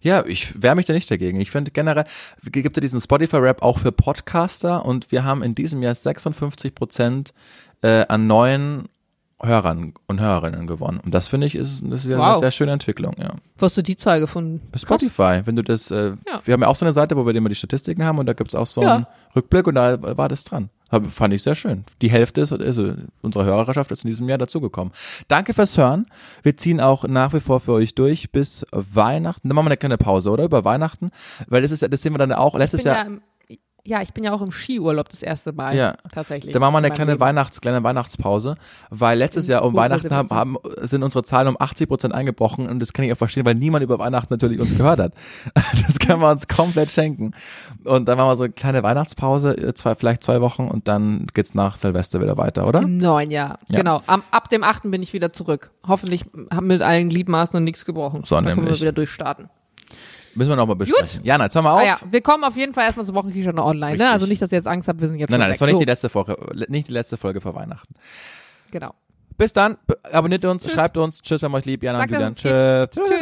Ja, 0.00 0.24
ich 0.26 0.62
wehre 0.62 0.76
mich 0.76 0.86
da 0.86 0.92
nicht 0.92 1.10
dagegen. 1.10 1.40
Ich 1.40 1.50
finde 1.50 1.72
generell, 1.72 2.04
gibt 2.42 2.76
ja 2.76 2.80
diesen 2.80 3.00
Spotify-Rap 3.00 3.62
auch 3.62 3.78
für 3.78 3.90
Podcaster 3.92 4.84
und 4.86 5.10
wir 5.10 5.24
haben 5.24 5.42
in 5.42 5.54
diesem 5.56 5.82
Jahr 5.82 5.94
56 5.94 6.74
Prozent 6.74 7.34
äh, 7.82 8.04
an 8.08 8.26
neuen 8.28 8.88
Hörern 9.42 9.94
und 10.06 10.20
Hörerinnen 10.20 10.66
gewonnen. 10.66 11.00
Und 11.04 11.14
das 11.14 11.28
finde 11.28 11.46
ich 11.46 11.54
ist, 11.54 11.82
das 11.88 12.04
ist 12.04 12.10
ja 12.10 12.16
eine 12.20 12.34
Wow. 12.34 12.38
sehr 12.40 12.50
schöne 12.50 12.72
Entwicklung, 12.72 13.14
ja. 13.18 13.30
Wo 13.58 13.66
hast 13.66 13.76
du 13.76 13.82
die 13.82 13.96
Zahl 13.96 14.20
gefunden? 14.20 14.60
Bei 14.70 14.78
Spotify, 14.78 15.40
wenn 15.44 15.56
du 15.56 15.62
das, 15.62 15.90
äh, 15.90 16.12
Ja. 16.26 16.40
wir 16.44 16.52
haben 16.54 16.60
ja 16.62 16.68
auch 16.68 16.76
so 16.76 16.84
eine 16.84 16.92
Seite, 16.92 17.16
wo 17.16 17.24
wir 17.26 17.34
immer 17.34 17.48
die 17.48 17.54
Statistiken 17.54 18.04
haben 18.04 18.18
und 18.18 18.26
da 18.26 18.32
gibt's 18.34 18.54
auch 18.54 18.66
so 18.66 18.80
einen 18.82 19.02
Ja. 19.02 19.08
Rückblick 19.34 19.66
und 19.66 19.74
da 19.76 20.00
war 20.16 20.28
das 20.28 20.44
dran. 20.44 20.68
Hab, 20.90 21.08
fand 21.08 21.32
ich 21.32 21.44
sehr 21.44 21.54
schön. 21.54 21.84
Die 22.02 22.10
Hälfte 22.10 22.40
ist, 22.40 22.52
also 22.52 22.94
unserer 23.22 23.44
Hörerschaft 23.44 23.92
ist 23.92 24.04
in 24.04 24.08
diesem 24.10 24.28
Jahr 24.28 24.38
dazugekommen. 24.38 24.92
Danke 25.28 25.54
fürs 25.54 25.78
Hören. 25.78 26.06
Wir 26.42 26.56
ziehen 26.56 26.80
auch 26.80 27.04
nach 27.04 27.32
wie 27.32 27.38
vor 27.38 27.60
für 27.60 27.72
euch 27.72 27.94
durch 27.94 28.32
bis 28.32 28.66
Weihnachten. 28.72 29.48
Dann 29.48 29.54
machen 29.54 29.66
wir 29.66 29.70
eine 29.70 29.76
kleine 29.76 29.98
Pause, 29.98 30.30
oder? 30.30 30.42
Über 30.44 30.64
Weihnachten. 30.64 31.10
Weil 31.48 31.62
das 31.62 31.70
ist 31.70 31.82
ja, 31.82 31.88
das 31.88 32.02
sehen 32.02 32.12
wir 32.12 32.18
dann 32.18 32.32
auch 32.32 32.56
letztes 32.58 32.82
Jahr. 32.82 33.08
ja, 33.08 33.16
ja, 33.84 34.02
ich 34.02 34.12
bin 34.12 34.24
ja 34.24 34.32
auch 34.32 34.42
im 34.42 34.52
Skiurlaub 34.52 35.08
das 35.08 35.22
erste 35.22 35.52
Mal. 35.52 35.76
Ja. 35.76 35.94
Tatsächlich. 36.12 36.52
Dann 36.52 36.60
machen 36.60 36.74
wir 36.74 36.78
eine 36.78 36.90
kleine 36.90 37.12
Leben. 37.12 37.20
Weihnachts, 37.20 37.60
kleine 37.60 37.82
Weihnachtspause, 37.82 38.56
weil 38.90 39.18
letztes 39.18 39.48
Jahr 39.48 39.64
um 39.64 39.74
Weihnachten 39.74 40.12
haben, 40.12 40.30
haben, 40.30 40.56
sind 40.82 41.02
unsere 41.02 41.24
Zahlen 41.24 41.48
um 41.48 41.56
80 41.58 41.88
Prozent 41.88 42.14
eingebrochen 42.14 42.68
und 42.68 42.80
das 42.80 42.92
kann 42.92 43.04
ich 43.04 43.12
auch 43.12 43.16
verstehen, 43.16 43.46
weil 43.46 43.54
niemand 43.54 43.82
über 43.82 43.98
Weihnachten 43.98 44.32
natürlich 44.32 44.60
uns 44.60 44.76
gehört 44.76 45.00
hat. 45.00 45.14
Das 45.86 45.98
können 45.98 46.20
wir 46.20 46.30
uns 46.30 46.46
komplett 46.48 46.90
schenken. 46.90 47.32
Und 47.84 48.08
dann 48.08 48.16
machen 48.16 48.28
wir 48.28 48.36
so 48.36 48.44
eine 48.44 48.52
kleine 48.52 48.82
Weihnachtspause, 48.82 49.56
äh, 49.56 49.74
zwei, 49.74 49.94
vielleicht 49.94 50.22
zwei 50.22 50.40
Wochen 50.40 50.68
und 50.68 50.88
dann 50.88 51.26
geht's 51.32 51.54
nach 51.54 51.76
Silvester 51.76 52.20
wieder 52.20 52.36
weiter, 52.36 52.66
oder? 52.66 52.80
Im 52.80 52.98
neuen 52.98 53.30
Jahr. 53.30 53.58
Ja. 53.68 53.78
Genau. 53.78 54.02
Am, 54.06 54.22
ab 54.30 54.48
dem 54.48 54.62
8. 54.62 54.90
bin 54.90 55.02
ich 55.02 55.12
wieder 55.12 55.32
zurück. 55.32 55.70
Hoffentlich 55.86 56.24
haben 56.52 56.66
mit 56.66 56.82
allen 56.82 57.08
Gliedmaßen 57.08 57.62
nichts 57.62 57.84
gebrochen. 57.84 58.22
So 58.24 58.36
Dann 58.36 58.46
können 58.46 58.66
wir 58.66 58.80
wieder 58.80 58.92
durchstarten. 58.92 59.48
Müssen 60.34 60.48
wir 60.50 60.56
nochmal 60.56 60.76
besprechen. 60.76 61.24
Jana, 61.24 61.44
jetzt 61.44 61.54
hör 61.54 61.62
mal 61.62 61.72
auf. 61.72 61.80
Ah 61.80 61.84
ja, 61.84 61.98
wir 62.08 62.20
kommen 62.20 62.44
auf 62.44 62.56
jeden 62.56 62.72
Fall 62.72 62.84
erstmal 62.84 63.04
zur 63.06 63.14
Wochenkirche 63.14 63.50
noch 63.50 63.66
online. 63.66 63.96
Ne? 63.96 64.08
Also 64.10 64.26
nicht, 64.26 64.40
dass 64.40 64.52
ihr 64.52 64.56
jetzt 64.58 64.68
Angst 64.68 64.88
habt, 64.88 65.00
wir 65.00 65.08
sind 65.08 65.18
jetzt 65.18 65.30
Nein, 65.30 65.36
schon 65.36 65.40
nein, 65.40 65.48
weg. 65.50 65.54
das 65.54 65.60
war 65.60 65.66
nicht 65.66 65.74
so, 65.74 65.78
die 65.80 65.84
letzte 65.86 66.08
Folge, 66.08 66.36
nicht 66.68 66.88
die 66.88 66.92
letzte 66.92 67.16
Folge 67.16 67.40
vor 67.40 67.54
Weihnachten. 67.54 67.94
Genau. 68.70 68.94
Bis 69.36 69.52
dann, 69.52 69.78
abonniert 70.12 70.44
uns, 70.44 70.62
Tschüss. 70.62 70.72
schreibt 70.72 70.96
uns. 70.96 71.22
Tschüss, 71.22 71.40
wir 71.42 71.46
haben 71.46 71.54
euch 71.54 71.64
lieb. 71.64 71.82
Jana 71.82 71.98
Sagt, 71.98 72.10
und 72.12 72.16
Julian. 72.16 72.34
Tschüss. 72.34 72.90
Tschüss. 72.90 73.20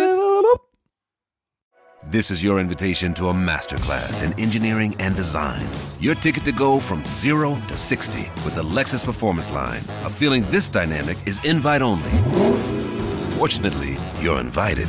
This 2.10 2.30
is 2.30 2.42
your 2.44 2.58
invitation 2.60 3.12
to 3.14 3.28
a 3.28 3.34
masterclass 3.34 4.22
in 4.22 4.32
engineering 4.38 4.94
and 5.00 5.16
design. 5.16 5.66
Your 6.00 6.14
ticket 6.14 6.44
to 6.44 6.52
go 6.52 6.78
from 6.78 7.02
zero 7.06 7.58
to 7.68 7.76
60 7.76 8.30
with 8.44 8.54
the 8.54 8.62
Lexus 8.62 9.04
Performance 9.04 9.50
Line. 9.52 9.82
A 10.04 10.10
feeling 10.10 10.44
this 10.50 10.68
dynamic 10.68 11.18
is 11.26 11.44
invite 11.44 11.82
only. 11.82 12.08
Fortunately, 13.36 13.96
you're 14.20 14.40
invited. 14.40 14.88